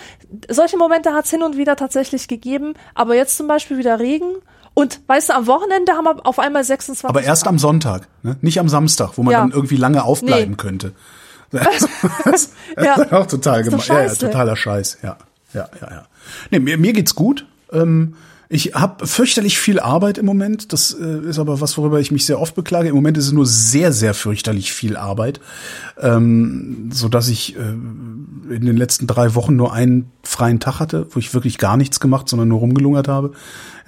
Solche 0.48 0.76
Momente 0.76 1.12
hat 1.12 1.26
es 1.26 1.30
hin 1.30 1.44
und 1.44 1.56
wieder 1.56 1.76
tatsächlich 1.76 2.26
gegeben, 2.26 2.74
aber 2.96 3.14
jetzt 3.14 3.36
zum 3.36 3.46
Beispiel 3.46 3.78
wieder 3.78 4.00
Regen 4.00 4.34
und 4.74 5.00
weißt 5.06 5.30
du, 5.30 5.34
am 5.34 5.46
Wochenende 5.46 5.92
haben 5.92 6.04
wir 6.04 6.26
auf 6.26 6.38
einmal 6.38 6.64
26 6.64 7.08
Aber 7.08 7.22
erst 7.22 7.44
Grad. 7.44 7.52
am 7.52 7.58
Sonntag, 7.58 8.08
ne? 8.22 8.36
nicht 8.40 8.60
am 8.60 8.68
Samstag, 8.68 9.12
wo 9.16 9.22
man 9.22 9.32
ja. 9.32 9.40
dann 9.40 9.50
irgendwie 9.50 9.76
lange 9.76 10.04
aufbleiben 10.04 10.50
nee. 10.50 10.56
könnte. 10.56 10.92
Das, 11.50 11.88
das, 12.26 12.52
ja. 12.76 12.96
ist 12.96 13.10
auch 13.12 13.24
total 13.24 13.62
gemein. 13.62 13.80
Ja, 13.86 14.02
ja, 14.02 14.14
totaler 14.14 14.54
Scheiß. 14.54 14.98
Ja, 15.02 15.16
ja, 15.54 15.66
ja, 15.80 15.90
ja. 15.90 16.06
Nee, 16.50 16.58
mir, 16.58 16.76
mir 16.76 16.92
geht's 16.92 17.14
gut. 17.14 17.46
Ähm, 17.72 18.16
ich 18.50 18.72
habe 18.74 19.06
fürchterlich 19.06 19.58
viel 19.58 19.78
Arbeit 19.78 20.16
im 20.16 20.24
Moment. 20.24 20.72
Das 20.72 20.96
äh, 20.98 21.28
ist 21.28 21.38
aber 21.38 21.60
was, 21.60 21.76
worüber 21.76 22.00
ich 22.00 22.10
mich 22.10 22.24
sehr 22.24 22.40
oft 22.40 22.54
beklage. 22.54 22.88
Im 22.88 22.94
Moment 22.94 23.18
ist 23.18 23.26
es 23.26 23.32
nur 23.32 23.44
sehr, 23.44 23.92
sehr 23.92 24.14
fürchterlich 24.14 24.72
viel 24.72 24.96
Arbeit, 24.96 25.40
ähm, 26.00 26.88
so 26.90 27.08
dass 27.08 27.28
ich 27.28 27.56
äh, 27.56 27.60
in 27.60 28.64
den 28.64 28.76
letzten 28.78 29.06
drei 29.06 29.34
Wochen 29.34 29.54
nur 29.54 29.74
einen 29.74 30.10
freien 30.22 30.60
Tag 30.60 30.80
hatte, 30.80 31.06
wo 31.10 31.18
ich 31.18 31.34
wirklich 31.34 31.58
gar 31.58 31.76
nichts 31.76 32.00
gemacht, 32.00 32.28
sondern 32.28 32.48
nur 32.48 32.60
rumgelungert 32.60 33.06
habe. 33.06 33.32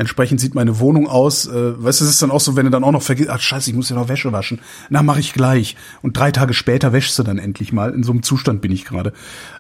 Entsprechend 0.00 0.40
sieht 0.40 0.54
meine 0.54 0.78
Wohnung 0.78 1.06
aus. 1.06 1.46
Äh, 1.46 1.84
weißt 1.84 2.00
du, 2.00 2.04
es 2.06 2.10
ist 2.12 2.22
dann 2.22 2.30
auch 2.30 2.40
so, 2.40 2.56
wenn 2.56 2.64
du 2.64 2.70
dann 2.70 2.84
auch 2.84 2.90
noch 2.90 3.02
vergisst, 3.02 3.28
ach 3.28 3.38
scheiße, 3.38 3.68
ich 3.68 3.76
muss 3.76 3.90
ja 3.90 3.96
noch 3.96 4.08
Wäsche 4.08 4.32
waschen. 4.32 4.60
Na, 4.88 5.02
mache 5.02 5.20
ich 5.20 5.34
gleich. 5.34 5.76
Und 6.00 6.16
drei 6.16 6.30
Tage 6.30 6.54
später 6.54 6.94
wäschst 6.94 7.18
du 7.18 7.22
dann 7.22 7.36
endlich 7.36 7.74
mal. 7.74 7.92
In 7.92 8.02
so 8.02 8.10
einem 8.10 8.22
Zustand 8.22 8.62
bin 8.62 8.72
ich 8.72 8.86
gerade. 8.86 9.12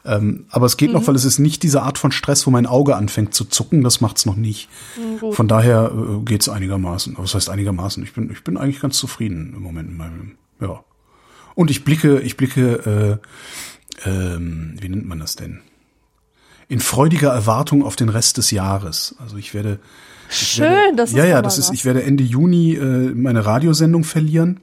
Ähm, 0.02 0.46
aber 0.48 0.64
es 0.64 0.78
geht 0.78 0.88
mhm. 0.88 0.94
noch, 0.94 1.06
weil 1.06 1.14
es 1.14 1.26
ist 1.26 1.40
nicht 1.40 1.62
diese 1.62 1.82
Art 1.82 1.98
von 1.98 2.10
Stress, 2.10 2.46
wo 2.46 2.50
mein 2.50 2.64
Auge 2.64 2.96
anfängt 2.96 3.34
zu 3.34 3.44
zucken. 3.44 3.84
Das 3.84 4.00
macht's 4.00 4.24
noch 4.24 4.36
nicht. 4.36 4.70
Mhm. 4.96 5.30
Von 5.34 5.46
daher 5.46 5.92
äh, 5.92 6.24
geht's 6.24 6.48
einigermaßen. 6.48 7.16
Was 7.18 7.34
heißt 7.34 7.50
einigermaßen? 7.50 8.02
Ich 8.02 8.14
bin, 8.14 8.30
ich 8.30 8.42
bin 8.42 8.56
eigentlich 8.56 8.80
ganz 8.80 8.96
zufrieden 8.96 9.52
im 9.54 9.62
Moment 9.62 9.90
in 9.90 9.96
meinem, 9.98 10.32
ja. 10.58 10.82
Und 11.54 11.70
ich 11.70 11.84
blicke, 11.84 12.18
ich 12.20 12.38
blicke, 12.38 13.20
äh, 14.06 14.08
ähm, 14.08 14.74
wie 14.80 14.88
nennt 14.88 15.06
man 15.06 15.18
das 15.18 15.36
denn? 15.36 15.60
In 16.68 16.80
freudiger 16.80 17.30
Erwartung 17.30 17.84
auf 17.84 17.94
den 17.94 18.08
Rest 18.08 18.38
des 18.38 18.50
Jahres. 18.50 19.16
Also 19.18 19.36
ich 19.36 19.52
werde 19.52 19.80
Schön, 20.30 20.64
werde, 20.64 20.96
das 20.96 21.10
ist 21.10 21.16
Ja, 21.16 21.24
ja, 21.24 21.42
das 21.42 21.58
ist, 21.58 21.72
ich 21.72 21.84
werde 21.84 22.02
Ende 22.02 22.24
Juni 22.24 22.74
äh, 22.74 23.12
meine 23.14 23.44
Radiosendung 23.44 24.04
verlieren. 24.04 24.60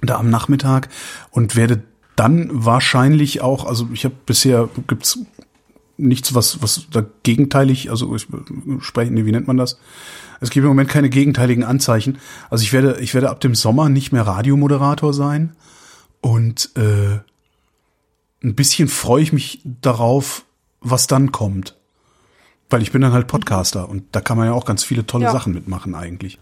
Da 0.00 0.16
am 0.18 0.30
Nachmittag 0.30 0.88
und 1.30 1.54
werde 1.54 1.82
dann 2.16 2.48
wahrscheinlich 2.52 3.40
auch, 3.40 3.64
also 3.64 3.88
ich 3.92 4.04
habe 4.04 4.14
bisher 4.26 4.68
gibt's 4.86 5.18
nichts, 5.96 6.34
was, 6.34 6.62
was 6.62 6.86
da 6.90 7.04
gegenteilig, 7.22 7.90
also 7.90 8.14
ich 8.14 8.26
spreche, 8.80 9.12
nee, 9.12 9.24
wie 9.24 9.32
nennt 9.32 9.46
man 9.46 9.56
das? 9.56 9.78
Es 10.40 10.50
gibt 10.50 10.64
im 10.64 10.68
Moment 10.68 10.90
keine 10.90 11.08
gegenteiligen 11.08 11.62
Anzeichen. 11.62 12.18
Also 12.50 12.64
ich 12.64 12.72
werde, 12.72 12.98
ich 13.00 13.14
werde 13.14 13.30
ab 13.30 13.40
dem 13.40 13.54
Sommer 13.54 13.88
nicht 13.88 14.10
mehr 14.10 14.26
Radiomoderator 14.26 15.14
sein. 15.14 15.54
Und 16.20 16.70
äh, 16.76 17.20
ein 18.42 18.54
bisschen 18.54 18.88
freue 18.88 19.22
ich 19.22 19.32
mich 19.32 19.60
darauf, 19.64 20.44
was 20.80 21.06
dann 21.06 21.30
kommt. 21.30 21.76
Weil 22.72 22.82
ich 22.82 22.92
bin 22.92 23.02
dann 23.02 23.12
halt 23.12 23.26
Podcaster 23.26 23.88
und 23.88 24.04
da 24.12 24.20
kann 24.20 24.36
man 24.36 24.46
ja 24.46 24.52
auch 24.52 24.64
ganz 24.64 24.82
viele 24.82 25.06
tolle 25.06 25.24
ja. 25.24 25.32
Sachen 25.32 25.52
mitmachen 25.52 25.94
eigentlich. 25.94 26.38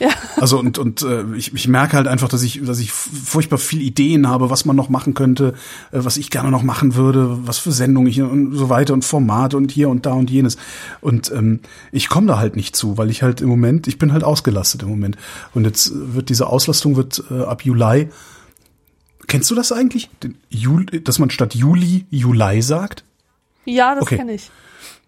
Ja. 0.00 0.08
Also 0.36 0.58
und 0.58 0.78
und 0.78 1.02
äh, 1.02 1.24
ich, 1.36 1.54
ich 1.54 1.68
merke 1.68 1.96
halt 1.96 2.08
einfach, 2.08 2.28
dass 2.28 2.42
ich 2.42 2.64
dass 2.64 2.80
ich 2.80 2.90
furchtbar 2.90 3.58
viel 3.58 3.80
Ideen 3.80 4.28
habe, 4.28 4.50
was 4.50 4.64
man 4.64 4.74
noch 4.74 4.88
machen 4.88 5.14
könnte, 5.14 5.54
äh, 5.92 5.98
was 6.02 6.16
ich 6.16 6.30
gerne 6.30 6.50
noch 6.50 6.62
machen 6.62 6.96
würde, 6.96 7.46
was 7.46 7.58
für 7.58 7.70
Sendungen 7.70 8.10
ich 8.10 8.20
und 8.20 8.54
so 8.54 8.68
weiter 8.68 8.92
und 8.92 9.04
Formate 9.04 9.56
und 9.56 9.70
hier 9.70 9.88
und 9.88 10.04
da 10.04 10.12
und 10.12 10.30
jenes. 10.30 10.56
Und 11.00 11.30
ähm, 11.30 11.60
ich 11.92 12.08
komme 12.08 12.26
da 12.26 12.38
halt 12.38 12.56
nicht 12.56 12.74
zu, 12.74 12.98
weil 12.98 13.08
ich 13.08 13.22
halt 13.22 13.40
im 13.40 13.48
Moment, 13.48 13.86
ich 13.86 13.98
bin 13.98 14.12
halt 14.12 14.24
ausgelastet 14.24 14.82
im 14.82 14.88
Moment. 14.88 15.16
Und 15.54 15.64
jetzt 15.64 15.92
wird 15.94 16.28
diese 16.28 16.48
Auslastung 16.48 16.96
wird 16.96 17.22
äh, 17.30 17.42
ab 17.42 17.64
Juli. 17.64 18.08
Kennst 19.28 19.50
du 19.50 19.54
das 19.54 19.70
eigentlich? 19.70 20.10
Den 20.22 20.36
Juli, 20.50 21.02
dass 21.02 21.20
man 21.20 21.30
statt 21.30 21.54
Juli 21.54 22.06
Juli 22.10 22.62
sagt? 22.62 23.04
Ja, 23.64 23.94
das 23.94 24.02
Okay. 24.02 24.16
kenne 24.16 24.34
ich. 24.34 24.50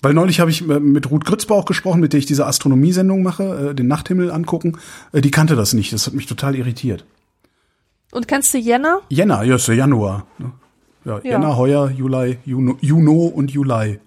Weil 0.06 0.14
neulich 0.14 0.38
habe 0.38 0.52
ich 0.52 0.62
äh, 0.68 0.78
mit 0.78 1.10
Ruth 1.10 1.24
Grützbauch 1.24 1.64
gesprochen, 1.64 2.00
mit 2.00 2.12
der 2.12 2.18
ich 2.18 2.26
diese 2.26 2.46
Astronomiesendung 2.46 3.24
mache, 3.24 3.70
äh, 3.70 3.74
den 3.74 3.88
Nachthimmel 3.88 4.30
angucken. 4.30 4.78
Äh, 5.12 5.20
Die 5.20 5.32
kannte 5.32 5.56
das 5.56 5.72
nicht. 5.72 5.92
Das 5.92 6.06
hat 6.06 6.14
mich 6.14 6.26
total 6.26 6.54
irritiert. 6.54 7.04
Und 8.12 8.28
kennst 8.28 8.54
du 8.54 8.58
Jänner? 8.58 9.00
Jänner, 9.08 9.42
ja, 9.42 9.56
ist 9.56 9.66
ja 9.66 9.74
Januar. 9.74 10.24
ne? 10.38 10.52
Ja, 11.04 11.18
Ja. 11.24 11.30
Jänner, 11.32 11.56
Heuer, 11.56 11.90
Juli, 11.90 12.38
Juno, 12.44 12.78
Juno 12.80 13.24
und 13.26 13.50
Juli. 13.50 13.98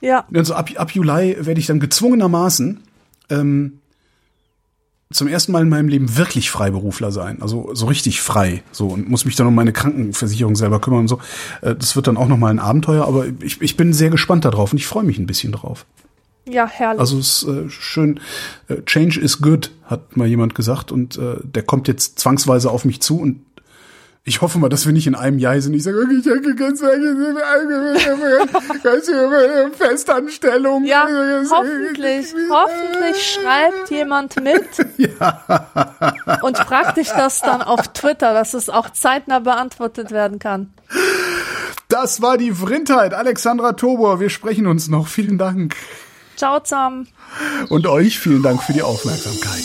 Ja. 0.00 0.26
Also 0.32 0.54
ab, 0.54 0.70
ab 0.76 0.92
Juli 0.92 1.38
werde 1.40 1.58
ich 1.58 1.66
dann 1.66 1.80
gezwungenermaßen 1.80 2.80
ähm, 3.30 3.80
zum 5.14 5.28
ersten 5.28 5.52
Mal 5.52 5.62
in 5.62 5.68
meinem 5.68 5.88
Leben 5.88 6.16
wirklich 6.16 6.50
Freiberufler 6.50 7.12
sein. 7.12 7.40
Also 7.40 7.70
so 7.72 7.86
richtig 7.86 8.20
frei. 8.20 8.62
So 8.72 8.88
und 8.88 9.08
muss 9.08 9.24
mich 9.24 9.36
dann 9.36 9.46
um 9.46 9.54
meine 9.54 9.72
Krankenversicherung 9.72 10.56
selber 10.56 10.80
kümmern 10.80 11.00
und 11.00 11.08
so. 11.08 11.20
Äh, 11.62 11.74
das 11.76 11.96
wird 11.96 12.06
dann 12.06 12.16
auch 12.16 12.28
nochmal 12.28 12.50
ein 12.50 12.58
Abenteuer, 12.58 13.06
aber 13.06 13.26
ich, 13.40 13.60
ich 13.62 13.76
bin 13.76 13.92
sehr 13.92 14.10
gespannt 14.10 14.44
darauf 14.44 14.72
und 14.72 14.78
ich 14.78 14.86
freue 14.86 15.04
mich 15.04 15.18
ein 15.18 15.26
bisschen 15.26 15.52
drauf. 15.52 15.86
Ja, 16.46 16.66
herrlich. 16.66 17.00
Also 17.00 17.18
es 17.18 17.42
ist 17.42 17.48
äh, 17.48 17.70
schön, 17.70 18.20
äh, 18.68 18.82
Change 18.84 19.20
is 19.20 19.40
good, 19.40 19.70
hat 19.84 20.16
mal 20.16 20.26
jemand 20.26 20.54
gesagt 20.54 20.92
und 20.92 21.16
äh, 21.16 21.36
der 21.42 21.62
kommt 21.62 21.88
jetzt 21.88 22.18
zwangsweise 22.18 22.70
auf 22.70 22.84
mich 22.84 23.00
zu 23.00 23.18
und 23.18 23.40
ich 24.26 24.40
hoffe 24.40 24.58
mal, 24.58 24.70
dass 24.70 24.86
wir 24.86 24.94
nicht 24.94 25.06
in 25.06 25.14
einem 25.14 25.38
Jahr 25.38 25.60
sind. 25.60 25.74
Ich 25.74 25.82
sage, 25.82 25.98
okay, 25.98 26.16
ich 26.18 26.24
hätte 26.24 26.54
ganz 26.54 26.80
ganz 28.82 29.10
Festanstellung. 29.76 30.84
ja, 30.84 31.06
hoffentlich, 31.50 32.34
hoffentlich 32.48 33.22
schreibt 33.22 33.90
jemand 33.90 34.36
mit 34.42 34.64
und 36.42 36.56
fragt 36.56 36.96
dich 36.96 37.08
das 37.08 37.42
dann 37.42 37.60
auf 37.60 37.88
Twitter, 37.88 38.32
dass 38.32 38.54
es 38.54 38.70
auch 38.70 38.88
zeitnah 38.90 39.40
beantwortet 39.40 40.10
werden 40.10 40.38
kann. 40.38 40.72
Das 41.88 42.22
war 42.22 42.38
die 42.38 42.52
Vrindheit. 42.52 43.12
Alexandra 43.12 43.74
Tobor, 43.74 44.20
wir 44.20 44.30
sprechen 44.30 44.66
uns 44.66 44.88
noch. 44.88 45.06
Vielen 45.06 45.36
Dank. 45.36 45.76
Ciao 46.36 46.60
zusammen. 46.60 47.08
Und 47.68 47.86
euch 47.86 48.18
vielen 48.18 48.42
Dank 48.42 48.62
für 48.62 48.72
die 48.72 48.82
Aufmerksamkeit. 48.82 49.64